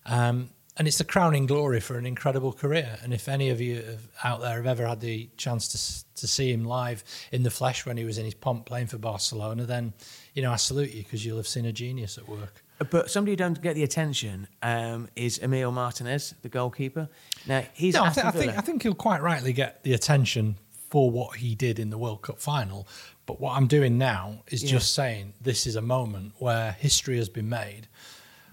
Um, 0.04 0.50
and 0.78 0.86
it's 0.86 0.98
the 0.98 1.04
crowning 1.04 1.46
glory 1.46 1.80
for 1.80 1.96
an 1.96 2.04
incredible 2.04 2.52
career. 2.52 2.98
And 3.02 3.14
if 3.14 3.28
any 3.28 3.48
of 3.48 3.60
you 3.60 3.76
have, 3.76 4.08
out 4.22 4.40
there 4.42 4.56
have 4.56 4.66
ever 4.66 4.86
had 4.86 5.00
the 5.00 5.28
chance 5.36 5.68
to 5.68 6.06
to 6.20 6.26
see 6.26 6.50
him 6.50 6.64
live 6.64 7.04
in 7.32 7.42
the 7.42 7.50
flesh 7.50 7.84
when 7.84 7.96
he 7.96 8.04
was 8.04 8.16
in 8.18 8.24
his 8.24 8.34
pomp 8.34 8.66
playing 8.66 8.86
for 8.86 8.98
Barcelona, 8.98 9.64
then 9.64 9.94
you 10.34 10.42
know 10.42 10.52
I 10.52 10.56
salute 10.56 10.92
you 10.92 11.02
because 11.02 11.24
you'll 11.24 11.38
have 11.38 11.48
seen 11.48 11.64
a 11.64 11.72
genius 11.72 12.18
at 12.18 12.28
work. 12.28 12.62
But 12.90 13.10
somebody 13.10 13.32
who 13.32 13.36
don't 13.36 13.60
get 13.62 13.74
the 13.74 13.84
attention 13.84 14.48
um, 14.62 15.08
is 15.16 15.38
Emil 15.38 15.72
Martinez, 15.72 16.34
the 16.42 16.50
goalkeeper. 16.50 17.08
Now 17.46 17.64
he's 17.72 17.94
No, 17.94 18.04
I, 18.04 18.10
thi- 18.10 18.20
I 18.20 18.30
think 18.30 18.58
I 18.58 18.60
think 18.60 18.82
he'll 18.82 18.94
quite 18.94 19.22
rightly 19.22 19.54
get 19.54 19.82
the 19.82 19.94
attention 19.94 20.56
for 20.90 21.10
what 21.10 21.36
he 21.36 21.54
did 21.54 21.78
in 21.78 21.88
the 21.90 21.98
World 21.98 22.20
Cup 22.22 22.38
final. 22.38 22.86
But 23.26 23.40
what 23.40 23.56
I'm 23.56 23.66
doing 23.66 23.98
now 23.98 24.42
is 24.48 24.62
Yeah. 24.62 24.70
just 24.70 24.94
saying 24.94 25.34
this 25.40 25.66
is 25.66 25.74
a 25.76 25.82
moment 25.82 26.32
where 26.38 26.72
history 26.72 27.16
has 27.18 27.28
been 27.28 27.48
made, 27.48 27.88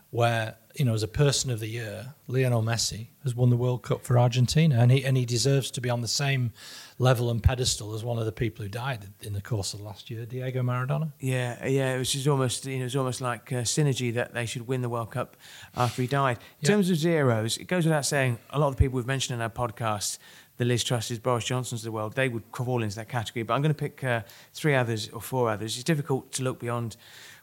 where 0.09 0.55
you 0.75 0.83
know, 0.85 0.95
as 0.95 1.03
a 1.03 1.07
person 1.07 1.51
of 1.51 1.59
the 1.59 1.67
year, 1.67 2.15
Lionel 2.27 2.63
Messi 2.63 3.09
has 3.21 3.35
won 3.35 3.51
the 3.51 3.55
World 3.55 3.83
Cup 3.83 4.03
for 4.03 4.17
Argentina, 4.17 4.79
and 4.79 4.91
he 4.91 5.05
and 5.05 5.15
he 5.15 5.23
deserves 5.23 5.69
to 5.69 5.79
be 5.79 5.87
on 5.87 6.01
the 6.01 6.07
same 6.07 6.51
level 6.97 7.29
and 7.29 7.43
pedestal 7.43 7.93
as 7.93 8.03
one 8.03 8.17
of 8.17 8.25
the 8.25 8.31
people 8.31 8.63
who 8.63 8.69
died 8.69 9.05
in 9.21 9.33
the 9.33 9.41
course 9.41 9.73
of 9.75 9.79
the 9.81 9.85
last 9.85 10.09
year, 10.09 10.25
Diego 10.25 10.63
Maradona. 10.63 11.11
Yeah, 11.19 11.63
yeah, 11.67 11.93
it 11.93 11.99
was 11.99 12.11
just 12.11 12.25
almost, 12.27 12.65
you 12.65 12.77
know, 12.77 12.81
it 12.81 12.85
was 12.85 12.95
almost 12.95 13.21
like 13.21 13.47
synergy 13.51 14.11
that 14.15 14.33
they 14.33 14.47
should 14.47 14.65
win 14.65 14.81
the 14.81 14.89
World 14.89 15.11
Cup 15.11 15.37
after 15.77 16.01
he 16.01 16.07
died. 16.07 16.37
In 16.37 16.43
Yeah. 16.61 16.69
terms 16.69 16.89
of 16.89 16.97
zeros, 16.97 17.57
it 17.57 17.65
goes 17.65 17.85
without 17.85 18.07
saying, 18.07 18.39
a 18.49 18.57
lot 18.57 18.69
of 18.69 18.75
the 18.75 18.79
people 18.79 18.95
we've 18.97 19.05
mentioned 19.05 19.35
in 19.35 19.41
our 19.43 19.49
podcast, 19.51 20.17
the 20.57 20.65
Liz 20.65 20.83
Trusses, 20.83 21.19
Boris 21.19 21.45
Johnsons 21.45 21.81
of 21.81 21.85
the 21.85 21.91
world, 21.91 22.13
they 22.15 22.29
would 22.29 22.43
fall 22.55 22.83
into 22.83 22.95
that 22.97 23.09
category. 23.09 23.43
But 23.43 23.55
I'm 23.55 23.61
going 23.61 23.73
to 23.73 23.79
pick 23.79 24.03
uh, 24.03 24.21
three 24.53 24.75
others 24.75 25.09
or 25.09 25.21
four 25.21 25.49
others. 25.49 25.75
It's 25.75 25.83
difficult 25.83 26.31
to 26.33 26.43
look 26.43 26.59
beyond 26.59 26.95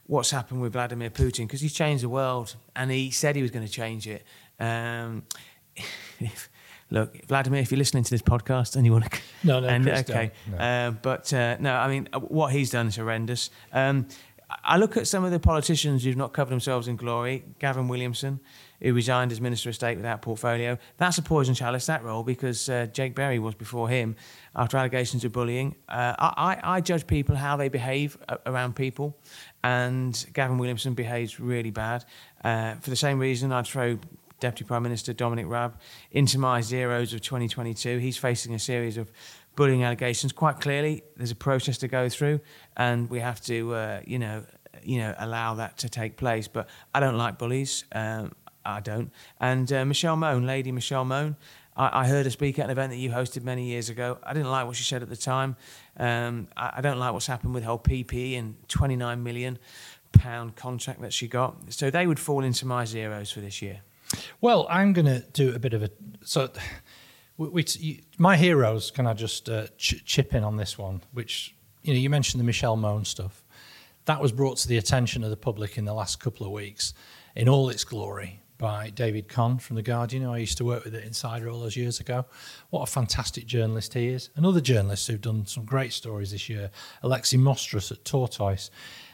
what's 0.07 0.31
happened 0.31 0.61
with 0.61 0.73
Vladimir 0.73 1.11
Putin 1.11 1.47
because 1.47 1.61
he's 1.61 1.73
changed 1.73 2.03
the 2.03 2.09
world 2.09 2.57
and 2.75 2.91
he 2.91 3.11
said 3.11 3.37
he 3.37 3.43
was 3.43 3.51
going 3.51 3.67
to 3.67 3.73
change 3.73 4.07
it. 4.09 4.25
Um, 4.59 5.23
if, 6.21 6.49
look, 6.91 7.25
Vladimir, 7.27 7.61
if 7.61 7.71
you're 7.71 7.79
listening 7.79 8.05
to 8.05 8.11
this 8.11 8.23
podcast 8.23 8.77
and 8.77 8.85
you 8.85 8.93
want 8.93 9.11
to, 9.11 9.21
No, 9.45 9.61
no, 9.61 9.69
and, 9.69 9.89
okay. 9.89 10.33
No. 10.51 10.57
uh, 10.59 10.91
but 10.91 11.33
uh, 11.33 11.57
no, 11.61 11.75
I 11.77 11.89
mean, 11.89 12.09
what 12.13 12.53
he's 12.53 12.71
done 12.71 12.89
is 12.89 12.97
horrendous. 12.97 13.51
Um, 13.73 14.07
I 14.65 14.79
look 14.79 14.97
at 14.97 15.07
some 15.07 15.25
of 15.25 15.31
the 15.31 15.39
politicians 15.39 16.03
who've 16.05 16.17
not 16.17 16.33
covered 16.33 16.51
themselves 16.51 16.89
in 16.89 16.97
glory. 16.97 17.45
Gavin 17.61 17.87
Williamson, 17.87 18.41
who 18.83 18.95
resigned 18.95 19.33
as 19.33 19.41
Minister 19.41 19.69
of 19.69 19.75
State 19.75 19.97
without 19.97 20.23
portfolio. 20.23 20.79
That's 20.97 21.19
a 21.19 21.23
poison 21.23 21.55
chalice, 21.55 21.87
that 21.87 22.03
role, 22.03 22.23
because 22.23 22.69
uh, 22.69 22.87
Jake 22.93 23.15
Berry 23.15 23.39
was 23.39 23.55
before 23.55 23.89
him 23.89 24.17
after 24.57 24.77
allegations 24.77 25.25
of 25.25 25.33
bullying. 25.33 25.77
Uh, 25.89 26.15
I, 26.19 26.59
I, 26.63 26.81
judge 26.81 27.07
people 27.07 27.37
how 27.37 27.57
they 27.57 27.69
behave 27.69 28.17
around 28.47 28.77
people, 28.77 29.17
and 29.63 30.27
Gavin 30.33 30.59
Williamson 30.59 30.95
behaves 30.95 31.39
really 31.39 31.71
bad. 31.71 32.05
Uh, 32.43 32.75
for 32.77 32.91
the 32.91 32.97
same 32.97 33.19
reason, 33.19 33.53
I'd 33.53 33.67
throw 33.67 33.99
Deputy 34.41 34.65
Prime 34.65 34.83
Minister 34.83 35.13
Dominic 35.13 35.47
Raab 35.47 35.79
into 36.11 36.39
my 36.39 36.61
zeros 36.63 37.13
of 37.13 37.21
2022. 37.21 37.99
He's 37.99 38.17
facing 38.17 38.55
a 38.55 38.59
series 38.59 38.97
of 38.97 39.13
bullying 39.55 39.85
allegations. 39.85 40.33
Quite 40.33 40.61
clearly, 40.61 41.03
there's 41.17 41.31
a 41.31 41.37
process 41.37 41.79
to 41.79 41.89
go 41.89 42.09
through, 42.09 42.41
and 42.77 43.09
we 43.11 43.21
have 43.21 43.41
to, 43.43 43.75
uh, 43.75 44.01
you 44.07 44.19
know, 44.19 44.45
you 44.83 44.99
know, 44.99 45.15
allow 45.19 45.55
that 45.55 45.77
to 45.79 45.89
take 45.89 46.17
place. 46.17 46.49
But 46.49 46.69
I 46.95 47.01
don't 47.01 47.19
like 47.19 47.39
bullies. 47.39 47.85
Um, 47.93 48.33
I 48.65 48.81
don't. 48.81 49.11
And 49.41 49.73
uh, 49.73 49.85
Michelle 49.85 50.17
Mone, 50.17 50.47
Lady 50.47 50.73
Michelle 50.73 51.05
Mone, 51.05 51.37
I, 51.77 52.01
I 52.01 52.07
heard 52.07 52.27
her 52.27 52.31
speak 52.31 52.59
at 52.59 52.67
an 52.67 52.71
event 52.71 52.93
that 52.93 52.99
you 52.99 53.11
hosted 53.11 53.43
many 53.43 53.65
years 53.65 53.89
ago. 53.89 54.19
I 54.23 54.33
didn't 54.33 54.51
like 54.51 54.67
what 54.67 54.77
she 54.77 54.85
said 54.85 55.03
at 55.03 55.09
the 55.09 55.17
time. 55.17 55.57
Um, 55.97 56.49
I, 56.57 56.75
I 56.77 56.81
don't 56.81 56.99
like 56.99 57.13
what's 57.13 57.27
happened 57.27 57.55
with 57.55 57.65
her 57.65 57.79
PP 57.79 58.39
and 58.39 58.57
29 58.69 59.23
million 59.23 59.59
pound 60.13 60.57
contract 60.57 61.01
that 61.01 61.13
she 61.13 61.29
got. 61.29 61.73
So 61.73 61.91
they 61.91 62.07
would 62.07 62.19
fall 62.19 62.43
into 62.45 62.67
my 62.67 62.85
zeros 62.85 63.31
for 63.31 63.41
this 63.41 63.63
year. 63.63 63.81
Well, 64.41 64.67
I'm 64.69 64.93
going 64.93 65.07
to 65.07 65.21
do 65.33 65.55
a 65.55 65.59
bit 65.59 65.73
of 65.73 65.83
a 65.83 65.91
so. 66.25 66.51
We, 67.37 67.49
we, 67.49 68.05
my 68.19 68.37
heroes. 68.37 68.91
Can 68.91 69.07
I 69.07 69.15
just 69.15 69.49
uh, 69.49 69.69
ch- 69.79 70.05
chip 70.05 70.35
in 70.35 70.45
on 70.45 70.57
this 70.57 70.77
one? 70.77 71.03
Which 71.13 71.55
you 71.83 71.95
know, 71.95 72.01
you 72.01 72.11
mentioned 72.11 72.41
the 72.41 72.45
Michelle 72.45 72.77
Mone 72.77 73.05
stuff. 73.05 73.45
That 74.07 74.21
was 74.21 74.33
brought 74.33 74.59
to 74.59 74.69
the 74.69 74.77
attention 74.77 75.23
of 75.23 75.31
the 75.31 75.37
public 75.37 75.79
in 75.79 75.85
the 75.85 75.95
last 75.95 76.21
couple 76.21 76.45
of 76.45 76.53
weeks, 76.53 76.93
in 77.37 77.49
all 77.49 77.69
its 77.69 77.85
glory, 77.85 78.40
by 78.61 78.91
David 78.91 79.27
Conn 79.27 79.59
from 79.59 79.77
the 79.77 79.83
Guardian. 79.83 80.23
who 80.23 80.31
I 80.31 80.37
used 80.37 80.59
to 80.59 80.67
work 80.67 80.85
with 80.85 80.95
at 80.95 81.03
Insider 81.03 81.49
all 81.49 81.61
those 81.61 81.77
years 81.77 81.99
ago. 81.99 82.27
What 82.69 82.83
a 82.83 82.87
fantastic 82.87 83.47
journalist 83.47 83.95
he 83.95 84.09
is. 84.09 84.29
And 84.37 84.45
other 84.45 84.61
journalists 84.61 85.07
who've 85.07 85.21
done 85.21 85.47
some 85.47 85.65
great 85.65 85.95
stories 85.95 86.33
this 86.33 86.51
year. 86.51 86.71
Alexi 87.03 87.39
Mostrous 87.39 87.91
at 87.91 88.05
Tortoise. 88.05 88.71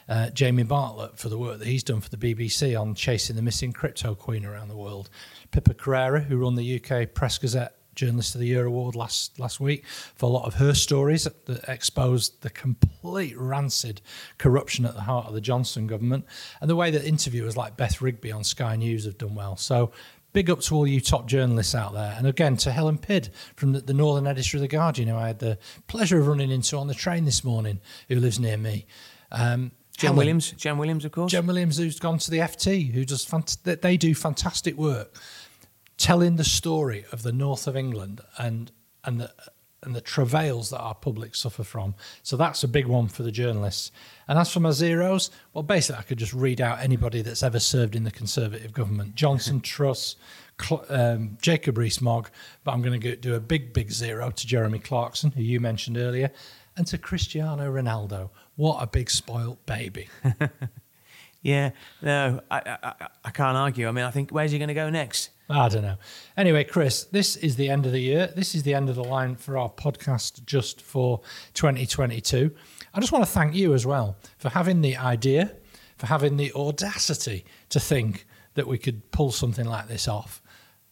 Uh, 0.09 0.29
Jamie 0.31 0.63
Bartlett 0.63 1.17
for 1.17 1.29
the 1.29 1.37
work 1.37 1.59
that 1.59 1.67
he's 1.67 1.83
done 1.83 2.01
for 2.01 2.09
the 2.09 2.17
BBC 2.17 2.79
on 2.79 2.93
chasing 2.93 3.37
the 3.37 3.41
missing 3.41 3.71
crypto 3.71 4.15
queen 4.15 4.45
around 4.45 4.67
the 4.67 4.75
world. 4.75 5.09
Pippa 5.51 5.73
Crerar, 5.73 6.25
who 6.25 6.37
run 6.37 6.55
the 6.55 6.81
UK 6.81 7.13
Press 7.13 7.37
Gazette 7.37 7.73
Journalist 7.97 8.35
of 8.35 8.39
the 8.41 8.47
Year 8.47 8.65
award 8.65 8.95
last 8.95 9.37
last 9.39 9.59
week 9.59 9.85
for 10.15 10.27
a 10.27 10.29
lot 10.29 10.45
of 10.45 10.53
her 10.53 10.73
stories 10.73 11.25
that 11.25 11.65
exposed 11.67 12.41
the 12.41 12.49
complete 12.49 13.37
rancid 13.37 13.99
corruption 14.37 14.85
at 14.85 14.93
the 14.93 15.01
heart 15.01 15.25
of 15.27 15.33
the 15.33 15.41
Johnson 15.41 15.87
government, 15.87 16.25
and 16.61 16.69
the 16.69 16.75
way 16.75 16.91
that 16.91 17.03
interviewers 17.03 17.57
like 17.57 17.75
Beth 17.75 18.01
Rigby 18.01 18.31
on 18.31 18.43
Sky 18.45 18.75
News 18.77 19.03
have 19.05 19.17
done 19.17 19.35
well. 19.35 19.57
So. 19.57 19.91
Big 20.33 20.49
up 20.51 20.59
to 20.59 20.75
all 20.75 20.85
you 20.85 21.01
top 21.01 21.25
journalists 21.25 21.73
out 21.73 21.93
there. 21.93 22.13
And 22.15 22.27
again, 22.27 22.57
to 22.57 22.71
Helen 22.71 22.99
Pidd 22.99 23.29
from 23.55 23.71
the, 23.71 23.79
the 23.79 23.93
Northern 23.93 24.27
Editor 24.27 24.57
of 24.57 24.61
The 24.61 24.67
Guardian, 24.67 25.07
who 25.07 25.15
I 25.15 25.27
had 25.27 25.39
the 25.39 25.57
pleasure 25.87 26.19
of 26.19 26.27
running 26.27 26.51
into 26.51 26.77
on 26.77 26.85
the 26.85 26.93
train 26.93 27.25
this 27.25 27.43
morning, 27.43 27.79
who 28.07 28.17
lives 28.17 28.37
near 28.39 28.57
me. 28.57 28.85
Um, 29.31 29.71
Jen 29.97 30.09
Helen- 30.09 30.17
Williams, 30.17 30.51
Jen 30.51 30.77
Williams, 30.77 31.05
of 31.05 31.11
course. 31.11 31.31
Jen 31.31 31.47
Williams, 31.47 31.77
who's 31.77 31.97
gone 31.97 32.19
to 32.19 32.29
the 32.29 32.37
FT, 32.39 32.91
who 32.91 33.03
does 33.03 33.25
fant- 33.25 33.57
they- 33.63 33.75
they 33.75 33.97
do 33.97 34.13
fantastic 34.13 34.77
work, 34.77 35.15
telling 35.97 36.35
the 36.35 36.43
story 36.43 37.05
of 37.11 37.23
the 37.23 37.31
north 37.31 37.67
of 37.67 37.75
England 37.75 38.21
and 38.37 38.71
and 39.03 39.19
the 39.19 39.31
and 39.83 39.95
the 39.95 40.01
travails 40.01 40.71
that 40.71 40.79
our 40.79 40.95
public 40.95 41.35
suffer 41.35 41.63
from. 41.63 41.93
So 42.23 42.35
that's 42.35 42.63
a 42.63 42.67
big 42.67 42.87
one 42.87 43.07
for 43.07 43.21
the 43.23 43.31
journalists. 43.31 43.91
And 44.27 44.37
as 44.39 44.51
for 44.51 44.59
my 44.59 44.71
zeros, 44.71 45.29
well, 45.53 45.63
basically, 45.63 45.99
I 45.99 46.03
could 46.03 46.17
just 46.17 46.33
read 46.33 46.59
out 46.59 46.79
anybody 46.79 47.21
that's 47.21 47.43
ever 47.43 47.59
served 47.59 47.95
in 47.95 48.03
the 48.03 48.11
Conservative 48.11 48.73
government: 48.73 49.15
Johnson 49.15 49.61
Truss, 49.61 50.15
Cl- 50.61 50.85
um, 50.89 51.37
Jacob 51.41 51.77
Rees-Mogg. 51.77 52.29
But 52.63 52.71
I'm 52.71 52.81
going 52.81 52.99
to 52.99 53.15
do 53.15 53.35
a 53.35 53.39
big, 53.39 53.71
big 53.71 53.91
zero 53.91 54.31
to 54.31 54.47
Jeremy 54.47 54.79
Clarkson, 54.79 55.31
who 55.31 55.43
you 55.43 55.59
mentioned 55.59 55.97
earlier, 55.97 56.31
and 56.75 56.87
to 56.87 56.97
Cristiano 56.97 57.71
Ronaldo. 57.71 58.29
What 58.55 58.81
a 58.81 58.87
big 58.87 59.09
spoilt 59.09 59.65
baby! 59.65 60.09
Yeah, 61.41 61.71
no, 62.01 62.41
I, 62.51 62.77
I, 62.83 63.07
I 63.23 63.29
can't 63.29 63.55
argue. 63.55 63.87
I 63.87 63.91
mean, 63.91 64.03
I 64.03 64.11
think 64.11 64.31
where's 64.31 64.51
he 64.51 64.57
going 64.57 64.67
to 64.67 64.73
go 64.73 64.89
next? 64.89 65.29
I 65.49 65.69
don't 65.69 65.83
know. 65.83 65.95
Anyway, 66.35 66.65
Chris, 66.65 67.05
this 67.05 67.37
is 67.37 67.55
the 67.55 67.69
end 67.69 67.85
of 67.85 67.93
the 67.93 68.01
year. 68.01 68.27
This 68.35 68.53
is 68.53 68.63
the 68.63 68.73
end 68.73 68.89
of 68.89 68.95
the 68.95 69.03
line 69.03 69.35
for 69.35 69.57
our 69.57 69.69
podcast 69.69 70.45
just 70.45 70.81
for 70.81 71.21
2022. 71.53 72.53
I 72.93 72.99
just 72.99 73.11
want 73.11 73.23
to 73.23 73.31
thank 73.31 73.55
you 73.55 73.73
as 73.73 73.85
well 73.85 74.17
for 74.37 74.49
having 74.49 74.81
the 74.81 74.97
idea, 74.97 75.53
for 75.97 76.07
having 76.07 76.35
the 76.35 76.51
audacity 76.53 77.45
to 77.69 77.79
think 77.79 78.25
that 78.55 78.67
we 78.67 78.77
could 78.77 79.09
pull 79.11 79.31
something 79.31 79.65
like 79.65 79.87
this 79.87 80.07
off. 80.07 80.41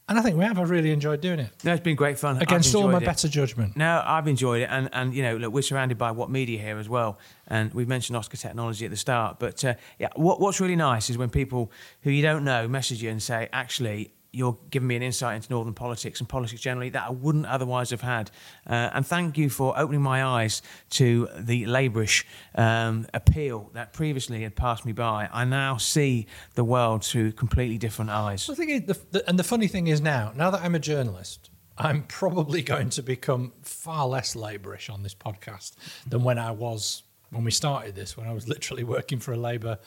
And 0.08 0.20
I 0.20 0.22
think 0.22 0.38
we 0.38 0.44
have. 0.44 0.60
I've 0.60 0.70
really 0.70 0.92
enjoyed 0.92 1.20
doing 1.20 1.40
it 1.40 1.50
No, 1.64 1.74
it's 1.74 1.82
been 1.82 1.96
great 1.96 2.20
fun. 2.20 2.38
Against 2.38 2.76
all 2.76 2.88
my 2.88 3.00
it. 3.00 3.06
better 3.06 3.28
judgment. 3.28 3.76
No, 3.76 4.04
I've 4.06 4.28
enjoyed 4.28 4.62
it, 4.62 4.70
and 4.72 4.88
and 4.94 5.16
you 5.16 5.24
know, 5.24 5.36
look, 5.38 5.52
we're 5.52 5.64
surrounded 5.64 5.98
by 5.98 6.12
what 6.12 6.30
media 6.30 6.62
here 6.62 6.78
as 6.78 6.88
well, 6.88 7.18
and 7.48 7.74
we've 7.74 7.88
mentioned 7.88 8.16
Oscar 8.16 8.38
Technology 8.38 8.86
at 8.86 8.92
the 8.92 8.98
start, 8.98 9.40
but 9.40 9.66
uh, 9.66 9.74
yeah, 9.98 10.10
what 10.16 10.40
what's 10.40 10.62
really 10.62 10.76
nice 10.76 11.10
is 11.10 11.18
when 11.18 11.32
people 11.32 11.72
who 12.02 12.12
you 12.12 12.22
don't 12.22 12.44
know 12.44 12.68
message 12.68 13.02
you 13.02 13.10
and 13.10 13.22
say, 13.22 13.50
actually. 13.52 14.12
You're 14.36 14.58
giving 14.70 14.88
me 14.88 14.96
an 14.96 15.04
insight 15.04 15.38
into 15.38 15.52
northern 15.52 15.74
politics 15.74 16.20
and 16.20 16.28
politics 16.28 16.62
generally 16.62 16.90
that 16.90 17.08
I 17.08 17.10
wouldn't 17.12 17.46
otherwise 17.46 17.90
have 17.92 18.02
had. 18.02 18.32
Uh, 18.68 18.90
and 18.94 19.06
thank 19.06 19.38
you 19.38 19.50
for 19.50 19.78
opening 19.78 20.02
my 20.02 20.24
eyes 20.24 20.62
to 20.92 21.30
the 21.38 21.66
Labourish 21.66 22.26
um, 22.56 23.08
appeal 23.14 23.70
that 23.74 23.94
previously 23.94 24.44
had 24.44 24.56
passed 24.56 24.86
me 24.86 24.92
by. 24.92 25.30
I 25.32 25.46
now 25.46 25.78
see 25.78 26.28
the 26.56 26.64
world 26.64 27.04
through 27.04 27.32
completely 27.32 27.78
different 27.78 28.12
eyes. 28.12 28.46
Thing 28.46 28.70
is, 28.70 28.82
the, 28.84 29.00
the, 29.12 29.30
and 29.30 29.40
the 29.40 29.44
funny 29.44 29.68
thing 29.68 29.88
is 29.88 30.02
now, 30.02 30.32
now 30.36 30.52
that 30.52 30.62
I'm 30.62 30.76
a 30.76 30.80
journalist, 30.80 31.50
I'm 31.78 32.04
probably 32.04 32.62
going 32.62 32.90
to 32.92 33.04
become 33.04 33.54
far 33.62 34.08
less 34.08 34.36
Labourish 34.36 34.90
on 34.90 35.04
this 35.04 35.16
podcast 35.16 35.74
than 36.08 36.24
when 36.24 36.38
I 36.38 36.52
was 36.52 37.04
when 37.32 37.44
we 37.44 37.52
started 37.52 37.96
this, 37.96 38.16
when 38.16 38.28
I 38.28 38.34
was 38.34 38.48
literally 38.48 38.84
working 38.84 39.20
for 39.20 39.34
a 39.34 39.38
Labour 39.38 39.78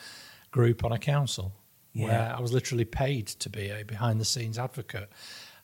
group 0.50 0.84
on 0.84 0.92
a 0.92 0.98
council, 0.98 1.52
Yeah. 1.92 2.06
where 2.06 2.36
I 2.36 2.40
was 2.40 2.52
literally 2.52 2.84
paid 2.84 3.26
to 3.28 3.48
be 3.48 3.70
a 3.70 3.82
behind 3.84 4.20
the 4.20 4.24
scenes 4.24 4.58
advocate. 4.58 5.08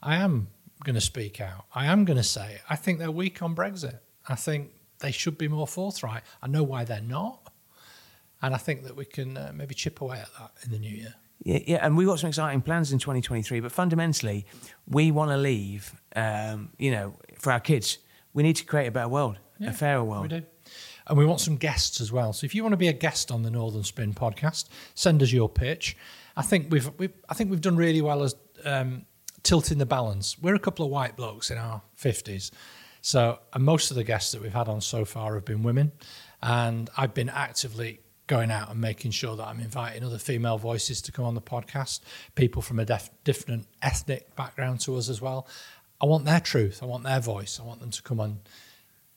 I 0.03 0.17
am 0.17 0.49
going 0.83 0.95
to 0.95 1.01
speak 1.01 1.41
out. 1.41 1.65
I 1.75 1.87
am 1.87 2.05
going 2.05 2.17
to 2.17 2.23
say 2.25 2.61
I 2.69 2.77
think 2.77 2.99
they're 2.99 3.11
weak 3.11 3.43
on 3.43 3.55
Brexit. 3.55 3.99
I 4.29 4.35
think 4.35 4.73
they 5.01 5.11
should 5.13 5.37
be 5.39 5.49
more 5.49 5.67
forthright. 5.67 6.23
I 6.43 6.47
know 6.49 6.63
why 6.63 6.85
they're 6.85 7.01
not, 7.01 7.53
and 8.43 8.55
I 8.55 8.59
think 8.59 8.85
that 8.85 8.97
we 8.97 9.05
can 9.05 9.37
uh, 9.37 9.53
maybe 9.55 9.75
chip 9.75 10.01
away 10.01 10.19
at 10.21 10.29
that 10.39 10.53
in 10.65 10.71
the 10.71 10.79
new 10.79 10.95
year. 10.95 11.15
Yeah, 11.43 11.59
yeah, 11.67 11.87
and 11.87 11.97
we've 11.97 12.07
got 12.07 12.19
some 12.21 12.29
exciting 12.29 12.63
plans 12.63 12.91
in 12.93 12.99
2023. 12.99 13.61
But 13.61 13.71
fundamentally, 13.73 14.47
we 14.89 15.11
want 15.11 15.31
to 15.31 15.37
leave, 15.37 15.93
um, 16.17 16.71
you 16.79 16.91
know, 16.91 17.17
for 17.39 17.53
our 17.53 17.61
kids. 17.61 17.99
We 18.33 18.43
need 18.43 18.57
to 18.57 18.65
create 18.65 18.87
a 18.87 18.91
better 18.91 19.09
world, 19.09 19.39
Yeah, 19.59 19.71
a 19.71 19.73
fairer 19.73 20.03
world. 20.03 20.23
We 20.23 20.29
do. 20.41 20.43
And 21.07 21.19
we 21.19 21.27
want 21.27 21.41
some 21.41 21.57
guests 21.57 22.01
as 22.01 22.11
well. 22.11 22.33
So 22.33 22.47
if 22.47 22.55
you 22.55 22.63
want 22.63 22.73
to 22.73 22.79
be 22.79 22.89
a 22.89 22.95
guest 22.95 23.31
on 23.31 23.43
the 23.43 23.51
Northern 23.51 23.85
Spin 23.85 24.15
podcast, 24.15 24.69
send 24.95 25.23
us 25.23 25.33
your 25.33 25.49
pitch. 25.49 25.97
I 26.37 26.43
think 26.43 26.73
we've, 26.73 26.91
we've 26.99 27.13
I 27.29 27.35
think 27.35 27.51
we've 27.51 27.61
done 27.61 27.77
really 27.77 28.01
well 28.01 28.23
as 28.23 28.35
um, 28.65 29.05
tilting 29.43 29.79
the 29.79 29.87
balance. 29.87 30.39
We're 30.41 30.55
a 30.55 30.61
couple 30.61 30.85
of 30.85 30.91
white 30.91 31.17
blokes 31.17 31.51
in 31.51 31.59
our 31.59 31.83
fifties, 31.95 32.51
so 33.03 33.39
and 33.53 33.65
most 33.65 33.91
of 33.91 33.97
the 33.97 34.05
guests 34.05 34.33
that 34.33 34.43
we've 34.43 34.55
had 34.55 34.69
on 34.69 34.81
so 34.81 35.05
far 35.05 35.35
have 35.35 35.45
been 35.45 35.63
women, 35.63 35.93
and 36.43 36.91
I've 36.97 37.15
been 37.15 37.29
actively 37.29 38.01
going 38.27 38.51
out 38.51 38.71
and 38.71 38.81
making 38.81 39.11
sure 39.11 39.37
that 39.37 39.47
I'm 39.47 39.61
inviting 39.61 40.03
other 40.03 40.19
female 40.19 40.57
voices 40.57 41.03
to 41.03 41.13
come 41.13 41.27
on 41.27 41.35
the 41.35 41.43
podcast, 41.43 42.01
people 42.35 42.63
from 42.63 42.79
a 42.79 42.85
def- 42.85 43.11
different 43.23 43.67
ethnic 43.83 44.35
background 44.35 44.81
to 44.81 44.97
us 44.97 45.11
as 45.11 45.21
well. 45.21 45.47
I 46.01 46.07
want 46.07 46.25
their 46.25 46.41
truth. 46.41 46.83
I 46.83 46.87
want 46.87 47.05
their 47.05 47.21
voice. 47.21 47.61
I 47.61 47.65
want 47.65 47.81
them 47.81 47.91
to 47.91 48.03
come 48.03 48.21
on 48.21 48.41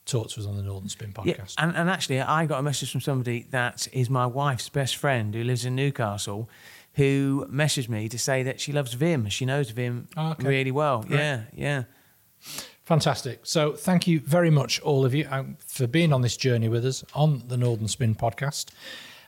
talk 0.08 0.30
to 0.30 0.40
us 0.40 0.48
on 0.48 0.56
the 0.56 0.64
Northern 0.64 0.90
Spin 0.90 1.14
Yeah, 1.24 1.34
podcast. 1.36 1.56
and, 1.58 1.76
and 1.76 1.90
actually, 1.90 2.22
I 2.22 2.46
got 2.46 2.60
a 2.60 2.64
message 2.64 2.92
from 2.92 3.02
somebody 3.02 3.46
that 3.52 3.88
is 3.94 4.10
my 4.10 4.26
wife's 4.26 4.70
best 4.70 4.96
friend 4.96 5.34
who 5.36 5.44
lives 5.44 5.66
in 5.66 5.76
Newcastle, 5.76 6.50
who 6.96 7.46
messaged 7.52 7.90
me 7.90 8.10
to 8.10 8.18
say 8.18 8.42
that 8.44 8.60
she 8.60 8.72
loves 8.72 8.94
Vim. 8.94 9.30
She 9.30 9.46
knows 9.46 9.70
Vim 9.70 10.08
Oh, 10.18 10.32
okay. 10.32 10.48
really 10.48 10.72
well. 10.72 11.04
Great. 11.04 11.20
Yeah, 11.20 11.42
yeah. 11.54 11.84
Fantastic. 12.84 13.42
So, 13.44 13.74
thank 13.74 14.08
you 14.08 14.20
very 14.22 14.50
much, 14.50 14.80
all 14.82 15.06
of 15.06 15.14
you, 15.14 15.28
um, 15.30 15.58
for 15.66 15.88
being 15.88 16.14
on 16.14 16.22
this 16.22 16.38
journey 16.38 16.70
with 16.70 16.86
us 16.86 17.04
on 17.14 17.44
the 17.48 17.58
Northern 17.58 17.88
Spin 17.90 18.16
podcast. 18.16 18.68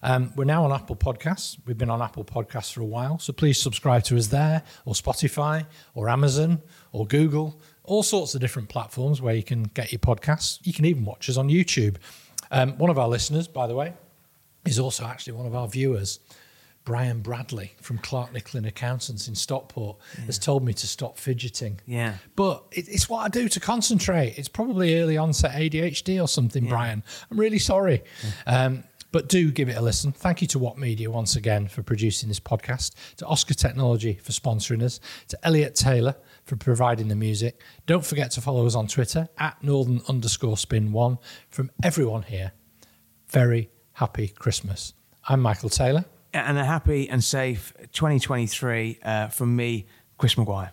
Um, 0.01 0.31
we're 0.37 0.45
now 0.45 0.63
on 0.63 0.71
Apple 0.71 0.95
Podcasts. 0.95 1.57
We've 1.65 1.77
been 1.77 1.89
on 1.89 2.01
Apple 2.01 2.23
Podcasts 2.23 2.71
for 2.71 2.79
a 2.81 2.85
while. 2.85 3.19
So, 3.19 3.33
please 3.33 3.59
subscribe 3.61 4.03
to 4.05 4.17
us 4.17 4.27
there, 4.27 4.63
or 4.85 4.93
Spotify, 4.93 5.65
or 5.93 6.07
Amazon, 6.07 6.61
or 6.93 7.05
Google, 7.05 7.59
all 7.89 8.03
sorts 8.03 8.35
of 8.35 8.41
different 8.41 8.69
platforms 8.69 9.19
where 9.21 9.33
you 9.33 9.43
can 9.43 9.63
get 9.63 9.91
your 9.91 9.99
podcasts. 9.99 10.59
You 10.63 10.73
can 10.73 10.85
even 10.85 11.05
watch 11.05 11.27
us 11.27 11.37
on 11.37 11.49
YouTube. 11.49 11.97
Um, 12.51 12.77
one 12.77 12.89
of 12.91 12.99
our 12.99 13.07
listeners, 13.07 13.47
by 13.47 13.65
the 13.65 13.75
way, 13.75 13.93
is 14.65 14.79
also 14.79 15.05
actually 15.05 15.33
one 15.33 15.47
of 15.47 15.55
our 15.55 15.67
viewers. 15.67 16.19
Brian 16.85 17.21
Bradley 17.21 17.73
from 17.81 17.97
Clarke 17.97 18.31
Nicklin 18.33 18.65
Accountants 18.65 19.27
in 19.27 19.35
Stockport 19.35 19.97
has 20.25 20.39
told 20.39 20.63
me 20.63 20.73
to 20.73 20.87
stop 20.87 21.17
fidgeting. 21.17 21.79
Yeah. 21.85 22.15
But 22.35 22.63
it, 22.71 22.87
it's 22.87 23.09
what 23.09 23.19
I 23.19 23.27
do 23.27 23.47
to 23.49 23.59
concentrate. 23.59 24.37
It's 24.37 24.47
probably 24.47 24.99
early 24.99 25.17
onset 25.17 25.51
ADHD 25.51 26.21
or 26.21 26.27
something, 26.27 26.67
Brian. 26.67 27.03
I'm 27.29 27.39
really 27.39 27.59
sorry. 27.59 28.03
Um, 28.47 28.83
but 29.11 29.27
do 29.27 29.51
give 29.51 29.69
it 29.69 29.77
a 29.77 29.81
listen. 29.81 30.11
Thank 30.11 30.41
you 30.41 30.47
to 30.49 30.59
What 30.59 30.77
Media 30.77 31.09
once 31.09 31.35
again 31.35 31.67
for 31.67 31.83
producing 31.83 32.29
this 32.29 32.39
podcast, 32.39 32.93
to 33.17 33.25
Oscar 33.25 33.53
Technology 33.53 34.13
for 34.15 34.31
sponsoring 34.31 34.83
us, 34.83 34.99
to 35.29 35.39
Elliot 35.45 35.75
Taylor 35.75 36.15
for 36.43 36.55
providing 36.55 37.07
the 37.07 37.15
music. 37.15 37.61
Don't 37.85 38.05
forget 38.05 38.31
to 38.31 38.41
follow 38.41 38.65
us 38.65 38.75
on 38.75 38.87
Twitter 38.87 39.27
at 39.37 39.61
northern 39.63 40.01
underscore 40.07 40.57
spin 40.57 40.91
one. 40.91 41.17
From 41.49 41.71
everyone 41.83 42.23
here, 42.23 42.51
very 43.27 43.69
happy 43.93 44.29
Christmas. 44.29 44.93
I'm 45.27 45.41
Michael 45.41 45.69
Taylor. 45.69 46.05
And 46.33 46.59
a 46.59 46.65
happy 46.65 47.09
and 47.09 47.23
safe 47.23 47.73
2023 47.91 48.99
uh, 49.03 49.27
from 49.29 49.55
me, 49.55 49.87
Chris 50.17 50.37
Maguire. 50.37 50.71